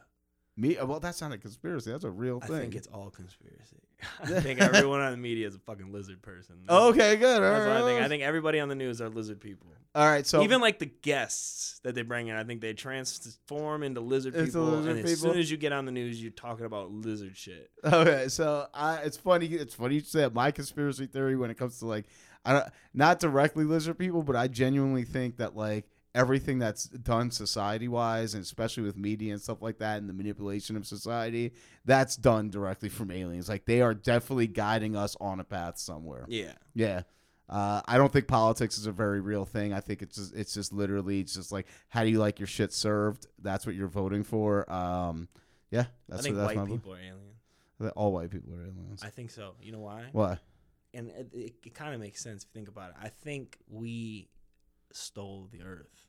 Me? 0.54 0.76
Well, 0.82 1.00
that's 1.00 1.22
not 1.22 1.32
a 1.32 1.38
conspiracy. 1.38 1.90
That's 1.90 2.04
a 2.04 2.10
real 2.10 2.38
thing. 2.38 2.56
I 2.56 2.60
think 2.60 2.74
it's 2.74 2.88
all 2.88 3.08
conspiracy. 3.08 3.80
I 4.22 4.26
think 4.40 4.60
everyone 4.60 5.00
on 5.00 5.12
the 5.12 5.16
media 5.16 5.46
is 5.46 5.54
a 5.54 5.58
fucking 5.58 5.90
lizard 5.92 6.20
person. 6.20 6.56
okay. 6.68 7.16
Good. 7.16 7.42
All 7.42 7.50
That's 7.50 7.66
what 7.66 7.76
I 7.76 7.82
think. 7.82 8.02
I 8.02 8.08
think 8.08 8.22
everybody 8.22 8.60
on 8.60 8.68
the 8.68 8.74
news 8.74 9.00
are 9.00 9.08
lizard 9.08 9.40
people. 9.40 9.68
All 9.94 10.06
right. 10.06 10.26
So 10.26 10.42
Even 10.42 10.60
like 10.60 10.78
the 10.78 10.86
guests 10.86 11.80
that 11.84 11.94
they 11.94 12.02
bring 12.02 12.28
in, 12.28 12.36
I 12.36 12.44
think 12.44 12.60
they 12.60 12.74
transform 12.74 13.82
into 13.82 14.00
lizard 14.00 14.34
people. 14.34 14.64
lizard 14.64 14.96
and 14.96 15.04
as 15.04 15.10
people? 15.10 15.32
soon 15.32 15.40
as 15.40 15.50
you 15.50 15.56
get 15.56 15.72
on 15.72 15.86
the 15.86 15.92
news, 15.92 16.22
you're 16.22 16.32
talking 16.32 16.66
about 16.66 16.90
lizard 16.90 17.36
shit. 17.36 17.70
Okay, 17.84 18.28
so 18.28 18.66
I, 18.74 18.96
it's 18.98 19.16
funny. 19.16 19.46
It's 19.46 19.74
funny 19.74 19.96
you 19.96 20.00
said 20.00 20.34
my 20.34 20.50
conspiracy 20.50 21.06
theory 21.06 21.36
when 21.36 21.50
it 21.50 21.58
comes 21.58 21.78
to 21.78 21.86
like, 21.86 22.06
I 22.44 22.52
don't, 22.52 22.66
not 22.94 23.20
directly 23.20 23.64
lizard 23.64 23.98
people, 23.98 24.22
but 24.22 24.36
I 24.36 24.48
genuinely 24.48 25.04
think 25.04 25.36
that 25.36 25.56
like 25.56 25.86
everything 26.14 26.58
that's 26.58 26.84
done 26.84 27.30
society 27.30 27.88
wise, 27.88 28.34
and 28.34 28.42
especially 28.42 28.82
with 28.82 28.96
media 28.96 29.32
and 29.32 29.40
stuff 29.40 29.62
like 29.62 29.78
that, 29.78 29.98
and 29.98 30.08
the 30.08 30.14
manipulation 30.14 30.76
of 30.76 30.86
society, 30.86 31.52
that's 31.84 32.16
done 32.16 32.50
directly 32.50 32.88
from 32.88 33.10
aliens. 33.10 33.48
Like 33.48 33.64
they 33.64 33.80
are 33.80 33.94
definitely 33.94 34.46
guiding 34.46 34.96
us 34.96 35.16
on 35.20 35.40
a 35.40 35.44
path 35.44 35.78
somewhere. 35.78 36.24
Yeah. 36.28 36.52
Yeah. 36.74 37.02
Uh, 37.48 37.82
I 37.86 37.98
don't 37.98 38.12
think 38.12 38.28
politics 38.28 38.78
is 38.78 38.86
a 38.86 38.92
very 38.92 39.20
real 39.20 39.44
thing. 39.44 39.72
I 39.72 39.80
think 39.80 40.00
it's 40.00 40.16
just 40.16 40.34
it's 40.34 40.54
just 40.54 40.72
literally 40.72 41.20
it's 41.20 41.34
just 41.34 41.52
like 41.52 41.66
how 41.88 42.02
do 42.02 42.08
you 42.08 42.18
like 42.18 42.40
your 42.40 42.46
shit 42.46 42.72
served? 42.72 43.26
That's 43.40 43.66
what 43.66 43.74
you're 43.74 43.88
voting 43.88 44.22
for. 44.22 44.70
Um, 44.72 45.28
yeah, 45.70 45.84
that's 46.08 46.20
I 46.20 46.22
think 46.22 46.36
what, 46.36 46.42
that's 46.42 46.56
white 46.56 46.68
my 46.68 46.76
people 46.76 46.94
are 46.94 46.98
aliens. 46.98 47.92
all 47.94 48.12
white 48.12 48.30
people 48.30 48.54
are 48.54 48.62
aliens. 48.62 49.02
I 49.02 49.10
think 49.10 49.30
so. 49.30 49.54
You 49.60 49.72
know 49.72 49.80
why? 49.80 50.04
Why? 50.12 50.38
And 50.94 51.08
it, 51.10 51.28
it, 51.32 51.54
it 51.66 51.74
kind 51.74 51.94
of 51.94 52.00
makes 52.00 52.22
sense 52.22 52.42
if 52.42 52.48
you 52.50 52.52
think 52.54 52.68
about 52.68 52.90
it. 52.90 52.96
I 53.02 53.08
think 53.08 53.58
we 53.68 54.28
stole 54.92 55.48
the 55.50 55.62
earth. 55.62 56.08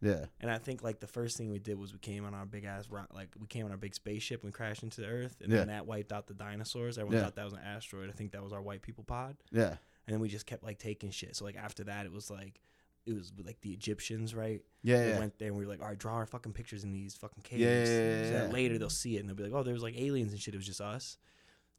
Yeah. 0.00 0.26
And 0.40 0.50
I 0.50 0.58
think 0.58 0.82
like 0.82 1.00
the 1.00 1.06
first 1.08 1.36
thing 1.36 1.50
we 1.50 1.58
did 1.58 1.78
was 1.78 1.92
we 1.92 1.98
came 1.98 2.24
on 2.24 2.32
our 2.34 2.46
big 2.46 2.64
ass 2.64 2.88
rock, 2.88 3.08
like 3.12 3.30
we 3.38 3.46
came 3.48 3.64
on 3.64 3.72
our 3.72 3.76
big 3.76 3.94
spaceship 3.94 4.44
and 4.44 4.52
crashed 4.52 4.82
into 4.84 5.00
the 5.00 5.08
Earth, 5.08 5.36
and 5.42 5.50
Yeah. 5.50 5.58
then 5.58 5.68
that 5.68 5.86
wiped 5.86 6.12
out 6.12 6.28
the 6.28 6.34
dinosaurs. 6.34 6.98
Everyone 6.98 7.16
Yeah. 7.16 7.24
thought 7.24 7.34
that 7.36 7.44
was 7.44 7.54
an 7.54 7.60
asteroid. 7.64 8.08
I 8.08 8.12
think 8.12 8.30
that 8.32 8.42
was 8.44 8.52
our 8.52 8.62
white 8.62 8.82
people 8.82 9.02
pod, 9.02 9.36
Yeah. 9.50 9.70
and 9.70 9.78
then 10.14 10.20
we 10.20 10.28
just 10.28 10.46
kept 10.46 10.62
like 10.62 10.78
taking 10.78 11.10
shit. 11.10 11.34
So 11.34 11.44
like 11.44 11.56
after 11.56 11.82
that, 11.84 12.06
it 12.06 12.12
was 12.12 12.30
like 12.30 12.60
it 13.06 13.14
was 13.14 13.32
like 13.42 13.58
the 13.62 13.72
Egyptians, 13.72 14.34
right? 14.34 14.62
Yeah. 14.82 15.02
We 15.04 15.10
Yeah. 15.12 15.18
went 15.18 15.38
there 15.38 15.48
and 15.48 15.56
we 15.56 15.64
were 15.64 15.70
like, 15.72 15.80
all 15.80 15.88
right, 15.88 15.98
draw 15.98 16.12
our 16.14 16.26
fucking 16.26 16.52
pictures 16.52 16.84
in 16.84 16.92
these 16.92 17.16
fucking 17.16 17.42
caves. 17.42 17.62
Yeah, 17.62 17.84
yeah, 17.84 18.20
yeah, 18.20 18.24
so 18.26 18.32
that 18.34 18.52
later 18.52 18.76
they'll 18.76 18.90
see 18.90 19.16
it 19.16 19.20
and 19.20 19.28
they'll 19.28 19.34
be 19.36 19.44
like, 19.44 19.52
oh, 19.54 19.62
there's 19.62 19.82
like 19.82 19.96
aliens 19.98 20.30
and 20.32 20.40
shit. 20.40 20.52
It 20.52 20.58
was 20.58 20.66
just 20.66 20.82
us. 20.82 21.16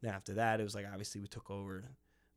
Then 0.02 0.12
after 0.12 0.34
that, 0.34 0.60
it 0.60 0.64
was 0.64 0.74
like 0.74 0.88
obviously 0.88 1.22
we 1.22 1.28
took 1.28 1.52
over. 1.52 1.86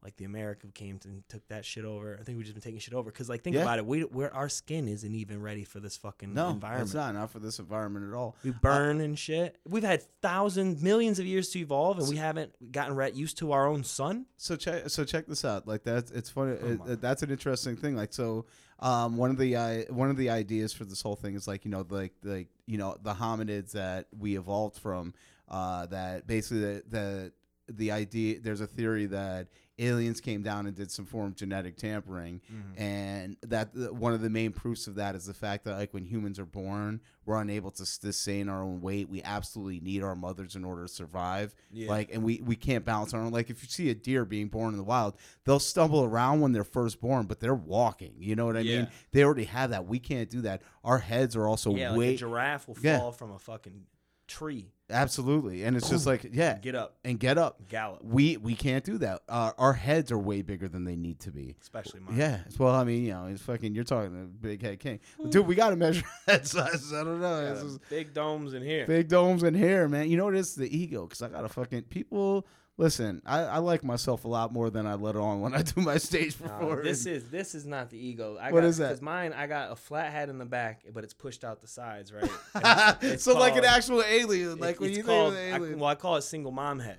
Like 0.02 0.16
the 0.16 0.24
America 0.24 0.66
came 0.74 0.98
and 1.04 1.22
took 1.28 1.46
that 1.48 1.64
shit 1.64 1.84
over. 1.84 2.18
I 2.20 2.24
think 2.24 2.36
we've 2.36 2.44
just 2.44 2.54
been 2.56 2.62
taking 2.62 2.80
shit 2.80 2.92
over 2.92 3.10
because 3.10 3.28
like 3.28 3.42
think 3.42 3.54
Yeah. 3.54 3.62
about 3.62 3.78
it, 3.78 3.86
we 3.86 4.00
where 4.00 4.34
our 4.34 4.48
skin 4.48 4.88
isn't 4.88 5.14
even 5.14 5.40
ready 5.40 5.62
for 5.62 5.78
this 5.78 5.96
fucking 5.96 6.34
No, 6.34 6.50
environment. 6.50 6.88
it's 6.88 6.94
not 6.94 7.14
not 7.14 7.30
for 7.30 7.38
this 7.38 7.60
environment 7.60 8.08
at 8.08 8.14
all. 8.16 8.34
We 8.42 8.50
burn 8.50 9.00
and 9.00 9.16
shit. 9.16 9.58
We've 9.68 9.84
had 9.84 10.02
thousands, 10.20 10.82
millions 10.82 11.20
of 11.20 11.26
years 11.26 11.50
to 11.50 11.60
evolve, 11.60 12.00
and 12.00 12.08
we 12.08 12.16
haven't 12.16 12.72
gotten 12.72 12.96
re- 12.96 13.12
used 13.12 13.38
to 13.38 13.52
our 13.52 13.68
own 13.68 13.84
sun. 13.84 14.26
So 14.36 14.56
check 14.56 14.90
so 14.90 15.04
check 15.04 15.26
this 15.26 15.44
out. 15.44 15.68
Like 15.68 15.84
that's 15.84 16.10
it's 16.10 16.30
funny. 16.30 16.56
Come 16.56 16.82
it- 16.90 17.00
that's 17.00 17.22
an 17.22 17.30
interesting 17.30 17.76
thing. 17.76 17.94
Like 17.94 18.12
so, 18.12 18.46
um, 18.80 19.16
one 19.16 19.30
of 19.30 19.38
the 19.38 19.54
uh, 19.54 19.82
one 19.92 20.10
of 20.10 20.16
the 20.16 20.30
ideas 20.30 20.72
for 20.72 20.84
this 20.84 21.00
whole 21.00 21.14
thing 21.16 21.36
is 21.36 21.46
like 21.46 21.64
you 21.64 21.70
know 21.70 21.86
like 21.88 22.12
like 22.24 22.48
you 22.66 22.76
know 22.78 22.96
the 23.02 23.14
hominids 23.14 23.70
that 23.72 24.08
we 24.18 24.36
evolved 24.36 24.78
from. 24.78 25.14
Uh, 25.48 25.86
that 25.86 26.26
basically 26.26 26.60
the 26.60 26.82
the 26.88 27.32
the 27.72 27.90
idea 27.92 28.40
there's 28.40 28.60
a 28.60 28.66
theory 28.66 29.06
that 29.06 29.46
aliens 29.82 30.20
came 30.20 30.42
down 30.42 30.66
and 30.66 30.74
did 30.74 30.90
some 30.90 31.04
form 31.04 31.28
of 31.28 31.36
genetic 31.36 31.76
tampering. 31.76 32.40
Mm-hmm. 32.52 32.82
And 32.82 33.36
that 33.42 33.74
one 33.94 34.12
of 34.14 34.20
the 34.20 34.30
main 34.30 34.52
proofs 34.52 34.86
of 34.86 34.94
that 34.96 35.14
is 35.14 35.26
the 35.26 35.34
fact 35.34 35.64
that 35.64 35.76
like 35.76 35.92
when 35.92 36.04
humans 36.04 36.38
are 36.38 36.44
born 36.46 37.00
we're 37.24 37.40
unable 37.40 37.70
to 37.70 37.86
sustain 37.86 38.48
our 38.48 38.62
own 38.64 38.80
weight. 38.80 39.08
We 39.08 39.22
absolutely 39.22 39.78
need 39.78 40.02
our 40.02 40.16
mothers 40.16 40.56
in 40.56 40.64
order 40.64 40.82
to 40.82 40.88
survive. 40.88 41.54
Yeah. 41.70 41.88
like 41.88 42.12
and 42.12 42.22
we 42.22 42.40
we 42.44 42.56
can't 42.56 42.84
balance 42.84 43.14
our 43.14 43.20
own 43.20 43.32
like 43.32 43.50
if 43.50 43.62
you 43.62 43.68
see 43.68 43.90
a 43.90 43.94
deer 43.94 44.24
being 44.24 44.48
born 44.48 44.70
in 44.70 44.76
the 44.76 44.82
wild 44.84 45.14
they'll 45.44 45.58
stumble 45.60 46.02
around 46.04 46.40
when 46.40 46.52
they're 46.52 46.64
first 46.64 47.00
born 47.00 47.26
but 47.26 47.40
they're 47.40 47.54
walking. 47.54 48.14
You 48.18 48.36
know 48.36 48.46
what 48.46 48.56
i 48.56 48.60
Yeah. 48.60 48.76
mean 48.78 48.88
they 49.12 49.24
already 49.24 49.44
have 49.44 49.70
that. 49.70 49.86
We 49.86 49.98
can't 49.98 50.28
do 50.30 50.40
that. 50.42 50.62
Our 50.84 50.98
heads 50.98 51.36
are 51.36 51.46
also 51.46 51.74
yeah, 51.74 51.90
like 51.92 52.10
a 52.10 52.16
giraffe 52.16 52.66
will 52.68 52.76
Yeah. 52.80 52.98
fall 52.98 53.12
from 53.12 53.30
a 53.32 53.38
fucking 53.38 53.86
tree, 54.28 54.72
absolutely 54.90 55.64
and 55.64 55.76
it's 55.76 55.88
just 55.88 56.06
like 56.06 56.26
yeah 56.32 56.58
get 56.58 56.74
up, 56.74 56.96
and 57.04 57.18
get 57.18 57.38
up 57.38 57.66
gallop. 57.68 58.02
we 58.04 58.36
we 58.36 58.54
can't 58.54 58.84
do 58.84 58.98
that 58.98 59.22
uh, 59.28 59.52
our 59.58 59.72
heads 59.72 60.12
are 60.12 60.18
way 60.18 60.42
bigger 60.42 60.68
than 60.68 60.84
they 60.84 60.96
need 60.96 61.18
to 61.20 61.30
be 61.30 61.56
Especially 61.62 62.00
mine. 62.00 62.16
Yeah, 62.16 62.40
well, 62.58 62.74
I 62.74 62.84
mean, 62.84 63.04
you 63.04 63.12
know, 63.12 63.26
it's 63.26 63.42
fucking. 63.42 63.74
You're 63.74 63.84
talking 63.84 64.10
to 64.12 64.26
big 64.26 64.60
head 64.62 64.78
king, 64.80 65.00
dude. 65.30 65.46
We 65.46 65.54
got 65.54 65.70
to 65.70 65.76
measure 65.76 66.04
head 66.26 66.46
sizes. 66.46 66.92
I 66.92 67.02
don't 67.04 67.20
know. 67.20 67.54
This 67.54 67.62
is 67.62 67.78
big 67.88 68.12
domes 68.12 68.54
in 68.54 68.62
here. 68.62 68.86
big 68.86 69.08
domes 69.08 69.42
in 69.42 69.54
here, 69.54 69.88
man. 69.88 70.10
You 70.10 70.16
know 70.16 70.26
what? 70.26 70.34
It's 70.34 70.54
the 70.54 70.74
ego 70.76 71.06
because 71.06 71.22
I 71.22 71.28
got 71.28 71.42
to 71.42 71.48
fucking 71.48 71.82
people. 71.84 72.46
Listen, 72.78 73.20
I, 73.26 73.40
I 73.40 73.58
like 73.58 73.84
myself 73.84 74.24
a 74.24 74.28
lot 74.28 74.50
more 74.50 74.70
than 74.70 74.86
I 74.86 74.94
let 74.94 75.14
on 75.14 75.42
when 75.42 75.54
I 75.54 75.60
do 75.60 75.82
my 75.82 75.98
stage 75.98 76.40
Nah, 76.40 76.48
performance. 76.48 76.84
this 76.88 77.06
is 77.06 77.28
this 77.28 77.54
is 77.54 77.66
not 77.66 77.90
the 77.90 77.98
ego. 77.98 78.38
I 78.40 78.50
What 78.50 78.62
got, 78.62 78.66
is 78.68 78.78
that? 78.78 78.88
Because 78.88 79.02
mine, 79.02 79.34
I 79.34 79.46
got 79.46 79.70
a 79.72 79.76
flat 79.76 80.10
head 80.10 80.30
in 80.30 80.38
the 80.38 80.46
back, 80.46 80.82
but 80.92 81.04
it's 81.04 81.12
pushed 81.12 81.44
out 81.44 81.60
the 81.60 81.68
sides, 81.68 82.12
right? 82.12 82.24
And 82.54 82.64
it's- 82.64 83.12
it's 83.14 83.24
so 83.24 83.38
like 83.38 83.54
an 83.56 83.62
called- 83.62 83.74
actual 83.76 84.02
alien, 84.02 84.52
it- 84.52 84.60
like 84.80 84.90
you 84.96 85.02
called, 85.04 85.34
think 85.34 85.52
I, 85.52 85.56
of 85.56 85.56
an 85.56 85.62
alien. 85.62 85.78
well, 85.80 85.90
I 85.90 85.94
call 85.94 86.16
it 86.16 86.22
single 86.22 86.52
mom 86.52 86.78
head. 86.80 86.98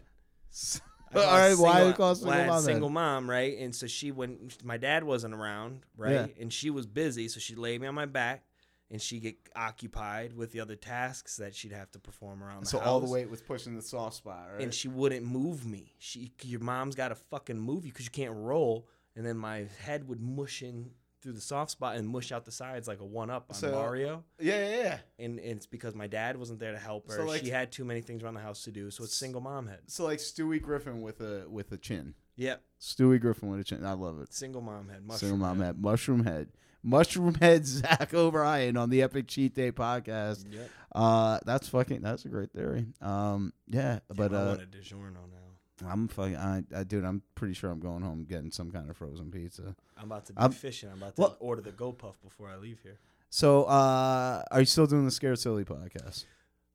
I 1.13 1.15
All 1.19 1.21
call 1.24 1.34
it 1.36 1.39
right, 1.39 1.57
why 1.57 1.71
single- 1.74 1.88
you 1.88 1.93
call 1.93 2.11
it 2.11 2.19
well, 2.21 2.32
I 2.32 2.34
single 2.34 2.34
had 2.34 2.47
mom? 2.47 2.55
then? 2.55 2.63
Single 2.74 2.89
mom, 2.89 3.30
right? 3.30 3.57
And 3.59 3.76
so 3.76 3.88
she 3.88 4.11
went. 4.11 4.63
My 4.65 4.78
dad 4.78 5.03
wasn't 5.03 5.34
around, 5.34 5.82
right? 5.97 6.11
Yeah. 6.11 6.28
And 6.39 6.51
she 6.51 6.69
was 6.69 6.86
busy, 6.88 7.28
so 7.28 7.39
she 7.39 7.55
laid 7.55 7.82
me 7.82 7.88
on 7.88 7.95
my 7.95 8.05
back, 8.05 8.43
and 8.89 9.01
she 9.01 9.19
get 9.19 9.36
occupied 9.55 10.34
with 10.36 10.51
the 10.51 10.59
other 10.59 10.76
tasks 10.76 11.38
that 11.38 11.55
she'd 11.55 11.71
have 11.71 11.91
to 11.91 11.99
perform 11.99 12.43
around 12.43 12.61
the 12.63 12.65
So 12.67 12.80
house. 12.80 12.88
all 12.88 12.99
the 12.99 13.09
weight 13.09 13.30
was 13.30 13.41
pushing 13.41 13.76
the 13.76 13.82
soft 13.82 14.15
spot, 14.15 14.47
right? 14.53 14.61
and 14.61 14.74
she 14.74 14.88
wouldn't 14.88 15.26
move 15.26 15.65
me. 15.65 15.93
She, 15.99 16.32
your 16.43 16.59
mom's 16.61 16.95
got 16.95 17.09
to 17.09 17.15
fucking 17.15 17.59
move 17.59 17.86
you 17.86 17.91
because 17.91 18.05
you 18.05 18.11
can't 18.11 18.34
roll. 18.36 18.88
And 19.15 19.24
then 19.24 19.38
my 19.38 19.65
head 19.84 20.07
would 20.07 20.19
mush 20.19 20.63
in 20.63 20.89
through 21.24 21.32
the 21.34 21.41
soft 21.41 21.71
spot 21.71 21.95
and 21.95 22.07
mush 22.07 22.32
out 22.32 22.45
the 22.45 22.51
sides 22.51 22.88
like 22.88 22.99
a 22.99 23.05
one 23.05 23.30
up 23.32 23.45
on 23.49 23.55
So- 23.55 23.71
Mario. 23.71 24.24
yeah, 24.39 24.59
yeah, 24.69 24.84
yeah. 24.84 24.97
And, 25.17 25.39
and 25.39 25.51
it's 25.57 25.65
because 25.65 25.95
my 25.95 26.05
dad 26.07 26.38
wasn't 26.38 26.59
there 26.59 26.74
to 26.74 26.78
help 26.78 27.07
her. 27.09 27.15
So, 27.17 27.26
like- 27.26 27.41
she 27.41 27.49
had 27.49 27.71
too 27.71 27.86
many 27.86 28.01
things 28.01 28.21
around 28.21 28.36
the 28.36 28.41
house 28.41 28.63
to 28.65 28.71
do, 28.71 28.91
so 28.91 29.03
it's 29.05 29.15
single 29.15 29.41
mom 29.41 29.67
head. 29.67 29.80
So 29.88 30.03
like 30.03 30.19
Stewie 30.19 30.61
Griffin 30.61 31.01
with 31.01 31.21
a 31.21 31.45
with 31.49 31.71
a 31.71 31.78
chin. 31.78 32.13
Yep, 32.36 32.61
Stewie 32.82 33.19
Griffin 33.21 33.49
with 33.49 33.59
a 33.61 33.63
chin. 33.63 33.86
I 33.86 33.93
love 33.93 34.19
it. 34.21 34.34
single 34.34 34.61
mom 34.61 34.89
head. 34.89 35.01
Single 35.17 35.38
mushroom 35.38 35.39
mom 35.39 35.57
head. 35.59 35.65
head. 35.67 35.82
Mushroom 35.82 36.24
head. 36.26 36.47
Mushroom 36.86 37.36
head 37.36 37.61
Zako 37.63 38.34
Ryan 38.34 38.76
on 38.76 38.89
the 38.89 39.01
Epic 39.03 39.28
Cheat 39.28 39.55
Day 39.55 39.71
podcast. 39.71 40.45
Yep. 40.51 40.69
Uh 40.93 41.39
that's 41.45 41.69
fucking 41.69 42.01
that's 42.01 42.26
a 42.26 42.30
great 42.30 42.51
theory. 42.51 42.88
Um 43.01 43.53
yeah, 43.69 43.99
but 44.13 44.34
I 44.34 44.38
uh 44.38 44.45
want 44.47 44.61
a 44.63 44.65
DiGiorno 44.65 45.13
now. 45.13 45.43
I'm 45.86 46.07
fucking 46.07 46.36
I, 46.38 46.63
I 46.76 46.84
dude, 46.84 47.03
I'm 47.03 47.21
pretty 47.36 47.53
sure 47.53 47.69
I'm 47.71 47.80
going 47.80 48.03
home 48.03 48.26
getting 48.30 48.51
some 48.51 48.71
kind 48.71 48.89
of 48.89 48.97
frozen 48.97 49.32
pizza. 49.32 49.76
I'm 49.97 50.05
about 50.05 50.26
to 50.28 50.34
be 50.34 50.39
I'm- 50.39 50.51
fishing. 50.51 50.89
I'm 50.91 50.97
about 50.97 51.15
to 51.15 51.21
Well- 51.21 51.38
order 51.39 51.61
the 51.61 51.71
Gopuff 51.71 52.15
before 52.24 52.49
I 52.49 52.57
leave 52.57 52.80
here. 52.84 52.99
So 53.30 53.63
uh 53.63 54.43
are 54.51 54.59
you 54.59 54.65
still 54.65 54.86
doing 54.86 55.05
the 55.05 55.11
Scared 55.11 55.39
Silly 55.39 55.63
podcast? 55.65 56.26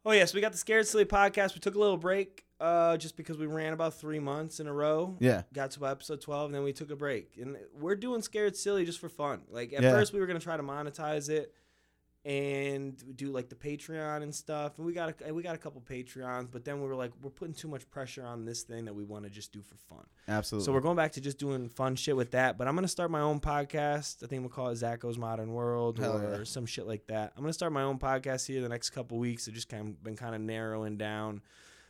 Oh 0.04 0.12
yes, 0.12 0.32
we 0.34 0.40
got 0.40 0.52
the 0.52 0.58
Scared 0.58 0.86
Silly 0.86 1.04
podcast. 1.04 1.54
We 1.54 1.60
took 1.60 1.74
a 1.74 1.78
little 1.78 1.96
break 1.98 2.44
uh, 2.60 2.96
just 2.96 3.16
because 3.16 3.38
we 3.38 3.46
ran 3.46 3.72
about 3.72 3.94
three 3.94 4.18
months 4.18 4.58
in 4.58 4.66
a 4.66 4.72
row. 4.72 5.16
Yeah. 5.20 5.42
got 5.52 5.70
to 5.72 5.78
about 5.78 5.92
episode 5.92 6.20
12 6.20 6.46
and 6.46 6.54
then 6.56 6.64
we 6.64 6.72
took 6.72 6.90
a 6.90 6.96
break 6.96 7.36
and 7.40 7.56
we're 7.78 7.94
doing 7.94 8.20
scared 8.20 8.56
silly 8.56 8.84
just 8.84 8.98
for 8.98 9.08
fun 9.08 9.42
like 9.48 9.72
at 9.72 9.80
Yeah. 9.82 9.92
first 9.92 10.12
we 10.12 10.18
were 10.18 10.26
going 10.26 10.38
to 10.40 10.42
try 10.44 10.56
to 10.56 10.62
monetize 10.64 11.28
it 11.28 11.54
and 12.28 13.16
do 13.16 13.30
like 13.30 13.48
the 13.48 13.54
patreon 13.54 14.22
and 14.22 14.34
stuff 14.34 14.76
and 14.76 14.84
we 14.84 14.92
got 14.92 15.14
a, 15.26 15.32
we 15.32 15.42
got 15.42 15.54
a 15.54 15.58
couple 15.58 15.80
patreons 15.80 16.46
but 16.50 16.62
then 16.62 16.78
we 16.78 16.86
were 16.86 16.94
like 16.94 17.10
we're 17.22 17.30
putting 17.30 17.54
too 17.54 17.68
much 17.68 17.88
pressure 17.90 18.22
on 18.22 18.44
this 18.44 18.64
thing 18.64 18.84
that 18.84 18.94
we 18.94 19.02
want 19.02 19.24
to 19.24 19.30
just 19.30 19.50
do 19.50 19.62
for 19.62 19.76
fun 19.76 20.04
Absolutely. 20.28 20.66
so 20.66 20.72
we're 20.72 20.82
going 20.82 20.94
back 20.96 21.12
to 21.12 21.22
just 21.22 21.38
doing 21.38 21.70
fun 21.70 21.96
shit 21.96 22.14
with 22.14 22.32
that 22.32 22.58
but 22.58 22.68
i'm 22.68 22.74
going 22.74 22.84
to 22.84 22.88
start 22.88 23.10
my 23.10 23.22
own 23.22 23.40
podcast 23.40 24.22
i 24.22 24.26
think 24.26 24.42
we'll 24.42 24.50
call 24.50 24.68
it 24.68 24.74
Zako's 24.74 25.16
modern 25.16 25.54
world 25.54 25.98
Hell 25.98 26.18
or 26.18 26.38
yeah. 26.38 26.44
some 26.44 26.66
shit 26.66 26.86
like 26.86 27.06
that 27.06 27.32
i'm 27.34 27.42
going 27.42 27.48
to 27.48 27.54
start 27.54 27.72
my 27.72 27.82
own 27.82 27.98
podcast 27.98 28.46
here 28.46 28.60
the 28.60 28.68
next 28.68 28.90
couple 28.90 29.16
weeks 29.16 29.48
i've 29.48 29.54
just 29.54 29.70
kind 29.70 29.88
of 29.88 30.04
been 30.04 30.16
kind 30.16 30.34
of 30.34 30.42
narrowing 30.42 30.98
down 30.98 31.40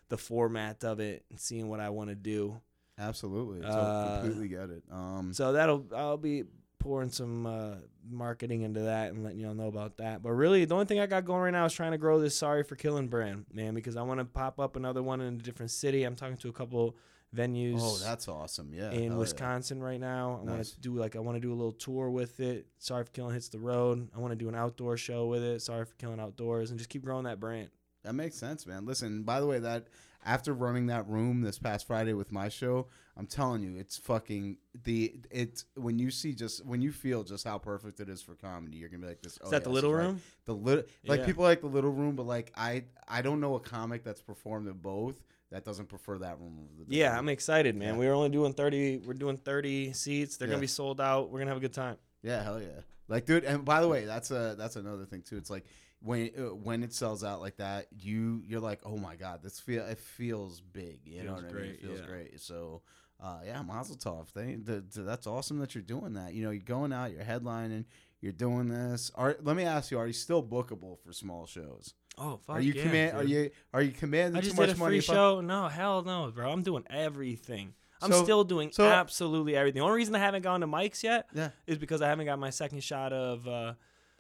the 0.09 0.17
format 0.17 0.85
of 0.85 1.01
it 1.01 1.25
and 1.31 1.41
seeing 1.41 1.69
what 1.69 1.81
i 1.81 1.91
want 1.91 2.11
to 2.11 2.15
do 2.15 2.61
Absolutely. 3.01 3.63
So 3.63 3.69
Uh, 3.69 4.21
completely 4.23 4.49
get 4.49 4.71
it. 4.71 4.83
Um 4.91 5.33
so 5.33 5.53
that'll 5.53 5.87
I'll 5.95 6.17
be 6.17 6.43
pouring 6.79 7.11
some 7.11 7.47
uh, 7.47 7.75
marketing 8.09 8.63
into 8.63 8.81
that 8.81 9.13
and 9.13 9.25
letting 9.25 9.41
y'all 9.41 9.55
know 9.55 9.69
about 9.69 9.97
that. 9.99 10.23
But 10.23 10.31
really, 10.31 10.65
the 10.65 10.75
only 10.75 10.87
thing 10.87 11.01
I 11.01 11.07
got 11.07 11.25
going 11.25 11.41
right 11.43 11.51
now 11.51 11.65
is 11.65 11.73
trying 11.73 11.93
to 11.93 11.99
grow 11.99 12.21
this 12.21 12.37
Sorry 12.37 12.63
for 12.63 12.77
Killing 12.77 13.09
brand, 13.09 13.47
man, 13.53 13.75
because 13.75 13.97
I 13.97 14.03
want 14.03 14.21
to 14.21 14.25
pop 14.25 14.59
up 14.61 14.77
another 14.77 15.03
one 15.03 15.21
in 15.21 15.35
a 15.35 15.39
different 15.39 15.71
city. 15.71 16.05
I'm 16.05 16.17
talking 16.17 16.37
to 16.39 16.49
a 16.49 16.53
couple 16.53 16.97
venues 17.37 17.79
Oh, 17.81 17.99
that's 18.03 18.27
awesome. 18.29 18.73
Yeah. 18.73 18.91
in 18.91 19.03
hell 19.03 19.13
yeah. 19.13 19.17
Wisconsin 19.19 19.83
right 19.83 20.01
now. 20.01 20.41
I 20.43 20.51
want 20.51 20.65
to 20.65 20.81
do 20.81 20.95
like 20.95 21.15
I 21.15 21.19
want 21.19 21.37
to 21.37 21.41
do 21.41 21.53
a 21.53 21.55
little 21.57 21.73
tour 21.73 22.09
with 22.11 22.41
it. 22.41 22.67
Sorry 22.79 23.05
for 23.05 23.11
Killing 23.11 23.35
hits 23.35 23.49
the 23.49 23.59
road. 23.59 24.09
I 24.17 24.19
want 24.19 24.33
to 24.33 24.37
do 24.37 24.49
an 24.49 24.55
outdoor 24.55 24.97
show 24.97 25.27
with 25.27 25.43
it. 25.43 25.61
Sorry 25.61 25.85
for 25.85 25.95
Killing 25.97 26.21
outdoors 26.21 26.71
and 26.71 26.79
just 26.79 26.89
keep 26.91 27.05
growing 27.05 27.25
that 27.25 27.39
brand. 27.41 27.69
That 28.05 28.15
makes 28.15 28.37
sense, 28.37 28.67
man. 28.67 28.87
Listen, 28.87 29.25
by 29.25 29.41
the 29.41 29.47
way, 29.47 29.59
that 29.59 29.89
after 30.29 30.53
running 30.53 30.89
that 30.89 31.09
room 31.09 31.41
this 31.41 31.59
past 31.59 31.87
Friday 31.87 32.13
with 32.13 32.31
my 32.31 32.51
show, 32.51 32.87
I'm 33.17 33.27
telling 33.27 33.63
you, 33.63 33.77
it's 33.77 33.97
fucking 33.97 34.59
the 34.85 35.15
it's 35.31 35.65
when 35.75 35.99
you 35.99 36.11
see 36.11 36.35
just 36.35 36.65
when 36.67 36.83
you 36.83 36.93
feel 36.93 37.25
just 37.25 37.45
how 37.45 37.57
perfect 37.57 37.99
it 37.99 38.11
is 38.11 38.21
for 38.21 38.35
comedy, 38.35 38.77
you're 38.77 38.91
gonna 38.91 39.01
be 39.03 39.09
like 39.09 39.23
this. 39.23 39.33
Is 39.33 39.39
oh, 39.45 39.51
that 39.51 39.65
the 39.65 39.71
little 39.71 39.93
room? 39.93 40.21
The 40.45 40.55
little 40.55 40.85
like 41.07 41.21
Yeah. 41.21 41.27
people 41.27 41.45
like 41.45 41.63
the 41.63 41.67
little 41.67 41.91
room, 41.91 42.15
but 42.15 42.27
like 42.27 42.53
I 42.55 42.85
I 43.09 43.23
don't 43.23 43.41
know 43.41 43.55
a 43.55 43.61
comic 43.61 44.05
that's 44.05 44.21
performed 44.21 44.69
in 44.69 44.75
both 44.75 45.21
that 45.51 45.65
doesn't 45.65 45.89
prefer 45.89 46.19
that 46.19 46.39
room 46.39 46.69
Yeah, 46.89 47.09
other. 47.09 47.19
I'm 47.19 47.29
excited, 47.31 47.75
man. 47.75 47.95
Yeah. 47.95 47.99
We're 47.99 48.13
only 48.13 48.29
doing 48.29 48.53
30. 48.53 48.99
We're 48.99 49.15
doing 49.15 49.39
30 49.39 49.95
seats. 49.95 50.37
They're 50.37 50.47
gonna 50.49 50.61
be 50.61 50.67
sold 50.67 51.01
out. 51.01 51.31
We're 51.31 51.39
gonna 51.39 51.51
have 51.53 51.57
a 51.57 51.63
good 51.63 51.73
time. 51.73 51.97
Yeah, 52.23 52.43
hell 52.43 52.61
yeah. 52.61 52.83
Like, 53.09 53.25
dude, 53.25 53.45
and 53.45 53.65
by 53.65 53.81
the 53.81 53.89
way, 53.89 54.05
that's 54.05 54.31
a 54.31 54.55
that's 54.59 54.77
another 54.77 55.07
thing 55.07 55.23
too. 55.23 55.39
It's 55.39 55.49
like 55.49 55.65
when 56.01 56.31
uh, 56.39 56.55
when 56.55 56.83
it 56.83 56.93
sells 56.93 57.25
out 57.25 57.41
like 57.41 57.57
that, 57.57 57.87
you 57.99 58.43
you're 58.47 58.61
like, 58.61 58.81
oh 58.85 58.97
my 58.97 59.17
god, 59.17 59.43
this 59.43 59.59
feel 59.61 59.85
it 59.87 59.99
feels 59.99 60.61
big. 60.61 61.01
You 61.05 61.25
know 61.25 61.35
Feels 61.37 61.43
what 61.45 61.53
I 61.53 61.63
mean? 61.63 61.71
It 61.73 61.81
feels 61.83 62.01
yeah. 62.01 62.07
great. 62.07 62.41
So, 62.41 62.83
uh, 63.21 63.39
yeah, 63.45 63.63
Mazel 63.63 63.97
Tov. 63.97 64.33
They, 64.33 64.55
the, 64.55 64.85
the, 64.95 65.03
that's 65.03 65.27
awesome 65.27 65.59
that 65.59 65.75
you're 65.75 65.83
doing 65.83 66.15
that. 66.15 66.35
You 66.35 66.45
know, 66.45 66.51
you're 66.51 66.63
going 66.63 66.93
out, 66.93 67.11
you're 67.13 67.23
headlining, 67.25 67.85
you're 68.21 68.33
doing 68.33 68.69
this. 68.69 69.11
Are 69.15 69.37
let 69.43 69.57
me 69.57 69.65
ask 69.65 69.91
you, 69.91 69.99
are 69.99 70.07
you 70.07 70.13
still 70.13 70.43
bookable 70.43 70.99
for 71.05 71.13
small 71.13 71.47
shows? 71.47 71.95
Oh, 72.17 72.39
fuck 72.47 72.57
are 72.57 72.61
you 72.61 72.73
yeah, 72.73 72.83
command? 72.83 73.17
Are 73.17 73.25
you 73.25 73.51
are 73.73 73.83
you 73.83 73.93
commanding 73.93 74.37
I 74.37 74.41
too 74.41 74.47
just 74.47 74.57
much 74.57 74.69
did 74.69 74.77
a 74.77 74.79
money? 74.81 74.91
free 74.93 74.99
if 74.99 75.11
I- 75.11 75.15
show. 75.15 75.41
No, 75.41 75.69
hell 75.69 76.03
no, 76.03 76.31
bro. 76.35 76.51
I'm 76.51 76.63
doing 76.63 76.85
everything. 76.91 77.75
I'm 78.01 78.13
So- 78.13 78.23
still 78.23 78.45
doing 78.45 78.71
so- 78.71 78.89
absolutely 78.89 79.57
everything. 79.57 79.81
The 79.81 79.85
only 79.85 79.97
reason 79.97 80.15
I 80.15 80.19
haven't 80.21 80.43
gone 80.43 80.61
to 80.61 80.69
mics 80.69 81.03
yet 81.03 81.27
Yeah, 81.35 81.51
is 81.67 81.79
because 81.79 82.01
I 82.03 82.09
haven't 82.09 82.27
got 82.27 82.39
my 82.39 82.51
second 82.51 82.85
shot 82.85 83.13
of 83.13 83.47
uh, 83.49 83.75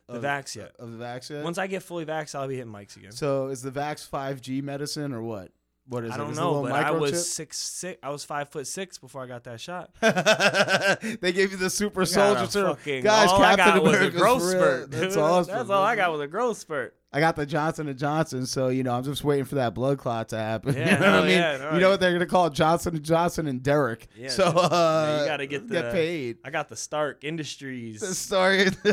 the 0.08 0.14
Of- 0.14 0.22
vax 0.24 0.56
yet. 0.56 0.72
of 0.78 0.90
the 0.90 0.96
vaccine. 0.98 1.42
Once 1.42 1.58
I 1.58 1.66
get 1.66 1.82
fully 1.82 2.04
vaxxed, 2.06 2.34
I'll 2.34 2.48
be 2.48 2.56
hitting 2.56 2.72
mics 2.72 2.96
again. 2.96 3.12
So 3.12 3.48
is 3.48 3.62
the 3.62 3.70
Vax 3.70 4.08
5G 4.08 4.62
medicine 4.62 5.12
or 5.12 5.22
what? 5.22 5.50
what 5.86 6.04
is 6.04 6.10
I 6.10 6.14
it? 6.16 6.18
don't 6.18 6.30
Is 6.32 6.36
it 6.36 6.40
a 6.40 6.44
know, 6.44 6.52
little 6.52 6.68
but 6.68 6.84
I 6.84 6.90
was 6.90 7.12
microchip? 7.12 7.16
six 7.16 7.58
six. 7.58 7.98
I 8.02 8.10
was 8.10 8.22
five 8.22 8.50
foot 8.50 8.66
six 8.66 8.98
before 8.98 9.22
I 9.22 9.26
got 9.26 9.44
that 9.44 9.58
shot. 9.60 9.90
they 10.00 11.32
gave 11.32 11.50
you 11.52 11.56
the 11.56 11.70
super 11.70 12.04
soldier 12.04 12.34
got 12.40 12.48
a 12.48 12.50
serum. 12.50 12.76
fucking- 12.76 13.04
Guys, 13.04 13.28
all 13.30 13.42
I 13.42 13.56
Captain 13.56 13.74
got 13.76 13.82
was 13.84 13.92
a 13.92 13.96
America's 13.96 14.20
growth 14.20 14.42
real. 14.42 14.50
spurt. 14.50 14.90
That's 14.90 15.16
awesome. 15.16 15.54
That's 15.54 15.70
all 15.70 15.82
I 15.82 15.96
got 15.96 16.12
was 16.12 16.20
a 16.20 16.26
growth 16.26 16.58
spurt. 16.58 16.94
I 17.10 17.20
got 17.20 17.36
the 17.36 17.46
Johnson 17.46 17.88
and 17.88 17.98
Johnson, 17.98 18.44
so 18.44 18.68
you 18.68 18.82
know 18.82 18.92
I'm 18.94 19.02
just 19.02 19.24
waiting 19.24 19.46
for 19.46 19.54
that 19.54 19.72
blood 19.72 19.96
clot 19.96 20.28
to 20.28 20.36
happen. 20.36 20.74
Yeah, 20.76 20.94
you 20.94 21.00
know 21.00 21.12
what 21.12 21.20
I 21.24 21.26
mean? 21.26 21.30
yeah, 21.38 21.74
you 21.74 21.80
know 21.80 21.88
what 21.90 22.00
they're 22.00 22.12
gonna 22.12 22.26
call? 22.26 22.50
Johnson 22.50 22.96
and 22.96 23.04
Johnson 23.04 23.46
and 23.46 23.62
Derek. 23.62 24.08
Yeah, 24.14 24.28
so 24.28 24.44
uh, 24.44 25.18
you 25.22 25.26
gotta 25.26 25.46
get 25.46 25.70
get 25.70 25.90
paid. 25.90 26.36
I 26.44 26.50
got 26.50 26.68
the 26.68 26.76
Stark 26.76 27.24
Industries. 27.24 28.00
The 28.00 28.14
story. 28.14 28.66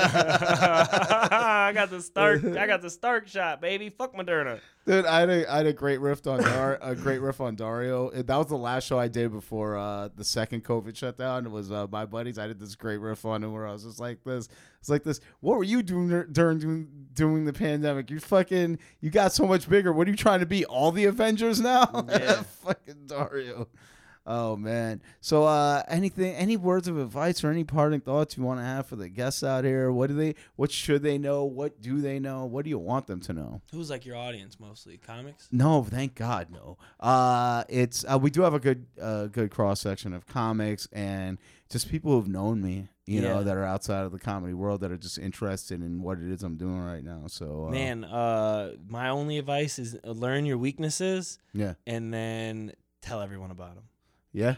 I 0.00 1.72
got 1.74 1.90
the 1.90 2.00
Stark. 2.00 2.44
I 2.44 2.66
got 2.66 2.82
the 2.82 2.90
Stark 2.90 3.28
shot, 3.28 3.60
baby. 3.60 3.90
Fuck 3.90 4.14
Moderna. 4.14 4.60
Dude, 4.86 5.04
I 5.04 5.20
had 5.20 5.28
a, 5.30 5.52
I 5.52 5.56
had 5.58 5.66
a 5.66 5.72
great 5.74 6.00
riff 6.00 6.26
on 6.26 6.40
Dar- 6.42 6.78
a 6.80 6.94
great 6.94 7.20
riff 7.20 7.40
on 7.40 7.54
Dario. 7.54 8.08
It- 8.08 8.26
That 8.26 8.36
was 8.38 8.46
the 8.46 8.56
last 8.56 8.86
show 8.86 8.98
I 8.98 9.08
did 9.08 9.30
before 9.30 9.76
uh, 9.76 10.08
the 10.16 10.24
second 10.24 10.64
COVID 10.64 10.96
shutdown. 10.96 11.44
It 11.46 11.50
was 11.52 11.70
uh, 11.70 11.86
my 11.90 12.06
buddies. 12.06 12.38
I 12.38 12.46
did 12.46 12.58
this 12.58 12.74
great 12.74 12.96
riff 12.98 13.24
on 13.26 13.44
him 13.44 13.52
where 13.52 13.66
I 13.66 13.72
was 13.72 13.84
just 13.84 14.00
like 14.00 14.24
this. 14.24 14.48
It's 14.80 14.88
like 14.88 15.04
this. 15.04 15.20
What 15.40 15.58
were 15.58 15.64
you 15.64 15.82
doing 15.82 16.08
during 16.32 16.88
during 17.12 17.44
the 17.44 17.52
pandemic? 17.52 18.10
You 18.10 18.18
fucking 18.18 18.78
you 19.00 19.10
got 19.10 19.32
so 19.32 19.46
much 19.46 19.68
bigger. 19.68 19.92
What 19.92 20.06
are 20.08 20.10
you 20.10 20.16
trying 20.16 20.40
to 20.40 20.46
be? 20.46 20.64
All 20.64 20.90
the 20.90 21.04
Avengers 21.04 21.60
now? 21.60 22.06
Yeah. 22.10 22.42
fucking 22.64 23.06
Dario. 23.06 23.68
Oh 24.26 24.56
man. 24.56 25.02
So 25.20 25.44
uh 25.44 25.82
anything 25.88 26.34
any 26.34 26.56
words 26.56 26.88
of 26.88 26.98
advice 26.98 27.42
or 27.42 27.50
any 27.50 27.64
parting 27.64 28.00
thoughts 28.00 28.36
you 28.36 28.42
want 28.42 28.60
to 28.60 28.64
have 28.64 28.86
for 28.86 28.96
the 28.96 29.08
guests 29.08 29.42
out 29.42 29.64
here? 29.64 29.90
What 29.90 30.08
do 30.08 30.14
they 30.14 30.34
what 30.56 30.70
should 30.70 31.02
they 31.02 31.18
know? 31.18 31.44
What 31.44 31.80
do 31.80 32.00
they 32.00 32.18
know? 32.18 32.44
What 32.44 32.64
do 32.64 32.70
you 32.70 32.78
want 32.78 33.06
them 33.06 33.20
to 33.20 33.32
know? 33.32 33.62
Who's 33.72 33.90
like 33.90 34.04
your 34.04 34.16
audience 34.16 34.60
mostly? 34.60 34.98
Comics? 34.98 35.48
No, 35.50 35.82
thank 35.82 36.14
God, 36.14 36.48
no. 36.50 36.76
Uh, 36.98 37.64
it's 37.68 38.04
uh, 38.10 38.18
we 38.18 38.30
do 38.30 38.42
have 38.42 38.54
a 38.54 38.60
good 38.60 38.86
uh, 39.00 39.26
good 39.26 39.50
cross 39.50 39.80
section 39.80 40.12
of 40.12 40.26
comics 40.26 40.86
and 40.92 41.38
just 41.70 41.88
people 41.88 42.10
who've 42.12 42.28
known 42.28 42.60
me, 42.60 42.88
you 43.06 43.20
know, 43.20 43.44
that 43.44 43.56
are 43.56 43.64
outside 43.64 44.04
of 44.04 44.10
the 44.10 44.18
comedy 44.18 44.52
world 44.54 44.80
that 44.80 44.90
are 44.90 44.96
just 44.96 45.18
interested 45.18 45.80
in 45.82 46.02
what 46.02 46.18
it 46.18 46.28
is 46.30 46.42
I'm 46.42 46.56
doing 46.56 46.80
right 46.80 47.04
now. 47.04 47.22
So, 47.28 47.66
uh, 47.68 47.70
Man, 47.70 48.04
uh, 48.04 48.72
my 48.88 49.08
only 49.08 49.38
advice 49.38 49.78
is 49.78 49.96
learn 50.04 50.46
your 50.46 50.58
weaknesses 50.58 51.38
yeah, 51.54 51.74
and 51.86 52.12
then 52.12 52.72
tell 53.02 53.20
everyone 53.22 53.50
about 53.52 53.76
them. 53.76 53.84
Yeah. 54.32 54.56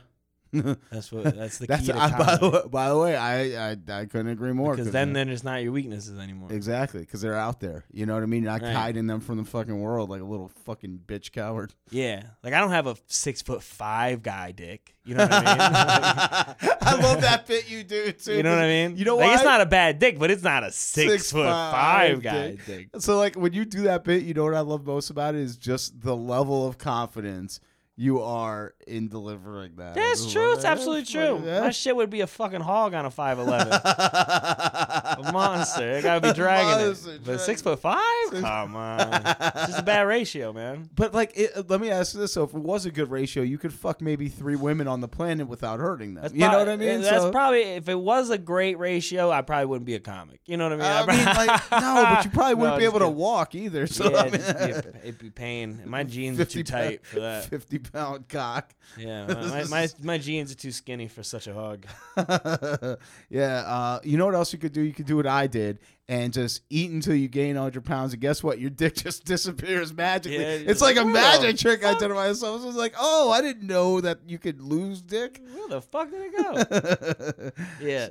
That's 0.90 1.10
what. 1.10 1.34
That's 1.34 1.56
the 1.56 1.66
That's 1.66 1.86
key 1.86 1.92
to 1.92 1.98
I, 1.98 2.10
by, 2.18 2.36
the 2.36 2.50
way, 2.50 2.60
by 2.70 2.88
the 2.90 2.98
way, 2.98 3.16
I 3.16 3.70
I, 3.70 3.76
I 3.88 4.04
couldn't 4.04 4.28
agree 4.28 4.52
more. 4.52 4.76
Because 4.76 4.92
then 4.92 5.14
then 5.14 5.28
they're 5.28 5.38
not 5.42 5.62
your 5.62 5.72
weaknesses 5.72 6.18
anymore. 6.18 6.52
exactly 6.52 7.00
because 7.00 7.22
they're 7.22 7.38
out 7.38 7.60
there. 7.60 7.86
You 7.90 8.04
know 8.04 8.12
what 8.12 8.22
I 8.22 8.26
mean? 8.26 8.42
You're 8.42 8.52
Not 8.52 8.60
Right. 8.60 8.74
hiding 8.74 9.06
them 9.06 9.20
from 9.20 9.38
the 9.38 9.44
fucking 9.46 9.80
world 9.80 10.10
like 10.10 10.20
a 10.20 10.26
little 10.26 10.50
fucking 10.66 11.00
bitch 11.06 11.32
coward. 11.32 11.72
Yeah, 11.90 12.24
like 12.42 12.52
I 12.52 12.60
don't 12.60 12.72
have 12.72 12.86
a 12.86 12.96
six 13.06 13.40
foot 13.40 13.62
five 13.62 14.22
guy 14.22 14.52
dick. 14.52 14.94
You 15.06 15.14
know 15.14 15.22
what 15.24 15.32
I 15.32 15.40
mean? 16.60 16.70
I 16.82 17.00
love 17.02 17.22
that 17.22 17.46
bit 17.46 17.70
you 17.70 17.82
do 17.82 18.12
too. 18.12 18.34
you 18.34 18.42
know 18.42 18.50
what 18.54 18.62
I 18.62 18.68
mean? 18.68 18.98
You 18.98 19.06
know 19.06 19.16
like, 19.16 19.28
why? 19.28 19.34
It's 19.36 19.44
not 19.44 19.62
a 19.62 19.66
bad 19.66 19.98
dick, 20.00 20.18
but 20.18 20.30
it's 20.30 20.42
not 20.42 20.64
a 20.64 20.70
six, 20.70 21.10
Six 21.12 21.32
foot 21.32 21.46
five 21.46 22.16
five, 22.16 22.22
guy 22.22 22.50
dick. 22.50 22.66
dick. 22.66 22.88
So 22.98 23.16
like 23.16 23.36
when 23.36 23.54
you 23.54 23.64
do 23.64 23.84
that 23.84 24.04
bit, 24.04 24.22
you 24.22 24.34
know 24.34 24.44
what 24.44 24.52
I 24.54 24.60
love 24.60 24.84
most 24.84 25.08
about 25.08 25.34
it 25.34 25.40
is 25.40 25.56
just 25.56 26.02
the 26.02 26.14
level 26.14 26.68
of 26.68 26.76
confidence 26.76 27.58
you 27.96 28.22
are 28.22 28.74
in 28.86 29.08
delivering 29.08 29.76
that. 29.76 29.94
That's 29.94 30.22
It's 30.24 30.32
true. 30.32 30.48
like, 30.48 30.56
It's 30.56 30.64
absolutely 30.64 31.04
true. 31.04 31.36
fuck, 31.36 31.46
yeah. 31.46 31.60
My 31.60 31.70
shit 31.70 31.94
would 31.94 32.08
be 32.10 32.22
a 32.22 32.26
fucking 32.26 32.60
hog 32.62 32.94
on 32.94 33.04
a 33.04 33.10
five 33.10 33.38
eleven. 33.38 33.70
a 33.72 35.30
monster. 35.32 35.96
I 35.96 36.00
gotta 36.00 36.20
be 36.20 36.32
dragging 36.32 36.86
Monster, 36.86 37.14
it. 37.14 37.24
But 37.24 37.40
six 37.40 37.62
foot 37.62 37.80
five? 37.80 38.00
Come 38.30 38.76
on. 38.76 39.22
It's 39.52 39.66
just 39.66 39.78
a 39.80 39.82
bad 39.82 40.02
ratio, 40.02 40.52
man. 40.52 40.88
But 40.94 41.12
like, 41.14 41.32
it, 41.36 41.52
uh, 41.56 41.62
let 41.68 41.80
me 41.80 41.90
ask 41.90 42.14
you 42.14 42.20
this: 42.20 42.32
So, 42.32 42.44
if 42.44 42.54
it 42.54 42.60
was 42.60 42.86
a 42.86 42.90
good 42.90 43.10
ratio, 43.10 43.42
you 43.42 43.58
could 43.58 43.72
fuck 43.72 44.00
maybe 44.00 44.28
three 44.28 44.56
women 44.56 44.88
on 44.88 45.00
the 45.00 45.08
planet 45.08 45.46
without 45.48 45.78
hurting 45.78 46.14
them. 46.14 46.22
That's 46.22 46.34
you 46.34 46.40
know 46.40 46.58
what 46.58 46.68
I 46.68 46.76
mean? 46.76 47.02
That's 47.02 47.22
So- 47.24 47.30
probably 47.32 47.60
if 47.62 47.88
it 47.88 47.98
was 47.98 48.30
a 48.30 48.38
great 48.38 48.78
ratio, 48.78 49.30
I 49.30 49.42
probably 49.42 49.66
wouldn't 49.66 49.86
be 49.86 49.94
a 49.94 50.00
comic. 50.00 50.40
You 50.46 50.56
know 50.56 50.64
what 50.70 50.80
I 50.80 51.04
mean? 51.06 51.08
I 51.10 51.16
mean, 51.16 51.46
like, 51.48 51.70
no, 51.72 52.04
but 52.14 52.24
you 52.24 52.30
probably 52.30 52.54
wouldn't 52.54 52.74
No, 52.76 52.78
be 52.78 52.84
just 52.84 52.94
able 52.96 53.06
to 53.06 53.10
walk 53.10 53.54
either. 53.54 53.86
So 53.86 54.10
yeah, 54.10 54.16
I 54.18 54.24
mean, 54.24 54.34
it'd, 54.34 54.56
be 54.56 54.62
a, 54.62 55.02
it'd 55.02 55.18
be 55.18 55.30
pain. 55.30 55.82
My 55.86 56.02
jeans 56.04 56.40
are 56.40 56.44
too 56.44 56.64
pound- 56.64 56.84
tight 56.88 57.06
for 57.06 57.20
that. 57.20 57.44
Fifty 57.46 57.78
pound 57.82 58.28
cock. 58.28 58.74
Yeah, 58.96 59.26
my, 59.50 59.64
my, 59.64 59.88
my, 60.02 60.18
jeans 60.18 60.52
are 60.52 60.56
too 60.56 60.72
skinny 60.72 61.08
for 61.08 61.22
such 61.22 61.46
a 61.46 61.54
hug. 61.54 61.86
yeah. 63.30 63.62
Uh, 63.66 64.00
you 64.04 64.16
know 64.16 64.26
what 64.26 64.34
else 64.34 64.52
you 64.52 64.58
could 64.58 64.72
do? 64.72 64.82
You 64.82 64.92
could 64.92 65.06
do 65.06 65.16
what 65.16 65.26
I 65.26 65.46
did 65.46 65.78
and 66.08 66.32
just 66.32 66.62
eat 66.68 66.90
until 66.90 67.14
you 67.14 67.28
gain 67.28 67.54
100 67.54 67.84
pounds. 67.84 68.12
And 68.12 68.20
guess 68.20 68.42
what? 68.42 68.58
Your 68.58 68.70
dick 68.70 68.94
just 68.96 69.24
disappears 69.24 69.92
magically. 69.92 70.38
Yeah, 70.38 70.48
it's 70.48 70.64
just 70.64 70.82
like 70.82 70.96
a 70.96 71.04
magic 71.04 71.50
"Whoa, 71.50 71.70
trick 71.70 71.84
I 71.84 71.94
did 71.98 72.08
to 72.08 72.14
myself. 72.14 72.62
I 72.62 72.66
was 72.66 72.76
like, 72.76 72.94
oh, 72.98 73.30
I 73.30 73.40
didn't 73.40 73.66
know 73.66 74.00
that 74.00 74.20
you 74.26 74.38
could 74.38 74.60
lose 74.60 75.02
dick. 75.02 75.40
Where 75.54 75.68
the 75.68 75.80
fuck 75.80 76.10
did 76.10 76.32
it 76.32 77.52
go? 77.52 77.52
yeah. 77.80 78.08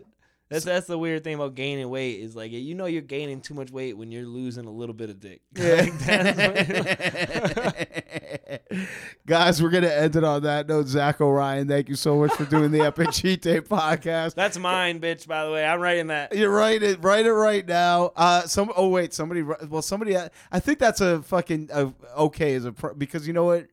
That's 0.52 0.66
that's 0.66 0.86
the 0.86 0.98
weird 0.98 1.24
thing 1.24 1.36
about 1.36 1.56
gaining 1.56 1.90
weight 1.90 2.20
is 2.20 2.36
like 2.36 2.52
you 2.52 2.76
know 2.76 2.86
you're 2.86 3.02
gaining 3.02 3.40
too 3.40 3.54
much 3.54 3.72
weight 3.72 3.98
when 3.98 4.12
you're 4.12 4.26
losing 4.26 4.66
a 4.66 4.70
little 4.70 4.94
bit 4.94 5.10
of 5.10 5.22
dick. 5.22 5.42
Like, 5.56 5.98
that's 6.00 6.38
what- 7.66 7.88
Guys, 9.26 9.62
we're 9.62 9.70
gonna 9.70 9.88
end 9.88 10.16
it 10.16 10.24
on 10.24 10.44
that 10.44 10.68
note. 10.68 10.86
Zako 10.88 11.36
Ryan, 11.36 11.68
thank 11.68 11.90
you 11.90 11.96
so 11.96 12.18
much 12.18 12.32
for 12.34 12.46
doing 12.46 12.72
the 12.72 12.82
Epic 12.82 13.12
Cheat 13.12 13.42
Day 13.42 13.62
podcast. 13.62 14.36
that's 14.36 14.58
mine, 14.58 15.00
bitch. 15.00 15.28
By 15.28 15.46
the 15.46 15.52
way, 15.52 15.66
I'm 15.66 15.80
writing 15.80 16.08
that. 16.08 16.36
You're 16.36 16.52
right. 16.52 16.82
It 16.82 17.04
write 17.04 17.26
it 17.26 17.34
right 17.34 17.66
now. 17.68 18.12
Uh, 18.16 18.42
some. 18.44 18.72
Oh 18.76 18.90
wait, 18.90 19.14
somebody. 19.14 19.42
Well, 19.44 19.82
somebody. 19.82 20.18
I 20.18 20.60
think 20.60 20.80
that's 20.80 21.02
a 21.02 21.22
fucking 21.22 21.70
uh, 21.72 21.92
okay 22.18 22.56
as 22.56 22.66
a 22.66 22.72
pro, 22.72 22.94
because 22.94 23.28
you 23.28 23.34
know 23.34 23.46
what. 23.46 23.68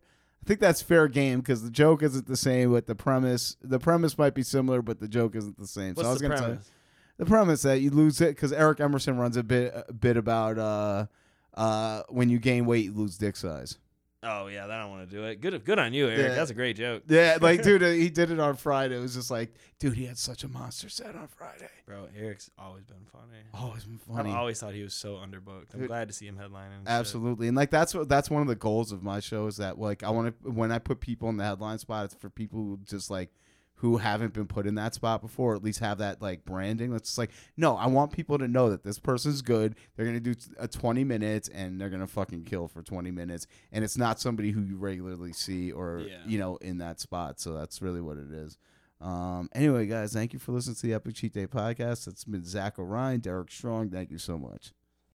I 0.44 0.46
think 0.48 0.60
that's 0.60 0.80
fair 0.80 1.08
game 1.08 1.40
because 1.40 1.62
the 1.62 1.70
joke 1.70 2.02
isn't 2.02 2.26
the 2.26 2.36
same, 2.36 2.72
but 2.72 2.86
the 2.86 2.94
premise 2.94 3.56
the 3.62 3.78
premise 3.78 4.16
might 4.16 4.34
be 4.34 4.42
similar, 4.42 4.80
but 4.80 4.98
the 4.98 5.08
joke 5.08 5.34
isn't 5.36 5.58
the 5.58 5.66
same. 5.66 5.92
What's 5.94 6.02
so 6.02 6.08
I 6.08 6.12
was 6.12 6.20
the 6.22 6.28
gonna 6.28 6.40
premise? 6.40 6.66
say 6.66 6.72
the 7.18 7.26
premise 7.26 7.62
that 7.62 7.80
you 7.80 7.90
lose 7.90 8.20
it 8.20 8.30
because 8.34 8.52
Eric 8.52 8.80
Emerson 8.80 9.18
runs 9.18 9.36
a 9.36 9.42
bit 9.42 9.74
a 9.88 9.92
bit 9.92 10.16
about 10.16 10.58
uh, 10.58 11.06
uh, 11.54 12.02
when 12.08 12.30
you 12.30 12.38
gain 12.38 12.64
weight, 12.64 12.86
you 12.86 12.92
lose 12.92 13.18
dick 13.18 13.36
size. 13.36 13.76
Oh 14.22 14.48
yeah, 14.48 14.66
that 14.66 14.78
I 14.78 14.82
don't 14.82 14.90
want 14.90 15.08
to 15.08 15.16
do 15.16 15.22
it. 15.24 15.40
Good, 15.40 15.64
good 15.64 15.78
on 15.78 15.92
you, 15.92 16.08
Eric. 16.08 16.18
Yeah. 16.18 16.34
That's 16.34 16.50
a 16.50 16.54
great 16.54 16.76
joke, 16.76 17.04
Yeah, 17.08 17.38
like 17.42 17.62
dude, 17.62 17.84
uh, 17.84 17.90
he 17.90 18.10
did 18.10 18.32
it 18.32 18.40
on 18.40 18.56
Friday. 18.56 18.96
It 18.96 19.00
was 19.00 19.14
just 19.14 19.30
like, 19.30 19.52
dude, 19.78 19.94
he 19.94 20.06
had 20.06 20.18
such 20.18 20.42
a 20.42 20.48
monster 20.48 20.88
set 20.88 21.14
on 21.14 21.28
Friday. 21.28 21.68
bro. 21.86 22.08
Eric's 22.18 22.50
always 22.58 22.84
been 22.84 23.04
funny. 23.12 23.38
Oh, 23.54 23.74
it's 23.76 23.84
been 23.84 23.98
funny. 23.98 24.30
I've 24.30 24.36
always 24.38 24.58
thought 24.58 24.74
he 24.74 24.82
was 24.82 24.94
so 24.94 25.14
underbooked. 25.14 25.72
I'm 25.72 25.80
Dude. 25.80 25.88
glad 25.88 26.08
to 26.08 26.14
see 26.14 26.26
him 26.26 26.36
headlining. 26.36 26.78
and 26.78 26.82
shit. 26.86 26.88
Absolutely, 26.88 27.46
and 27.46 27.56
like 27.56 27.70
that's 27.70 27.94
what 27.94 28.08
that's 28.08 28.28
one 28.28 28.42
of 28.42 28.48
the 28.48 28.56
goals 28.56 28.90
of 28.90 29.04
my 29.04 29.20
show 29.20 29.46
is 29.46 29.58
that 29.58 29.78
like 29.78 30.02
I 30.02 30.10
want 30.10 30.34
to 30.42 30.50
when 30.50 30.72
I 30.72 30.80
put 30.80 30.98
people 30.98 31.28
in 31.28 31.36
the 31.36 31.44
headline 31.44 31.78
spot, 31.78 32.06
it's 32.06 32.14
for 32.14 32.28
people 32.28 32.58
who 32.58 32.80
just 32.84 33.10
like 33.10 33.30
who 33.78 33.96
haven't 33.96 34.32
been 34.32 34.46
put 34.46 34.66
in 34.66 34.74
that 34.76 34.94
spot 34.94 35.20
before, 35.22 35.52
or 35.52 35.56
at 35.56 35.62
least 35.64 35.80
have 35.80 35.98
that 35.98 36.20
like 36.22 36.44
branding. 36.44 36.90
That's 36.90 37.16
like 37.18 37.30
no, 37.56 37.76
I 37.76 37.86
want 37.86 38.12
people 38.12 38.38
to 38.38 38.46
know 38.48 38.70
that 38.70 38.82
this 38.84 38.98
person's 38.98 39.42
good. 39.42 39.74
They're 39.96 40.06
gonna 40.06 40.20
do 40.20 40.34
a 40.58 40.68
twenty 40.68 41.04
minutes 41.04 41.48
and 41.48 41.80
they're 41.80 41.90
gonna 41.90 42.06
fucking 42.06 42.44
kill 42.44 42.68
for 42.68 42.82
twenty 42.82 43.10
minutes, 43.10 43.46
and 43.72 43.84
it's 43.84 43.96
not 43.96 44.20
somebody 44.20 44.50
who 44.50 44.60
you 44.62 44.76
regularly 44.76 45.32
see 45.32 45.72
or 45.72 46.00
Yeah. 46.08 46.18
you 46.26 46.38
know 46.38 46.56
in 46.56 46.78
that 46.78 47.00
spot. 47.00 47.40
So 47.40 47.54
that's 47.54 47.80
really 47.82 48.00
what 48.00 48.16
it 48.16 48.30
is. 48.32 48.58
Um, 49.00 49.48
anyway, 49.54 49.86
guys, 49.86 50.12
thank 50.12 50.32
you 50.32 50.40
for 50.40 50.50
listening 50.52 50.74
to 50.76 50.82
the 50.82 50.94
Epic 50.94 51.14
Cheat 51.14 51.32
Day 51.32 51.46
podcast. 51.46 52.08
It's 52.08 52.24
been 52.24 52.42
Zako 52.42 52.78
Ryan, 52.78 53.20
Derek 53.20 53.50
Strong. 53.50 53.90
Thank 53.90 54.10
you 54.10 54.18
so 54.18 54.36
much. 54.36 54.72